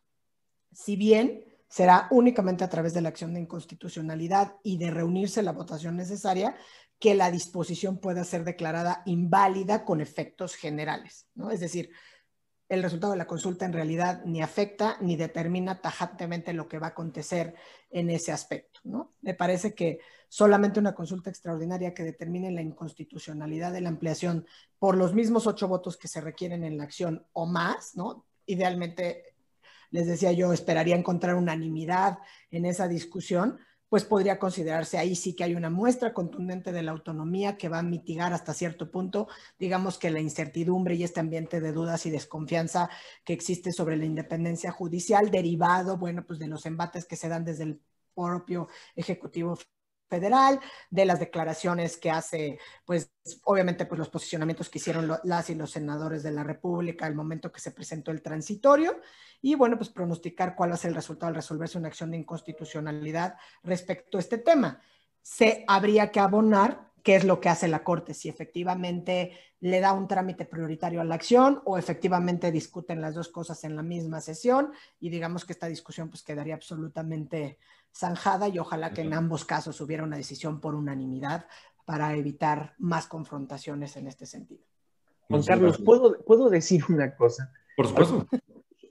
Si 0.72 0.96
bien 0.96 1.44
será 1.68 2.08
únicamente 2.10 2.64
a 2.64 2.68
través 2.68 2.94
de 2.94 3.00
la 3.00 3.10
acción 3.10 3.32
de 3.32 3.40
inconstitucionalidad 3.40 4.56
y 4.64 4.78
de 4.78 4.90
reunirse 4.90 5.42
la 5.42 5.52
votación 5.52 5.96
necesaria 5.96 6.56
que 6.98 7.14
la 7.14 7.30
disposición 7.30 7.98
pueda 7.98 8.24
ser 8.24 8.44
declarada 8.44 9.02
inválida 9.06 9.84
con 9.84 10.00
efectos 10.00 10.54
generales, 10.54 11.28
¿no? 11.34 11.50
Es 11.50 11.60
decir, 11.60 11.90
el 12.68 12.82
resultado 12.82 13.12
de 13.12 13.18
la 13.18 13.26
consulta 13.26 13.64
en 13.64 13.72
realidad 13.72 14.22
ni 14.24 14.42
afecta 14.42 14.96
ni 15.00 15.16
determina 15.16 15.80
tajantemente 15.80 16.52
lo 16.52 16.68
que 16.68 16.78
va 16.78 16.88
a 16.88 16.90
acontecer 16.90 17.54
en 17.90 18.10
ese 18.10 18.32
aspecto, 18.32 18.80
¿no? 18.84 19.14
Me 19.22 19.34
parece 19.34 19.74
que 19.74 19.98
solamente 20.30 20.78
una 20.78 20.94
consulta 20.94 21.28
extraordinaria 21.28 21.92
que 21.92 22.04
determine 22.04 22.52
la 22.52 22.62
inconstitucionalidad 22.62 23.72
de 23.72 23.80
la 23.80 23.88
ampliación 23.88 24.46
por 24.78 24.96
los 24.96 25.12
mismos 25.12 25.48
ocho 25.48 25.66
votos 25.66 25.96
que 25.96 26.06
se 26.06 26.20
requieren 26.20 26.62
en 26.62 26.78
la 26.78 26.84
acción 26.84 27.26
o 27.32 27.46
más, 27.46 27.96
¿no? 27.96 28.24
Idealmente, 28.46 29.34
les 29.90 30.06
decía 30.06 30.30
yo, 30.30 30.52
esperaría 30.52 30.94
encontrar 30.94 31.34
unanimidad 31.34 32.18
en 32.52 32.64
esa 32.64 32.86
discusión, 32.86 33.58
pues 33.88 34.04
podría 34.04 34.38
considerarse 34.38 34.98
ahí 34.98 35.16
sí 35.16 35.34
que 35.34 35.42
hay 35.42 35.56
una 35.56 35.68
muestra 35.68 36.14
contundente 36.14 36.70
de 36.70 36.84
la 36.84 36.92
autonomía 36.92 37.56
que 37.56 37.68
va 37.68 37.80
a 37.80 37.82
mitigar 37.82 38.32
hasta 38.32 38.54
cierto 38.54 38.88
punto, 38.88 39.26
digamos 39.58 39.98
que 39.98 40.10
la 40.10 40.20
incertidumbre 40.20 40.94
y 40.94 41.02
este 41.02 41.18
ambiente 41.18 41.60
de 41.60 41.72
dudas 41.72 42.06
y 42.06 42.10
desconfianza 42.10 42.88
que 43.24 43.32
existe 43.32 43.72
sobre 43.72 43.96
la 43.96 44.04
independencia 44.04 44.70
judicial 44.70 45.32
derivado, 45.32 45.96
bueno, 45.96 46.24
pues 46.24 46.38
de 46.38 46.46
los 46.46 46.66
embates 46.66 47.04
que 47.04 47.16
se 47.16 47.28
dan 47.28 47.44
desde 47.44 47.64
el 47.64 47.80
propio 48.14 48.68
Ejecutivo 48.94 49.58
federal, 50.10 50.60
de 50.90 51.04
las 51.04 51.20
declaraciones 51.20 51.96
que 51.96 52.10
hace, 52.10 52.58
pues 52.84 53.12
obviamente 53.44 53.86
pues 53.86 53.98
los 53.98 54.10
posicionamientos 54.10 54.68
que 54.68 54.78
hicieron 54.78 55.10
las 55.22 55.48
y 55.48 55.54
los 55.54 55.70
senadores 55.70 56.22
de 56.24 56.32
la 56.32 56.42
República 56.42 57.06
al 57.06 57.14
momento 57.14 57.52
que 57.52 57.60
se 57.60 57.70
presentó 57.70 58.10
el 58.10 58.20
transitorio 58.20 59.00
y 59.40 59.54
bueno, 59.54 59.78
pues 59.78 59.88
pronosticar 59.88 60.56
cuál 60.56 60.70
va 60.70 60.74
a 60.74 60.78
ser 60.78 60.90
el 60.90 60.96
resultado 60.96 61.28
al 61.28 61.36
resolverse 61.36 61.78
una 61.78 61.88
acción 61.88 62.10
de 62.10 62.18
inconstitucionalidad 62.18 63.36
respecto 63.62 64.18
a 64.18 64.20
este 64.20 64.38
tema. 64.38 64.82
Se 65.22 65.64
habría 65.68 66.10
que 66.10 66.20
abonar 66.20 66.90
qué 67.02 67.14
es 67.14 67.24
lo 67.24 67.40
que 67.40 67.48
hace 67.48 67.68
la 67.68 67.84
Corte, 67.84 68.12
si 68.12 68.28
efectivamente 68.28 69.32
le 69.60 69.80
da 69.80 69.92
un 69.92 70.08
trámite 70.08 70.44
prioritario 70.44 71.00
a 71.00 71.04
la 71.04 71.14
acción 71.14 71.62
o 71.64 71.78
efectivamente 71.78 72.50
discuten 72.50 73.00
las 73.00 73.14
dos 73.14 73.28
cosas 73.28 73.62
en 73.64 73.76
la 73.76 73.82
misma 73.82 74.20
sesión 74.20 74.72
y 74.98 75.10
digamos 75.10 75.44
que 75.44 75.52
esta 75.52 75.66
discusión 75.66 76.08
pues 76.08 76.22
quedaría 76.22 76.54
absolutamente 76.54 77.58
zanjada 77.94 78.48
y 78.48 78.58
ojalá 78.58 78.92
que 78.92 79.02
en 79.02 79.12
ambos 79.14 79.44
casos 79.44 79.80
hubiera 79.80 80.04
una 80.04 80.16
decisión 80.16 80.60
por 80.60 80.74
unanimidad 80.74 81.46
para 81.84 82.14
evitar 82.14 82.74
más 82.78 83.06
confrontaciones 83.06 83.96
en 83.96 84.06
este 84.06 84.26
sentido. 84.26 84.64
Juan 85.28 85.42
Carlos, 85.42 85.78
¿puedo, 85.78 86.18
¿puedo 86.24 86.48
decir 86.48 86.84
una 86.88 87.14
cosa? 87.14 87.52
Por 87.76 87.88
supuesto. 87.88 88.26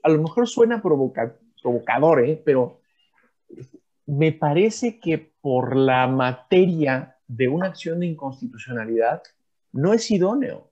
A, 0.02 0.08
lo 0.08 0.22
mejor 0.22 0.48
suena 0.48 0.82
provocador, 0.82 2.24
¿eh? 2.24 2.42
pero 2.44 2.80
me 4.06 4.32
parece 4.32 4.98
que 4.98 5.32
por 5.40 5.76
la 5.76 6.06
materia 6.06 7.16
de 7.26 7.48
una 7.48 7.66
acción 7.66 8.00
de 8.00 8.06
inconstitucionalidad 8.06 9.22
no 9.72 9.92
es 9.92 10.10
idóneo. 10.10 10.70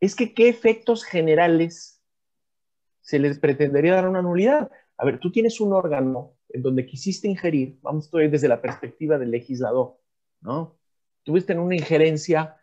Es 0.00 0.14
que 0.14 0.32
qué 0.32 0.48
efectos 0.48 1.04
generales 1.04 2.00
se 3.00 3.18
les 3.18 3.38
pretendería 3.38 3.94
dar 3.94 4.08
una 4.08 4.22
nulidad. 4.22 4.70
A 4.96 5.04
ver, 5.04 5.18
tú 5.18 5.30
tienes 5.30 5.60
un 5.60 5.72
órgano 5.72 6.33
en 6.54 6.62
donde 6.62 6.86
quisiste 6.86 7.26
ingerir, 7.26 7.78
vamos 7.82 8.08
a 8.14 8.22
ir 8.22 8.30
desde 8.30 8.46
la 8.46 8.62
perspectiva 8.62 9.18
del 9.18 9.32
legislador, 9.32 9.98
¿no? 10.40 10.78
Tuviste 11.24 11.52
en 11.52 11.58
una 11.58 11.74
injerencia, 11.74 12.56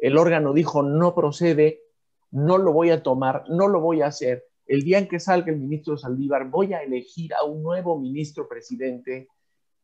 el 0.00 0.16
órgano 0.16 0.52
dijo 0.52 0.84
no 0.84 1.16
procede, 1.16 1.82
no 2.30 2.58
lo 2.58 2.72
voy 2.72 2.90
a 2.90 3.02
tomar, 3.02 3.44
no 3.48 3.66
lo 3.66 3.80
voy 3.80 4.02
a 4.02 4.06
hacer. 4.06 4.44
El 4.66 4.82
día 4.82 4.98
en 4.98 5.08
que 5.08 5.18
salga 5.18 5.50
el 5.50 5.58
ministro 5.58 5.96
Saldívar, 5.96 6.48
voy 6.48 6.74
a 6.74 6.82
elegir 6.84 7.34
a 7.34 7.42
un 7.42 7.60
nuevo 7.64 7.98
ministro 7.98 8.48
presidente. 8.48 9.28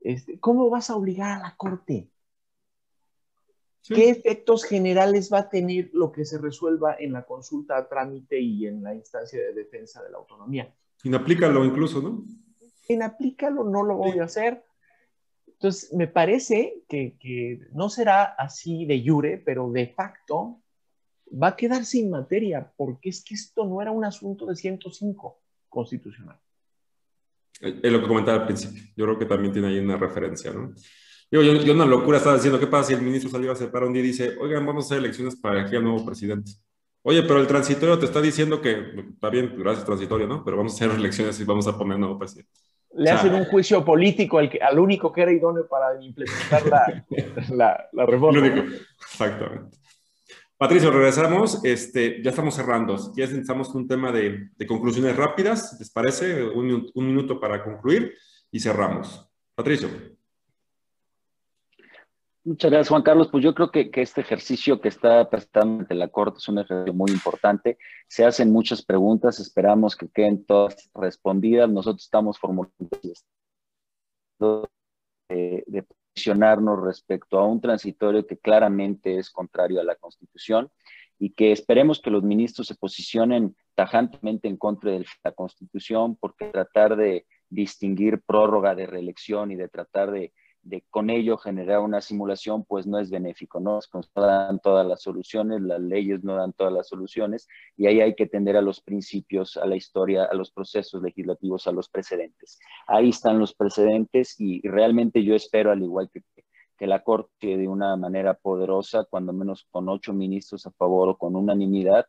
Este, 0.01 0.39
¿Cómo 0.39 0.71
vas 0.71 0.89
a 0.89 0.95
obligar 0.95 1.33
a 1.33 1.43
la 1.43 1.57
Corte? 1.57 2.09
¿Qué 3.83 4.11
efectos 4.11 4.63
generales 4.63 5.29
va 5.33 5.39
a 5.41 5.49
tener 5.49 5.91
lo 5.93 6.13
que 6.13 6.25
se 6.25 6.39
resuelva 6.39 6.95
en 7.01 7.13
la 7.15 7.25
consulta 7.25 7.77
a 7.77 7.89
trámite 7.89 8.39
y 8.39 8.67
en 8.67 8.85
la 8.85 8.95
instancia 8.95 9.41
de 9.41 9.55
defensa 9.55 10.05
de 10.05 10.11
la 10.11 10.19
autonomía? 10.19 10.73
Inaplícalo 11.03 11.65
incluso, 11.65 12.01
¿no? 12.01 12.25
En 12.89 13.03
aplícalo, 13.03 13.65
no 13.65 13.83
lo 13.83 13.97
voy 13.97 14.19
a 14.19 14.25
hacer. 14.25 14.65
Entonces, 15.47 15.93
me 15.93 16.07
parece 16.07 16.83
que, 16.89 17.17
que, 17.21 17.61
no 17.73 17.91
será 17.91 18.25
así 18.25 18.87
de 18.87 19.03
jure, 19.05 19.39
pero 19.39 19.71
de 19.71 19.89
facto 19.89 20.63
va 21.31 21.49
a 21.49 21.57
quedar 21.57 21.85
sin 21.85 22.11
materia, 22.11 22.73
porque 22.77 23.11
es 23.11 23.23
que 23.23 23.35
esto 23.35 23.67
no 23.67 23.83
era 23.83 23.91
un 23.91 24.05
asunto 24.05 24.47
de 24.47 24.57
105 24.57 25.39
constitucional. 25.69 26.41
Es 27.61 27.93
lo 27.93 28.01
que 28.01 28.09
comentaba 28.09 28.41
al 28.41 28.47
principio. 28.47 28.83
Yo 28.97 29.05
creo 29.05 29.19
que 29.19 29.27
también 29.27 29.53
tiene 29.53 29.69
ahí 29.69 29.79
una 29.79 29.99
referencia, 29.99 30.51
¿no? 30.51 30.75
Yo, 31.31 31.43
yo, 31.43 31.53
yo 31.63 31.75
una 31.75 31.87
locura 31.87 32.19
estaba 32.19 32.37
diciendo, 32.37 32.59
¿qué 32.59 32.67
pasa 32.67 32.89
si 32.89 32.95
el 32.95 33.03
ministro 33.03 33.31
salió 33.31 33.53
a 33.53 33.57
separar 33.57 33.87
un 33.87 33.93
día 33.93 34.03
y 34.03 34.07
dice, 34.07 34.37
oigan, 34.41 34.67
vamos 34.67 34.85
a 34.85 34.87
hacer 34.87 34.99
elecciones 34.99 35.37
para 35.37 35.61
elegir 35.61 35.77
al 35.77 35.85
nuevo 35.85 36.05
presidente? 36.05 36.53
Oye, 37.03 37.23
pero 37.23 37.39
el 37.39 37.47
transitorio 37.47 37.99
te 37.99 38.07
está 38.07 38.21
diciendo 38.21 38.61
que, 38.61 38.95
está 39.13 39.31
bien, 39.31 39.55
gracias 39.57 39.85
transitorio, 39.85 40.27
¿no? 40.27 40.43
Pero 40.43 40.57
vamos 40.57 40.73
a 40.73 40.77
hacer 40.77 40.99
elecciones 40.99 41.39
y 41.39 41.45
vamos 41.45 41.67
a 41.67 41.77
poner 41.79 41.99
nuevo 41.99 42.19
presidente 42.19 42.51
le 42.95 43.11
hacen 43.11 43.35
un 43.35 43.45
juicio 43.45 43.85
político 43.85 44.39
al, 44.39 44.51
al, 44.61 44.79
único 44.79 45.13
que 45.13 45.23
era 45.23 45.33
idóneo 45.33 45.67
para 45.69 46.03
implementar 46.03 46.67
la, 46.67 47.05
la, 47.55 47.89
la 47.93 48.07
reforma. 48.07 48.47
Exactamente. 49.01 49.77
Patricio, 50.61 50.91
regresamos. 50.91 51.65
Este, 51.65 52.23
ya 52.23 52.29
estamos 52.29 52.55
cerrando. 52.55 52.95
Ya 53.17 53.25
necesitamos 53.25 53.75
un 53.75 53.89
tema 53.89 54.13
de, 54.13 54.51
de 54.59 54.67
conclusiones 54.67 55.17
rápidas. 55.17 55.75
¿Les 55.79 55.89
parece? 55.91 56.45
Un, 56.45 56.91
un, 56.93 57.07
minuto 57.07 57.41
para 57.41 57.65
concluir 57.65 58.13
y 58.53 58.61
cerramos. 58.61 59.27
Patricio. 59.55 59.89
Muchas 62.51 62.69
gracias, 62.69 62.89
Juan 62.89 63.03
Carlos. 63.03 63.29
Pues 63.31 63.45
yo 63.45 63.55
creo 63.55 63.71
que, 63.71 63.89
este 63.95 64.23
ejercicio 64.23 64.81
que 64.81 64.89
está 64.89 65.31
prestando 65.31 65.83
ante 65.83 65.95
la 65.95 66.09
Corte 66.09 66.39
es 66.39 66.49
un 66.49 66.59
ejercicio 66.59 66.93
muy 66.93 67.13
importante. 67.13 67.79
Se 68.09 68.25
hacen 68.25 68.51
muchas 68.51 68.85
preguntas, 68.85 69.39
esperamos 69.39 69.95
que 69.95 70.09
queden 70.09 70.45
todas 70.45 70.91
respondidas. 70.93 71.71
Nosotros 71.71 72.03
estamos 72.03 72.41
formulando 72.41 72.91
de, 75.29 75.63
de 75.65 75.85
posicionarnos 75.85 76.83
respecto 76.83 77.39
a 77.39 77.47
un 77.47 77.61
transitorio 77.61 78.27
que 78.27 78.37
claramente 78.37 79.17
es 79.17 79.31
contrario 79.31 79.81
a 79.81 79.85
la 79.85 79.95
Constitución 79.95 80.73
y 81.21 81.31
que 81.31 81.53
esperemos 81.53 82.01
que 82.01 82.11
los 82.11 82.25
ministros 82.25 82.67
se 82.67 82.75
posicionen 82.75 83.55
tajantemente 83.77 84.49
en 84.49 84.57
contra 84.57 84.91
de 84.91 85.07
la 85.23 85.31
Constitución, 85.31 86.17
porque 86.17 86.47
tratar 86.47 86.97
de 86.97 87.27
distinguir 87.49 88.21
prórroga 88.23 88.75
de 88.75 88.87
reelección 88.87 89.53
y 89.53 89.55
de 89.55 89.69
tratar 89.69 90.11
de, 90.11 90.33
de 90.63 90.85
con 90.91 91.11
ello 91.11 91.37
generar 91.39 91.81
una 91.81 92.01
simulación, 92.01 92.65
pues 92.65 92.87
no 92.87 92.99
es 92.99 93.11
benéfico, 93.11 93.61
¿no? 93.61 93.81
No 93.93 94.23
dan 94.23 94.61
todas 94.61 94.87
las 94.87 95.03
soluciones, 95.03 95.63
las 95.63 95.81
leyes 95.81 96.23
no 96.23 96.37
dan 96.37 96.53
todas 96.53 96.73
las 96.73 96.89
soluciones, 96.89 97.49
y 97.77 97.87
ahí 97.87 98.01
hay 98.01 98.15
que 98.15 98.27
tender 98.27 98.57
a 98.57 98.63
los 98.63 98.81
principios, 98.81 99.57
a 99.57 99.67
la 99.67 99.77
historia, 99.77 100.25
a 100.25 100.35
los 100.35 100.51
procesos 100.51 101.03
legislativos, 101.03 101.67
a 101.67 101.73
los 101.73 101.89
precedentes. 101.89 102.59
Ahí 102.87 103.11
están 103.11 103.39
los 103.39 103.55
precedentes 103.55 104.39
y 104.39 104.61
realmente 104.69 105.25
yo 105.25 105.35
espero, 105.35 105.71
al 105.71 105.83
igual 105.83 106.11
que 106.11 106.23
que 106.81 106.87
la 106.87 107.03
Corte 107.03 107.59
de 107.59 107.69
una 107.69 107.95
manera 107.95 108.33
poderosa, 108.33 109.05
cuando 109.05 109.35
menos 109.35 109.67
con 109.71 109.91
ocho 109.91 110.15
ministros 110.15 110.67
a 110.67 110.71
favor 110.71 111.11
o 111.11 111.19
con 111.19 111.37
unanimidad, 111.37 112.07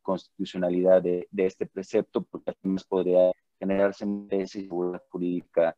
constitucionalidad 0.00 1.02
de, 1.02 1.28
este 1.36 1.66
precepto, 1.66 2.22
porque 2.22 2.52
además 2.52 2.84
podría 2.84 3.32
generarse 3.58 4.06
seguridad 4.46 5.02
jurídica 5.10 5.76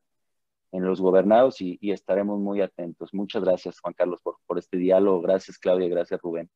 en 0.74 0.84
los 0.84 1.00
gobernados 1.00 1.60
y, 1.60 1.78
estaremos 1.92 2.40
muy 2.40 2.60
atentos. 2.60 3.14
Muchas 3.14 3.44
gracias, 3.44 3.78
Juan 3.78 3.94
Carlos, 3.94 4.20
por, 4.22 4.38
por 4.44 4.58
este 4.58 4.76
diálogo. 4.76 5.20
Gracias, 5.22 5.56
Claudia. 5.56 5.88
Gracias, 5.88 6.20
Rubén. 6.20 6.50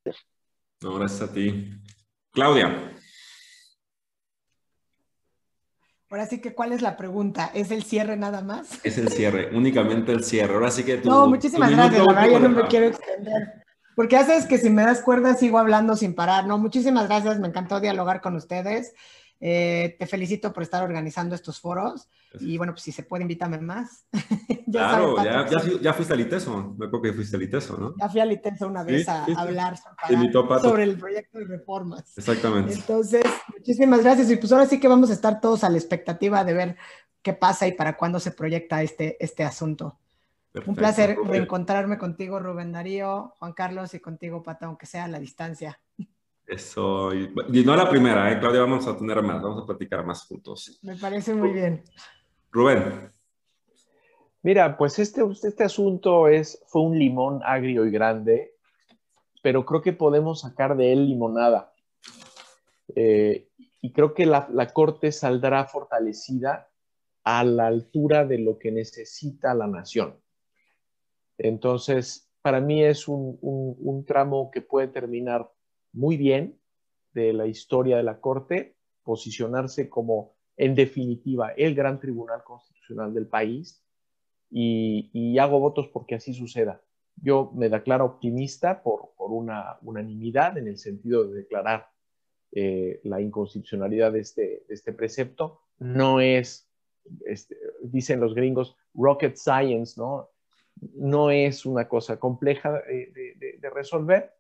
No, 0.83 0.99
gracias 0.99 1.31
a 1.31 1.33
ti. 1.33 1.71
Claudia. 2.33 2.93
Ahora 6.11 6.27
sí 6.27 6.41
que, 6.41 6.55
¿cuál 6.55 6.73
es 6.73 6.83
la 6.83 6.97
pregunta? 6.97 7.51
¿Es 7.55 7.71
el 7.71 7.85
cierre 7.85 8.17
nada 8.17 8.43
más? 8.43 8.85
Es 8.85 8.99
el 8.99 9.09
cierre, 9.09 9.51
únicamente 9.57 10.11
el 10.11 10.25
cierre. 10.25 10.55
Ahora 10.55 10.73
sí 10.73 10.83
que 10.83 11.01
No, 11.05 11.29
muchísimas 11.29 11.71
gracias, 11.71 12.05
la 12.05 12.13
verdad 12.13 12.31
yo 12.31 12.41
no 12.41 12.49
me 12.49 12.67
quiero 12.67 12.87
extender. 12.87 13.65
Porque 13.95 14.17
haces 14.17 14.47
que 14.47 14.59
si 14.59 14.69
me 14.71 14.83
das 14.83 15.03
cuerda 15.03 15.35
sigo 15.35 15.59
hablando 15.59 15.95
sin 15.95 16.15
parar. 16.15 16.47
No, 16.47 16.59
muchísimas 16.59 17.07
gracias, 17.07 17.39
me 17.39 17.49
encantó 17.49 17.79
dialogar 17.79 18.21
con 18.21 18.35
ustedes. 18.35 18.95
Eh, 19.41 19.95
te 19.99 20.07
felicito 20.07 20.53
por 20.53 20.63
estar 20.63 20.83
organizando 20.83 21.35
estos 21.35 21.61
foros. 21.61 22.09
Y 22.41 22.59
bueno, 22.59 22.73
pues 22.73 22.83
si 22.83 22.93
se 22.93 23.05
puede, 23.05 23.23
invítame 23.23 23.59
más. 23.59 24.07
ya 24.67 24.89
claro, 24.89 25.17
ya, 25.25 25.47
ya, 25.81 25.93
fuiste 25.95 26.13
al 26.13 26.21
ITESO. 26.21 26.75
Me 26.77 26.87
acuerdo 26.87 27.03
que 27.03 27.13
fuiste 27.13 27.37
al 27.37 27.43
ITESO, 27.43 27.77
¿no? 27.79 27.95
Ya 27.99 28.09
fui 28.09 28.21
al 28.21 28.33
ITESO 28.33 28.67
una 28.67 28.83
vez 28.83 29.09
a, 29.09 29.25
hablar 29.37 29.79
sobre 30.61 30.83
el 30.85 30.99
proyecto 30.99 31.39
de 31.39 31.45
reformas. 31.45 32.17
Exactamente. 32.19 32.75
Entonces, 32.75 33.25
muchísimas 33.57 34.03
gracias. 34.03 34.31
Y 34.31 34.37
pues 34.37 34.53
ahora 34.53 34.67
sí 34.67 34.79
que 34.81 34.89
vamos 34.89 35.11
a 35.11 35.15
estar 35.15 35.41
todos 35.41 35.65
a 35.65 35.71
la 35.71 35.79
expectativa 35.79 36.45
de 36.45 36.53
ver 36.53 36.77
qué 37.23 37.33
pasa 37.33 37.67
y 37.67 37.73
para 37.73 37.97
cuándo 37.97 38.21
se 38.21 38.33
proyecta 38.33 38.83
este, 38.83 39.17
este 39.25 39.45
asunto. 39.45 39.99
Un 40.67 40.75
placer 40.75 41.17
reencontrarme 41.25 41.99
contigo, 41.99 42.41
Rubén 42.41 42.73
Darío, 42.73 43.35
Juan 43.39 43.53
Carlos 43.53 43.95
y 43.95 44.01
contigo, 44.01 44.43
Pata, 44.43 44.67
aunque 44.67 44.87
sea 44.87 45.05
a 45.05 45.09
la 45.09 45.21
distancia. 45.21 45.79
Eso, 46.49 47.13
y, 47.13 47.31
no 47.63 47.77
la 47.77 47.91
primera, 47.91 48.33
¿eh? 48.33 48.41
Claudia, 48.41 48.63
vamos 48.63 48.87
a 48.87 48.97
tener 48.97 49.21
más, 49.23 49.43
vamos 49.43 49.63
a 49.63 49.67
platicar 49.67 50.03
más 50.07 50.27
juntos. 50.27 50.79
Me 50.81 50.97
parece 50.97 51.35
muy 51.35 51.51
bien. 51.51 51.85
Rubén. 52.51 53.13
Mira, 54.43 54.79
pues 54.79 54.99
este, 54.99 55.21
este 55.43 55.65
asunto 55.65 56.27
es, 56.27 56.65
fue 56.69 56.81
un 56.81 56.99
limón 56.99 57.43
agrio 57.45 57.85
y 57.85 57.91
grande, 57.91 58.55
pero 59.43 59.67
creo 59.67 59.83
que 59.83 59.93
podemos 59.93 60.41
sacar 60.41 60.75
de 60.75 60.91
él 60.91 61.07
limonada. 61.07 61.75
Eh, 62.97 63.51
y 63.83 63.93
creo 63.93 64.15
que 64.15 64.25
la, 64.25 64.73
Corte 64.73 65.13
saldrá 65.13 65.67
fortalecida 65.67 66.71
a 67.25 67.45
la 67.45 67.67
altura 67.67 68.25
de 68.25 68.39
lo 68.39 68.59
que 68.59 68.73
necesita 68.73 69.53
la 69.53 69.67
nación. 69.67 70.19
Entonces, 71.37 72.33
para 72.41 72.63
mí 72.63 72.83
es 72.83 73.07
un, 73.07 73.39
un 73.43 74.05
tramo 74.07 74.51
que 74.51 74.63
puede 74.63 74.89
terminar 74.89 75.51
muy 75.93 76.17
bien 76.17 76.59
de 77.13 77.33
la 77.33 77.47
historia 77.47 77.97
de 77.97 78.03
la 78.03 78.21
Corte, 78.21 78.77
posicionarse 79.03 79.89
como, 79.89 80.35
en 80.57 80.75
definitiva, 80.75 81.53
el 81.57 81.75
gran 81.75 81.99
tribunal 81.99 82.43
constitucional 82.45 83.15
del 83.15 83.27
país 83.27 83.83
y, 84.51 85.39
hago 85.39 85.61
votos 85.61 85.89
porque 85.89 86.15
así 86.15 86.35
suceda. 86.35 86.83
Yo 87.17 87.51
me 87.55 87.69
declaro 87.69 88.05
optimista 88.05 88.83
por, 88.83 89.11
una 89.19 89.79
unanimidad 89.83 90.57
en 90.57 90.69
el 90.69 90.79
sentido 90.79 91.27
de 91.27 91.39
declarar 91.39 91.91
eh, 92.53 93.01
la 93.05 93.21
inconstitucionalidad 93.21 94.13
de 94.13 94.21
este, 94.21 94.65
este 94.69 94.93
precepto. 94.93 95.61
No 95.79 96.21
es, 96.21 96.71
este, 97.27 97.57
dicen 97.83 98.21
los 98.21 98.35
gringos, 98.35 98.77
rocket 98.95 99.37
science, 99.37 100.01
¿no? 100.01 100.31
No 100.95 101.31
es 101.31 101.67
una 101.67 101.89
cosa 101.89 102.19
compleja 102.19 102.73
de 102.73 103.71
resolver, 103.75 104.38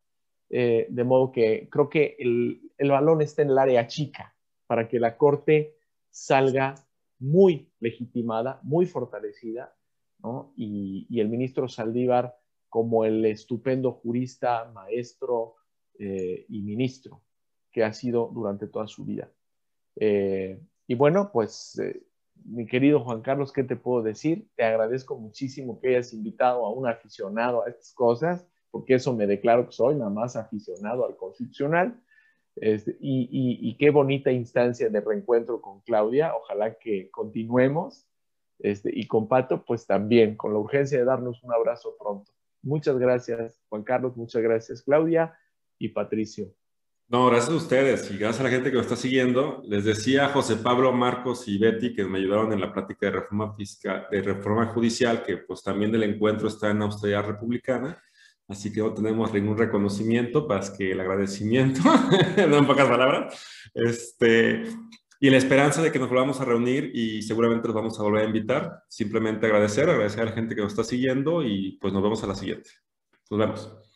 eh, 0.51 0.87
de 0.89 1.05
modo 1.05 1.31
que 1.31 1.69
creo 1.71 1.89
que 1.89 2.17
el, 2.19 2.61
balón 2.89 3.21
está 3.21 3.43
en 3.43 3.51
el 3.51 3.59
área 3.59 3.87
chica 3.87 4.35
para 4.67 4.89
que 4.89 4.99
la 4.99 5.17
Corte 5.17 5.77
salga 6.11 6.75
muy 7.19 7.71
legitimada, 7.81 8.61
muy 8.63 8.87
fortalecida, 8.87 9.75
y, 10.57 11.21
el 11.21 11.29
ministro 11.29 11.69
Saldívar 11.69 12.37
como 12.69 13.05
el 13.05 13.25
estupendo 13.25 13.93
jurista, 13.93 14.71
maestro 14.75 15.55
eh, 15.99 16.45
y 16.49 16.63
ministro 16.63 17.23
que 17.71 17.85
ha 17.85 17.93
sido 17.93 18.31
durante 18.33 18.67
toda 18.67 18.89
su 18.89 19.05
vida. 19.05 19.31
Eh, 19.97 20.61
y 20.87 20.95
bueno, 20.95 21.31
pues 21.33 21.81
mi 22.45 22.67
querido 22.67 23.01
Juan 23.01 23.21
Carlos, 23.23 23.53
¿qué 23.53 23.63
te 23.63 23.77
puedo 23.77 24.03
decir? 24.03 24.49
Te 24.57 24.65
agradezco 24.65 25.17
muchísimo 25.17 25.79
que 25.81 25.89
hayas 25.89 26.13
invitado 26.13 26.67
a 26.67 26.73
un 26.73 26.87
aficionado 26.87 27.63
a 27.63 27.69
estas 27.69 27.93
cosas 27.95 28.47
porque 28.71 28.95
eso 28.95 29.15
me 29.15 29.27
declaro 29.27 29.67
que 29.67 29.73
soy 29.73 29.97
nada 29.97 30.11
más 30.11 30.37
aficionado 30.37 31.07
al 31.07 31.17
constitucional. 31.17 32.01
Este, 32.57 32.97
y, 33.01 33.77
qué 33.79 33.91
bonita 33.91 34.33
instancia 34.33 34.89
de 34.89 35.01
reencuentro 35.01 35.61
con 35.61 35.81
Claudia. 35.81 36.35
Ojalá 36.35 36.75
que 36.75 37.11
continuemos. 37.11 38.07
Este, 38.59 38.91
y 38.93 39.07
con 39.07 39.29
Pato, 39.29 39.65
pues 39.65 39.87
también, 39.87 40.37
con 40.37 40.53
la 40.53 40.59
urgencia 40.59 40.99
de 40.99 41.05
darnos 41.05 41.43
un 41.45 41.53
abrazo 41.53 41.97
pronto. 41.99 42.33
Muchas 42.63 42.99
gracias, 42.99 43.63
Juan 43.69 43.85
Carlos. 43.85 44.17
Muchas 44.17 44.43
gracias, 44.43 44.83
Claudia 44.83 45.39
y 45.79 45.89
Patricio. 45.89 46.53
No, 47.07 47.27
gracias 47.27 47.51
a 47.51 47.57
ustedes 47.57 48.11
y 48.11 48.19
gracias 48.19 48.41
a 48.41 48.45
la 48.45 48.51
gente 48.51 48.71
que 48.71 48.77
nos 48.77 48.85
está 48.85 48.97
siguiendo. 48.97 49.63
Les 49.65 49.85
decía 49.85 50.29
José 50.29 50.57
Pablo, 50.57 50.93
Marcos 50.93 51.47
y 51.49 51.57
Betty 51.57 51.95
que 51.95 52.05
me 52.05 52.19
ayudaron 52.19 52.53
en 52.53 52.61
la 52.61 52.73
práctica 52.73 53.07
de 53.07 53.13
reforma 53.13 53.55
fiscal, 53.55 54.07
de 54.11 54.21
reforma 54.21 54.67
judicial, 54.67 55.23
que 55.25 55.39
pues 55.39 55.63
también 55.63 55.91
del 55.91 56.03
encuentro 56.03 56.49
está 56.49 56.71
en 56.71 56.83
Australia 56.83 57.23
Republicana 57.23 58.03
así 58.49 58.73
que 58.73 58.81
no 58.81 58.93
tenemos 58.95 59.33
ningún 59.33 59.57
reconocimiento, 59.57 60.47
más 60.49 60.71
que 60.71 60.93
el 60.93 61.01
agradecimiento, 61.01 61.81
en 62.37 62.67
pocas 62.67 62.89
palabras, 62.89 63.47
este, 63.75 64.65
y 65.21 65.31
la 65.31 65.37
esperanza 65.37 65.83
de 65.83 65.91
que 65.91 65.99
nos 65.99 66.09
volvamos 66.09 66.41
a 66.41 66.45
reunir 66.45 66.91
y 66.95 67.23
seguramente 67.23 67.67
nos 67.69 67.75
vamos 67.75 67.99
a 67.99 68.03
volver 68.03 68.23
a 68.23 68.27
invitar. 68.27 68.85
Simplemente 68.89 69.47
agradecer, 69.47 69.91
agradecer 69.91 70.21
a 70.21 70.27
la 70.27 70.33
gente 70.33 70.55
que 70.55 70.63
nos 70.63 70.73
está 70.73 70.85
siguiendo 70.85 71.43
y 71.43 71.79
pues 71.81 71.93
nos 71.93 72.03
vemos 72.03 72.23
a 72.23 72.29
la 72.29 72.35
siguiente. 72.35 72.71
Nos 73.31 73.41
vemos. 73.41 73.88